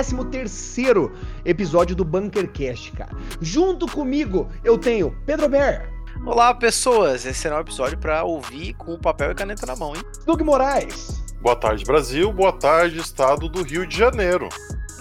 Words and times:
ao 0.00 0.24
13 0.24 0.30
terceiro 0.30 1.12
episódio 1.44 1.94
do 1.94 2.06
Bunkercast, 2.06 2.92
cara. 2.92 3.10
Junto 3.38 3.86
comigo 3.86 4.48
eu 4.64 4.78
tenho 4.78 5.14
Pedro 5.26 5.46
Ber. 5.46 5.90
Olá, 6.24 6.54
pessoas. 6.54 7.26
Esse 7.26 7.40
será 7.40 7.58
um 7.58 7.60
episódio 7.60 7.98
para 7.98 8.24
ouvir 8.24 8.72
com 8.74 8.98
papel 8.98 9.32
e 9.32 9.34
caneta 9.34 9.66
na 9.66 9.76
mão, 9.76 9.94
hein? 9.94 10.02
Doug 10.24 10.40
Moraes. 10.40 11.22
Boa 11.42 11.54
tarde, 11.54 11.84
Brasil. 11.84 12.32
Boa 12.32 12.52
tarde, 12.52 12.98
estado 12.98 13.46
do 13.46 13.62
Rio 13.62 13.86
de 13.86 13.96
Janeiro. 13.96 14.48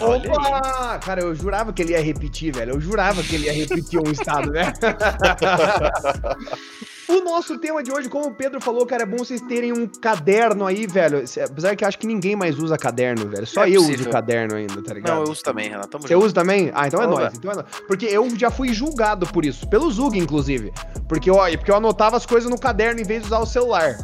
Opa! 0.01 0.99
Cara, 0.99 1.21
eu 1.21 1.33
jurava 1.33 1.71
que 1.71 1.81
ele 1.81 1.93
ia 1.93 2.01
repetir, 2.01 2.53
velho. 2.53 2.73
Eu 2.73 2.81
jurava 2.81 3.23
que 3.23 3.35
ele 3.35 3.45
ia 3.45 3.53
repetir 3.53 3.99
um 3.99 4.07
estado, 4.11 4.51
né? 4.51 4.73
O 7.09 7.23
nosso 7.23 7.57
tema 7.57 7.81
de 7.81 7.91
hoje, 7.91 8.07
como 8.07 8.27
o 8.27 8.35
Pedro 8.35 8.61
falou, 8.61 8.85
cara, 8.85 9.01
é 9.01 9.05
bom 9.05 9.17
vocês 9.17 9.41
terem 9.41 9.73
um 9.73 9.87
caderno 9.87 10.67
aí, 10.67 10.85
velho. 10.85 11.23
Apesar 11.43 11.75
que 11.75 11.83
eu 11.83 11.87
acho 11.87 11.97
que 11.97 12.05
ninguém 12.05 12.35
mais 12.35 12.59
usa 12.59 12.77
caderno, 12.77 13.27
velho. 13.27 13.47
Só 13.47 13.65
é 13.65 13.69
eu 13.71 13.81
possível. 13.81 14.01
uso 14.01 14.09
caderno 14.11 14.55
ainda, 14.55 14.79
tá 14.83 14.93
ligado? 14.93 15.15
Não, 15.15 15.23
eu 15.23 15.31
uso 15.31 15.41
também, 15.41 15.69
Renato. 15.69 15.97
Você 15.97 16.13
junto. 16.13 16.25
usa 16.25 16.35
também? 16.35 16.71
Ah, 16.71 16.85
então 16.85 17.01
é 17.01 17.07
nóis. 17.07 17.33
Então 17.33 17.51
é 17.51 17.55
nóis. 17.55 17.67
Porque 17.87 18.05
eu 18.05 18.29
já 18.37 18.51
fui 18.51 18.71
julgado 18.73 19.25
por 19.25 19.43
isso. 19.43 19.67
Pelo 19.67 19.89
Zug, 19.89 20.19
inclusive. 20.19 20.71
Porque 21.07 21.31
eu, 21.31 21.37
porque 21.57 21.71
eu 21.71 21.75
anotava 21.75 22.15
as 22.15 22.27
coisas 22.27 22.47
no 22.47 22.59
caderno 22.59 23.01
em 23.01 23.05
vez 23.05 23.21
de 23.21 23.27
usar 23.27 23.39
o 23.39 23.45
celular. 23.47 23.97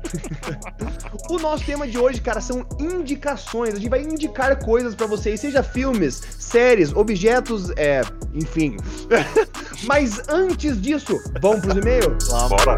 o 1.30 1.38
nosso 1.38 1.64
tema 1.64 1.86
de 1.86 1.98
hoje, 1.98 2.20
cara, 2.20 2.40
são 2.40 2.66
indicações. 2.78 3.74
A 3.74 3.76
gente 3.76 3.88
vai 3.88 4.02
indicar 4.02 4.62
coisas 4.62 4.94
para 4.94 5.06
vocês, 5.06 5.40
seja 5.40 5.62
filmes, 5.62 6.22
séries, 6.38 6.92
objetos, 6.92 7.70
é, 7.76 8.02
enfim. 8.34 8.76
Mas 9.84 10.28
antes 10.28 10.80
disso, 10.80 11.18
vamos 11.40 11.60
pros 11.60 11.76
e-mails? 11.76 12.09
Bora. 12.48 12.74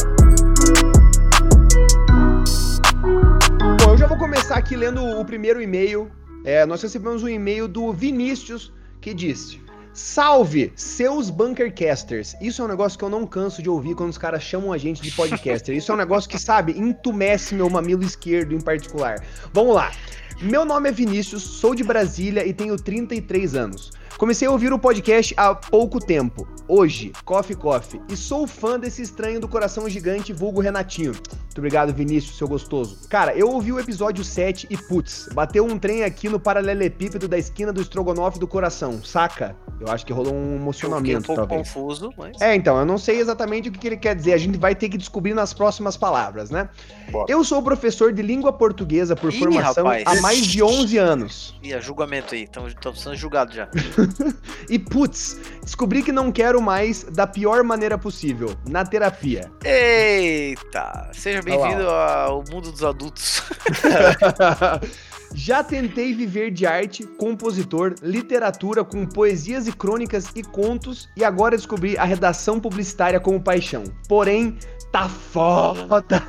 Bom, 3.83 3.93
eu 3.93 3.99
já 3.99 4.07
vou 4.07 4.19
começar 4.19 4.57
aqui 4.57 4.77
lendo 4.77 5.03
o 5.03 5.25
primeiro 5.25 5.61
e-mail. 5.61 6.11
É, 6.45 6.67
nós 6.67 6.83
recebemos 6.83 7.23
um 7.23 7.29
e-mail 7.29 7.67
do 7.67 7.93
Vinícius 7.93 8.73
que 9.01 9.15
disse: 9.15 9.61
Salve, 9.95 10.73
seus 10.77 11.31
bunkercasters. 11.31 12.35
Isso 12.41 12.63
é 12.63 12.65
um 12.65 12.69
negócio 12.69 12.99
que 12.99 13.05
eu 13.05 13.11
não 13.11 13.27
canso 13.27 13.63
de 13.63 13.71
ouvir 13.71 13.95
quando 13.95 14.11
os 14.11 14.19
caras 14.19 14.43
chamam 14.43 14.73
a 14.73 14.79
gente 14.79 15.03
de 15.03 15.11
podcaster. 15.17 15.75
Isso 15.75 15.91
é 15.93 15.95
um 15.95 15.99
negócio 15.99 16.29
que, 16.29 16.39
sabe, 16.39 16.73
entumece 16.79 17.55
meu 17.55 17.69
mamilo 17.71 18.03
esquerdo 18.03 18.55
em 18.55 18.61
particular. 18.61 19.23
Vamos 19.53 19.75
lá. 19.75 19.93
Meu 20.41 20.65
nome 20.65 20.89
é 20.89 20.93
Vinícius, 20.93 21.43
sou 21.43 21.75
de 21.75 21.85
Brasília 21.85 22.47
e 22.47 22.53
tenho 22.53 22.77
33 22.77 23.55
anos. 23.55 23.93
Comecei 24.19 24.47
a 24.47 24.51
ouvir 24.51 24.73
o 24.73 24.79
podcast 24.79 25.35
há 25.37 25.55
pouco 25.55 25.99
tempo, 25.99 26.47
hoje, 26.69 27.13
Coffee 27.25 27.57
Coffee, 27.57 28.01
e 28.09 28.17
sou 28.17 28.47
fã 28.47 28.79
desse 28.79 29.03
estranho 29.03 29.41
do 29.41 29.49
coração 29.49 29.89
gigante 29.89 30.33
vulgo 30.33 30.61
Renatinho. 30.61 31.13
Muito 31.13 31.59
obrigado, 31.59 31.93
Vinícius, 31.93 32.39
seu 32.39 32.47
gostoso. 32.49 33.09
Cara, 33.09 33.35
eu 33.35 33.51
ouvi 33.51 33.73
o 33.73 33.81
episódio 33.81 34.25
7 34.25 34.69
e 34.71 34.77
putz, 34.77 35.29
bateu 35.35 35.67
um 35.67 35.79
trem 35.79 36.05
aqui 36.05 36.29
no 36.29 36.39
paralelepípedo 36.39 37.27
da 37.27 37.37
esquina 37.37 37.73
do 37.73 37.81
estrogonofe 37.83 38.39
do 38.39 38.47
coração, 38.47 39.03
saca? 39.03 39.57
Eu 39.81 39.89
acho 39.89 40.07
que 40.07 40.13
rolou 40.13 40.33
um 40.33 40.57
emocionamento, 40.57 41.19
um 41.19 41.23
pouco 41.23 41.47
talvez. 41.47 41.69
confuso, 41.69 42.11
mas... 42.17 42.41
É, 42.41 42.55
então, 42.55 42.79
eu 42.79 42.87
não 42.87 42.97
sei 42.97 43.19
exatamente 43.19 43.69
o 43.69 43.73
que 43.73 43.87
ele 43.87 43.97
quer 43.97 44.15
dizer, 44.15 44.33
a 44.33 44.39
gente 44.39 44.57
vai 44.57 44.75
ter 44.75 44.89
que 44.89 44.97
descobrir 44.97 45.35
nas 45.35 45.53
próximas 45.53 45.97
palavras, 45.97 46.51
né? 46.51 46.69
Bora. 47.11 47.27
Eu 47.31 47.43
sou 47.43 47.61
professor 47.63 48.13
de 48.13 48.23
língua 48.23 48.53
portuguesa 48.53 49.17
por 49.17 49.33
Ih, 49.33 49.39
formação 49.39 49.85
rapaz. 49.85 50.05
há 50.07 50.21
mais 50.21 50.47
de 50.47 50.63
11 50.63 50.97
anos. 50.99 51.59
Ih, 51.63 51.79
julgamento 51.81 52.35
aí, 52.35 52.45
estão 52.45 52.95
sendo 52.95 53.17
julgados 53.17 53.55
já. 53.55 53.69
e 54.69 54.79
putz, 54.79 55.39
descobri 55.63 56.03
que 56.03 56.13
não 56.13 56.31
quero 56.31 56.61
mais 56.61 57.05
da 57.05 57.27
pior 57.27 57.63
maneira 57.63 57.99
possível, 57.99 58.55
na 58.69 58.85
terapia. 58.85 59.51
Eita! 59.65 61.11
Seja 61.13 61.43
bem-vindo 61.43 61.89
ao 61.89 62.45
mundo 62.51 62.71
dos 62.71 62.83
adultos. 62.83 63.43
Já 65.35 65.65
tentei 65.65 66.13
viver 66.13 66.51
de 66.51 66.67
arte, 66.67 67.05
compositor, 67.05 67.95
literatura 68.03 68.85
com 68.85 69.07
poesias 69.07 69.67
e 69.67 69.73
crônicas 69.73 70.27
e 70.35 70.43
contos 70.43 71.09
e 71.17 71.25
agora 71.25 71.57
descobri 71.57 71.97
a 71.97 72.05
redação 72.05 72.61
publicitária 72.61 73.19
como 73.19 73.41
paixão. 73.41 73.83
Porém, 74.07 74.59
tá 74.93 75.09
foda. 75.09 76.23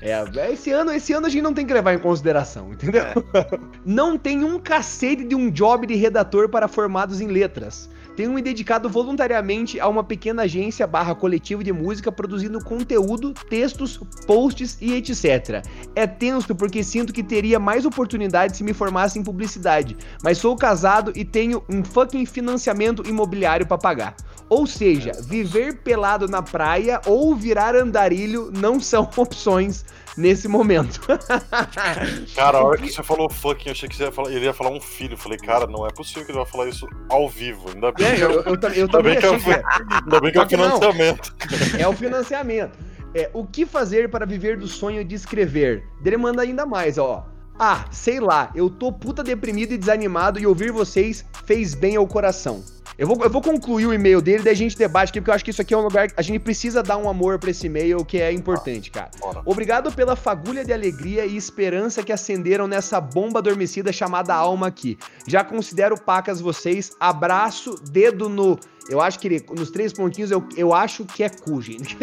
é, 0.00 0.52
esse 0.52 0.70
ano, 0.70 0.92
esse 0.92 1.12
ano 1.12 1.26
a 1.26 1.28
gente 1.28 1.42
não 1.42 1.52
tem 1.52 1.66
que 1.66 1.74
levar 1.74 1.92
em 1.92 1.98
consideração, 1.98 2.72
entendeu? 2.72 3.02
É. 3.02 3.14
Não 3.84 4.16
tem 4.16 4.44
um 4.44 4.58
cacete 4.58 5.24
de 5.24 5.34
um 5.34 5.50
job 5.50 5.86
de 5.86 5.94
redator 5.94 6.48
para 6.48 6.68
formados 6.68 7.20
em 7.20 7.26
letras. 7.26 7.90
Tenho 8.16 8.32
me 8.32 8.40
dedicado 8.40 8.88
voluntariamente 8.88 9.80
a 9.80 9.88
uma 9.88 10.04
pequena 10.04 10.42
agência 10.42 10.86
barra 10.86 11.14
coletivo 11.14 11.64
de 11.64 11.72
música 11.72 12.12
produzindo 12.12 12.62
conteúdo, 12.62 13.34
textos, 13.48 13.98
posts 14.26 14.78
e 14.80 14.92
etc. 14.94 15.64
É 15.96 16.06
tenso 16.06 16.54
porque 16.54 16.84
sinto 16.84 17.12
que 17.12 17.24
teria 17.24 17.58
mais 17.58 17.84
oportunidade 17.84 18.56
se 18.56 18.62
me 18.62 18.72
formasse 18.72 19.18
em 19.18 19.22
publicidade, 19.22 19.96
mas 20.22 20.38
sou 20.38 20.54
casado 20.56 21.12
e 21.16 21.24
tenho 21.24 21.64
um 21.68 21.82
fucking 21.82 22.24
financiamento 22.24 23.08
imobiliário 23.08 23.66
para 23.66 23.78
pagar. 23.78 24.16
Ou 24.48 24.66
seja, 24.66 25.12
viver 25.22 25.78
pelado 25.78 26.28
na 26.28 26.42
praia 26.42 27.00
ou 27.06 27.34
virar 27.34 27.74
andarilho 27.74 28.52
não 28.56 28.78
são 28.78 29.10
opções 29.16 29.84
nesse 30.16 30.48
momento. 30.48 31.00
cara, 32.34 32.58
a 32.58 32.64
hora 32.64 32.78
que 32.78 32.90
você 32.90 33.02
falou 33.02 33.30
fucking, 33.30 33.68
eu 33.68 33.72
achei 33.72 33.88
que 33.88 33.96
você 33.96 34.04
ia 34.04 34.12
falar, 34.12 34.30
ele 34.30 34.44
ia 34.44 34.54
falar 34.54 34.70
um 34.70 34.80
filho. 34.80 35.14
Eu 35.14 35.18
falei, 35.18 35.38
cara, 35.38 35.66
não 35.66 35.86
é 35.86 35.90
possível 35.90 36.24
que 36.24 36.30
ele 36.30 36.38
vai 36.38 36.46
falar 36.46 36.68
isso 36.68 36.86
ao 37.08 37.28
vivo. 37.28 37.70
Ainda 37.70 37.92
bem, 37.92 38.06
é, 38.06 38.22
eu, 38.22 38.30
eu, 38.30 38.42
eu, 38.44 38.68
eu 38.74 38.88
também 38.88 39.16
achei 39.16 39.38
que, 39.38 39.50
é. 39.50 39.62
Ainda 40.04 40.20
bem 40.20 40.32
que 40.32 40.38
é 40.38 40.42
o 40.42 40.48
financiamento. 40.48 41.36
Não, 41.72 41.80
é 41.80 41.88
o 41.88 41.92
financiamento. 41.92 42.78
É, 43.14 43.30
o 43.32 43.46
que 43.46 43.64
fazer 43.64 44.10
para 44.10 44.26
viver 44.26 44.56
do 44.56 44.66
sonho 44.66 45.04
de 45.04 45.14
escrever? 45.14 45.84
Ele 46.04 46.16
manda 46.16 46.42
ainda 46.42 46.66
mais, 46.66 46.98
ó. 46.98 47.33
Ah, 47.58 47.84
sei 47.90 48.18
lá, 48.18 48.50
eu 48.54 48.68
tô 48.68 48.90
puta 48.90 49.22
deprimido 49.22 49.72
e 49.72 49.78
desanimado 49.78 50.40
e 50.40 50.46
ouvir 50.46 50.72
vocês 50.72 51.24
fez 51.44 51.74
bem 51.74 51.96
ao 51.96 52.06
coração. 52.06 52.64
Eu 52.96 53.08
vou, 53.08 53.20
eu 53.24 53.30
vou 53.30 53.42
concluir 53.42 53.86
o 53.86 53.92
e-mail 53.92 54.20
dele, 54.20 54.44
daí 54.44 54.52
a 54.52 54.56
gente 54.56 54.78
debate 54.78 55.10
aqui, 55.10 55.20
porque 55.20 55.30
eu 55.30 55.34
acho 55.34 55.44
que 55.44 55.50
isso 55.50 55.60
aqui 55.60 55.74
é 55.74 55.76
um 55.76 55.82
lugar 55.82 56.08
que 56.08 56.14
a 56.16 56.22
gente 56.22 56.38
precisa 56.38 56.80
dar 56.80 56.96
um 56.96 57.08
amor 57.08 57.40
para 57.40 57.50
esse 57.50 57.66
e-mail 57.66 58.04
que 58.04 58.20
é 58.20 58.32
importante, 58.32 58.88
cara. 58.90 59.10
Obrigado 59.44 59.90
pela 59.90 60.14
fagulha 60.14 60.64
de 60.64 60.72
alegria 60.72 61.26
e 61.26 61.36
esperança 61.36 62.04
que 62.04 62.12
acenderam 62.12 62.68
nessa 62.68 63.00
bomba 63.00 63.40
adormecida 63.40 63.92
chamada 63.92 64.32
alma 64.32 64.68
aqui. 64.68 64.96
Já 65.26 65.42
considero 65.42 65.98
pacas 66.00 66.40
vocês. 66.40 66.92
Abraço, 67.00 67.74
dedo 67.90 68.28
no. 68.28 68.58
Eu 68.88 69.00
acho 69.00 69.18
que 69.18 69.26
ele, 69.26 69.46
nos 69.50 69.70
três 69.70 69.92
pontinhos, 69.92 70.30
eu, 70.30 70.46
eu 70.56 70.72
acho 70.72 71.04
que 71.04 71.24
é 71.24 71.28
cu, 71.28 71.60
gente. 71.60 71.96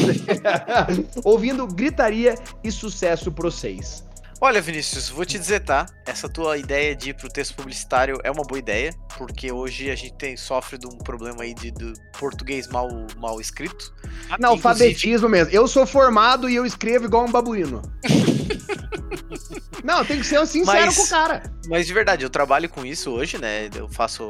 Ouvindo 1.24 1.66
gritaria 1.66 2.36
e 2.64 2.72
sucesso 2.72 3.30
pra 3.30 3.50
vocês. 3.50 4.02
Olha, 4.44 4.60
Vinícius, 4.60 5.08
vou 5.08 5.24
te 5.24 5.38
dizer, 5.38 5.60
tá? 5.60 5.86
Essa 6.04 6.28
tua 6.28 6.58
ideia 6.58 6.96
de 6.96 7.10
ir 7.10 7.14
pro 7.14 7.28
texto 7.28 7.54
publicitário 7.54 8.18
é 8.24 8.30
uma 8.30 8.42
boa 8.42 8.58
ideia, 8.58 8.92
porque 9.16 9.52
hoje 9.52 9.88
a 9.88 9.94
gente 9.94 10.14
tem, 10.14 10.36
sofre 10.36 10.76
de 10.76 10.84
um 10.84 10.98
problema 10.98 11.44
aí 11.44 11.54
de, 11.54 11.70
de 11.70 11.92
português 12.18 12.66
mal, 12.66 12.88
mal 13.18 13.40
escrito. 13.40 13.94
Analfabetismo 14.28 15.28
Inclusive... 15.28 15.44
mesmo. 15.44 15.50
Eu 15.52 15.68
sou 15.68 15.86
formado 15.86 16.50
e 16.50 16.56
eu 16.56 16.66
escrevo 16.66 17.04
igual 17.04 17.24
um 17.24 17.30
babuíno. 17.30 17.82
Não, 19.84 20.04
tem 20.04 20.18
que 20.18 20.26
ser 20.26 20.44
sincero 20.44 20.86
mas, 20.86 20.96
com 20.96 21.02
o 21.02 21.08
cara. 21.08 21.42
Mas 21.68 21.86
de 21.86 21.94
verdade, 21.94 22.24
eu 22.24 22.30
trabalho 22.30 22.68
com 22.68 22.84
isso 22.84 23.10
hoje, 23.10 23.38
né? 23.38 23.70
Eu 23.74 23.88
faço 23.88 24.26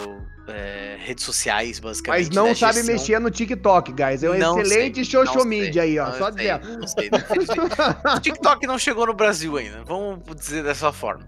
é, 0.49 0.97
redes 1.01 1.25
sociais, 1.25 1.79
basicamente. 1.79 2.27
Mas 2.27 2.35
não 2.35 2.49
né, 2.49 2.55
sabe 2.55 2.75
gestão. 2.75 2.95
mexer 2.95 3.19
no 3.19 3.31
TikTok, 3.31 3.93
guys. 3.93 4.23
É 4.23 4.31
um 4.31 4.39
não 4.39 4.61
excelente 4.61 5.05
sei, 5.05 5.05
social 5.05 5.45
media 5.45 5.83
aí, 5.83 5.99
ó. 5.99 6.11
Não 6.11 6.19
só 6.19 6.33
sei, 6.33 6.59
dizer. 6.59 6.79
Não 6.79 6.87
sei. 6.87 7.11
o 8.17 8.21
TikTok 8.21 8.67
não 8.67 8.79
chegou 8.79 9.07
no 9.07 9.15
Brasil 9.15 9.57
ainda. 9.57 9.83
Vamos 9.85 10.23
dizer 10.37 10.63
dessa 10.63 10.93
forma. 10.93 11.27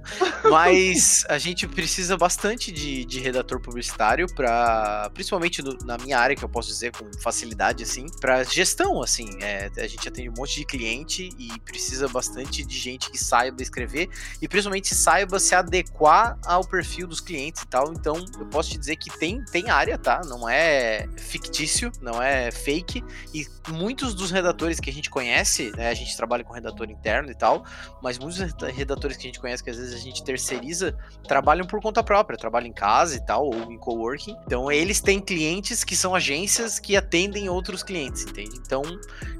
Mas 0.51 1.25
a 1.29 1.39
gente 1.39 1.67
precisa 1.67 2.17
bastante 2.17 2.71
de, 2.71 3.05
de 3.05 3.21
redator 3.21 3.61
publicitário 3.61 4.27
para, 4.35 5.11
principalmente 5.15 5.62
no, 5.62 5.79
na 5.85 5.97
minha 5.97 6.19
área, 6.19 6.37
que 6.37 6.45
eu 6.45 6.49
posso 6.49 6.69
dizer 6.69 6.93
com 6.93 7.11
facilidade, 7.23 7.83
assim, 7.83 8.06
para 8.21 8.43
gestão, 8.45 9.03
assim. 9.03 9.29
É, 9.41 9.71
a 9.79 9.87
gente 9.87 10.06
atende 10.06 10.29
um 10.29 10.35
monte 10.37 10.56
de 10.56 10.67
cliente 10.67 11.31
e 11.39 11.59
precisa 11.61 12.09
bastante 12.09 12.65
de 12.65 12.79
gente 12.79 13.11
que 13.11 13.19
saiba 13.19 13.62
escrever 13.62 14.11
e 14.43 14.47
principalmente 14.47 14.95
saiba 14.95 15.39
se 15.39 15.55
adequar 15.55 15.94
ao 16.44 16.64
perfil 16.64 17.06
dos 17.06 17.20
clientes 17.20 17.62
e 17.62 17.67
tal. 17.67 17.93
Então, 17.93 18.17
eu 18.38 18.46
posso 18.46 18.70
te 18.70 18.79
dizer 18.79 18.96
que 18.96 19.11
tem, 19.19 19.44
tem 19.44 19.70
área, 19.70 19.96
tá? 19.96 20.20
Não 20.25 20.49
é 20.49 21.08
fictício, 21.17 21.91
não 22.00 22.20
é 22.20 22.50
fake. 22.50 23.05
E 23.32 23.46
muitos 23.69 24.14
dos 24.14 24.31
redatores 24.31 24.81
que 24.81 24.91
a 24.91 24.93
gente 24.93 25.08
conhece, 25.08 25.70
né? 25.76 25.88
A 25.88 25.94
gente 25.94 26.17
trabalha 26.17 26.43
com 26.43 26.52
redator 26.52 26.91
interno 26.91 27.31
e 27.31 27.35
tal, 27.35 27.64
mas 28.02 28.19
muitos 28.19 28.38
redatores 28.75 29.17
que 29.17 29.23
a 29.25 29.29
gente 29.29 29.41
conhece, 29.41 29.62
que 29.62 29.70
às 29.70 29.76
vezes 29.76 29.94
a 29.94 29.99
gente 29.99 30.23
terceiriza, 30.25 30.96
trabalham 31.26 31.67
por 31.67 31.81
conta 31.81 32.02
própria, 32.02 32.37
trabalham 32.37 32.69
em 32.69 32.73
casa 32.73 33.17
e 33.17 33.25
tal, 33.25 33.46
ou 33.46 33.73
em 33.73 33.79
coworking. 33.79 34.37
Então, 34.46 34.70
eles 34.70 35.00
têm 35.00 35.20
clientes 35.20 35.85
que 35.85 35.96
são 35.96 36.14
agências 36.14 36.79
que 36.79 36.96
atendem 36.96 37.49
outros 37.49 37.82
clientes, 37.82 38.25
entende? 38.25 38.56
Então, 38.58 38.82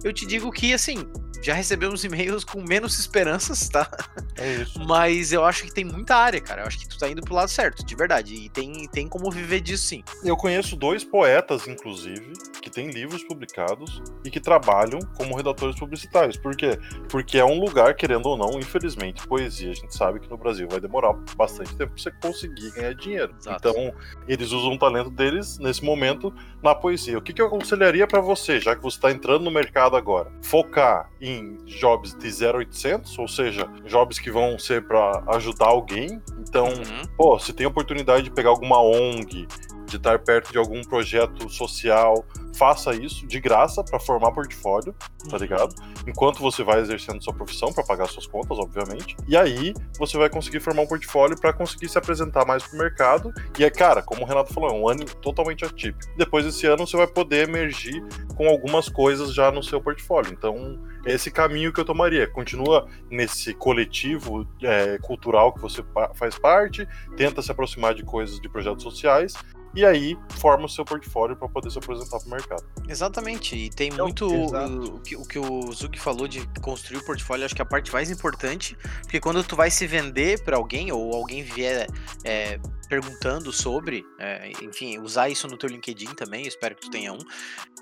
eu 0.03 0.13
te 0.13 0.27
digo 0.27 0.51
que, 0.53 0.73
assim, 0.73 1.07
já 1.43 1.53
recebemos 1.55 2.03
e-mails 2.05 2.45
com 2.45 2.63
menos 2.63 2.99
esperanças, 2.99 3.69
tá? 3.69 3.89
É 4.37 4.63
isso. 4.63 4.81
Mas 4.81 5.33
eu 5.33 5.45
acho 5.45 5.65
que 5.65 5.73
tem 5.73 5.85
muita 5.85 6.17
área, 6.17 6.41
cara. 6.45 6.63
Eu 6.63 6.67
acho 6.67 6.79
que 6.79 6.89
tu 6.89 6.99
tá 6.99 7.09
indo 7.09 7.23
pro 7.23 7.35
lado 7.35 7.49
certo, 7.49 7.85
de 7.85 7.95
verdade. 7.95 8.35
E 8.35 8.49
tem, 8.49 8.87
tem 8.89 9.09
como 9.09 9.31
viver 9.31 9.61
disso 9.61 9.85
sim. 9.85 10.05
Eu 10.23 10.37
conheço 10.37 10.77
dois 10.77 11.03
poetas, 11.03 11.67
inclusive, 11.67 12.33
que 12.63 12.71
têm 12.71 12.91
livros 12.91 13.25
publicados 13.25 14.03
e 14.25 14.31
que 14.31 14.41
trabalham 14.41 14.99
como 15.17 15.37
redatores 15.37 15.79
publicitários. 15.79 16.37
Por 16.37 16.57
quê? 16.57 16.79
Porque 17.09 17.39
é 17.39 17.45
um 17.45 17.61
lugar, 17.61 17.95
querendo 17.95 18.27
ou 18.27 18.37
não, 18.37 18.59
infelizmente, 18.59 19.27
poesia. 19.27 19.71
A 19.71 19.75
gente 19.75 19.97
sabe 19.97 20.21
que 20.21 20.31
no 20.31 20.37
Brasil 20.37 20.69
vai 20.69 20.81
demorar 20.81 21.15
bastante 21.37 21.75
tempo 21.77 21.93
pra 21.93 22.03
você 22.03 22.11
conseguir 22.11 22.71
ganhar 22.73 22.95
dinheiro. 22.95 23.35
Exato. 23.39 23.69
Então, 23.69 23.95
eles 24.29 24.53
usam 24.53 24.75
o 24.75 24.79
talento 24.79 25.11
deles, 25.11 25.59
nesse 25.59 25.85
momento, 25.85 26.33
na 26.63 26.75
poesia. 26.75 27.19
O 27.19 27.23
que, 27.23 27.33
que 27.33 27.43
eu 27.43 27.47
aconselharia 27.47 28.07
para 28.07 28.21
você, 28.21 28.61
já 28.61 28.75
que 28.75 28.83
você 28.83 28.97
está 28.97 29.11
entrando 29.11 29.45
no 29.45 29.51
mercado 29.51 29.97
agora? 29.97 30.31
Focar 30.43 31.11
em 31.21 31.57
jobs 31.65 32.15
de 32.15 32.47
0800, 32.47 33.19
ou 33.19 33.29
seja, 33.29 33.67
jobs 33.87 34.19
que 34.19 34.31
vão 34.31 34.59
ser 34.59 34.87
para 34.87 35.23
ajudar 35.29 35.67
alguém. 35.67 36.23
Então, 36.39 36.67
Uhum. 36.69 37.03
pô, 37.17 37.39
se 37.39 37.53
tem 37.53 37.67
oportunidade 37.67 38.25
de 38.25 38.31
pegar 38.31 38.51
alguma 38.51 38.81
ONG, 38.81 39.47
de 39.87 39.97
estar 39.97 40.19
perto 40.19 40.51
de 40.53 40.59
algum 40.59 40.83
projeto 40.83 41.49
social, 41.49 42.25
faça 42.55 42.95
isso 42.95 43.27
de 43.27 43.41
graça 43.41 43.83
para 43.83 43.99
formar 43.99 44.33
portfólio, 44.33 44.95
tá 45.29 45.37
ligado? 45.37 45.75
Enquanto 46.07 46.41
você 46.41 46.63
vai 46.63 46.81
exercendo 46.81 47.23
sua 47.23 47.35
profissão 47.35 47.73
para 47.73 47.85
pagar 47.85 48.09
suas 48.09 48.27
contas, 48.27 48.59
obviamente. 48.59 49.17
E 49.27 49.37
aí 49.37 49.75
você 49.99 50.17
vai 50.17 50.29
conseguir 50.29 50.61
formar 50.61 50.83
um 50.83 50.87
portfólio 50.87 51.39
para 51.39 51.53
conseguir 51.53 51.89
se 51.89 51.99
apresentar 51.99 52.47
mais 52.47 52.63
pro 52.63 52.79
mercado. 52.79 53.33
E 53.59 53.65
é, 53.65 53.71
cara, 53.71 54.03
como 54.03 54.23
o 54.23 54.25
Renato 54.25 54.53
falou, 54.53 54.71
é 54.71 54.73
um 54.73 54.89
ano 54.89 55.05
totalmente 55.05 55.65
atípico. 55.65 56.13
Depois 56.17 56.45
desse 56.45 56.67
ano 56.67 56.87
você 56.87 56.97
vai 56.97 57.07
poder 57.07 57.49
emergir 57.49 58.03
com 58.37 58.49
algumas 58.49 58.89
coisas 58.89 59.35
já 59.35 59.51
no 59.51 59.63
seu 59.63 59.81
portfólio. 59.81 60.33
Então, 60.33 60.79
esse 61.05 61.31
caminho 61.31 61.73
que 61.73 61.81
eu 61.81 61.85
tomaria. 61.85 62.27
Continua 62.27 62.87
nesse 63.11 63.55
coletivo 63.55 64.47
é, 64.63 64.99
cultural 64.99 65.53
que 65.53 65.61
você 65.61 65.85
faz 66.15 66.39
parte, 66.39 66.87
tenta 67.17 67.43
se 67.43 67.51
aproximar 67.51 67.95
de 67.95 68.03
coisas 68.03 68.41
de 68.41 68.49
projetos 68.49 68.83
sociais 68.83 69.35
e 69.75 69.85
aí 69.85 70.17
forma 70.31 70.67
o 70.67 70.69
seu 70.69 70.85
portfólio 70.85 71.37
para 71.37 71.49
poder 71.49 71.71
se 71.71 71.79
apresentar 71.79 72.19
para 72.19 72.27
o 72.27 72.31
mercado. 72.31 72.65
Exatamente, 72.89 73.57
e 73.57 73.71
tem 73.71 73.89
Então, 73.89 74.07
muito 74.07 74.27
uh, 74.27 74.95
o 74.95 75.01
que, 75.01 75.17
o 75.17 75.25
que 75.25 75.39
o 75.39 75.73
Zug 75.73 75.99
falou 75.99 76.29
de 76.29 76.47
construir 76.61 76.99
o 76.99 77.05
portfólio, 77.05 77.45
acho 77.45 77.55
que 77.55 77.63
é 77.63 77.65
a 77.65 77.67
parte 77.67 77.93
mais 77.93 78.11
importante, 78.11 78.77
porque 79.03 79.21
quando 79.21 79.43
tu 79.43 79.57
vai 79.57 79.71
se 79.71 79.87
vender 79.87 80.43
para 80.43 80.57
alguém 80.57 80.93
ou 80.93 81.15
alguém 81.15 81.43
vier 81.43 81.87
é, 82.25 82.59
perguntando 82.95 83.53
sobre, 83.53 84.07
é, 84.21 84.53
enfim, 84.63 84.99
usar 84.99 85.29
isso 85.29 85.49
no 85.49 85.57
teu 85.57 85.69
LinkedIn 85.69 86.15
também, 86.15 86.47
espero 86.47 86.77
que 86.77 86.83
tu 86.83 86.91
tenha 86.91 87.13
um, 87.13 87.19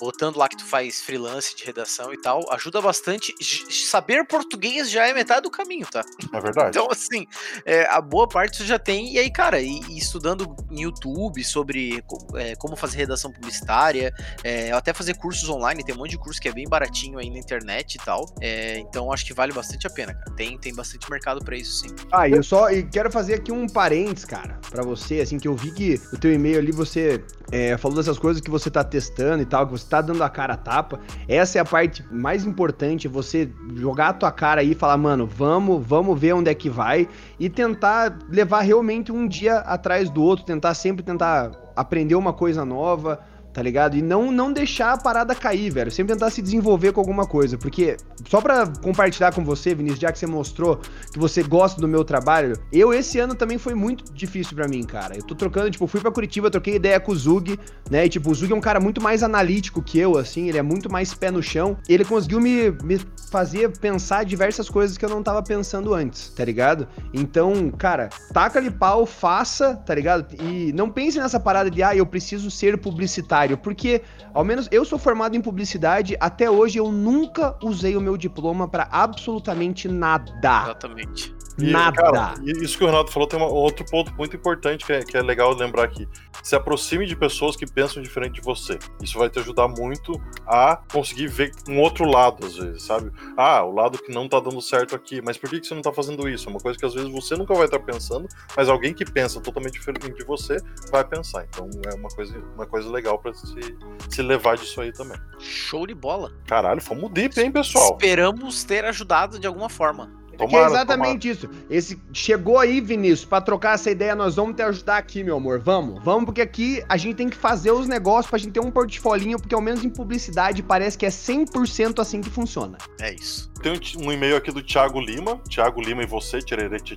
botando 0.00 0.36
lá 0.36 0.48
que 0.48 0.56
tu 0.56 0.64
faz 0.64 1.02
freelance 1.02 1.54
de 1.54 1.64
redação 1.64 2.12
e 2.14 2.20
tal, 2.20 2.50
ajuda 2.50 2.80
bastante. 2.80 3.34
Saber 3.70 4.26
português 4.26 4.90
já 4.90 5.06
é 5.06 5.12
metade 5.12 5.42
do 5.42 5.50
caminho, 5.50 5.86
tá? 5.86 6.02
É 6.32 6.40
verdade. 6.40 6.70
Então, 6.70 6.90
assim, 6.90 7.26
é, 7.64 7.84
a 7.86 8.00
boa 8.00 8.26
parte 8.26 8.56
você 8.56 8.64
já 8.64 8.78
tem. 8.78 9.12
E 9.12 9.18
aí, 9.18 9.30
cara, 9.30 9.60
e, 9.60 9.80
e 9.88 9.98
estudando 9.98 10.56
em 10.70 10.82
YouTube 10.82 11.44
sobre 11.44 12.02
é, 12.34 12.56
como 12.56 12.74
fazer 12.74 12.98
redação 12.98 13.30
publicitária, 13.30 14.12
é, 14.42 14.72
até 14.72 14.92
fazer 14.92 15.14
cursos 15.14 15.48
online, 15.48 15.84
tem 15.84 15.94
um 15.94 15.98
monte 15.98 16.10
de 16.10 16.18
curso 16.18 16.40
que 16.40 16.48
é 16.48 16.52
bem 16.52 16.66
baratinho 16.66 17.18
aí 17.18 17.28
na 17.28 17.38
internet 17.38 17.96
e 17.96 17.98
tal. 17.98 18.24
É, 18.40 18.78
então, 18.78 19.12
acho 19.12 19.26
que 19.26 19.34
vale 19.34 19.52
bastante 19.52 19.86
a 19.86 19.90
pena, 19.90 20.14
cara. 20.14 20.34
Tem, 20.34 20.58
tem 20.58 20.74
bastante 20.74 21.08
mercado 21.10 21.44
pra 21.44 21.56
isso, 21.56 21.80
sim. 21.80 21.94
Ah, 22.10 22.26
e 22.28 22.32
eu 22.32 22.42
só 22.42 22.70
e 22.70 22.82
quero 22.82 23.10
fazer 23.10 23.34
aqui 23.34 23.52
um 23.52 23.68
parênteses, 23.68 24.24
cara, 24.24 24.58
pra 24.70 24.82
você, 24.82 25.01
assim, 25.20 25.38
que 25.38 25.48
eu 25.48 25.54
vi 25.54 25.70
que 25.70 26.00
o 26.12 26.18
teu 26.18 26.32
e-mail 26.32 26.58
ali 26.58 26.72
você 26.72 27.22
é, 27.50 27.76
falou 27.76 27.96
dessas 27.96 28.18
coisas 28.18 28.40
que 28.40 28.50
você 28.50 28.70
tá 28.70 28.82
testando 28.84 29.42
e 29.42 29.46
tal, 29.46 29.66
que 29.66 29.72
você 29.72 29.86
tá 29.88 30.00
dando 30.00 30.22
a 30.22 30.28
cara 30.28 30.54
a 30.54 30.56
tapa. 30.56 31.00
Essa 31.28 31.58
é 31.58 31.60
a 31.60 31.64
parte 31.64 32.04
mais 32.10 32.44
importante, 32.44 33.08
você 33.08 33.50
jogar 33.74 34.08
a 34.08 34.12
tua 34.12 34.32
cara 34.32 34.60
aí 34.60 34.72
e 34.72 34.74
falar, 34.74 34.96
mano, 34.96 35.26
vamos, 35.26 35.84
vamos 35.86 36.18
ver 36.18 36.34
onde 36.34 36.50
é 36.50 36.54
que 36.54 36.70
vai 36.70 37.08
e 37.38 37.48
tentar 37.48 38.18
levar 38.28 38.60
realmente 38.60 39.10
um 39.12 39.26
dia 39.26 39.58
atrás 39.58 40.08
do 40.08 40.22
outro, 40.22 40.44
tentar 40.44 40.74
sempre 40.74 41.02
tentar 41.02 41.50
aprender 41.74 42.14
uma 42.14 42.32
coisa 42.32 42.64
nova. 42.64 43.20
Tá 43.52 43.60
ligado? 43.62 43.96
E 43.96 44.02
não, 44.02 44.32
não 44.32 44.52
deixar 44.52 44.92
a 44.92 44.96
parada 44.96 45.34
cair, 45.34 45.70
velho. 45.70 45.90
Sempre 45.90 46.14
tentar 46.14 46.30
se 46.30 46.40
desenvolver 46.40 46.92
com 46.92 47.00
alguma 47.00 47.26
coisa. 47.26 47.58
Porque, 47.58 47.96
só 48.28 48.40
pra 48.40 48.66
compartilhar 48.66 49.34
com 49.34 49.44
você, 49.44 49.74
Vinícius, 49.74 50.00
já 50.00 50.10
que 50.10 50.18
você 50.18 50.26
mostrou 50.26 50.80
que 51.12 51.18
você 51.18 51.42
gosta 51.42 51.80
do 51.80 51.86
meu 51.86 52.04
trabalho, 52.04 52.58
eu 52.72 52.94
esse 52.94 53.18
ano 53.18 53.34
também 53.34 53.58
foi 53.58 53.74
muito 53.74 54.12
difícil 54.12 54.56
pra 54.56 54.66
mim, 54.66 54.82
cara. 54.84 55.16
Eu 55.16 55.22
tô 55.22 55.34
trocando, 55.34 55.70
tipo, 55.70 55.86
fui 55.86 56.00
pra 56.00 56.10
Curitiba, 56.10 56.50
troquei 56.50 56.76
ideia 56.76 56.98
com 56.98 57.12
o 57.12 57.16
Zug, 57.16 57.58
né? 57.90 58.06
E, 58.06 58.08
tipo, 58.08 58.30
o 58.30 58.34
Zug 58.34 58.52
é 58.52 58.56
um 58.56 58.60
cara 58.60 58.80
muito 58.80 59.02
mais 59.02 59.22
analítico 59.22 59.82
que 59.82 59.98
eu, 59.98 60.16
assim, 60.16 60.48
ele 60.48 60.58
é 60.58 60.62
muito 60.62 60.90
mais 60.90 61.12
pé 61.12 61.30
no 61.30 61.42
chão. 61.42 61.76
Ele 61.88 62.04
conseguiu 62.04 62.40
me, 62.40 62.70
me 62.82 62.98
fazer 63.30 63.70
pensar 63.78 64.24
diversas 64.24 64.68
coisas 64.68 64.96
que 64.96 65.04
eu 65.04 65.10
não 65.10 65.22
tava 65.22 65.42
pensando 65.42 65.92
antes, 65.94 66.30
tá 66.30 66.44
ligado? 66.44 66.88
Então, 67.12 67.70
cara, 67.70 68.08
taca-lhe 68.32 68.70
pau, 68.70 69.04
faça, 69.04 69.74
tá 69.76 69.94
ligado? 69.94 70.26
E 70.40 70.72
não 70.72 70.90
pense 70.90 71.18
nessa 71.18 71.38
parada 71.38 71.70
de, 71.70 71.82
ah, 71.82 71.94
eu 71.94 72.06
preciso 72.06 72.50
ser 72.50 72.78
publicitário, 72.78 73.41
porque, 73.56 74.02
ao 74.32 74.44
menos 74.44 74.68
eu 74.70 74.84
sou 74.84 74.98
formado 74.98 75.36
em 75.36 75.40
publicidade, 75.40 76.16
até 76.20 76.50
hoje 76.50 76.78
eu 76.78 76.90
nunca 76.90 77.56
usei 77.62 77.96
o 77.96 78.00
meu 78.00 78.16
diploma 78.16 78.68
pra 78.68 78.88
absolutamente 78.90 79.88
nada. 79.88 80.62
Exatamente. 80.64 81.34
E, 81.58 81.70
Nada. 81.70 82.02
cara, 82.02 82.34
isso 82.44 82.78
que 82.78 82.84
o 82.84 82.86
Renato 82.86 83.10
falou 83.10 83.28
tem 83.28 83.38
um 83.38 83.44
outro 83.44 83.84
ponto 83.84 84.12
muito 84.14 84.36
importante 84.36 84.84
que 84.84 84.92
é, 84.92 85.02
que 85.02 85.16
é 85.16 85.22
legal 85.22 85.54
lembrar 85.54 85.84
aqui. 85.84 86.08
Se 86.42 86.56
aproxime 86.56 87.06
de 87.06 87.14
pessoas 87.14 87.56
que 87.56 87.66
pensam 87.66 88.02
diferente 88.02 88.34
de 88.34 88.40
você. 88.40 88.78
Isso 89.02 89.18
vai 89.18 89.28
te 89.28 89.38
ajudar 89.38 89.68
muito 89.68 90.20
a 90.46 90.80
conseguir 90.90 91.28
ver 91.28 91.52
um 91.68 91.78
outro 91.78 92.04
lado, 92.04 92.46
às 92.46 92.56
vezes, 92.56 92.82
sabe? 92.82 93.12
Ah, 93.36 93.62
o 93.62 93.72
lado 93.72 93.98
que 93.98 94.12
não 94.12 94.28
tá 94.28 94.40
dando 94.40 94.60
certo 94.60 94.94
aqui, 94.96 95.20
mas 95.22 95.36
por 95.36 95.50
que, 95.50 95.60
que 95.60 95.66
você 95.66 95.74
não 95.74 95.82
tá 95.82 95.92
fazendo 95.92 96.28
isso? 96.28 96.48
É 96.48 96.50
uma 96.50 96.60
coisa 96.60 96.78
que 96.78 96.86
às 96.86 96.94
vezes 96.94 97.10
você 97.10 97.36
nunca 97.36 97.54
vai 97.54 97.66
estar 97.66 97.78
pensando, 97.78 98.26
mas 98.56 98.68
alguém 98.68 98.94
que 98.94 99.04
pensa 99.04 99.40
totalmente 99.40 99.74
diferente 99.74 100.12
de 100.12 100.24
você 100.24 100.56
vai 100.90 101.04
pensar. 101.04 101.44
Então 101.48 101.68
é 101.86 101.94
uma 101.94 102.08
coisa, 102.08 102.38
uma 102.54 102.66
coisa 102.66 102.90
legal 102.90 103.18
pra 103.18 103.32
se, 103.34 103.76
se 104.08 104.22
levar 104.22 104.56
disso 104.56 104.80
aí 104.80 104.92
também. 104.92 105.18
Show 105.38 105.86
de 105.86 105.94
bola. 105.94 106.32
Caralho, 106.46 106.80
fomos 106.80 107.10
deep, 107.12 107.38
hein, 107.40 107.52
pessoal? 107.52 107.92
Esperamos 107.92 108.64
ter 108.64 108.84
ajudado 108.84 109.38
de 109.38 109.46
alguma 109.46 109.68
forma. 109.68 110.21
Que 110.48 110.56
é 110.56 110.58
Tomara, 110.58 110.74
exatamente 110.74 111.28
isso. 111.28 111.48
Esse 111.70 112.00
chegou 112.12 112.58
aí, 112.58 112.80
Vinícius, 112.80 113.24
pra 113.24 113.40
trocar 113.40 113.74
essa 113.74 113.90
ideia, 113.90 114.14
nós 114.14 114.36
vamos 114.36 114.56
te 114.56 114.62
ajudar 114.62 114.98
aqui, 114.98 115.22
meu 115.22 115.36
amor. 115.36 115.58
Vamos, 115.60 116.02
vamos, 116.02 116.24
porque 116.24 116.40
aqui 116.40 116.82
a 116.88 116.96
gente 116.96 117.16
tem 117.16 117.28
que 117.28 117.36
fazer 117.36 117.70
os 117.70 117.86
negócios 117.86 118.28
pra 118.28 118.38
gente 118.38 118.52
ter 118.52 118.60
um 118.60 118.70
portfolio, 118.70 119.38
porque 119.38 119.54
ao 119.54 119.60
menos 119.60 119.84
em 119.84 119.90
publicidade 119.90 120.62
parece 120.62 120.96
que 120.98 121.06
é 121.06 121.10
100% 121.10 122.00
assim 122.00 122.20
que 122.20 122.30
funciona. 122.30 122.78
É 123.00 123.14
isso. 123.14 123.50
Tem 123.62 123.72
um, 123.72 124.06
um 124.06 124.12
e-mail 124.12 124.36
aqui 124.36 124.50
do 124.50 124.62
Thiago 124.62 125.00
Lima. 125.00 125.38
Thiago 125.48 125.80
Lima 125.80 126.02
e 126.02 126.06
você, 126.06 126.38
tchê, 126.38 126.56
tchererê, 126.56 126.80
tchê, 126.80 126.96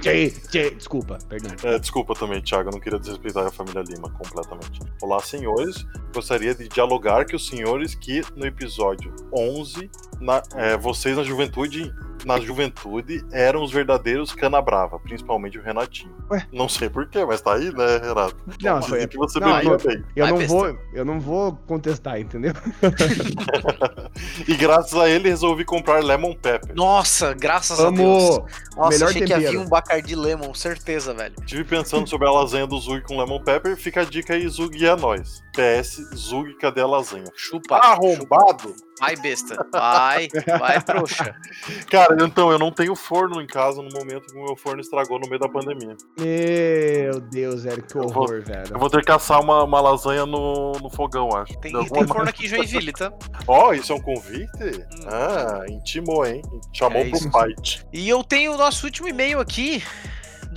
tchê, 0.00 0.30
tchê. 0.50 0.70
Desculpa, 0.70 1.18
perdão. 1.28 1.52
É, 1.62 1.78
desculpa 1.78 2.14
também, 2.14 2.40
Thiago, 2.42 2.68
eu 2.68 2.72
não 2.72 2.80
queria 2.80 2.98
desrespeitar 2.98 3.46
a 3.46 3.50
família 3.50 3.82
Lima 3.82 4.10
completamente. 4.10 4.80
Olá, 5.00 5.20
senhores. 5.20 5.86
Gostaria 6.12 6.54
de 6.54 6.68
dialogar 6.68 7.24
que 7.24 7.36
os 7.36 7.46
senhores 7.46 7.94
que 7.94 8.22
no 8.34 8.44
episódio 8.46 9.14
11, 9.32 9.90
na- 10.20 10.42
é, 10.54 10.76
vocês 10.76 11.16
na 11.16 11.22
juventude, 11.22 11.92
na 12.24 12.40
juventude 12.40 13.24
eram 13.32 13.62
os 13.62 13.70
verdadeiros 13.72 14.32
cana 14.32 14.60
brava, 14.60 14.98
principalmente 14.98 15.58
o 15.58 15.62
Renatinho. 15.62 16.14
Ué? 16.30 16.46
Não 16.52 16.68
sei 16.68 16.88
porquê, 16.88 17.24
mas 17.24 17.40
tá 17.40 17.54
aí, 17.54 17.72
né, 17.72 17.98
Renato? 18.02 18.36
Não, 18.62 18.80
Dizem 18.80 18.98
foi- 18.98 19.06
que 19.06 19.16
você 19.16 19.38
não, 19.38 19.60
eu- 19.62 19.78
bem. 19.78 20.04
Eu 20.16 20.26
não, 20.28 20.46
vou, 20.46 20.78
eu 20.94 21.04
não 21.04 21.20
vou 21.20 21.56
contestar, 21.66 22.18
entendeu? 22.20 22.52
E 24.48 24.56
graças 24.56 24.94
a 24.98 25.08
ele 25.08 25.28
resolvi 25.28 25.64
comprar 25.64 26.02
Lemon 26.02 26.34
Pepper. 26.34 26.74
Nossa, 26.74 27.34
graças 27.34 27.78
a 27.80 27.90
Deus. 27.90 28.38
Nossa, 28.76 28.90
melhor 28.90 29.08
achei 29.10 29.22
que 29.22 29.28
tempero. 29.28 29.46
havia 29.48 29.60
um 29.60 29.68
Bacardi 29.68 30.14
Lemon, 30.14 30.54
certeza, 30.54 31.12
velho. 31.14 31.34
Estive 31.40 31.64
pensando 31.64 32.08
sobre 32.08 32.26
a 32.26 32.30
lasanha 32.30 32.66
do 32.66 32.78
Zug 32.78 33.02
com 33.02 33.18
Lemon 33.18 33.42
Pepper. 33.42 33.76
Fica 33.76 34.02
a 34.02 34.04
dica 34.04 34.34
aí, 34.34 34.48
Zug 34.48 34.76
e 34.78 34.88
a 34.88 34.96
nós. 34.96 35.42
PS, 35.54 36.00
Zug, 36.14 36.54
cadê 36.58 36.80
a 36.80 36.86
lasanha? 36.86 37.24
Chupa. 37.34 37.76
Arrombado! 37.76 38.74
Vai, 38.98 39.14
besta. 39.16 39.66
Vai, 39.72 40.28
vai, 40.58 40.82
trouxa. 40.82 41.34
Cara, 41.90 42.16
então, 42.24 42.50
eu 42.50 42.58
não 42.58 42.70
tenho 42.70 42.94
forno 42.96 43.40
em 43.42 43.46
casa 43.46 43.82
no 43.82 43.88
momento 43.92 44.26
que 44.26 44.38
o 44.38 44.44
meu 44.44 44.56
forno 44.56 44.80
estragou 44.80 45.18
no 45.18 45.28
meio 45.28 45.38
da 45.40 45.48
pandemia. 45.48 45.96
Meu 46.18 47.20
Deus, 47.20 47.64
velho, 47.64 47.82
que 47.82 47.96
Eu 47.96 48.08
vou- 48.08 48.22
horror, 48.24 48.36
Eu 48.36 48.42
velho. 48.42 48.78
vou 48.78 48.88
ter 48.90 49.04
que 49.04 49.12
assar 49.12 49.40
uma, 49.40 49.64
uma 49.64 49.80
lasanha 49.80 50.24
no, 50.24 50.72
no 50.72 50.88
fogão, 50.90 51.28
acho. 51.36 51.56
Tem, 51.58 51.72
tem 51.72 52.06
forno 52.06 52.28
aqui 52.28 52.46
em 52.46 52.48
Joinville, 52.48 52.92
tá? 52.92 53.12
Ó, 53.46 53.72
isso 53.72 53.92
é 53.92 53.96
um 53.96 54.00
convite? 54.00 54.46
Hum. 54.60 55.06
Ah, 55.06 55.64
intimou, 55.68 56.24
hein? 56.26 56.42
Chamou 56.72 57.02
É 57.02 57.10
pro 57.10 57.18
fight. 57.18 57.86
E 57.92 58.08
eu 58.08 58.24
tenho 58.24 58.54
o 58.54 58.56
nosso 58.58 58.86
último 58.86 59.08
e-mail 59.08 59.40
aqui 59.40 59.82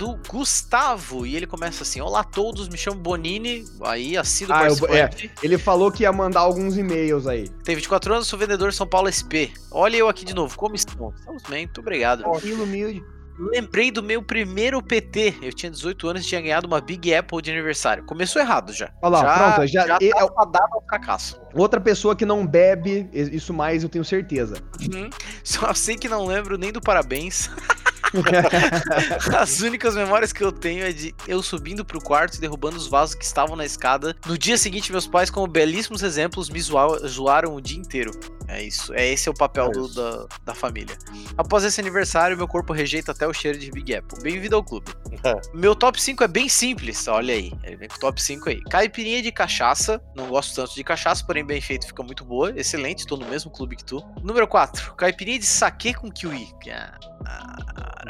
do 0.00 0.18
Gustavo. 0.26 1.26
E 1.26 1.36
ele 1.36 1.46
começa 1.46 1.82
assim: 1.82 2.00
Olá 2.00 2.20
a 2.20 2.24
todos, 2.24 2.68
me 2.70 2.78
chamo 2.78 2.98
Bonini. 2.98 3.64
Aí, 3.82 4.16
assíduo 4.16 4.54
Ah, 4.56 4.66
eu- 4.66 4.76
participante. 4.78 5.30
Ele 5.42 5.58
falou 5.58 5.92
que 5.92 6.04
ia 6.04 6.12
mandar 6.12 6.40
alguns 6.40 6.78
e-mails 6.78 7.26
aí. 7.26 7.48
Tem 7.62 7.76
24 7.76 8.14
anos, 8.14 8.26
sou 8.26 8.38
vendedor 8.38 8.72
São 8.72 8.86
Paulo 8.86 9.08
SP. 9.12 9.52
Olha 9.70 9.98
eu 9.98 10.08
aqui 10.08 10.24
de 10.24 10.34
novo, 10.34 10.56
como 10.56 10.74
estão? 10.74 11.12
Estamos 11.14 11.42
bem, 11.42 11.66
muito 11.66 11.80
obrigado. 11.82 12.22
Tranquilo, 12.22 12.64
humilde. 12.64 13.04
Lembrei 13.38 13.90
do 13.90 14.02
meu 14.02 14.22
primeiro 14.22 14.82
PT. 14.82 15.34
Eu 15.40 15.52
tinha 15.52 15.70
18 15.70 16.08
anos 16.08 16.24
e 16.24 16.28
tinha 16.28 16.40
ganhado 16.42 16.66
uma 16.66 16.78
Big 16.80 17.14
Apple 17.14 17.40
de 17.40 17.50
aniversário. 17.50 18.04
Começou 18.04 18.40
errado 18.40 18.70
já. 18.72 18.90
Olha 19.02 19.10
lá, 19.12 19.20
já, 19.22 19.52
pronto, 19.54 19.66
já- 19.66 19.86
já 19.86 19.98
e- 20.00 20.10
tá 20.10 20.28
fadado 20.34 20.74
ao 20.74 20.82
fracasso. 20.86 21.40
Outra 21.54 21.80
pessoa 21.80 22.14
que 22.14 22.26
não 22.26 22.46
bebe, 22.46 23.08
isso 23.12 23.54
mais 23.54 23.82
eu 23.82 23.88
tenho 23.88 24.04
certeza. 24.04 24.56
Uhum. 24.92 25.08
Só 25.42 25.72
sei 25.72 25.96
que 25.96 26.06
não 26.08 26.26
lembro 26.26 26.58
nem 26.58 26.70
do 26.72 26.80
parabéns. 26.82 27.50
As 29.38 29.60
únicas 29.60 29.94
memórias 29.94 30.32
que 30.32 30.42
eu 30.42 30.50
tenho 30.52 30.84
é 30.84 30.92
de 30.92 31.14
eu 31.26 31.42
subindo 31.42 31.84
pro 31.84 32.00
quarto 32.00 32.34
e 32.36 32.40
derrubando 32.40 32.76
os 32.76 32.86
vasos 32.86 33.14
que 33.14 33.24
estavam 33.24 33.56
na 33.56 33.64
escada. 33.64 34.16
No 34.26 34.36
dia 34.36 34.56
seguinte, 34.58 34.90
meus 34.92 35.06
pais, 35.06 35.30
como 35.30 35.46
belíssimos 35.46 36.02
exemplos, 36.02 36.50
me 36.50 36.60
zoa- 36.60 37.06
zoaram 37.06 37.54
o 37.54 37.60
dia 37.60 37.78
inteiro. 37.78 38.10
É 38.52 38.62
isso. 38.62 38.92
É 38.94 39.06
esse 39.06 39.28
é 39.28 39.30
o 39.30 39.34
papel 39.34 39.66
É 39.66 39.70
do- 39.70 39.94
da, 39.94 40.26
da 40.46 40.54
família. 40.54 40.96
Após 41.38 41.62
esse 41.62 41.80
aniversário, 41.80 42.36
meu 42.36 42.48
corpo 42.48 42.72
rejeita 42.72 43.12
até 43.12 43.26
o 43.26 43.32
cheiro 43.32 43.56
de 43.58 43.70
Big 43.70 43.94
Apple. 43.94 44.20
Bem-vindo 44.22 44.56
ao 44.56 44.64
clube. 44.64 44.90
É. 45.24 45.34
Meu 45.54 45.74
top 45.74 46.00
5 46.02 46.24
é 46.24 46.28
bem 46.28 46.48
simples, 46.48 47.06
olha 47.06 47.32
aí. 47.34 47.52
Ele 47.62 47.76
vem 47.76 47.88
com 47.88 47.94
o 47.96 48.00
top 48.00 48.20
5 48.20 48.48
aí. 48.48 48.60
Caipirinha 48.64 49.22
de 49.22 49.30
cachaça. 49.30 50.02
Não 50.16 50.26
gosto 50.28 50.54
tanto 50.54 50.74
de 50.74 50.82
cachaça, 50.82 51.24
porém 51.24 51.44
bem 51.44 51.60
feito, 51.60 51.86
fica 51.86 52.02
muito 52.02 52.24
boa. 52.24 52.52
Excelente, 52.56 53.06
tô 53.06 53.16
no 53.16 53.26
mesmo 53.26 53.50
clube 53.50 53.76
que 53.76 53.84
tu. 53.84 54.02
Número 54.22 54.48
4. 54.48 54.94
Caipirinha 54.94 55.38
de 55.38 55.46
saquê 55.46 55.94
com 55.94 56.10
kiwi. 56.10 56.48
Cara, 56.64 56.98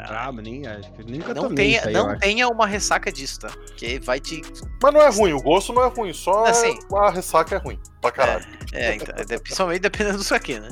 Brabo, 0.07 0.41
nem 0.41 0.65
acho 0.65 0.91
que 0.93 1.03
nunca 1.03 1.33
não 1.33 1.53
tenha, 1.53 1.85
aí, 1.85 1.93
não 1.93 2.17
tenha 2.17 2.47
uma 2.47 2.65
ressaca 2.65 3.11
disso, 3.11 3.39
tá? 3.41 3.49
Porque 3.49 3.99
vai 3.99 4.19
te. 4.19 4.41
Mas 4.81 4.93
não 4.93 5.01
é 5.01 5.09
ruim, 5.09 5.33
o 5.33 5.41
gosto 5.41 5.71
não 5.73 5.83
é 5.83 5.87
ruim, 5.89 6.13
só 6.13 6.45
Assim. 6.45 6.77
a 6.95 7.11
ressaca 7.11 7.55
é 7.55 7.57
ruim. 7.57 7.79
Pra 8.01 8.11
caralho. 8.11 8.45
É, 8.73 8.95
então, 8.95 9.13
é, 9.15 9.37
principalmente 9.37 9.81
dependendo 9.81 10.23
do 10.31 10.35
saquê, 10.35 10.59
né? 10.59 10.69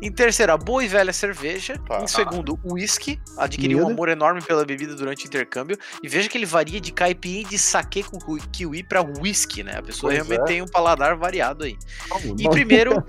Em 0.00 0.12
terceiro, 0.12 0.52
a 0.52 0.56
boa 0.56 0.84
e 0.84 0.88
velha 0.88 1.12
cerveja. 1.12 1.76
Tá. 1.86 2.02
Em 2.02 2.06
segundo, 2.06 2.58
o 2.62 2.74
whisky. 2.74 3.20
Adquiriu 3.36 3.84
um 3.84 3.90
amor 3.90 4.08
enorme 4.08 4.40
pela 4.42 4.64
bebida 4.64 4.94
durante 4.94 5.24
o 5.24 5.26
intercâmbio. 5.26 5.76
E 6.02 6.08
veja 6.08 6.28
que 6.28 6.36
ele 6.38 6.46
varia 6.46 6.80
de 6.80 6.92
caipirinha 6.92 7.42
e 7.42 7.44
de 7.44 7.58
saquê 7.58 8.02
com 8.02 8.18
ru- 8.18 8.38
kiwi 8.52 8.82
pra 8.82 9.00
whisky, 9.02 9.62
né? 9.62 9.76
A 9.78 9.82
pessoa 9.82 10.12
Pois 10.12 10.26
realmente 10.26 10.42
é. 10.42 10.44
tem 10.52 10.62
um 10.62 10.66
paladar 10.66 11.16
variado 11.16 11.64
aí. 11.64 11.76
Em 12.24 12.44
Bom. 12.44 12.50
primeiro, 12.50 13.02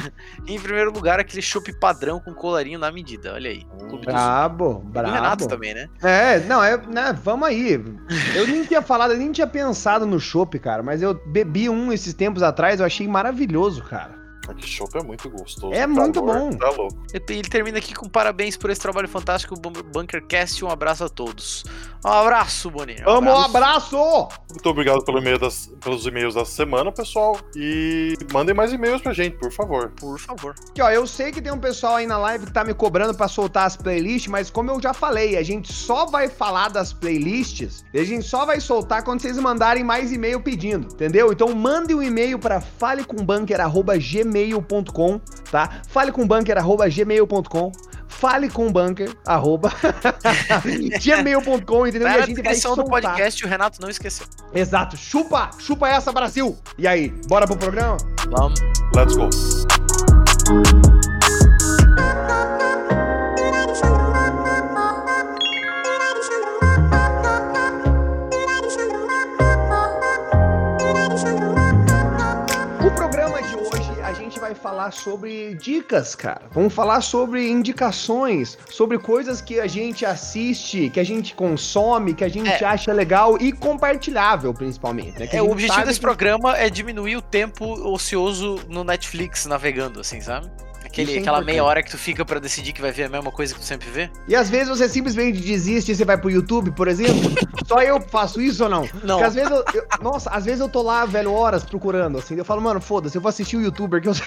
em 0.46 0.60
primeiro 0.60 0.92
lugar, 0.92 1.18
aquele 1.18 1.42
chopp 1.42 1.72
padrão 1.80 2.20
com 2.20 2.32
colarinho 2.34 2.78
na 2.78 2.90
medida. 2.92 3.34
Olha 3.34 3.50
aí. 3.50 3.62
Hum. 3.80 3.88
Clube 3.88 4.06
Brabo, 4.06 4.82
do 4.84 5.00
Renato 5.00 5.20
brabo. 5.20 5.48
também, 5.48 5.74
né? 5.74 5.88
É, 6.02 6.40
não, 6.40 6.62
é, 6.62 6.76
né, 6.86 7.18
vamos 7.22 7.48
aí. 7.48 7.72
Eu 8.34 8.46
nem 8.46 8.64
tinha 8.64 8.82
falado, 8.82 9.12
eu 9.12 9.18
nem 9.18 9.32
tinha 9.32 9.46
pensado 9.46 10.06
no 10.06 10.20
chopp, 10.20 10.58
cara, 10.58 10.82
mas 10.82 11.02
eu 11.02 11.14
bebi 11.26 11.68
um 11.68 11.92
esses 11.92 12.14
tempos 12.14 12.42
atrás, 12.42 12.80
eu 12.80 12.86
achei 12.86 13.06
maravilhoso, 13.08 13.82
cara. 13.82 14.15
Aqui 14.48 14.66
chopp 14.66 14.96
é 14.98 15.02
muito 15.02 15.28
gostoso. 15.30 15.72
É 15.74 15.86
o 15.86 15.88
muito 15.88 16.22
calor 16.24 16.50
bom. 16.50 16.56
Tá 16.56 16.70
louco. 16.70 16.96
Ele 17.28 17.42
termina 17.42 17.78
aqui 17.78 17.94
com 17.94 18.08
parabéns 18.08 18.56
por 18.56 18.70
esse 18.70 18.80
trabalho 18.80 19.08
fantástico, 19.08 19.58
Bun- 19.58 19.72
Bunkercast. 19.92 20.64
Um 20.64 20.70
abraço 20.70 21.04
a 21.04 21.08
todos. 21.08 21.64
Um 22.04 22.08
abraço, 22.08 22.70
Boninho. 22.70 23.00
Um 23.02 23.04
Vamos, 23.04 23.32
um 23.32 23.36
abraço. 23.42 23.96
abraço! 23.96 24.28
Muito 24.50 24.68
obrigado 24.68 25.04
pelo 25.04 25.18
e-mail 25.18 25.38
das- 25.38 25.66
pelos 25.82 26.06
e-mails 26.06 26.34
da 26.34 26.44
semana, 26.44 26.92
pessoal. 26.92 27.38
E 27.56 28.14
mandem 28.32 28.54
mais 28.54 28.72
e-mails 28.72 29.02
pra 29.02 29.12
gente, 29.12 29.36
por 29.38 29.50
favor. 29.50 29.90
Por 29.96 30.18
favor. 30.20 30.54
Aqui, 30.70 30.80
ó, 30.80 30.90
eu 30.90 31.06
sei 31.06 31.32
que 31.32 31.42
tem 31.42 31.52
um 31.52 31.58
pessoal 31.58 31.96
aí 31.96 32.06
na 32.06 32.16
live 32.18 32.46
que 32.46 32.52
tá 32.52 32.62
me 32.64 32.72
cobrando 32.74 33.14
pra 33.14 33.26
soltar 33.28 33.66
as 33.66 33.76
playlists, 33.76 34.30
mas 34.30 34.50
como 34.50 34.70
eu 34.70 34.80
já 34.80 34.94
falei, 34.94 35.36
a 35.36 35.42
gente 35.42 35.72
só 35.72 36.06
vai 36.06 36.28
falar 36.28 36.68
das 36.68 36.92
playlists 36.92 37.84
e 37.92 37.98
a 37.98 38.04
gente 38.04 38.24
só 38.26 38.44
vai 38.46 38.60
soltar 38.60 39.02
quando 39.02 39.20
vocês 39.20 39.36
mandarem 39.38 39.82
mais 39.82 40.12
e-mail 40.12 40.40
pedindo, 40.40 40.86
entendeu? 40.92 41.32
Então 41.32 41.52
mande 41.54 41.94
um 41.94 42.02
e-mail 42.02 42.38
pra 42.38 42.60
falecombanker@gmail.com, 44.36 45.20
tá? 45.50 45.80
falecombanker@gmail.com. 45.88 47.72
Fale 48.08 48.48
com 48.48 48.72
bunker, 48.72 49.10
arroba, 49.26 49.70
gmail.com, 51.00 51.86
entendeu? 51.88 52.08
Tá 52.08 52.14
E 52.14 52.16
a 52.16 52.20
na 52.20 52.26
gente 52.26 52.40
vai 52.42 52.54
do 52.54 52.60
soltar. 52.60 52.86
podcast 52.86 53.42
e 53.42 53.46
o 53.46 53.48
Renato 53.48 53.80
não 53.82 53.90
esqueceu. 53.90 54.26
Exato. 54.54 54.96
Chupa, 54.96 55.50
chupa 55.58 55.88
essa, 55.88 56.12
Brasil. 56.12 56.56
E 56.78 56.86
aí, 56.86 57.12
bora 57.28 57.46
pro 57.46 57.56
programa? 57.58 57.96
Vamos. 58.30 58.60
Let's 58.94 59.14
go. 59.16 60.85
Gente 74.36 74.40
vai 74.40 74.54
falar 74.54 74.90
sobre 74.92 75.54
dicas, 75.54 76.14
cara. 76.14 76.42
Vamos 76.52 76.72
falar 76.74 77.00
sobre 77.00 77.48
indicações, 77.48 78.58
sobre 78.70 78.98
coisas 78.98 79.40
que 79.40 79.58
a 79.58 79.66
gente 79.66 80.04
assiste, 80.04 80.90
que 80.90 81.00
a 81.00 81.04
gente 81.04 81.34
consome, 81.34 82.12
que 82.12 82.22
a 82.22 82.28
gente 82.28 82.48
É. 82.62 82.64
acha 82.66 82.92
legal 82.92 83.38
e 83.40 83.50
compartilhável, 83.50 84.52
principalmente. 84.52 85.18
Né? 85.18 85.28
É, 85.32 85.40
o 85.42 85.50
objetivo 85.50 85.84
desse 85.86 85.98
que- 85.98 86.04
programa 86.06 86.56
é 86.56 86.68
diminuir 86.68 87.16
o 87.16 87.22
tempo 87.22 87.64
ocioso 87.90 88.60
no 88.68 88.84
Netflix 88.84 89.46
navegando, 89.46 90.00
assim, 90.00 90.20
sabe? 90.20 90.50
Aquele, 90.86 91.16
é 91.16 91.18
aquela 91.20 91.40
meia 91.42 91.62
hora 91.64 91.82
que 91.82 91.90
tu 91.90 91.98
fica 91.98 92.24
pra 92.24 92.38
decidir 92.38 92.72
que 92.72 92.80
vai 92.80 92.92
ver 92.92 93.04
a 93.04 93.08
mesma 93.08 93.30
coisa 93.30 93.52
que 93.54 93.60
tu 93.60 93.66
sempre 93.66 93.88
vê. 93.90 94.08
E 94.26 94.34
às 94.34 94.48
vezes 94.48 94.68
você 94.68 94.88
simplesmente 94.88 95.40
desiste 95.40 95.92
e 95.92 95.94
você 95.96 96.04
vai 96.04 96.16
pro 96.16 96.30
YouTube, 96.30 96.70
por 96.72 96.88
exemplo. 96.88 97.14
Só 97.66 97.82
eu 97.82 98.00
faço 98.00 98.40
isso 98.40 98.64
ou 98.64 98.70
não? 98.70 98.82
Não. 99.02 99.18
Porque 99.18 99.24
às 99.24 99.34
vezes 99.34 99.50
eu, 99.50 99.64
eu- 99.74 99.86
Nossa, 100.02 100.30
às 100.30 100.44
vezes 100.44 100.60
eu 100.60 100.68
tô 100.68 100.82
lá, 100.82 101.04
velho, 101.04 101.32
horas 101.32 101.64
procurando, 101.64 102.18
assim. 102.18 102.36
Eu 102.36 102.44
falo, 102.44 102.62
mano, 102.62 102.80
foda-se, 102.80 103.16
eu 103.16 103.20
vou 103.22 103.28
assistir 103.28 103.56
o 103.56 103.60
youtuber 103.60 104.00
que 104.00 104.08
eu. 104.08 104.14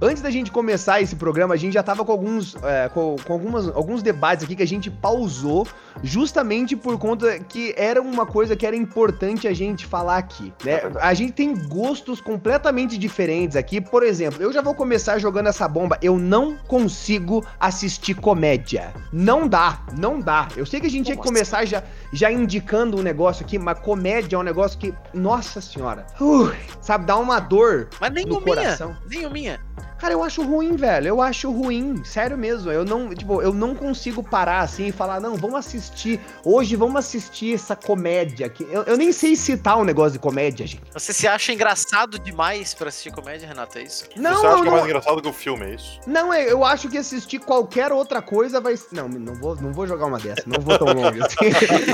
Antes 0.00 0.22
da 0.22 0.30
gente 0.30 0.50
começar 0.50 1.00
esse 1.00 1.16
programa, 1.16 1.54
a 1.54 1.56
gente 1.56 1.72
já 1.72 1.82
tava 1.82 2.04
com 2.04 2.12
alguns, 2.12 2.54
é, 2.62 2.88
com, 2.90 3.16
com 3.24 3.32
algumas, 3.32 3.68
alguns 3.68 4.02
debates 4.02 4.44
aqui 4.44 4.54
que 4.56 4.62
a 4.62 4.66
gente 4.66 4.90
pausou, 4.90 5.66
justamente 6.02 6.76
por 6.76 6.98
conta 6.98 7.38
que 7.38 7.72
era 7.76 8.02
uma 8.02 8.26
coisa 8.26 8.54
que 8.54 8.66
era 8.66 8.76
importante 8.76 9.48
a 9.48 9.54
gente 9.54 9.86
falar 9.86 10.18
aqui, 10.18 10.52
né? 10.64 10.82
A 11.00 11.14
gente 11.14 11.32
tem 11.32 11.54
gostos 11.68 12.20
completamente 12.20 12.98
diferentes 12.98 13.56
aqui. 13.56 13.80
Por 13.80 14.02
exemplo, 14.02 14.33
eu 14.38 14.52
já 14.52 14.60
vou 14.60 14.74
começar 14.74 15.18
jogando 15.18 15.48
essa 15.48 15.66
bomba. 15.68 15.98
Eu 16.02 16.18
não 16.18 16.56
consigo 16.56 17.44
assistir 17.58 18.14
comédia. 18.14 18.92
Não 19.12 19.46
dá, 19.48 19.80
não 19.98 20.20
dá. 20.20 20.48
Eu 20.56 20.66
sei 20.66 20.80
que 20.80 20.86
a 20.86 20.90
gente 20.90 21.06
tinha 21.06 21.16
que 21.16 21.22
começar 21.22 21.64
já, 21.64 21.82
já 22.12 22.30
indicando 22.30 22.98
um 22.98 23.02
negócio 23.02 23.44
aqui, 23.44 23.58
mas 23.58 23.78
comédia 23.78 24.36
é 24.36 24.38
um 24.38 24.42
negócio 24.42 24.78
que, 24.78 24.94
nossa 25.12 25.60
senhora, 25.60 26.06
uh, 26.20 26.52
sabe, 26.80 27.06
dá 27.06 27.16
uma 27.16 27.40
dor 27.40 27.88
Mas 28.00 28.12
nem 28.12 28.24
no 28.24 28.38
o 28.38 28.40
minha. 28.40 28.56
coração. 28.56 28.96
Nem 29.08 29.26
o 29.26 29.30
minha. 29.30 29.60
Cara, 30.04 30.12
eu 30.12 30.22
acho 30.22 30.42
ruim, 30.42 30.76
velho. 30.76 31.08
Eu 31.08 31.22
acho 31.22 31.50
ruim. 31.50 32.04
Sério 32.04 32.36
mesmo. 32.36 32.70
Eu 32.70 32.84
não, 32.84 33.14
tipo, 33.14 33.40
eu 33.40 33.54
não 33.54 33.74
consigo 33.74 34.22
parar 34.22 34.60
assim 34.60 34.88
e 34.88 34.92
falar, 34.92 35.18
não, 35.18 35.34
vamos 35.34 35.56
assistir. 35.56 36.20
Hoje 36.44 36.76
vamos 36.76 36.96
assistir 36.96 37.54
essa 37.54 37.74
comédia 37.74 38.44
aqui. 38.44 38.66
Eu, 38.70 38.82
eu 38.82 38.98
nem 38.98 39.12
sei 39.12 39.34
citar 39.34 39.78
um 39.78 39.82
negócio 39.84 40.12
de 40.12 40.18
comédia, 40.18 40.66
gente. 40.66 40.82
Você 40.92 41.10
se 41.14 41.26
acha 41.26 41.54
engraçado 41.54 42.18
demais 42.18 42.74
pra 42.74 42.88
assistir 42.88 43.10
comédia, 43.12 43.48
Renato? 43.48 43.78
É 43.78 43.82
isso? 43.84 44.04
Não, 44.14 44.34
Você 44.42 44.46
acha 44.46 44.56
que 44.60 44.68
é 44.68 44.70
mais 44.70 44.82
não, 44.82 44.88
engraçado 44.90 45.22
que 45.22 45.28
o 45.28 45.32
filme, 45.32 45.64
é 45.64 45.74
isso? 45.74 45.98
não, 46.06 46.30
é- 46.34 46.52
eu 46.52 46.62
acho 46.62 46.86
que 46.90 46.98
assistir 46.98 47.38
qualquer 47.38 47.90
outra 47.90 48.20
coisa 48.20 48.60
vai. 48.60 48.74
Não, 48.92 49.08
não 49.08 49.34
vou, 49.36 49.56
não 49.56 49.72
vou 49.72 49.86
jogar 49.86 50.04
uma 50.04 50.18
dessa. 50.18 50.42
Não 50.44 50.60
vou 50.60 50.76
tão 50.78 50.88
longe 50.92 51.22
assim. 51.22 51.36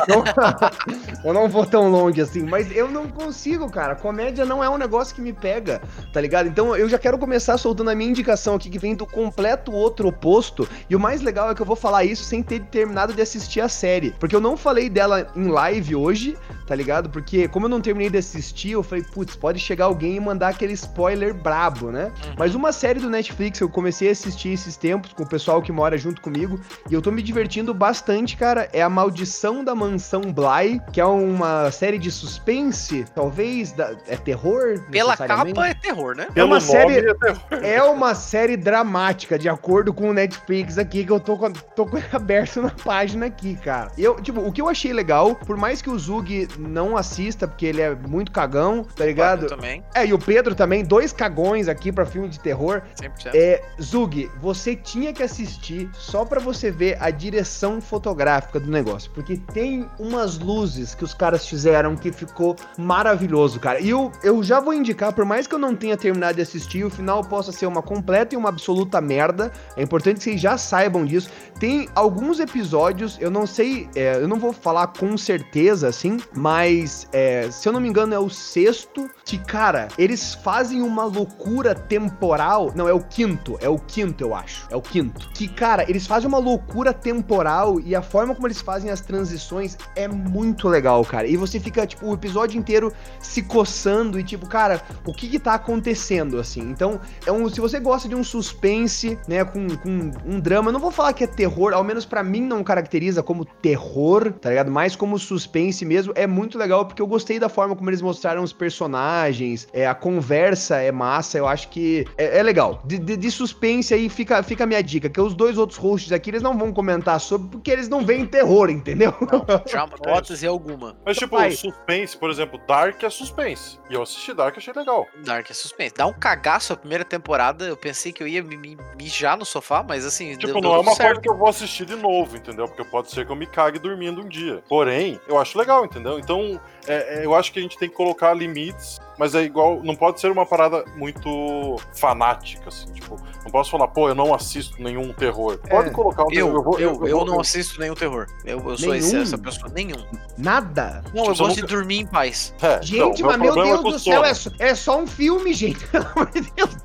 Não- 0.09 0.25
eu 1.25 1.33
não 1.33 1.49
vou 1.49 1.65
tão 1.65 1.89
longe 1.89 2.21
assim. 2.21 2.43
Mas 2.43 2.75
eu 2.75 2.91
não 2.91 3.07
consigo, 3.07 3.71
cara. 3.71 3.95
Comédia 3.95 4.45
não 4.45 4.65
é 4.65 4.69
um 4.69 4.77
negócio 4.77 5.15
que 5.15 5.21
me 5.21 5.33
pega, 5.33 5.81
tá 6.13 6.21
ligado? 6.21 6.49
Então 6.49 6.75
eu 6.77 6.89
já 6.89 6.99
quero 6.99 7.17
começar 7.17 7.57
soltando 7.57 7.89
a 7.91 8.00
minha 8.01 8.11
indicação 8.11 8.55
aqui, 8.55 8.71
que 8.71 8.79
vem 8.79 8.95
do 8.95 9.05
completo 9.07 9.73
outro 9.73 10.09
oposto. 10.09 10.67
E 10.89 10.97
o 10.97 11.01
mais 11.01 11.21
legal 11.21 11.51
é 11.51 11.55
que 11.55 11.61
eu 11.61 11.67
vou 11.67 11.77
falar 11.77 12.05
isso 12.05 12.25
sem 12.25 12.43
ter 12.43 12.61
terminado 12.63 13.13
de 13.13 13.21
assistir 13.21 13.61
a 13.61 13.69
série. 13.69 14.15
Porque 14.19 14.35
eu 14.35 14.41
não 14.41 14.57
falei 14.57 14.89
dela 14.89 15.31
em 15.37 15.49
live 15.49 15.95
hoje, 15.95 16.37
tá 16.67 16.75
ligado? 16.75 17.11
Porque 17.11 17.47
como 17.49 17.67
eu 17.67 17.69
não 17.71 17.81
terminei 17.81 18.09
de 18.09 18.17
assistir, 18.19 18.71
eu 18.73 18.83
falei, 18.83 19.05
putz, 19.05 19.37
pode 19.37 19.59
chegar 19.59 19.85
alguém 19.85 20.17
e 20.17 20.21
mandar 20.21 20.49
aquele 20.49 20.73
spoiler 20.73 21.35
brabo, 21.35 21.91
né? 21.91 22.05
Uhum. 22.25 22.35
Mas 22.39 22.55
uma 22.55 22.73
série 22.73 23.01
do 23.01 23.11
Netflix 23.11 23.61
eu 23.61 23.69
comecei 23.69 24.09
a 24.09 24.13
assistir 24.13 24.49
esses 24.53 24.77
tempos 24.77 25.13
com 25.13 25.23
o 25.23 25.29
pessoal 25.29 25.61
que 25.61 25.71
mora 25.71 25.99
junto 25.99 26.21
comigo 26.23 26.59
e 26.91 26.95
eu 26.95 27.03
tô 27.03 27.11
me 27.11 27.21
divertindo 27.23 27.75
bastante, 27.75 28.37
cara, 28.37 28.69
é 28.73 28.81
A 28.83 28.89
Maldição 28.89 29.63
da 29.63 29.75
Mansão 29.75 30.23
Bly, 30.33 30.81
que 30.93 31.01
é 31.01 31.05
uma 31.05 31.71
série 31.71 31.99
de 31.99 32.11
suspense, 32.11 33.05
talvez, 33.15 33.73
da- 33.73 33.93
é 34.09 34.17
terror? 34.17 34.81
Pela 34.91 35.17
capa 35.17 35.69
é 35.69 35.75
terror, 35.75 36.15
né? 36.17 36.27
Pelo 36.33 36.47
uma 36.49 36.61
série- 36.61 36.99
é 36.99 37.15
terror. 37.15 37.41
É 37.63 37.80
uma 37.83 38.15
série 38.15 38.57
dramática, 38.57 39.39
de 39.39 39.49
acordo 39.49 39.93
com 39.93 40.11
o 40.11 40.13
Netflix 40.13 40.79
aqui, 40.79 41.05
que 41.05 41.13
eu 41.13 41.21
tô, 41.21 41.37
tô 41.75 41.89
aberto 42.13 42.63
na 42.63 42.71
página 42.71 43.27
aqui, 43.27 43.57
cara. 43.57 43.91
Eu, 43.97 44.21
tipo, 44.21 44.41
o 44.41 44.53
que 44.53 44.61
eu 44.61 44.69
achei 44.69 44.93
legal, 44.93 45.35
por 45.35 45.57
mais 45.57 45.81
que 45.81 45.91
o 45.91 45.99
Zug 45.99 46.49
não 46.59 46.97
assista, 46.97 47.47
porque 47.47 47.67
ele 47.67 47.81
é 47.81 47.95
muito 47.95 48.33
cagão, 48.33 48.85
tá 48.97 49.05
ligado? 49.05 49.45
Eu 49.45 49.49
também, 49.49 49.85
É, 49.95 50.07
e 50.07 50.13
o 50.13 50.19
Pedro 50.19 50.55
também, 50.55 50.85
dois 50.85 51.13
cagões 51.13 51.69
aqui 51.69 51.93
pra 51.93 52.05
filme 52.05 52.29
de 52.29 52.41
terror. 52.41 52.83
100%. 53.01 53.31
É, 53.35 53.63
Zug, 53.81 54.31
você 54.41 54.75
tinha 54.75 55.13
que 55.13 55.23
assistir 55.23 55.89
só 55.95 56.25
pra 56.25 56.41
você 56.41 56.71
ver 56.71 56.97
a 57.01 57.11
direção 57.11 57.81
fotográfica 57.81 58.61
do 58.61 58.71
negócio, 58.71 59.11
porque 59.13 59.37
tem 59.53 59.87
umas 59.99 60.39
luzes 60.39 60.95
que 60.95 61.05
os 61.05 61.15
caras 61.15 61.47
fizeram 61.47 61.97
que 61.97 62.13
ficou 62.13 62.57
maravilhoso, 62.79 63.59
cara. 63.61 63.81
E 63.81 63.91
eu, 63.91 64.11
eu 64.23 64.43
já 64.43 64.61
vou 64.61 64.75
indicar, 64.75 65.13
por 65.13 65.25
mais 65.25 65.47
que 65.47 65.55
eu 65.55 65.59
não 65.59 65.75
tenha 65.75 65.97
terminado 65.97 66.37
de 66.37 66.43
assistir, 66.43 66.85
o 66.85 66.91
final 66.91 67.23
possa 67.25 67.53
ser 67.53 67.67
uma 67.71 67.83
completa 67.83 68.35
e 68.35 68.39
uma 68.39 68.49
absoluta 68.49 69.01
merda. 69.01 69.53
É 69.77 69.83
importante 69.83 70.19
que 70.19 70.25
vocês 70.25 70.41
já 70.41 70.59
saibam 70.59 71.05
disso. 71.05 71.31
Tem 71.59 71.89
alguns 71.95 72.41
episódios, 72.41 73.19
eu 73.21 73.31
não 73.31 73.47
sei, 73.47 73.89
é, 73.95 74.17
eu 74.17 74.27
não 74.29 74.39
vou 74.39 74.53
falar 74.53 74.89
com 74.89 75.17
certeza, 75.17 75.89
assim, 75.89 76.19
mas 76.35 77.07
é, 77.13 77.51
se 77.51 77.69
eu 77.69 77.73
não 77.73 77.81
me 77.81 77.89
engano 77.89 78.15
é 78.15 78.19
o 78.19 78.31
sexto, 78.31 79.09
que, 79.25 79.39
cara, 79.39 79.89
eles 79.99 80.35
fazem 80.35 80.83
uma 80.83 81.05
loucura 81.05 81.75
temporal. 81.75 82.73
Não, 82.75 82.89
é 82.89 82.93
o 82.93 83.01
quinto, 83.01 83.59
é 83.61 83.69
o 83.69 83.79
quinto, 83.79 84.25
eu 84.25 84.35
acho. 84.35 84.67
É 84.71 84.77
o 84.77 84.83
quinto. 84.83 85.29
Que, 85.31 85.47
cara, 85.49 85.85
eles 85.89 86.07
fazem 86.07 86.29
uma 86.29 86.39
loucura 86.39 86.93
temporal 86.93 87.81
e 87.81 87.95
a 87.95 88.03
forma 88.03 88.35
como 88.35 88.47
eles 88.47 88.61
fazem 88.61 88.91
as 88.91 89.01
transições 89.01 89.77
é 89.95 90.09
muito 90.09 90.69
legal, 90.69 91.05
cara. 91.05 91.27
E 91.27 91.37
você 91.37 91.61
fica, 91.61 91.87
tipo, 91.87 92.07
o 92.07 92.15
episódio 92.15 92.59
inteiro 92.59 92.93
se 93.21 93.43
coçando 93.43 94.19
e, 94.19 94.25
tipo, 94.25 94.49
cara, 94.49 94.83
o 95.05 95.13
que 95.13 95.29
que 95.29 95.39
tá 95.39 95.55
acontecendo, 95.55 96.39
assim? 96.39 96.61
Então, 96.61 97.01
é 97.27 97.33
um, 97.33 97.49
se 97.61 97.63
você 97.63 97.79
gosta 97.79 98.09
de 98.09 98.15
um 98.15 98.25
suspense, 98.25 99.19
né, 99.29 99.45
com, 99.45 99.69
com 99.77 100.11
um 100.25 100.41
drama, 100.41 100.73
não 100.73 100.81
vou 100.81 100.91
falar 100.91 101.13
que 101.13 101.25
é 101.25 101.27
terror, 101.27 101.75
ao 101.75 101.85
menos 101.85 102.07
para 102.07 102.23
mim 102.23 102.41
não 102.41 102.65
caracteriza 102.65 103.23
como 103.23 103.45
terror, 103.45 104.33
tá 104.33 104.49
ligado? 104.49 104.71
Mais 104.71 104.97
como 104.97 105.19
suspense 105.19 105.85
mesmo, 105.85 106.13
é 106.17 106.27
muito 106.27 106.57
legal 106.57 106.87
porque 106.87 107.03
eu 107.03 107.07
gostei 107.07 107.39
da 107.39 107.51
forma 107.51 107.77
como 107.77 107.91
eles 107.91 108.01
mostraram 108.01 108.43
os 108.43 108.53
personagens, 108.53 109.69
é, 109.75 109.87
a 109.87 109.95
conversa 109.95 110.77
é 110.77 110.91
massa, 110.91 111.37
eu 111.37 111.47
acho 111.47 111.69
que 111.69 112.07
é, 112.17 112.39
é 112.39 112.43
legal. 112.43 112.81
De, 112.85 112.99
de, 112.99 113.17
de, 113.17 113.31
suspense 113.31 113.93
aí 113.93 114.09
fica, 114.09 114.43
fica 114.43 114.65
a 114.65 114.67
minha 114.67 114.83
dica, 114.83 115.11
que 115.11 115.21
os 115.21 115.35
dois 115.35 115.59
outros 115.59 115.79
hosts 115.79 116.13
aqui, 116.13 116.31
eles 116.31 116.43
não 116.43 116.57
vão 116.57 116.73
comentar 116.73 117.21
sobre 117.21 117.49
porque 117.49 117.71
eles 117.71 117.91
não 117.91 118.07
veem 118.07 118.25
terror, 118.25 118.71
entendeu? 118.71 119.15
Não, 119.21 119.45
hipótese 120.01 120.47
alguma. 120.47 120.97
Mas 121.05 121.19
tipo, 121.19 121.37
Pai. 121.37 121.51
suspense, 121.51 122.17
por 122.17 122.31
exemplo, 122.31 122.59
Dark 122.67 123.03
é 123.03 123.11
suspense. 123.11 123.79
E 123.91 123.95
eu 123.95 124.03
assisti 124.03 124.33
Dark, 124.33 124.57
achei 124.57 124.73
legal. 124.73 125.07
Dark 125.25 125.51
é 125.51 125.55
suspense. 125.55 125.95
Dá 125.95 126.07
um 126.07 126.13
cagaço 126.13 126.73
a 126.73 126.77
primeira 126.77 127.05
temporada, 127.05 127.50
eu 127.61 127.77
pensei 127.77 128.13
que 128.13 128.23
eu 128.23 128.29
ia 128.29 128.43
me 128.43 128.77
mijar 128.97 129.37
no 129.37 129.45
sofá, 129.45 129.83
mas 129.87 130.05
assim. 130.05 130.37
Tipo, 130.37 130.47
deu, 130.47 130.55
não 130.55 130.61
deu 130.61 130.75
é 130.75 130.79
uma 130.81 130.95
certo. 130.95 131.09
coisa 131.09 131.21
que 131.21 131.29
eu 131.29 131.37
vou 131.37 131.49
assistir 131.49 131.85
de 131.85 131.97
novo, 131.97 132.37
entendeu? 132.37 132.67
Porque 132.69 132.85
pode 132.85 133.11
ser 133.11 133.27
que 133.27 133.33
eu 133.33 133.37
me 133.37 133.47
cague 133.47 133.79
dormindo 133.79 134.21
um 134.23 134.29
dia. 134.29 134.63
Porém, 134.69 135.21
eu 135.29 135.39
acho 135.39 135.59
legal, 135.59 135.85
entendeu? 135.85 136.19
Então, 136.19 136.61
é, 136.87 137.21
é, 137.21 137.25
eu 137.25 137.35
acho 137.35 137.53
que 137.53 137.59
a 137.59 137.63
gente 137.63 137.79
tem 137.79 137.89
que 137.89 137.95
colocar 137.95 138.33
limites, 138.35 139.01
mas 139.19 139.35
é 139.35 139.43
igual. 139.43 139.83
Não 139.83 139.95
pode 139.95 140.21
ser 140.21 140.31
uma 140.31 140.47
parada 140.47 140.85
muito 140.97 141.77
fanática, 141.95 142.69
assim. 142.69 142.93
Tipo, 142.93 143.21
não 143.45 143.51
posso 143.51 143.71
falar, 143.71 143.89
pô, 143.89 144.09
eu 144.09 144.15
não 144.15 144.35
assisto 144.35 144.83
nenhum 144.83 145.13
terror. 145.13 145.59
Pode 145.59 145.89
é, 145.89 145.93
colocar 145.93 146.25
um 146.25 146.33
eu, 146.33 146.47
terror. 146.47 146.55
Eu, 146.55 146.63
vou, 146.63 146.79
eu, 146.79 146.95
eu, 146.95 147.07
eu 147.07 147.17
vou, 147.19 147.27
não 147.27 147.41
assisto 147.41 147.81
nenhum 147.81 147.95
terror. 147.95 148.27
Eu, 148.45 148.59
eu 148.59 148.79
sou 148.79 148.95
esse, 148.95 149.17
essa 149.17 149.39
pessoa. 149.39 149.71
Nenhum. 149.75 150.05
Nada? 150.39 151.03
Não, 151.07 151.11
tipo, 151.11 151.19
eu 151.19 151.25
gosto 151.27 151.49
nunca... 151.49 151.55
de 151.55 151.67
dormir 151.67 152.01
em 152.01 152.07
paz. 152.07 152.55
É, 152.63 152.83
gente, 152.83 153.23
não, 153.23 153.29
mas 153.29 153.41
meu 153.41 153.55
Deus 153.55 153.83
do 153.83 153.99
céu, 153.99 154.25
é 154.25 154.35
só, 154.35 154.51
é 154.59 154.75
só 154.75 154.99
um 154.99 155.07
filme, 155.07 155.53
gente. 155.53 155.87
Pelo 155.89 156.07
amor 156.07 156.31
de 156.31 156.41
Deus. 156.41 156.77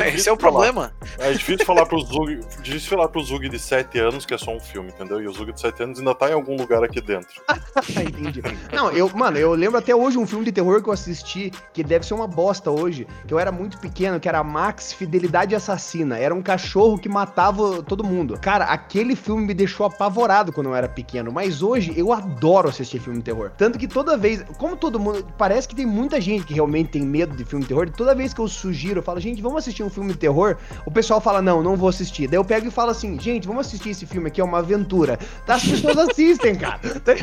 É 0.00 0.08
Esse 0.14 0.28
é 0.28 0.32
o 0.32 0.36
falar. 0.36 0.52
problema. 0.52 0.94
É 1.18 1.32
difícil 1.32 1.64
falar 1.64 1.86
pro 1.86 1.98
Zug, 2.00 2.40
difícil 2.62 2.90
falar 2.90 3.08
pro 3.08 3.22
Zug 3.22 3.48
de 3.48 3.58
7 3.58 3.98
anos 3.98 4.26
que 4.26 4.34
é 4.34 4.38
só 4.38 4.50
um 4.54 4.60
filme, 4.60 4.90
entendeu? 4.90 5.22
E 5.22 5.26
o 5.26 5.32
Zug 5.32 5.52
de 5.52 5.60
7 5.60 5.82
anos 5.82 5.98
ainda 5.98 6.14
tá 6.14 6.28
em 6.30 6.32
algum 6.32 6.56
lugar 6.56 6.82
aqui 6.82 7.00
dentro. 7.00 7.42
Entendi. 7.88 8.42
Não, 8.72 8.90
eu, 8.90 9.08
mano, 9.24 9.38
eu 9.38 9.54
lembro 9.54 9.78
até 9.78 9.96
hoje 9.96 10.18
um 10.18 10.26
filme 10.26 10.44
de 10.44 10.52
terror 10.52 10.82
que 10.82 10.88
eu 10.90 10.92
assisti, 10.92 11.50
que 11.72 11.82
deve 11.82 12.04
ser 12.04 12.12
uma 12.12 12.26
bosta 12.26 12.70
hoje, 12.70 13.06
que 13.26 13.32
eu 13.32 13.38
era 13.38 13.50
muito 13.50 13.78
pequeno, 13.78 14.20
que 14.20 14.28
era 14.28 14.44
Max 14.44 14.92
Fidelidade 14.92 15.54
Assassina. 15.54 16.18
Era 16.18 16.34
um 16.34 16.42
cachorro 16.42 16.98
que 16.98 17.08
matava 17.08 17.82
todo 17.82 18.04
mundo. 18.04 18.38
Cara, 18.38 18.66
aquele 18.66 19.16
filme 19.16 19.46
me 19.46 19.54
deixou 19.54 19.86
apavorado 19.86 20.52
quando 20.52 20.66
eu 20.66 20.74
era 20.74 20.86
pequeno, 20.86 21.32
mas 21.32 21.62
hoje 21.62 21.94
eu 21.96 22.12
adoro 22.12 22.68
assistir 22.68 22.98
filme 22.98 23.20
de 23.20 23.24
terror. 23.24 23.50
Tanto 23.56 23.78
que 23.78 23.88
toda 23.88 24.14
vez, 24.14 24.44
como 24.58 24.76
todo 24.76 25.00
mundo, 25.00 25.26
parece 25.38 25.66
que 25.66 25.74
tem 25.74 25.86
muita 25.86 26.20
gente 26.20 26.44
que 26.44 26.52
realmente 26.52 26.90
tem 26.90 27.02
medo 27.02 27.34
de 27.34 27.46
filme 27.46 27.62
de 27.62 27.68
terror, 27.68 27.88
toda 27.88 28.14
vez 28.14 28.34
que 28.34 28.42
eu 28.42 28.48
sugiro, 28.48 28.98
eu 28.98 29.02
falo, 29.02 29.18
gente, 29.20 29.40
vamos 29.40 29.56
assistir 29.56 29.82
um 29.82 29.90
filme 29.90 30.12
de 30.12 30.18
terror, 30.18 30.58
o 30.84 30.90
pessoal 30.90 31.18
fala, 31.18 31.40
não, 31.40 31.62
não 31.62 31.76
vou 31.76 31.88
assistir. 31.88 32.28
Daí 32.28 32.38
eu 32.38 32.44
pego 32.44 32.68
e 32.68 32.70
falo 32.70 32.90
assim, 32.90 33.18
gente, 33.18 33.46
vamos 33.46 33.68
assistir 33.68 33.88
esse 33.88 34.04
filme 34.04 34.28
aqui, 34.28 34.42
é 34.42 34.44
uma 34.44 34.58
aventura. 34.58 35.18
Tá, 35.46 35.54
as 35.54 35.64
pessoas 35.64 35.96
assistem, 35.96 36.54
cara. 36.56 36.74
Tá 37.04 37.14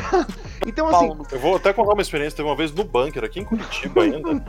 então, 0.66 0.88
assim. 0.88 1.12
Eu 1.32 1.40
vou 1.40 1.56
até 1.56 1.72
uma 1.92 2.02
experiência, 2.02 2.36
teve 2.36 2.48
uma 2.48 2.56
vez 2.56 2.72
no 2.72 2.84
bunker, 2.84 3.24
aqui 3.24 3.40
em 3.40 3.44
Curitiba 3.44 4.02
ainda. 4.02 4.40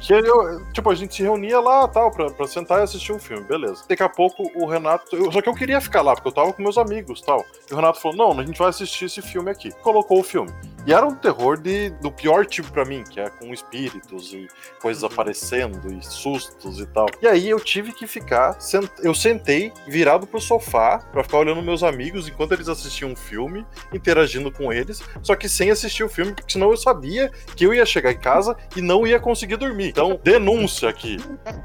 que 0.00 0.12
eu, 0.12 0.72
tipo, 0.72 0.90
a 0.90 0.94
gente 0.94 1.14
se 1.14 1.22
reunia 1.22 1.60
lá 1.60 1.86
tal, 1.88 2.10
pra, 2.10 2.30
pra 2.30 2.46
sentar 2.46 2.80
e 2.80 2.82
assistir 2.82 3.12
um 3.12 3.18
filme, 3.18 3.44
beleza. 3.44 3.84
Daqui 3.88 4.02
a 4.02 4.08
pouco 4.08 4.50
o 4.54 4.66
Renato. 4.66 5.16
Eu, 5.16 5.30
só 5.30 5.40
que 5.40 5.48
eu 5.48 5.54
queria 5.54 5.80
ficar 5.80 6.02
lá, 6.02 6.14
porque 6.14 6.28
eu 6.28 6.32
tava 6.32 6.52
com 6.52 6.62
meus 6.62 6.78
amigos 6.78 7.20
tal. 7.20 7.44
E 7.70 7.72
o 7.72 7.76
Renato 7.76 8.00
falou: 8.00 8.16
não, 8.16 8.40
a 8.40 8.44
gente 8.44 8.58
vai 8.58 8.68
assistir 8.68 9.06
esse 9.06 9.22
filme 9.22 9.50
aqui. 9.50 9.70
Colocou 9.82 10.20
o 10.20 10.22
filme. 10.22 10.52
E 10.86 10.92
era 10.92 11.06
um 11.06 11.14
terror 11.14 11.58
de, 11.58 11.90
do 11.90 12.10
pior 12.10 12.44
tipo 12.46 12.70
para 12.70 12.84
mim, 12.84 13.04
que 13.04 13.20
é 13.20 13.28
com 13.30 13.52
espíritos 13.52 14.32
e 14.32 14.48
coisas 14.80 15.02
uhum. 15.02 15.08
aparecendo 15.10 15.92
e 15.92 16.04
sustos 16.04 16.78
e 16.80 16.86
tal. 16.86 17.06
E 17.22 17.26
aí 17.26 17.48
eu 17.48 17.60
tive 17.60 17.92
que 17.92 18.06
ficar. 18.06 18.60
Sent... 18.60 18.90
Eu 19.02 19.14
sentei 19.14 19.72
virado 19.86 20.26
pro 20.26 20.40
sofá 20.40 20.98
para 20.98 21.22
ficar 21.22 21.38
olhando 21.38 21.62
meus 21.62 21.82
amigos 21.82 22.28
enquanto 22.28 22.52
eles 22.52 22.68
assistiam 22.68 23.12
um 23.12 23.16
filme, 23.16 23.66
interagindo 23.92 24.50
com 24.52 24.72
eles, 24.72 25.02
só 25.22 25.34
que 25.34 25.48
sem 25.48 25.70
assistir 25.70 26.04
o 26.04 26.08
filme, 26.08 26.32
porque 26.32 26.52
senão 26.52 26.70
eu 26.70 26.76
sabia 26.76 27.30
que 27.56 27.64
eu 27.64 27.72
ia 27.72 27.86
chegar 27.86 28.12
em 28.12 28.18
casa 28.18 28.56
e 28.76 28.80
não 28.80 29.06
ia 29.06 29.18
conseguir 29.18 29.56
dormir. 29.56 29.88
Então, 29.88 30.20
denúncia 30.22 30.88
aqui. 30.88 31.18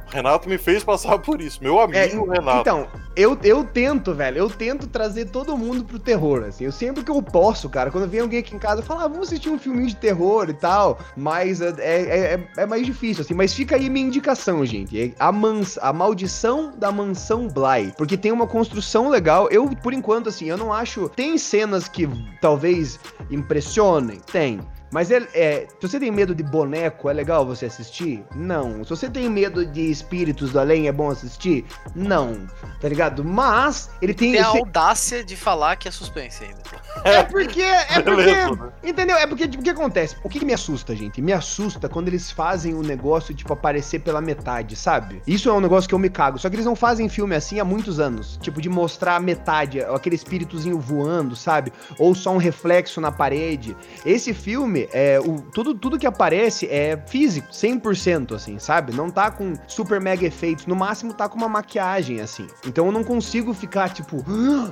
Renato 0.07 0.47
me 0.47 0.57
fez 0.57 0.83
passar 0.83 1.19
por 1.19 1.41
isso. 1.41 1.61
Meu 1.61 1.79
amigo 1.79 2.31
é, 2.31 2.37
Renato. 2.37 2.61
Então, 2.61 2.87
eu, 3.15 3.37
eu 3.43 3.63
tento, 3.63 4.13
velho. 4.13 4.37
Eu 4.37 4.49
tento 4.49 4.87
trazer 4.87 5.25
todo 5.25 5.57
mundo 5.57 5.83
pro 5.83 5.99
terror, 5.99 6.43
assim. 6.43 6.65
Eu 6.65 6.71
sempre 6.71 7.03
que 7.03 7.11
eu 7.11 7.21
posso, 7.21 7.69
cara. 7.69 7.91
Quando 7.91 8.07
vem 8.07 8.21
alguém 8.21 8.39
aqui 8.39 8.55
em 8.55 8.59
casa, 8.59 8.81
eu 8.81 8.85
falo, 8.85 9.01
ah, 9.01 9.08
vamos 9.11 9.27
assistir 9.27 9.49
um 9.49 9.59
filminho 9.59 9.87
de 9.87 9.95
terror 9.95 10.49
e 10.49 10.53
tal. 10.53 10.99
Mas 11.15 11.61
é, 11.61 11.73
é, 11.79 12.33
é, 12.33 12.47
é 12.57 12.65
mais 12.65 12.85
difícil, 12.85 13.21
assim. 13.21 13.33
Mas 13.33 13.53
fica 13.53 13.75
aí 13.75 13.89
minha 13.89 14.05
indicação, 14.05 14.65
gente. 14.65 14.99
É 14.99 15.11
a, 15.19 15.31
mans 15.31 15.77
a 15.81 15.91
Maldição 15.91 16.71
da 16.75 16.91
Mansão 16.91 17.47
Bly. 17.47 17.93
Porque 17.97 18.17
tem 18.17 18.31
uma 18.31 18.47
construção 18.47 19.09
legal. 19.09 19.47
Eu, 19.49 19.69
por 19.69 19.93
enquanto, 19.93 20.29
assim, 20.29 20.45
eu 20.49 20.57
não 20.57 20.73
acho. 20.73 21.09
Tem 21.09 21.37
cenas 21.37 21.87
que 21.87 22.07
talvez 22.41 22.99
impressionem? 23.29 24.19
Tem. 24.31 24.59
Mas 24.91 25.11
é, 25.11 25.27
é, 25.33 25.67
se 25.79 25.87
você 25.87 25.99
tem 25.99 26.11
medo 26.11 26.33
de 26.33 26.43
boneco, 26.43 27.09
é 27.09 27.13
legal 27.13 27.45
você 27.45 27.65
assistir? 27.67 28.23
Não. 28.35 28.83
Se 28.83 28.89
você 28.89 29.09
tem 29.09 29.29
medo 29.29 29.65
de 29.65 29.81
espíritos 29.89 30.51
do 30.51 30.59
além, 30.59 30.87
é 30.87 30.91
bom 30.91 31.09
assistir? 31.09 31.65
Não. 31.95 32.47
Tá 32.81 32.89
ligado? 32.89 33.23
Mas 33.23 33.89
ele 34.01 34.13
tem. 34.13 34.31
Tem 34.31 34.41
a 34.41 34.47
audácia 34.47 35.23
de 35.23 35.35
falar 35.35 35.75
que 35.75 35.87
é 35.87 35.91
suspense 35.91 36.43
ainda. 36.43 36.59
É 37.03 37.23
porque. 37.23 37.61
É 37.61 38.01
porque. 38.01 38.25
Né? 38.25 38.71
Entendeu? 38.83 39.17
É 39.17 39.27
porque 39.27 39.47
tipo, 39.47 39.61
o 39.61 39.63
que 39.63 39.69
acontece? 39.69 40.15
O 40.23 40.29
que, 40.29 40.39
que 40.39 40.45
me 40.45 40.53
assusta, 40.53 40.95
gente? 40.95 41.21
Me 41.21 41.33
assusta 41.33 41.87
quando 41.87 42.07
eles 42.07 42.31
fazem 42.31 42.73
o 42.73 42.79
um 42.79 42.81
negócio, 42.81 43.33
tipo, 43.33 43.53
aparecer 43.53 43.99
pela 43.99 44.21
metade, 44.21 44.75
sabe? 44.75 45.21
Isso 45.27 45.49
é 45.49 45.53
um 45.53 45.59
negócio 45.59 45.87
que 45.87 45.93
eu 45.93 45.99
me 45.99 46.09
cago. 46.09 46.39
Só 46.39 46.49
que 46.49 46.55
eles 46.55 46.65
não 46.65 46.75
fazem 46.75 47.07
filme 47.09 47.35
assim 47.35 47.59
há 47.59 47.65
muitos 47.65 47.99
anos. 47.99 48.37
Tipo, 48.41 48.61
de 48.61 48.69
mostrar 48.69 49.17
a 49.17 49.19
metade, 49.19 49.81
aquele 49.81 50.15
espíritozinho 50.15 50.79
voando, 50.79 51.35
sabe? 51.35 51.71
Ou 51.97 52.15
só 52.15 52.31
um 52.31 52.37
reflexo 52.37 52.99
na 52.99 53.11
parede. 53.11 53.75
Esse 54.05 54.33
filme 54.33 54.78
filme, 54.79 54.89
é, 54.93 55.19
o, 55.19 55.41
tudo, 55.41 55.73
tudo 55.73 55.97
que 55.97 56.07
aparece 56.07 56.67
é 56.67 56.97
físico, 57.07 57.49
100%, 57.51 58.35
assim, 58.35 58.59
sabe? 58.59 58.93
Não 58.93 59.09
tá 59.09 59.31
com 59.31 59.53
super 59.67 59.99
mega 59.99 60.25
efeitos. 60.25 60.65
No 60.65 60.75
máximo 60.75 61.13
tá 61.13 61.27
com 61.27 61.37
uma 61.37 61.49
maquiagem, 61.49 62.21
assim. 62.21 62.47
Então 62.65 62.85
eu 62.85 62.91
não 62.91 63.03
consigo 63.03 63.53
ficar, 63.53 63.89
tipo, 63.89 64.23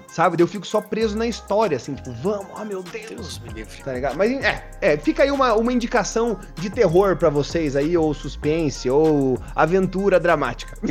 sabe? 0.07 0.41
Eu 0.41 0.47
fico 0.47 0.65
só 0.65 0.79
preso 0.79 1.17
na 1.17 1.27
história, 1.27 1.75
assim, 1.77 1.95
tipo, 1.95 2.11
vamos, 2.21 2.47
oh 2.55 2.63
meu 2.63 2.83
Deus. 2.83 3.09
Deus 3.09 3.39
me 3.39 3.49
livre. 3.49 3.83
Tá 3.83 3.93
ligado? 3.93 4.15
Mas 4.15 4.31
é, 4.31 4.69
é, 4.81 4.97
fica 4.97 5.23
aí 5.23 5.31
uma, 5.31 5.53
uma 5.53 5.73
indicação 5.73 6.39
de 6.55 6.69
terror 6.69 7.17
para 7.17 7.29
vocês 7.29 7.75
aí, 7.75 7.97
ou 7.97 8.13
suspense, 8.13 8.89
ou 8.89 9.39
aventura 9.55 10.19
dramática. 10.19 10.77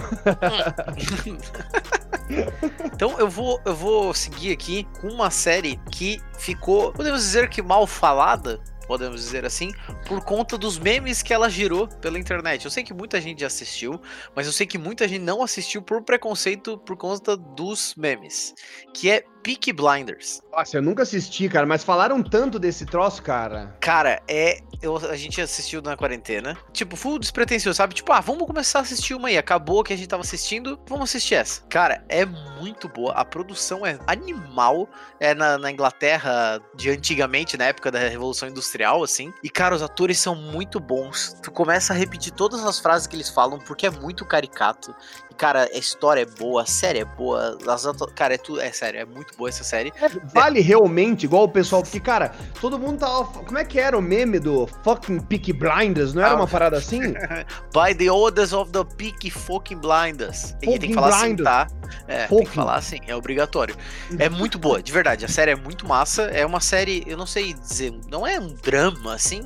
então 2.85 3.19
eu 3.19 3.29
vou, 3.29 3.61
eu 3.65 3.75
vou 3.75 4.13
seguir 4.13 4.53
aqui 4.53 4.87
com 5.01 5.09
uma 5.09 5.31
série 5.31 5.79
que 5.91 6.21
ficou, 6.39 6.93
podemos 6.93 7.21
dizer 7.21 7.49
que 7.49 7.63
mal 7.63 7.87
falada, 7.87 8.61
podemos 8.87 9.21
dizer 9.21 9.45
assim, 9.45 9.73
por 10.07 10.25
conta 10.25 10.57
dos 10.57 10.79
memes 10.79 11.23
que 11.23 11.33
ela 11.33 11.49
girou 11.49 11.89
pela 11.89 12.19
internet. 12.19 12.65
Eu 12.65 12.71
sei 12.71 12.83
que 12.83 12.95
muita 12.95 13.21
gente 13.21 13.41
já 13.41 13.47
assistiu, 13.47 14.01
mas 14.35 14.47
eu 14.47 14.53
sei 14.53 14.67
que 14.67 14.79
muita 14.79 15.07
gente 15.09 15.23
não 15.23 15.43
assistiu 15.43 15.83
por 15.83 16.03
preconceito 16.03 16.79
por 16.79 16.97
conta 16.97 17.37
dos 17.37 17.95
memes, 17.97 18.55
que 18.95 19.11
é 19.11 19.25
Peak 19.47 19.73
Blinders. 19.73 20.43
Nossa, 20.51 20.79
eu 20.79 20.83
nunca 20.83 21.05
assisti, 21.05 21.49
cara, 21.49 21.65
mas 21.65 21.85
falaram 21.85 22.21
tanto 22.21 22.59
desse 22.59 22.85
troço, 22.85 23.23
cara. 23.23 23.77
Cara, 23.81 24.21
é. 24.27 24.59
Eu, 24.83 24.97
a 24.97 25.17
gente 25.17 25.41
assistiu 25.41 25.81
na 25.81 25.97
quarentena. 25.97 26.59
Tipo, 26.73 26.97
full 26.97 27.19
despretensioso, 27.19 27.77
sabe? 27.77 27.95
Tipo, 27.95 28.13
ah, 28.13 28.21
vamos 28.21 28.45
começar 28.47 28.81
a 28.81 28.83
assistir 28.83 29.15
uma 29.15 29.29
aí. 29.29 29.39
Acabou 29.39 29.83
que 29.83 29.93
a 29.93 29.97
gente 29.97 30.09
tava 30.09 30.23
assistindo, 30.23 30.79
vamos 30.87 31.05
assistir 31.05 31.37
essa. 31.37 31.63
Cara, 31.69 32.05
é 32.09 32.27
muito 32.27 32.89
boa. 32.89 33.13
A 33.13 33.25
produção 33.25 33.87
é 33.87 33.99
animal. 34.07 34.89
É 35.19 35.33
na, 35.33 35.57
na 35.57 35.71
Inglaterra 35.71 36.61
de 36.75 36.91
antigamente, 36.91 37.57
na 37.57 37.67
época 37.67 37.91
da 37.91 38.01
Revolução 38.01 38.49
Industrial, 38.49 39.03
assim. 39.03 39.33
E, 39.43 39.49
cara, 39.49 39.77
os 39.77 39.83
atores 39.83 40.19
são 40.19 40.35
muito 40.35 40.79
bons. 40.79 41.35
Tu 41.43 41.51
começa 41.51 41.95
a 41.95 41.97
repetir 41.97 42.33
todas 42.33 42.65
as 42.65 42.79
frases 42.79 43.07
que 43.07 43.17
eles 43.17 43.31
falam, 43.31 43.59
porque 43.61 43.87
é 43.87 43.91
muito 43.91 44.27
caricato. 44.27 44.95
Cara, 45.37 45.69
a 45.73 45.79
história 45.79 46.23
é 46.23 46.25
boa, 46.27 46.63
a 46.63 46.67
série 46.67 47.01
é 47.01 47.05
boa, 47.05 47.59
as 47.69 47.87
cara, 48.15 48.35
é 48.35 48.39
tudo, 48.39 48.61
é 48.61 48.71
sério, 48.73 49.01
é 49.01 49.05
muito 49.05 49.37
boa 49.37 49.49
essa 49.49 49.63
série. 49.65 49.93
É, 50.01 50.09
vale 50.33 50.61
realmente, 50.61 51.25
igual 51.25 51.45
o 51.45 51.49
pessoal, 51.49 51.83
porque, 51.83 52.01
cara, 52.01 52.33
todo 52.61 52.79
mundo 52.79 52.99
tava. 53.01 53.25
Como 53.25 53.59
é 53.59 53.65
que 53.65 53.79
era 53.79 53.97
o 53.97 54.03
meme 54.03 54.39
do 54.39 54.67
fucking 54.83 55.21
Peaky 55.21 55.53
Blinders? 55.53 56.15
Não 56.15 56.23
era 56.23 56.33
Ah, 56.33 56.37
uma 56.37 56.47
parada 56.47 56.77
assim? 56.79 57.01
By 57.73 57.95
the 57.97 58.11
orders 58.11 58.53
of 58.53 58.71
the 58.73 58.85
Peaky 58.97 59.31
fucking 59.31 59.79
blinders. 59.79 60.53
Tem, 60.61 60.71
tem 60.71 60.73
Fucking 60.75 60.89
que 60.89 60.95
falar 60.95 61.21
blinders. 61.21 61.47
assim, 61.49 61.67
tá? 61.67 61.67
É, 62.09 62.19
tem 62.19 62.29
Fucking. 62.29 62.45
que 62.47 62.51
falar 62.55 62.75
assim, 62.77 62.99
é 63.07 63.15
obrigatório. 63.15 63.77
É 64.19 64.29
muito 64.29 64.59
boa, 64.59 64.83
de 64.83 64.91
verdade. 64.93 65.25
A 65.25 65.29
série 65.29 65.53
é 65.53 65.57
muito 65.57 65.87
massa. 65.87 66.23
É 66.25 66.45
uma 66.45 66.61
série, 66.61 67.05
eu 67.07 67.17
não 67.17 67.27
sei 67.27 67.53
dizer, 67.53 67.93
não 68.11 68.27
é 68.27 68.41
um 68.41 68.49
drama, 68.55 69.15
assim, 69.15 69.43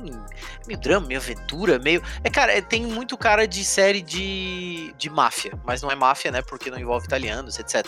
meio 0.67 0.79
drama, 0.79 1.07
meio 1.07 1.19
aventura, 1.19 1.77
meio. 1.77 2.01
É, 2.23 2.29
cara, 2.29 2.51
é- 2.53 2.61
tem 2.61 2.83
muito 2.85 3.17
cara 3.17 3.47
de 3.47 3.63
série 3.63 4.01
de, 4.01 4.93
de 4.97 5.09
máfia, 5.09 5.51
mas 5.65 5.80
não 5.81 5.91
é 5.91 5.95
máfia, 5.95 6.31
né? 6.31 6.41
Porque 6.41 6.69
não 6.69 6.79
envolve 6.79 7.05
italianos, 7.05 7.59
etc. 7.59 7.85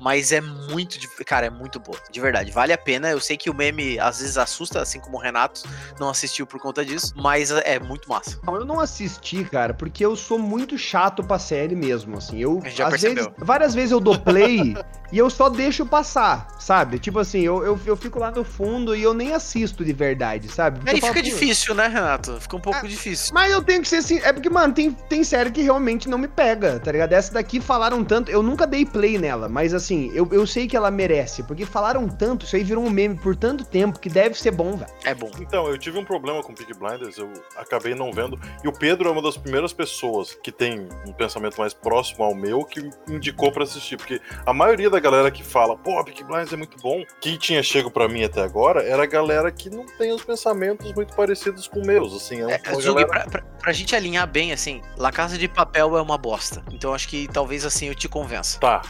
Mas 0.00 0.32
é 0.32 0.40
muito, 0.40 0.98
cara, 1.24 1.46
é 1.46 1.50
muito 1.50 1.78
boa, 1.80 1.98
de 2.10 2.20
verdade. 2.20 2.50
Vale 2.50 2.72
a 2.72 2.78
pena. 2.78 3.10
Eu 3.10 3.20
sei 3.20 3.36
que 3.36 3.50
o 3.50 3.54
meme 3.54 3.98
às 3.98 4.20
vezes 4.20 4.36
assusta, 4.38 4.80
assim 4.80 5.00
como 5.00 5.16
o 5.16 5.20
Renato 5.20 5.62
não 5.98 6.08
assistiu 6.08 6.46
por 6.46 6.60
conta 6.60 6.84
disso, 6.84 7.12
mas 7.16 7.50
é 7.50 7.78
muito 7.78 8.08
massa. 8.08 8.38
Não, 8.44 8.56
eu 8.56 8.64
não 8.64 8.80
assisti, 8.80 9.44
cara, 9.44 9.74
porque 9.74 10.04
eu 10.04 10.16
sou 10.16 10.38
muito 10.38 10.76
chato 10.78 11.22
pra 11.22 11.38
série 11.38 11.74
mesmo, 11.74 12.18
assim. 12.18 12.38
Eu, 12.38 12.58
às 12.64 12.74
percebeu. 12.74 13.24
vezes, 13.24 13.32
várias 13.38 13.74
vezes 13.74 13.92
eu 13.92 14.00
dou 14.00 14.18
play 14.18 14.74
e 15.12 15.18
eu 15.18 15.28
só 15.30 15.48
deixo 15.50 15.84
passar, 15.84 16.48
sabe? 16.58 16.98
Tipo 16.98 17.18
assim, 17.18 17.42
eu, 17.42 17.62
eu, 17.62 17.78
eu 17.84 17.96
fico 17.96 18.18
lá 18.18 18.30
no 18.30 18.42
fundo 18.42 18.96
e 18.96 19.02
eu 19.02 19.12
nem 19.12 19.32
assisto 19.34 19.84
de 19.84 19.92
verdade, 19.92 20.48
sabe? 20.48 20.78
Porque 20.78 20.94
Aí 20.94 21.00
falo, 21.00 21.12
fica 21.12 21.24
"Pô, 21.24 21.30
difícil, 21.30 21.74
né, 21.74 21.86
Renato? 21.86 22.40
Fica 22.40 22.56
um 22.56 22.60
pouco 22.60 22.78
Ah, 22.78 22.88
difícil. 22.88 23.32
Mas 23.34 23.52
eu 23.52 23.62
tenho 23.62 23.82
que 23.82 23.88
ser 23.88 23.96
assim. 23.96 24.18
É 24.22 24.32
porque, 24.32 24.48
mano, 24.48 24.72
tem, 24.72 24.90
tem 24.90 25.22
série 25.22 25.50
que 25.50 25.60
realmente 25.62 26.08
não 26.08 26.16
me 26.18 26.26
pega, 26.28 26.80
tá 26.80 26.90
ligado? 26.90 27.12
Essa 27.12 27.34
daqui 27.34 27.60
falaram 27.60 28.02
tanto. 28.02 28.30
Eu 28.30 28.42
nunca 28.42 28.66
dei 28.66 28.86
play 28.86 29.18
nela, 29.18 29.48
mas 29.48 29.74
assim, 29.74 30.10
eu, 30.14 30.26
eu 30.32 30.46
sei 30.46 30.66
que 30.66 30.76
ela 30.76 30.90
merece. 30.90 31.42
Porque 31.42 31.66
falaram 31.66 32.08
tanto, 32.08 32.46
isso 32.46 32.56
aí 32.56 32.64
virou 32.64 32.84
um 32.84 32.90
meme 32.90 33.16
por 33.16 33.36
tanto 33.36 33.64
tempo 33.64 33.98
que 33.98 34.08
deve 34.08 34.38
ser 34.38 34.50
bom, 34.50 34.76
velho. 34.76 34.90
É 35.04 35.14
bom. 35.14 35.30
Então, 35.40 35.68
eu 35.68 35.76
tive 35.76 35.98
um 35.98 36.04
problema 36.04 36.42
com 36.42 36.54
Peaky 36.54 36.74
Blinders, 36.74 37.18
eu 37.18 37.30
acabei 37.56 37.94
não 37.94 38.10
vendo. 38.12 38.40
E 38.64 38.68
o 38.68 38.72
Pedro 38.72 39.08
é 39.08 39.12
uma 39.12 39.20
das 39.22 39.36
primeiras 39.36 39.72
pessoas 39.72 40.34
que 40.42 40.50
tem 40.50 40.88
um 41.06 41.12
pensamento 41.12 41.58
mais 41.58 41.74
próximo 41.74 42.24
ao 42.24 42.34
meu 42.34 42.64
que 42.64 42.80
me 42.80 42.90
indicou 43.16 43.52
pra 43.52 43.64
assistir. 43.64 43.96
Porque 43.96 44.20
a 44.46 44.54
maioria 44.54 44.88
da 44.88 45.01
galera 45.02 45.30
que 45.30 45.42
fala, 45.42 45.76
pô, 45.76 46.02
Peaky 46.04 46.24
Blinders 46.24 46.52
é 46.52 46.56
muito 46.56 46.78
bom, 46.78 47.04
que 47.20 47.36
tinha 47.36 47.62
chego 47.62 47.90
pra 47.90 48.08
mim 48.08 48.24
até 48.24 48.40
agora, 48.40 48.82
era 48.82 49.02
a 49.02 49.06
galera 49.06 49.50
que 49.50 49.68
não 49.68 49.84
tem 49.98 50.12
os 50.12 50.24
pensamentos 50.24 50.92
muito 50.94 51.14
parecidos 51.14 51.68
com 51.68 51.84
meus. 51.84 52.14
Assim, 52.14 52.42
é, 52.50 52.60
É, 52.64 52.74
Zug, 52.74 53.04
galera... 53.04 53.06
pra, 53.08 53.26
pra, 53.26 53.42
pra 53.42 53.72
gente 53.72 53.94
alinhar 53.94 54.26
bem, 54.26 54.52
assim, 54.52 54.80
La 54.96 55.12
Casa 55.12 55.36
de 55.36 55.48
Papel 55.48 55.96
é 55.98 56.00
uma 56.00 56.16
bosta. 56.16 56.62
Então 56.72 56.94
acho 56.94 57.08
que 57.08 57.28
talvez 57.28 57.64
assim 57.64 57.88
eu 57.88 57.94
te 57.94 58.08
convença. 58.08 58.58
Tá, 58.60 58.82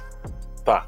tá. 0.65 0.87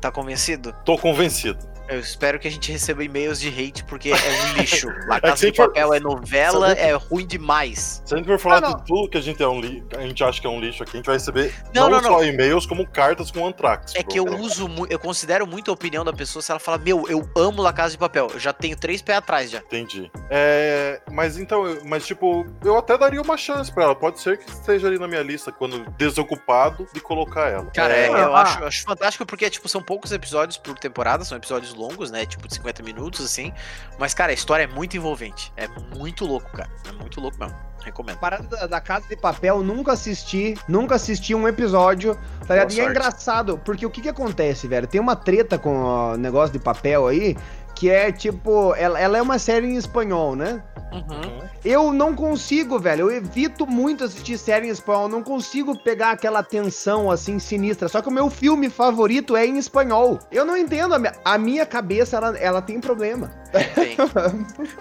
Tá 0.00 0.12
convencido? 0.12 0.72
Tô 0.84 0.96
convencido. 0.96 1.58
Eu 1.88 2.00
espero 2.00 2.38
que 2.38 2.46
a 2.46 2.50
gente 2.50 2.70
receba 2.70 3.02
e-mails 3.02 3.40
de 3.40 3.48
hate, 3.48 3.82
porque 3.84 4.10
é 4.10 4.14
um 4.14 4.52
lixo. 4.60 4.88
La 5.06 5.20
Casa 5.20 5.36
se 5.36 5.40
de 5.42 5.46
a 5.46 5.48
gente 5.48 5.56
for- 5.56 5.66
Papel 5.68 5.94
é 5.94 6.00
novela, 6.00 6.68
Sabe- 6.68 6.80
é 6.80 6.92
ruim 6.92 7.26
demais. 7.26 8.02
Se 8.04 8.14
a 8.14 8.16
gente 8.18 8.26
for 8.26 8.38
falar 8.38 8.58
Ah, 8.68 8.74
de 8.74 8.84
tudo 8.86 9.08
que 9.08 9.16
a 9.18 9.20
gente, 9.20 9.42
é 9.42 9.48
um 9.48 9.60
li... 9.60 9.82
a 9.96 10.02
gente 10.02 10.22
acha 10.22 10.40
que 10.40 10.46
é 10.46 10.50
um 10.50 10.60
lixo 10.60 10.82
aqui, 10.82 10.92
a 10.92 10.96
gente 10.96 11.06
vai 11.06 11.16
receber 11.16 11.54
Não, 11.74 11.88
não, 11.88 12.00
não, 12.00 12.10
só 12.10 12.24
e-mails, 12.24 12.66
como 12.66 12.86
cartas 12.86 13.30
com 13.30 13.46
Antrax. 13.46 13.94
É 13.96 14.02
que 14.02 14.18
eu 14.18 14.24
uso 14.24 14.68
muito, 14.68 14.92
eu 14.92 14.98
considero 14.98 15.46
muito 15.46 15.70
a 15.70 15.74
opinião 15.74 16.04
da 16.04 16.12
pessoa 16.12 16.42
se 16.42 16.50
ela 16.50 16.60
fala, 16.60 16.78
meu, 16.78 17.06
eu 17.08 17.28
amo 17.36 17.62
La 17.62 17.72
Casa 17.72 17.92
de 17.92 17.98
Papel. 17.98 18.28
Eu 18.34 18.38
já 18.40 18.52
tenho 18.52 18.76
três 18.76 19.00
pés 19.02 19.18
atrás 19.18 19.50
já. 19.50 19.58
Entendi. 19.58 20.10
É, 20.30 21.00
mas 21.10 21.38
então, 21.38 21.66
eu- 21.66 21.82
mas 21.84 22.06
tipo, 22.06 22.46
eu 22.64 22.76
até 22.76 22.96
daria 22.98 23.20
uma 23.22 23.36
chance 23.36 23.72
pra 23.72 23.84
ela. 23.84 23.94
Pode 23.94 24.20
ser 24.20 24.38
que 24.38 24.50
esteja 24.50 24.86
ali 24.88 24.98
na 24.98 25.08
minha 25.08 25.22
lista 25.22 25.50
quando 25.50 25.88
desocupado 25.96 26.86
de 26.92 27.00
colocar 27.00 27.48
ela. 27.48 27.66
Cara, 27.74 27.94
É, 27.94 28.06
é, 28.06 28.08
eu 28.08 28.36
Ah. 28.36 28.42
acho, 28.42 28.64
acho 28.64 28.82
fantástico 28.84 29.24
porque, 29.24 29.48
tipo, 29.48 29.68
são 29.68 29.82
poucos 29.82 30.12
episódios 30.12 30.56
por 30.58 30.78
temporada, 30.78 31.24
são 31.24 31.36
episódios 31.38 31.72
longos, 31.78 32.10
né? 32.10 32.26
Tipo, 32.26 32.48
de 32.48 32.54
50 32.54 32.82
minutos, 32.82 33.24
assim. 33.24 33.52
Mas, 33.98 34.12
cara, 34.12 34.32
a 34.32 34.34
história 34.34 34.64
é 34.64 34.66
muito 34.66 34.96
envolvente. 34.96 35.52
É 35.56 35.68
muito 35.96 36.26
louco, 36.26 36.50
cara. 36.50 36.70
É 36.86 36.92
muito 36.92 37.20
louco 37.20 37.38
mesmo. 37.38 37.56
Recomendo. 37.84 38.18
Parada 38.18 38.44
da, 38.44 38.66
da 38.66 38.80
Casa 38.80 39.06
de 39.08 39.16
Papel, 39.16 39.62
nunca 39.62 39.92
assisti, 39.92 40.56
nunca 40.66 40.96
assisti 40.96 41.34
um 41.34 41.46
episódio, 41.46 42.18
tá 42.46 42.54
ligado? 42.54 42.72
E 42.72 42.80
é 42.80 42.84
engraçado, 42.84 43.58
porque 43.64 43.86
o 43.86 43.90
que 43.90 44.02
que 44.02 44.08
acontece, 44.08 44.66
velho? 44.66 44.86
Tem 44.86 45.00
uma 45.00 45.14
treta 45.14 45.58
com 45.58 45.84
o 45.84 46.16
negócio 46.16 46.52
de 46.52 46.58
papel 46.58 47.06
aí, 47.06 47.36
que 47.78 47.88
é 47.88 48.10
tipo, 48.10 48.74
ela, 48.74 48.98
ela 48.98 49.18
é 49.18 49.22
uma 49.22 49.38
série 49.38 49.68
em 49.68 49.76
espanhol, 49.76 50.34
né? 50.34 50.60
Uhum. 50.92 51.48
Eu 51.64 51.92
não 51.92 52.14
consigo, 52.14 52.78
velho. 52.78 53.02
Eu 53.02 53.16
evito 53.16 53.66
muito 53.66 54.02
assistir 54.02 54.36
série 54.36 54.66
em 54.66 54.70
espanhol. 54.70 55.04
Eu 55.04 55.08
não 55.08 55.22
consigo 55.22 55.78
pegar 55.78 56.12
aquela 56.12 56.42
tensão 56.42 57.10
assim 57.10 57.38
sinistra. 57.38 57.88
Só 57.88 58.02
que 58.02 58.08
o 58.08 58.12
meu 58.12 58.30
filme 58.30 58.68
favorito 58.68 59.36
é 59.36 59.46
em 59.46 59.58
espanhol. 59.58 60.18
Eu 60.32 60.44
não 60.44 60.56
entendo. 60.56 60.94
A 60.94 60.98
minha, 60.98 61.14
a 61.24 61.38
minha 61.38 61.66
cabeça, 61.66 62.16
ela, 62.16 62.36
ela 62.38 62.62
tem 62.62 62.80
problema. 62.80 63.30
Tem. 63.74 63.96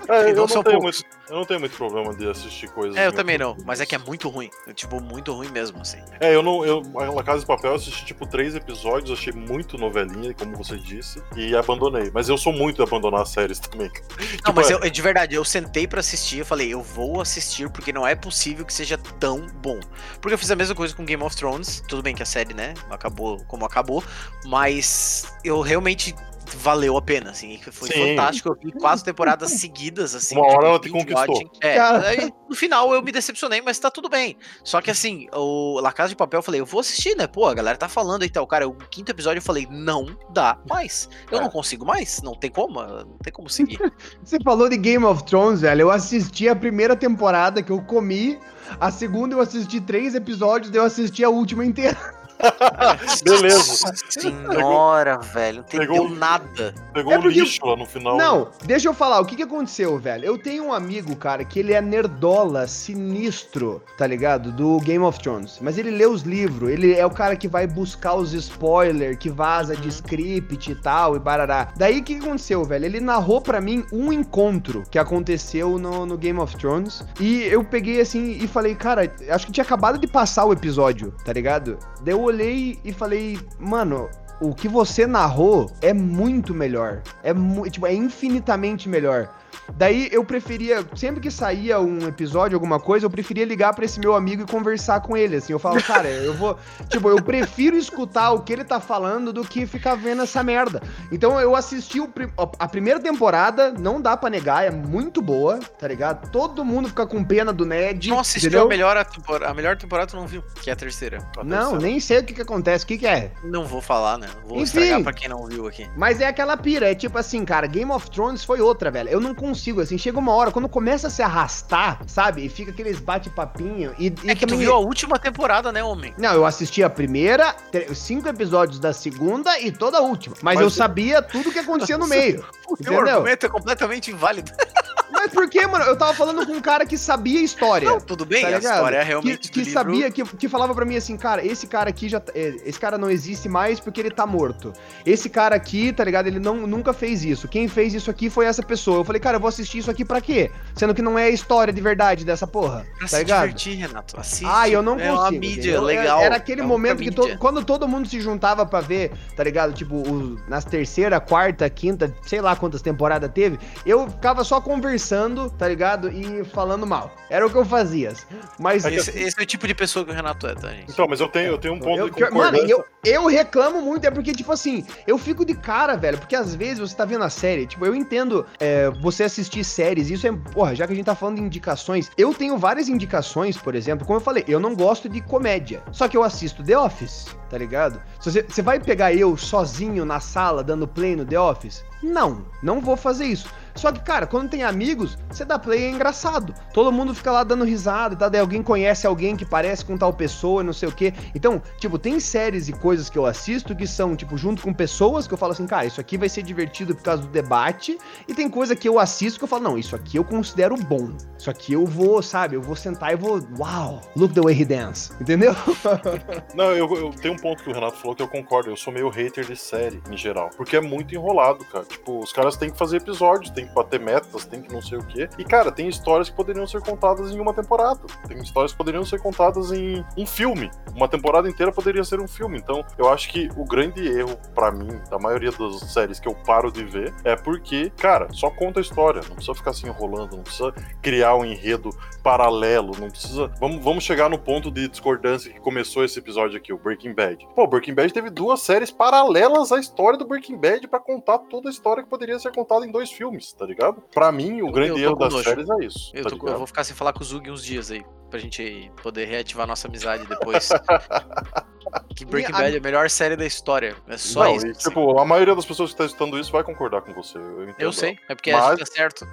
É, 0.08 0.32
eu, 0.32 0.36
não 0.36 0.48
não 0.48 0.64
tenho 0.64 0.82
muito, 0.82 1.04
eu 1.30 1.36
não 1.36 1.46
tenho 1.46 1.60
muito 1.60 1.76
problema 1.76 2.14
de 2.14 2.30
assistir 2.30 2.70
coisas. 2.70 2.96
É, 2.96 3.08
eu 3.08 3.12
também 3.12 3.38
não. 3.38 3.56
Mas 3.66 3.82
é 3.82 3.86
que 3.86 3.94
é 3.96 3.98
muito 3.98 4.30
ruim. 4.30 4.50
É, 4.66 4.74
tipo, 4.74 5.02
muito 5.02 5.34
ruim 5.34 5.50
mesmo, 5.50 5.82
assim. 5.82 6.00
É, 6.20 6.34
eu 6.34 6.42
não. 6.42 6.66
Eu, 6.66 6.82
a 6.96 7.12
La 7.12 7.24
Casa 7.24 7.42
de 7.42 7.46
Papel 7.46 7.72
eu 7.72 7.76
assisti 7.76 8.06
tipo 8.06 8.26
três 8.26 8.56
episódios, 8.56 9.18
achei 9.18 9.34
muito 9.34 9.78
novelinha, 9.78 10.34
como 10.34 10.56
você 10.56 10.78
disse, 10.78 11.22
e 11.36 11.56
abandonei. 11.56 12.10
Mas 12.14 12.30
eu 12.30 12.38
sou 12.38 12.54
muito 12.54 12.82
abandonar 12.88 13.26
séries 13.28 13.60
também. 13.60 13.90
Não, 13.90 14.28
Tipo, 14.38 14.54
mas 14.56 14.70
é- 14.70 14.74
eu, 14.74 14.80
de 14.90 15.02
verdade, 15.02 15.36
eu 15.36 15.44
sentei 15.46 15.88
pra 15.88 16.00
assistir, 16.00 16.40
eu 16.40 16.46
falei, 16.46 16.74
eu 16.74 16.82
vou 16.82 17.22
assistir 17.22 17.70
porque 17.70 17.92
não 17.94 18.06
é 18.08 18.16
possível 18.16 18.66
que 18.66 18.74
seja 18.74 18.98
tão 18.98 19.48
bom. 19.62 19.80
Porque 20.22 20.34
eu 20.34 20.38
fiz 20.38 20.50
a 20.52 20.56
mesma 20.56 20.74
coisa 20.76 20.96
com 20.96 21.06
Game 21.06 21.22
of 21.24 21.36
Thrones, 21.36 21.84
tudo 21.88 22.02
bem 22.02 22.16
que 22.16 22.24
a 22.24 22.26
série, 22.26 22.54
né, 22.54 22.74
acabou 22.90 23.44
como 23.46 23.66
acabou, 23.66 24.04
mas 24.46 25.32
eu 25.44 25.62
realmente 25.62 26.16
valeu 26.56 26.96
a 26.98 27.02
pena, 27.02 27.32
assim, 27.32 27.60
foi 27.72 27.90
Sim. 27.90 28.10
fantástico, 28.10 28.50
eu 28.50 28.58
vi 28.64 28.72
quatro 28.72 29.04
temporadas 29.04 29.52
seguidas, 29.52 30.16
assim. 30.16 30.36
Uma 30.36 30.48
hora 30.48 30.68
ela 30.68 30.80
te 30.80 30.90
conquistou. 30.90 31.36
watching. 31.36 31.50
É, 31.62 31.80
aí, 31.80 32.32
no 32.50 32.56
final 32.56 32.94
eu 32.94 33.02
me 33.02 33.12
decepcionei, 33.12 33.62
mas 33.62 33.78
tá 33.80 33.92
tudo 33.92 34.10
bem. 34.10 34.38
Só 34.64 34.82
que 34.82 34.90
assim, 34.92 35.28
o 35.34 35.80
La 35.82 35.92
Casa 35.92 36.10
de 36.10 36.16
Papel, 36.16 36.40
eu 36.40 36.44
falei, 36.44 36.62
eu 36.62 36.66
vou 36.66 36.80
assistir, 36.80 37.16
né, 37.16 37.28
pô, 37.28 37.46
a 37.48 37.54
galera 37.54 37.78
tá 37.78 37.90
falando 37.90 38.24
e 38.24 38.30
tal, 38.30 38.46
cara, 38.48 38.68
o 38.68 38.74
quinto 38.74 39.12
episódio 39.12 39.40
eu 39.40 39.44
falei, 39.44 39.68
não 39.70 40.08
dá 40.32 40.58
mais, 40.70 41.10
eu 41.32 41.40
É. 41.40 41.42
não 41.42 41.50
consigo 41.50 41.86
mais, 41.86 42.22
não 42.22 42.34
tem 42.34 42.50
como, 42.50 42.82
não 42.82 43.18
tem 43.24 43.34
como 43.34 43.50
seguir. 43.50 43.80
Você 44.24 44.38
falou 44.44 44.70
de 44.70 44.78
Game 44.78 45.04
of 45.06 45.24
Thrones, 45.26 45.62
velho. 45.62 45.82
Eu 45.82 45.92
assisti 45.92 46.48
a 46.50 46.56
primeira 46.56 46.96
temporada 46.96 47.62
que 47.62 47.72
eu 47.72 47.82
comi. 47.82 48.40
A 48.80 48.92
segunda 48.92 49.34
eu 49.36 49.40
assisti 49.42 49.80
três 49.80 50.14
episódios, 50.16 50.70
daí 50.70 50.80
eu 50.82 50.86
assisti 50.86 51.24
a 51.24 51.30
última 51.30 51.66
inteira. 51.66 51.98
Beleza. 53.24 53.92
Senhora, 54.10 55.18
velho, 55.18 55.58
não 55.58 55.64
entendeu 55.64 55.88
Pegou- 55.88 56.10
nada. 56.10 56.74
Pegou 56.94 57.14
É 57.14 57.18
um 57.18 57.22
porque- 57.22 57.40
lixo 57.42 57.66
lá 57.66 57.76
no 57.76 57.86
final. 57.86 58.18
Não, 58.18 58.50
deixa 58.66 58.88
eu 58.88 58.94
falar, 58.94 59.20
o 59.20 59.26
que 59.26 59.36
que 59.36 59.44
aconteceu, 59.44 59.98
velho? 60.00 60.26
Eu 60.26 60.38
tenho 60.38 60.66
um 60.66 60.74
amigo, 60.74 61.16
cara, 61.16 61.44
que 61.44 61.60
ele 61.60 61.74
é 61.74 61.82
nerdola 61.82 62.68
sinistro, 62.68 63.82
tá 63.98 64.06
ligado? 64.08 64.52
Do 64.52 64.80
Game 64.80 65.04
of 65.04 65.20
Thrones. 65.20 65.60
Mas 65.62 65.78
ele 65.78 65.92
lê 65.92 66.06
os 66.06 66.22
livros, 66.24 66.70
ele 66.70 66.94
é 66.94 67.06
o 67.06 67.10
cara 67.12 67.36
que 67.36 67.48
vai 67.48 67.66
buscar 67.68 68.16
os 68.16 68.34
spoilers, 68.34 69.18
que 69.18 69.30
vaza 69.30 69.76
de 69.76 69.88
script 69.90 70.72
e 70.72 70.76
tal, 70.76 71.16
e 71.16 71.20
barará. 71.20 71.70
Daí 71.76 72.00
o 72.00 72.04
que 72.04 72.16
que 72.16 72.26
aconteceu, 72.26 72.64
velho? 72.64 72.86
Ele 72.86 73.00
narrou 73.00 73.42
pra 73.42 73.60
mim 73.62 73.86
um 73.92 74.12
encontro 74.12 74.84
que 74.90 75.00
aconteceu 75.00 75.78
no, 75.78 76.06
no 76.06 76.18
Game 76.18 76.40
of 76.40 76.56
Thrones. 76.58 77.04
E 77.20 77.44
eu 77.44 77.64
peguei 77.64 78.00
assim 78.02 78.38
e 78.42 78.48
falei, 78.48 78.76
cara, 78.76 79.12
acho 79.30 79.46
que 79.46 79.52
tinha 79.52 79.64
acabado 79.64 79.98
de 79.98 80.08
passar 80.08 80.46
o 80.46 80.54
episódio, 80.54 81.14
tá 81.26 81.34
ligado? 81.34 81.78
Daí 82.02 82.14
eu 82.14 82.22
olhei 82.28 82.80
e 82.84 82.94
falei, 82.94 83.40
mano, 83.60 84.10
o 84.40 84.54
que 84.54 84.68
você 84.68 85.08
narrou 85.08 85.72
é 85.82 85.94
muito 85.94 86.54
melhor. 86.54 87.02
É, 87.24 87.34
mu- 87.34 87.70
tipo, 87.70 87.88
é 87.88 87.94
infinitamente 87.94 88.88
melhor. 88.88 89.30
Daí 89.76 90.10
eu 90.12 90.24
preferia, 90.24 90.86
sempre 90.96 91.20
que 91.22 91.30
saía 91.32 91.80
um 91.80 92.08
episódio, 92.08 92.56
alguma 92.56 92.80
coisa, 92.80 93.06
eu 93.06 93.10
preferia 93.10 93.46
ligar 93.46 93.74
pra 93.74 93.86
esse 93.86 94.00
meu 94.00 94.16
amigo 94.16 94.44
e 94.44 94.46
conversar 94.46 95.02
com 95.02 95.16
ele, 95.18 95.36
assim. 95.38 95.54
Eu 95.54 95.60
falo, 95.60 95.82
cara, 95.84 96.08
eu 96.10 96.34
vou. 96.34 96.58
Tipo, 96.90 97.10
eu 97.10 97.22
prefiro 97.22 97.76
escutar 97.78 98.32
o 98.32 98.42
que 98.42 98.54
ele 98.54 98.64
tá 98.64 98.80
falando 98.80 99.32
do 99.34 99.44
que 99.44 99.66
ficar 99.68 99.96
vendo 99.96 100.22
essa 100.24 100.42
merda. 100.44 100.82
Então 101.12 101.40
eu 101.40 101.56
assisti 101.56 102.00
o 102.00 102.10
a 102.58 102.68
primeira 102.68 103.00
temporada, 103.00 103.72
não 103.72 104.02
dá 104.02 104.16
pra 104.18 104.30
negar, 104.30 104.66
é 104.66 104.72
muito 104.72 105.22
boa, 105.22 105.60
tá 105.60 105.88
ligado? 105.88 106.30
Todo 106.32 106.64
mundo 106.66 106.88
fica 106.90 107.06
com 107.06 107.24
pena 107.24 107.52
do 107.54 107.66
Ned. 107.66 108.10
Não 108.10 108.20
assistiu 108.20 108.48
entendeu? 108.50 108.66
a 108.66 108.70
melhor, 108.70 109.06
tempor- 109.06 109.44
a 109.44 109.54
melhor 109.54 109.76
temporada, 109.78 110.10
tu 110.12 110.16
não 110.18 110.26
viu, 110.28 110.42
que 110.62 110.70
é 110.70 110.74
a 110.74 110.76
terceira. 110.76 111.20
Tá 111.34 111.44
Não, 111.44 111.58
terceira. 111.72 111.80
nem 111.80 112.00
sei 112.00 112.20
o 112.20 112.24
que 112.24 112.34
que 112.34 112.42
acontece, 112.42 112.86
o 112.86 112.88
que 112.88 112.98
que 112.98 113.08
é. 113.08 113.32
Não 113.44 113.66
vou 113.66 113.82
falar, 113.82 114.18
né? 114.18 114.28
Vou 114.48 114.58
Enfim. 114.58 114.64
estragar 114.64 115.04
pra 115.04 115.14
quem 115.14 115.30
não 115.30 115.46
viu 115.46 115.68
aqui. 115.68 115.88
Mas 115.96 116.22
é 116.22 116.26
aquela 116.28 116.56
pira, 116.58 116.90
é 116.90 116.96
tipo 116.96 117.18
assim, 117.18 117.44
cara, 117.46 117.68
Game 117.68 117.92
of 117.92 118.10
Thrones 118.10 118.44
foi 118.44 118.62
outra, 118.62 118.90
velho. 118.90 119.10
Eu 119.10 119.20
não 119.20 119.36
consigo, 119.36 119.57
assim, 119.82 119.98
chega 119.98 120.18
uma 120.20 120.34
hora, 120.34 120.52
quando 120.52 120.68
começa 120.70 121.08
a 121.08 121.10
se 121.10 121.22
arrastar, 121.22 122.00
sabe? 122.08 122.46
E 122.46 122.50
fica 122.50 122.72
aqueles 122.72 123.00
bate-papinho. 123.00 123.94
E, 123.98 124.08
e 124.24 124.30
É 124.30 124.36
que 124.36 124.46
tu 124.46 124.50
também- 124.52 124.60
viu 124.60 124.74
a 124.74 124.78
última 124.80 125.18
temporada, 125.20 125.72
né, 125.72 125.84
homem? 125.84 126.14
Não, 126.18 126.34
eu 126.34 126.46
assisti 126.46 126.84
a 126.84 126.90
primeira, 126.90 127.56
cinco 127.94 128.28
episódios 128.30 128.80
da 128.80 128.94
segunda 128.94 129.60
e 129.60 129.72
toda 129.72 129.98
a 129.98 130.02
última. 130.02 130.36
Mas, 130.42 130.56
Mas- 130.56 130.64
eu 130.64 130.70
sabia 130.70 131.22
tudo 131.22 131.52
que 131.52 131.60
acontecia 131.60 131.98
no 131.98 132.08
meio. 132.08 132.46
O 132.70 132.76
teu 132.76 133.00
argumento 133.00 133.46
é 133.46 133.50
completamente 133.50 134.12
inválido. 134.12 134.52
Mas 135.10 135.32
por 135.32 135.50
que, 135.50 135.66
mano? 135.66 135.86
Eu 135.86 135.96
tava 135.98 136.14
falando 136.14 136.46
com 136.46 136.52
um 136.52 136.60
cara 136.62 136.86
que 136.86 136.98
sabia 136.98 137.42
história. 137.42 137.90
Não, 137.90 138.00
tudo 138.00 138.26
bem, 138.26 138.42
tá 138.42 138.50
a 138.50 138.60
história 138.60 138.98
é 138.98 139.04
realmente 139.04 139.50
que, 139.50 139.64
que 139.64 139.72
sabia, 139.72 140.12
que, 140.12 140.22
que 140.24 140.50
falava 140.50 140.76
pra 140.76 140.84
mim 140.84 140.98
assim, 140.98 141.16
cara, 141.16 141.44
esse 141.46 141.66
cara 141.66 141.90
aqui 141.90 142.10
já. 142.10 142.22
é, 142.36 142.56
Esse 142.66 142.78
cara 142.78 142.98
não 142.98 143.10
existe 143.10 143.48
mais 143.48 143.80
porque 143.80 144.02
ele 144.02 144.12
tá 144.12 144.28
morto. 144.28 144.74
Esse 145.06 145.30
cara 145.30 145.56
aqui, 145.56 145.94
tá 145.94 146.04
ligado? 146.04 146.28
Ele 146.28 146.40
não, 146.42 146.68
nunca 146.68 146.92
fez 146.92 147.24
isso. 147.24 147.48
Quem 147.48 147.70
fez 147.70 147.94
isso 147.94 148.12
aqui 148.12 148.30
foi 148.30 148.46
essa 148.46 148.62
pessoa. 148.62 148.98
Eu 149.00 149.06
falei, 149.06 149.22
cara, 149.22 149.38
eu 149.38 149.42
vou 149.42 149.47
assistir 149.48 149.80
isso 149.80 149.90
aqui 149.92 150.04
pra 150.06 150.20
quê? 150.22 150.52
Sendo 150.76 150.94
que 150.94 151.02
não 151.02 151.18
é 151.18 151.26
a 151.26 151.30
história 151.30 151.74
de 151.74 151.82
verdade 151.82 152.24
dessa 152.26 152.46
porra. 152.48 152.86
Pra 152.98 153.02
tá 153.02 153.08
se 153.08 153.18
ligado? 153.20 153.42
divertir, 153.48 153.76
Renato. 153.76 154.20
Assiste. 154.20 154.46
Ah, 154.48 154.68
eu 154.70 154.82
não 154.82 154.94
É 155.00 155.08
consigo. 155.08 155.18
uma 155.22 155.32
mídia 155.32 155.60
entendeu? 155.62 155.82
legal. 155.84 156.22
Era 156.22 156.36
aquele 156.36 156.62
é 156.62 156.64
momento 156.66 157.00
que 157.00 157.10
mídia. 157.10 157.34
to- 157.34 157.38
quando 157.38 157.64
todo 157.64 157.88
mundo 157.88 158.08
se 158.08 158.20
juntava 158.22 158.66
pra 158.66 158.82
ver, 158.82 159.12
tá 159.36 159.44
ligado? 159.44 159.74
Tipo, 159.74 159.96
o- 159.96 160.40
nas 160.48 160.66
terceira, 160.66 161.20
quarta, 161.20 161.70
quinta, 161.70 162.14
sei 162.24 162.42
lá 162.42 162.56
quantas 162.56 162.82
temporadas 162.82 163.30
teve, 163.34 163.58
eu 163.86 164.10
ficava 164.10 164.44
só 164.44 164.60
conversando, 164.62 165.50
tá 165.50 165.68
ligado? 165.68 166.10
E 166.12 166.44
falando 166.46 166.86
mal. 166.88 167.14
Era 167.30 167.46
o 167.46 167.50
que 167.50 167.56
eu 167.58 167.66
fazia. 167.66 168.14
Mas 168.58 168.86
É 168.86 168.94
Esse, 168.94 169.12
esse 169.20 169.40
é 169.40 169.44
o 169.44 169.46
tipo 169.46 169.68
de 169.68 169.74
pessoa 169.76 170.06
que 170.06 170.12
o 170.12 170.14
Renato 170.14 170.48
é, 170.48 170.56
tá, 170.56 170.70
gente? 170.70 170.92
Então, 170.92 171.06
mas 171.10 171.20
eu 171.20 171.28
tenho, 171.28 171.48
eu 171.52 171.58
tenho 171.58 171.74
um 171.74 171.80
ponto 171.80 171.98
Eu, 172.00 172.10
de 172.10 172.16
que- 172.16 172.22
mano, 172.22 172.34
concordância. 172.58 172.72
eu, 172.72 172.86
eu 173.04 173.26
reclamo 173.28 173.82
muito, 173.82 174.06
é 174.06 174.12
porque, 174.12 174.34
tipo 174.34 174.52
assim, 174.52 174.86
eu 175.06 175.18
fico 175.18 175.44
de 175.46 175.54
cara, 175.54 175.96
velho, 175.96 176.18
porque 176.18 176.36
às 176.36 176.56
vezes 176.56 176.80
você 176.80 176.96
tá 176.96 177.04
vendo 177.06 177.24
a 177.24 177.30
série, 177.30 177.66
tipo, 177.68 177.86
eu 177.86 177.94
entendo 177.94 178.46
é, 178.60 178.90
você 179.02 179.24
assistir 179.24 179.37
séries, 179.46 180.10
isso 180.10 180.26
é, 180.28 180.32
porra, 180.32 180.76
já 180.76 180.88
que 180.88 180.94
a 180.94 180.96
gente 180.96 181.06
tá 181.06 181.16
falando 181.16 181.38
de 181.38 181.44
indicações, 181.44 182.12
eu 182.18 182.34
tenho 182.34 182.58
várias 182.58 182.90
indicações, 182.90 183.58
por 183.58 183.76
exemplo, 183.76 184.06
como 184.06 184.18
eu 184.18 184.24
falei, 184.24 184.44
eu 184.48 184.60
não 184.60 184.76
gosto 184.76 185.08
de 185.08 185.22
comédia, 185.22 185.84
só 185.92 186.08
que 186.08 186.18
eu 186.18 186.24
assisto 186.24 186.64
The 186.64 186.78
Office, 186.78 187.36
tá 187.50 187.58
ligado? 187.58 188.02
Se 188.20 188.32
você, 188.32 188.44
você 188.44 188.62
vai 188.62 188.80
pegar 188.80 189.14
eu 189.14 189.38
sozinho 189.38 190.06
na 190.06 190.20
sala 190.20 190.64
dando 190.64 190.88
play 190.88 191.16
no 191.16 191.26
The 191.26 191.40
Office? 191.40 191.84
Não, 192.02 192.46
não 192.62 192.80
vou 192.80 192.96
fazer 192.96 193.26
isso. 193.26 193.48
Só 193.78 193.92
que, 193.92 194.00
cara, 194.00 194.26
quando 194.26 194.50
tem 194.50 194.64
amigos, 194.64 195.18
você 195.30 195.46
dá 195.46 195.58
play 195.60 195.84
é 195.84 195.90
engraçado. 195.90 196.54
Todo 196.74 196.92
mundo 196.92 197.14
fica 197.14 197.32
lá 197.32 197.44
dando 197.44 197.64
risada, 197.64 198.16
tá? 198.16 198.30
Daí 198.30 198.42
alguém 198.42 198.64
conhece 198.64 199.06
alguém 199.06 199.36
que 199.36 199.46
parece 199.46 199.86
com 199.86 199.98
tal 199.98 200.14
pessoa, 200.14 200.64
não 200.64 200.74
sei 200.74 200.90
o 200.90 200.92
quê. 200.92 201.14
Então, 201.36 201.62
tipo, 201.80 201.98
tem 201.98 202.20
séries 202.20 202.68
e 202.68 202.74
coisas 202.74 203.10
que 203.10 203.18
eu 203.18 203.26
assisto 203.26 203.76
que 203.76 203.88
são, 203.88 204.16
tipo, 204.16 204.38
junto 204.38 204.62
com 204.62 204.74
pessoas 204.74 205.28
que 205.28 205.34
eu 205.34 205.38
falo 205.38 205.52
assim, 205.52 205.66
cara, 205.66 205.86
isso 205.86 206.02
aqui 206.02 206.18
vai 206.18 206.30
ser 206.30 206.44
divertido 206.44 206.96
por 206.96 207.04
causa 207.04 207.22
do 207.22 207.30
debate. 207.30 207.98
E 208.28 208.34
tem 208.34 208.50
coisa 208.50 208.76
que 208.76 208.88
eu 208.88 209.00
assisto 209.00 209.40
que 209.40 209.44
eu 209.44 209.50
falo, 209.50 209.64
não, 209.64 209.78
isso 209.78 209.96
aqui 209.96 210.18
eu 210.18 210.24
considero 210.24 210.76
bom. 210.76 211.12
Isso 211.38 211.50
aqui 211.50 211.74
eu 211.74 211.86
vou, 211.86 212.22
sabe, 212.22 212.56
eu 212.56 212.62
vou 212.62 212.76
sentar 212.76 213.14
e 213.14 213.16
vou, 213.16 213.40
uau, 213.60 214.02
look 214.16 214.34
the 214.34 214.42
way 214.42 214.60
he 214.60 214.66
dance. 214.66 215.12
Entendeu? 215.20 215.56
Não, 216.56 216.72
eu, 216.72 216.92
eu 216.96 217.10
tenho 217.12 217.34
um 217.34 217.38
ponto 217.38 217.64
que 217.64 217.70
o 217.70 217.74
Renato 217.74 217.98
falou 217.98 218.16
que 218.16 218.22
eu 218.22 218.28
concordo. 218.28 218.70
Eu 218.70 218.78
sou 218.78 218.92
meio 218.92 219.10
hater 219.10 219.46
de 219.46 219.56
série, 219.56 220.02
em 220.10 220.18
geral. 220.18 220.50
Porque 220.56 220.76
é 220.76 220.82
muito 220.82 221.14
enrolado, 221.14 221.64
cara. 221.66 221.86
Tipo, 221.86 222.20
os 222.20 222.32
caras 222.32 222.56
têm 222.58 222.70
que 222.70 222.78
fazer 222.78 222.98
episódios, 222.98 223.52
têm 223.52 223.67
que 223.68 223.74
bater 223.74 224.00
metas, 224.00 224.46
tem 224.46 224.62
que 224.62 224.74
não 224.74 224.82
sei 224.82 224.98
o 224.98 225.06
quê. 225.06 225.30
E, 225.38 225.44
cara, 225.44 225.72
tem 225.72 225.88
histórias 225.88 226.30
que 226.30 226.36
poderiam 226.36 226.68
ser 226.68 226.82
contadas 226.82 227.32
em 227.32 227.40
uma 227.40 227.54
temporada. 227.54 228.00
Tem 228.28 228.38
histórias 228.40 228.72
que 228.72 228.78
poderiam 228.78 229.06
ser 229.06 229.22
contadas 229.22 229.72
em 229.72 230.06
um 230.18 230.26
filme. 230.26 230.70
Uma 230.96 231.08
temporada 231.08 231.50
inteira 231.50 231.72
poderia 231.72 232.04
ser 232.04 232.20
um 232.20 232.28
filme. 232.28 232.58
Então, 232.58 232.84
eu 232.98 233.10
acho 233.10 233.30
que 233.30 233.50
o 233.56 233.66
grande 233.66 234.08
erro, 234.08 234.38
pra 234.54 234.72
mim, 234.72 235.00
da 235.10 235.20
maioria 235.20 235.52
das 235.52 235.80
séries 235.92 236.20
que 236.20 236.28
eu 236.28 236.36
paro 236.36 236.72
de 236.72 236.84
ver, 236.84 237.14
é 237.24 237.36
porque, 237.36 237.92
cara, 237.98 238.28
só 238.32 238.50
conta 238.50 238.80
a 238.80 238.82
história. 238.82 239.22
Não 239.28 239.36
precisa 239.36 239.56
ficar 239.56 239.74
se 239.74 239.86
enrolando, 239.86 240.36
não 240.36 240.44
precisa 240.44 240.74
criar 241.02 241.36
um 241.36 241.46
enredo 241.46 241.90
paralelo, 242.24 242.94
não 243.00 243.10
precisa. 243.10 243.48
Vamos, 243.60 243.84
vamos 243.84 244.04
chegar 244.04 244.30
no 244.30 244.38
ponto 244.38 244.72
de 244.72 244.88
discordância 244.88 245.52
que 245.52 245.60
começou 245.60 246.04
esse 246.04 246.20
episódio 246.20 246.58
aqui, 246.58 246.74
o 246.74 246.78
Breaking 246.78 247.14
Bad. 247.14 247.48
Pô, 247.56 247.68
Breaking 247.68 247.94
Bad 247.94 248.14
teve 248.14 248.30
duas 248.30 248.62
séries 248.62 248.92
paralelas 248.92 249.72
à 249.72 249.80
história 249.80 250.18
do 250.18 250.26
Breaking 250.26 250.58
Bad 250.58 250.88
pra 250.88 251.00
contar 251.00 251.40
toda 251.40 251.70
a 251.70 251.72
história 251.72 252.04
que 252.04 252.10
poderia 252.10 252.38
ser 252.40 252.52
contada 252.52 252.86
em 252.86 252.92
dois 252.92 253.12
filmes, 253.12 253.54
tá 253.58 253.66
ligado? 253.66 254.02
Pra 254.14 254.32
mim, 254.32 254.62
o 254.62 254.68
Eu- 254.68 254.72
grande 254.72 255.02
eu 255.02 255.10
erro 255.10 255.16
das 255.16 255.34
nojo. 255.34 255.44
séries 255.44 255.70
é 255.70 255.86
isso. 255.86 256.12
Eu, 256.14 256.24
tá 256.24 256.30
tô- 256.30 256.48
eu 256.48 256.58
vou 256.58 256.68
ficar 256.68 256.84
sem 256.84 256.96
falar 256.96 257.14
com 257.14 257.22
o 257.22 257.24
Zug 257.24 257.50
uns 257.50 257.64
dias 257.64 257.90
aí, 257.92 258.06
pra 258.30 258.40
gente 258.40 258.92
poder 259.02 259.26
reativar 259.26 259.66
nossa 259.68 259.88
amizade 259.88 260.26
depois. 260.28 260.70
que 262.16 262.26
Breaking 262.26 262.52
Bad 262.52 262.76
é 262.76 262.78
a 262.80 262.82
melhor 262.82 263.10
série 263.10 263.36
da 263.36 263.46
história. 263.46 263.96
É 264.08 264.18
só 264.18 264.44
Não, 264.46 264.56
isso. 264.56 264.68
e, 264.68 264.72
assim. 264.72 264.90
tipo, 264.90 265.20
a 265.20 265.26
maioria 265.26 265.56
das 265.56 265.66
pessoas 265.66 265.92
que 265.92 265.98
tá 265.98 266.06
escutando 266.06 266.38
isso 266.40 266.52
vai 266.52 266.64
concordar 266.64 267.02
com 267.02 267.14
você. 267.14 267.38
Eu, 267.38 267.64
entendo. 267.64 267.76
Eu 267.80 267.92
sei, 267.94 268.18
é 268.28 268.36
porque 268.36 268.52
Mas- 268.52 268.64
a 268.66 268.70
gente 268.72 268.80
tá 268.80 268.86
certo. 268.86 269.28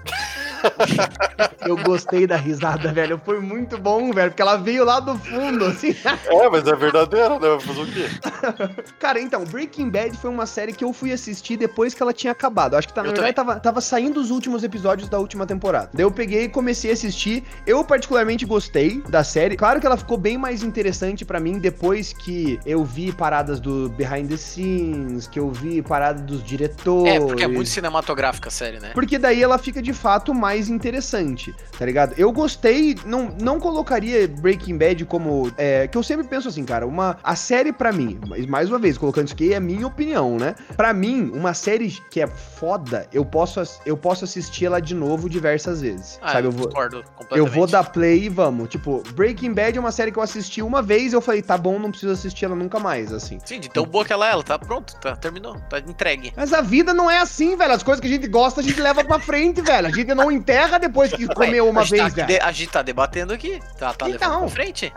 Eu 1.66 1.76
gostei 1.78 2.26
da 2.26 2.36
risada, 2.36 2.92
velho. 2.92 3.20
Foi 3.24 3.40
muito 3.40 3.78
bom, 3.78 4.12
velho, 4.12 4.30
porque 4.30 4.42
ela 4.42 4.56
veio 4.56 4.84
lá 4.84 5.00
do 5.00 5.16
fundo, 5.18 5.64
assim. 5.64 5.96
É, 6.26 6.48
mas 6.48 6.66
é 6.66 6.74
verdadeiro, 6.74 7.40
né? 7.40 7.58
Fazer 7.60 7.80
o 7.80 7.86
quê? 7.86 8.82
Cara, 9.00 9.20
então, 9.20 9.44
Breaking 9.44 9.88
Bad 9.88 10.16
foi 10.18 10.30
uma 10.30 10.46
série 10.46 10.72
que 10.72 10.84
eu 10.84 10.92
fui 10.92 11.12
assistir 11.12 11.56
depois 11.56 11.94
que 11.94 12.02
ela 12.02 12.12
tinha 12.12 12.32
acabado. 12.32 12.74
Acho 12.74 12.88
que, 12.88 12.94
tá, 12.94 13.02
na 13.02 13.08
Eu 13.08 13.12
verdade, 13.12 13.34
tava, 13.34 13.58
tava 13.58 13.80
saindo 13.80 14.20
os 14.20 14.30
últimos 14.30 14.62
episódios 14.62 15.08
da 15.08 15.18
última 15.18 15.46
temporada. 15.46 15.90
Daí 15.92 16.04
eu 16.04 16.10
peguei 16.10 16.44
e 16.44 16.48
comecei 16.48 16.90
a 16.90 16.94
assistir. 16.94 17.44
Eu, 17.66 17.82
particularmente, 17.82 18.44
gostei 18.44 19.02
da 19.08 19.24
série. 19.24 19.56
Claro 19.56 19.80
que 19.80 19.86
ela 19.86 19.96
ficou 19.96 20.18
bem 20.18 20.36
mais 20.36 20.62
interessante 20.62 21.24
pra 21.24 21.40
mim 21.40 21.58
depois 21.58 22.12
que 22.12 22.60
eu 22.66 22.84
vi 22.84 23.10
paradas 23.12 23.58
do 23.58 23.88
behind 23.90 24.28
the 24.28 24.36
scenes, 24.36 25.26
que 25.26 25.38
eu 25.38 25.50
vi 25.50 25.80
paradas 25.80 26.22
dos 26.22 26.44
diretores. 26.44 27.14
É, 27.14 27.20
porque 27.20 27.44
é 27.44 27.48
muito 27.48 27.70
cinematográfica 27.70 28.48
a 28.48 28.52
série, 28.52 28.78
né? 28.78 28.90
Porque 28.92 29.18
daí 29.18 29.42
ela 29.42 29.56
fica 29.56 29.80
de 29.80 29.92
fato 29.92 30.34
mais 30.34 30.53
interessante, 30.68 31.54
tá 31.78 31.84
ligado? 31.84 32.14
Eu 32.16 32.32
gostei, 32.32 32.96
não, 33.04 33.34
não 33.40 33.58
colocaria 33.60 34.26
Breaking 34.28 34.76
Bad 34.78 35.04
como. 35.06 35.50
É, 35.56 35.86
que 35.88 35.96
eu 35.96 36.02
sempre 36.02 36.26
penso 36.26 36.48
assim, 36.48 36.64
cara, 36.64 36.86
uma. 36.86 37.16
A 37.22 37.36
série 37.36 37.72
pra 37.72 37.92
mim, 37.92 38.18
mais 38.48 38.68
uma 38.68 38.78
vez, 38.78 38.96
colocando 38.98 39.26
isso 39.26 39.34
aqui, 39.34 39.52
é 39.52 39.60
minha 39.60 39.86
opinião, 39.86 40.36
né? 40.36 40.54
Pra 40.76 40.92
mim, 40.92 41.30
uma 41.34 41.54
série 41.54 41.90
que 42.10 42.20
é 42.20 42.26
foda, 42.26 43.06
eu 43.12 43.24
posso, 43.24 43.60
eu 43.84 43.96
posso 43.96 44.24
assistir 44.24 44.66
ela 44.66 44.80
de 44.80 44.94
novo 44.94 45.28
diversas 45.28 45.80
vezes. 45.80 46.18
Ah, 46.22 46.32
sabe? 46.32 46.46
eu 46.46 46.50
Eu 46.50 46.52
vou, 46.52 46.66
discordo 46.66 46.96
eu 46.98 47.02
completamente. 47.16 47.54
vou 47.54 47.66
dar 47.66 47.84
play 47.90 48.24
e 48.24 48.28
vamos. 48.28 48.68
Tipo, 48.68 49.02
Breaking 49.14 49.52
Bad 49.52 49.76
é 49.76 49.80
uma 49.80 49.92
série 49.92 50.12
que 50.12 50.18
eu 50.18 50.22
assisti 50.22 50.62
uma 50.62 50.82
vez 50.82 51.12
e 51.12 51.16
eu 51.16 51.20
falei, 51.20 51.42
tá 51.42 51.56
bom, 51.58 51.78
não 51.78 51.90
preciso 51.90 52.12
assistir 52.12 52.44
ela 52.44 52.54
nunca 52.54 52.78
mais, 52.78 53.12
assim. 53.12 53.38
Sim, 53.44 53.60
de 53.60 53.68
tão 53.68 53.84
boa 53.84 54.04
que 54.04 54.12
ela 54.12 54.28
é, 54.28 54.32
ela 54.32 54.42
tá 54.42 54.58
pronto, 54.58 54.94
tá, 55.00 55.16
terminou, 55.16 55.56
tá 55.68 55.78
entregue. 55.78 56.32
Mas 56.36 56.52
a 56.52 56.60
vida 56.60 56.92
não 56.94 57.10
é 57.10 57.18
assim, 57.18 57.56
velho. 57.56 57.72
As 57.72 57.82
coisas 57.82 58.00
que 58.00 58.06
a 58.06 58.10
gente 58.10 58.26
gosta, 58.28 58.60
a 58.60 58.62
gente 58.64 58.80
leva 58.80 59.04
pra 59.04 59.18
frente, 59.18 59.60
velho. 59.60 59.86
A 59.86 59.90
gente 59.90 60.14
não 60.14 60.30
enterra 60.44 60.78
depois 60.78 61.10
que 61.12 61.26
comeu 61.34 61.68
uma 61.68 61.82
tá 61.82 61.88
vez, 61.88 62.14
de- 62.14 62.38
a 62.40 62.52
gente 62.52 62.70
tá 62.70 62.82
debatendo 62.82 63.32
aqui, 63.32 63.60
tá, 63.78 63.92
tá 63.94 64.08
Então. 64.08 64.30
levando 64.30 64.40
pra 64.40 64.48
frente. 64.50 64.92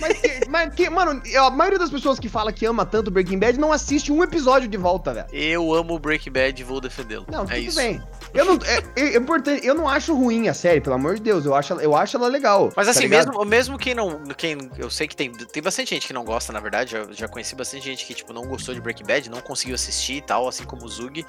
Mas, 0.00 0.18
que, 0.20 0.48
mas 0.48 0.74
que, 0.74 0.88
mano, 0.90 1.20
a 1.38 1.50
maioria 1.50 1.78
das 1.78 1.90
pessoas 1.90 2.18
que 2.18 2.28
fala 2.28 2.52
que 2.52 2.64
ama 2.66 2.86
tanto 2.86 3.10
Breaking 3.10 3.38
Bad 3.38 3.58
não 3.58 3.72
assiste 3.72 4.12
um 4.12 4.22
episódio 4.22 4.68
de 4.68 4.76
volta, 4.76 5.12
velho. 5.12 5.26
Eu 5.32 5.74
amo 5.74 5.98
Breaking 5.98 6.30
Bad 6.32 6.60
e 6.60 6.64
vou 6.64 6.80
defendê-lo. 6.80 7.26
Não, 7.30 7.42
é 7.42 7.46
tudo 7.46 7.58
isso. 7.58 7.76
bem. 7.78 8.02
Eu 8.36 8.44
não, 8.44 8.58
é, 8.64 8.76
é- 8.96 9.14
é 9.14 9.16
importante, 9.16 9.66
eu 9.66 9.74
não 9.74 9.88
acho 9.88 10.14
ruim 10.14 10.48
a 10.48 10.54
série, 10.54 10.80
pelo 10.80 10.94
amor 10.96 11.14
de 11.16 11.22
Deus. 11.22 11.44
Eu 11.44 11.54
acho, 11.54 11.72
ela- 11.72 11.82
eu 11.82 11.96
acho 11.96 12.16
ela 12.16 12.28
legal. 12.28 12.72
Mas 12.76 12.86
tá 12.86 12.90
assim, 12.92 13.00
ligado? 13.02 13.28
mesmo, 13.28 13.44
mesmo 13.44 13.78
quem 13.78 13.94
não. 13.94 14.22
Quem, 14.36 14.58
eu 14.78 14.90
sei 14.90 15.08
que 15.08 15.16
tem, 15.16 15.32
tem 15.32 15.62
bastante 15.62 15.90
gente 15.90 16.06
que 16.06 16.12
não 16.12 16.24
gosta, 16.24 16.52
na 16.52 16.60
verdade. 16.60 16.92
Já, 16.92 17.06
já 17.12 17.28
conheci 17.28 17.54
bastante 17.54 17.84
gente 17.84 18.04
que, 18.06 18.14
tipo, 18.14 18.32
não 18.32 18.42
gostou 18.46 18.74
de 18.74 18.80
Breaking 18.80 19.04
Bad, 19.06 19.30
não 19.30 19.40
conseguiu 19.40 19.74
assistir 19.74 20.14
e 20.14 20.20
tal, 20.22 20.48
assim 20.48 20.64
como 20.64 20.84
o 20.84 20.88
Zug. 20.88 21.24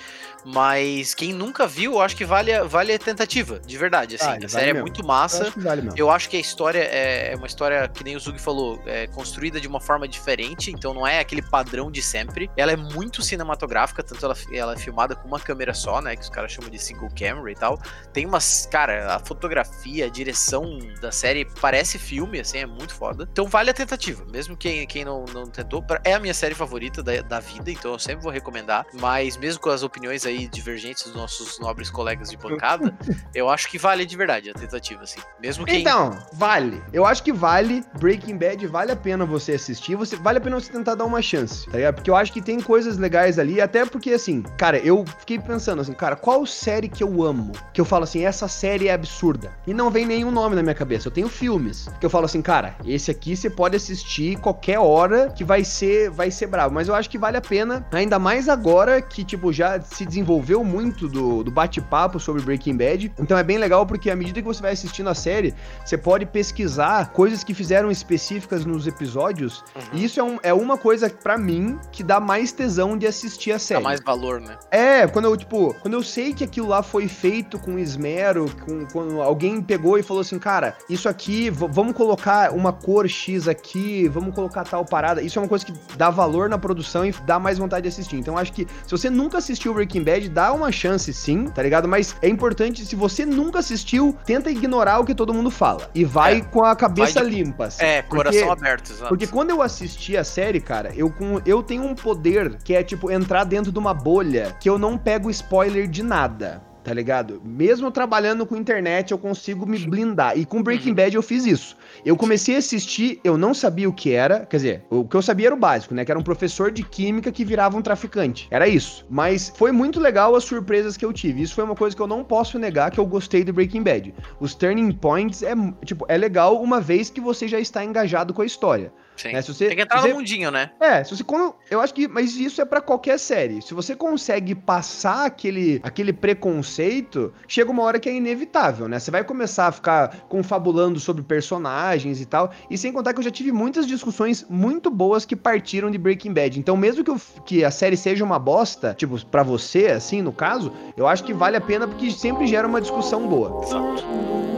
Mas 0.46 1.14
quem 1.14 1.34
nunca 1.34 1.68
viu, 1.68 1.94
eu 1.94 2.02
acho 2.02 2.16
que 2.16 2.26
vale, 2.26 2.54
a- 2.54 2.64
vale 2.64 2.94
a 2.94 3.00
tentativa, 3.00 3.60
de 3.60 3.78
verdade. 3.78 4.16
Assim, 4.16 4.26
Vale, 4.26 4.38
a 4.38 4.40
vale 4.40 4.50
série 4.50 4.70
é 4.70 4.74
mesmo. 4.74 4.82
muito 4.88 5.02
Eu 5.02 5.08
massa. 5.08 5.44
acho 5.44 5.52
que 5.54 5.60
vale. 5.60 5.90
Eu 5.96 6.10
acho 6.12 6.30
que 6.30 6.38
a 6.38 6.40
história 6.40 6.80
é 6.84 7.36
uma 7.36 7.48
história, 7.48 7.88
que 7.88 8.04
nem 8.04 8.16
o 8.16 8.20
Zug 8.20 8.40
falou, 8.40 8.82
é 8.86 9.08
construída 9.08 9.60
de 9.60 9.68
uma 9.68 9.80
forma 9.80 10.08
diferente, 10.08 10.72
então 10.72 10.94
não 10.94 11.06
é 11.06 11.20
aquele 11.20 11.42
padrão 11.42 11.92
de 11.92 12.02
sempre. 12.02 12.50
Ela 12.56 12.72
é 12.72 12.76
muito 12.76 13.22
cinematográfica, 13.22 14.04
tanto 14.04 14.24
ela, 14.26 14.36
ela 14.52 14.74
é 14.74 14.78
filmada 14.78 15.16
com 15.16 15.28
uma 15.28 15.40
câmera 15.40 15.74
só, 15.74 16.02
né? 16.02 16.16
Que 16.16 16.22
os 16.24 16.30
caras 16.30 16.52
chamam 16.52 16.70
de 16.70 16.80
single 16.98 17.10
camera 17.16 17.52
e 17.52 17.56
tal. 17.56 17.80
Tem 18.12 18.26
umas. 18.26 18.68
Cara, 18.72 19.16
a 19.16 19.20
fotografia, 19.20 20.06
a 20.06 20.10
direção 20.10 20.80
da 21.00 21.12
série 21.12 21.46
parece 21.62 22.00
filme, 22.00 22.40
assim, 22.40 22.60
é 22.60 22.66
muito 22.66 22.94
foda. 22.94 23.28
Então 23.32 23.46
vale 23.46 23.70
a 23.70 23.74
tentativa. 23.74 24.26
Mesmo 24.32 24.58
quem, 24.58 24.86
quem 24.88 25.06
não, 25.06 25.26
não 25.26 25.46
tentou, 25.46 25.86
é 26.04 26.14
a 26.14 26.20
minha 26.20 26.34
série 26.34 26.56
favorita 26.56 27.04
da, 27.04 27.22
da 27.22 27.40
vida, 27.40 27.72
então 27.72 27.94
eu 27.94 28.00
sempre 28.00 28.24
vou 28.24 28.32
recomendar. 28.32 28.86
Mas 28.94 29.38
mesmo 29.38 29.62
com 29.62 29.70
as 29.70 29.84
opiniões 29.84 30.26
aí 30.26 30.48
divergentes 30.48 31.04
dos 31.04 31.16
nossos 31.16 31.60
nobres 31.60 31.90
colegas 31.90 32.30
de 32.30 32.38
bancada, 32.38 32.98
eu 33.34 33.50
acho 33.50 33.70
que 33.70 33.78
vale 33.78 34.06
de 34.06 34.18
verdade 34.18 34.50
a 34.50 34.54
tentativa, 34.54 35.04
assim. 35.04 35.20
Mesmo 35.40 35.66
quem. 35.66 35.82
Então, 35.82 36.18
vale. 36.34 36.82
Eu 36.92 37.06
acho 37.06 37.24
que 37.24 37.32
vale. 37.32 37.84
Breaking 38.00 38.38
Bad 38.38 38.66
vale 38.68 38.92
a 38.92 38.96
pena 38.96 39.26
você 39.26 39.54
assistir. 39.54 39.96
Você, 39.96 40.16
vale 40.16 40.40
a 40.40 40.42
pena 40.42 40.60
você 40.60 40.72
tentar 40.72 40.96
dar 40.96 41.06
uma 41.06 41.22
chance, 41.22 41.66
tá 41.66 41.78
ligado? 41.78 41.96
Porque 41.96 42.10
eu 42.10 42.16
acho 42.16 42.32
que 42.32 42.42
tem 42.42 42.60
coisas 42.60 42.98
legais 42.98 43.38
ali. 43.38 43.62
Até 43.62 43.86
porque, 43.86 44.12
assim, 44.12 44.42
cara, 44.58 44.78
eu 44.80 45.06
fiquei 45.20 45.40
pensando 45.40 45.82
assim, 45.82 45.94
cara, 45.94 46.16
qual 46.16 46.46
série 46.46 46.77
que 46.88 47.02
eu 47.04 47.24
amo? 47.24 47.54
Que 47.74 47.80
eu 47.80 47.86
falo 47.86 48.04
assim, 48.04 48.26
essa 48.26 48.48
série 48.50 48.90
é 48.90 48.94
absurda. 48.94 49.54
E 49.66 49.74
não 49.74 49.90
vem 49.90 50.06
nenhum 50.06 50.30
nome 50.32 50.56
na 50.56 50.62
minha 50.62 50.76
cabeça. 50.76 51.08
Eu 51.08 51.12
tenho 51.12 51.30
filmes 51.30 51.90
que 52.00 52.06
eu 52.06 52.10
falo 52.10 52.26
assim, 52.26 52.42
cara, 52.42 52.76
esse 52.86 53.10
aqui 53.10 53.36
você 53.38 53.50
pode 53.50 53.78
assistir 53.78 54.38
qualquer 54.40 54.80
hora 54.80 55.30
que 55.30 55.44
vai 55.46 55.64
ser, 55.64 56.10
vai 56.10 56.30
ser 56.30 56.48
bravo. 56.48 56.74
Mas 56.76 56.90
eu 56.90 56.94
acho 56.96 57.10
que 57.10 57.18
vale 57.18 57.38
a 57.38 57.42
pena, 57.42 57.88
ainda 57.94 58.20
mais 58.20 58.50
agora 58.50 59.02
que, 59.02 59.24
tipo, 59.24 59.54
já 59.54 59.80
se 59.80 60.06
desenvolveu 60.06 60.64
muito 60.64 61.08
do, 61.08 61.44
do 61.44 61.50
bate-papo 61.52 62.20
sobre 62.20 62.42
Breaking 62.42 62.76
Bad. 62.76 63.14
Então 63.18 63.38
é 63.38 63.44
bem 63.44 63.58
legal 63.58 63.86
porque 63.86 64.10
à 64.10 64.16
medida 64.16 64.42
que 64.42 64.48
você 64.48 64.62
vai 64.62 64.74
assistindo 64.74 65.10
a 65.10 65.16
série, 65.16 65.54
você 65.86 65.98
pode 65.98 66.26
pesquisar 66.26 67.12
coisas 67.14 67.44
que 67.44 67.54
fizeram 67.54 67.90
específicas 67.90 68.66
nos 68.66 68.86
episódios. 68.88 69.64
Uhum. 69.76 69.82
E 69.94 70.04
isso 70.04 70.20
é, 70.20 70.24
um- 70.24 70.40
é 70.44 70.54
uma 70.54 70.78
coisa, 70.78 71.10
pra 71.10 71.38
mim, 71.38 71.80
que 71.92 72.04
dá 72.04 72.20
mais 72.20 72.52
tesão 72.52 72.98
de 72.98 73.08
assistir 73.08 73.52
a 73.52 73.56
Dá 73.56 73.60
série. 73.60 73.84
mais 73.84 74.02
valor, 74.02 74.42
né? 74.42 74.58
É, 74.72 75.08
quando 75.08 75.26
eu, 75.26 75.38
tipo, 75.38 75.74
quando 75.82 75.94
eu 75.94 76.04
sei 76.04 76.34
que 76.34 76.44
aquilo 76.44 76.67
aquilo 76.68 76.70
lá 76.70 76.84
foi 76.84 77.08
feito 77.08 77.58
com 77.58 77.80
esmero, 77.80 78.46
com, 78.66 78.86
quando 78.88 79.22
alguém 79.22 79.62
pegou 79.62 79.98
e 79.98 80.04
falou 80.04 80.22
assim, 80.22 80.38
cara, 80.38 80.76
isso 80.90 81.08
aqui, 81.08 81.50
vamos 81.50 81.94
colocar 81.94 82.52
uma 82.54 82.74
cor 82.74 83.08
X 83.08 83.48
aqui, 83.48 84.08
vamos 84.08 84.36
colocar 84.36 84.64
tal 84.64 84.86
parada. 84.86 85.22
Isso 85.22 85.40
é 85.40 85.42
uma 85.42 85.48
coisa 85.48 85.66
que 85.66 85.74
dá 85.96 86.10
valor 86.10 86.50
na 86.50 86.58
produção 86.58 87.06
e 87.06 87.12
dá 87.26 87.40
mais 87.40 87.58
vontade 87.58 87.84
de 87.84 87.90
assistir. 87.90 88.18
Então 88.18 88.38
acho 88.38 88.52
que 88.52 88.68
se 88.86 88.92
você 88.92 89.10
nunca 89.10 89.38
assistiu 89.38 89.74
Breaking 89.74 90.04
Bad, 90.04 90.30
dá 90.30 90.52
uma 90.52 90.72
chance 90.72 91.12
sim, 91.14 91.46
tá 91.46 91.64
ligado? 91.64 91.88
Mas 91.88 92.16
é 92.22 92.28
importante, 92.28 92.86
se 92.86 92.96
você 92.96 93.26
nunca 93.26 93.60
assistiu, 93.60 94.16
tenta 94.26 94.52
ignorar 94.52 95.00
o 95.00 95.06
que 95.06 95.16
todo 95.16 95.34
mundo 95.34 95.50
fala. 95.50 95.90
E 95.96 96.04
vai 96.04 96.40
é, 96.40 96.42
com 96.42 96.64
a 96.64 96.76
cabeça 96.76 97.24
de... 97.24 97.30
limpa. 97.30 97.66
Assim, 97.66 97.84
é, 97.84 98.02
coração 98.02 98.52
aberto, 98.52 98.92
exato. 98.92 99.10
Porque 99.10 99.28
quando 99.28 99.52
eu 99.52 99.62
assisti 99.62 100.18
a 100.18 100.24
série, 100.24 100.60
cara, 100.60 100.94
eu, 100.96 101.10
com, 101.10 101.42
eu 101.46 101.64
tenho 101.64 101.84
um 101.84 101.96
poder 101.96 102.58
que 102.64 102.74
é, 102.74 102.84
tipo, 102.84 103.10
entrar 103.12 103.44
dentro 103.44 103.72
de 103.72 103.80
uma 103.80 103.94
bolha 103.94 104.56
que 104.60 104.70
eu 104.70 104.78
não 104.78 104.98
pego 104.98 105.30
spoiler 105.30 105.88
de 105.88 106.04
nada 106.04 106.57
tá 106.88 106.94
ligado? 106.94 107.42
Mesmo 107.44 107.92
trabalhando 107.92 108.46
com 108.46 108.56
internet, 108.56 109.12
eu 109.12 109.18
consigo 109.18 109.66
me 109.66 109.78
blindar. 109.78 110.38
E 110.38 110.46
com 110.46 110.64
Breaking 110.64 110.92
uhum. 110.92 110.96
Bad 110.96 111.16
eu 111.18 111.22
fiz 111.22 111.46
isso. 111.46 111.76
Eu 112.06 112.16
comecei 112.16 112.56
a 112.56 112.60
assistir, 112.60 113.20
eu 113.26 113.38
não 113.38 113.54
sabia 113.54 113.90
o 113.90 113.94
que 113.94 114.14
era, 114.14 114.46
quer 114.46 114.56
dizer, 114.56 114.86
o 114.90 115.04
que 115.04 115.18
eu 115.18 115.22
sabia 115.22 115.48
era 115.48 115.56
o 115.56 115.60
básico, 115.60 115.94
né? 115.94 116.06
Que 116.06 116.12
era 116.12 116.20
um 116.20 116.24
professor 116.24 116.72
de 116.72 116.84
química 116.84 117.30
que 117.30 117.44
virava 117.44 117.76
um 117.76 117.82
traficante. 117.82 118.48
Era 118.50 118.70
isso. 118.70 119.06
Mas 119.10 119.52
foi 119.54 119.74
muito 119.74 120.00
legal 120.00 120.34
as 120.34 120.46
surpresas 120.46 120.96
que 120.96 121.04
eu 121.04 121.12
tive. 121.12 121.42
Isso 121.42 121.56
foi 121.56 121.66
uma 121.66 121.76
coisa 121.76 121.94
que 121.94 122.02
eu 122.02 122.08
não 122.08 122.24
posso 122.24 122.58
negar 122.58 122.90
que 122.90 123.02
eu 123.02 123.06
gostei 123.06 123.44
do 123.44 123.52
Breaking 123.52 123.84
Bad. 123.84 124.16
Os 124.40 124.56
turning 124.56 124.94
points 124.94 125.44
é, 125.44 125.54
tipo, 125.84 126.06
é 126.08 126.16
legal 126.16 126.64
uma 126.64 126.80
vez 126.80 127.10
que 127.10 127.20
você 127.20 127.50
já 127.50 127.60
está 127.60 127.84
engajado 127.84 128.34
com 128.34 128.44
a 128.44 128.46
história. 128.46 128.94
Sim. 129.18 129.34
Né? 129.34 129.42
Se 129.42 129.54
você, 129.54 129.68
Tem 129.68 129.76
que 129.76 129.82
entrar 129.82 130.02
você, 130.02 130.10
no 130.10 130.16
mundinho, 130.16 130.52
né? 130.52 130.72
É, 130.80 131.04
se 131.04 131.16
você. 131.16 131.24
Eu 131.70 131.82
acho 131.82 131.94
que. 131.94 132.08
Mas 132.08 132.36
isso 132.36 132.62
é 132.62 132.66
para 132.66 132.80
qualquer 132.80 133.18
série. 133.18 133.62
Se 133.62 133.74
você 133.74 133.96
consegue 133.96 134.54
passar 134.56 135.26
aquele, 135.26 135.82
aquele 135.84 136.14
preconceito, 136.14 137.34
chega 137.48 137.72
uma 137.72 137.84
hora 137.84 138.00
que 138.00 138.08
é 138.08 138.14
inevitável, 138.14 138.88
né? 138.88 139.00
Você 139.00 139.12
vai 139.12 139.24
começar 139.24 139.68
a 139.68 139.72
ficar 139.72 140.28
confabulando 140.30 141.00
sobre 141.00 141.24
personagens 141.24 142.22
e 142.22 142.26
tal. 142.26 142.52
E 142.70 142.78
sem 142.78 142.94
contar 142.94 143.14
que 143.14 143.20
eu 143.20 143.24
já 143.24 143.32
tive 143.32 143.52
muitas 143.52 143.88
discussões 143.88 144.46
muito 144.50 144.90
boas 144.90 145.26
que 145.26 145.36
partiram 145.36 145.90
de 145.90 145.98
Breaking 145.98 146.34
Bad. 146.34 146.60
Então, 146.60 146.78
mesmo 146.78 147.04
que, 147.04 147.12
eu, 147.12 147.20
que 147.46 147.64
a 147.64 147.72
série 147.72 147.98
seja 147.98 148.24
uma 148.24 148.40
bosta, 148.40 148.94
tipo, 148.94 149.24
para 149.26 149.44
você, 149.44 149.88
assim, 149.88 150.22
no 150.22 150.32
caso, 150.32 150.72
eu 150.96 151.08
acho 151.08 151.24
que 151.24 151.34
vale 151.34 151.58
a 151.58 151.62
pena 151.62 151.88
porque 151.88 152.12
sempre 152.12 152.46
gera 152.46 152.68
uma 152.68 152.80
discussão 152.80 153.28
boa. 153.28 153.64
Exato. 153.64 154.57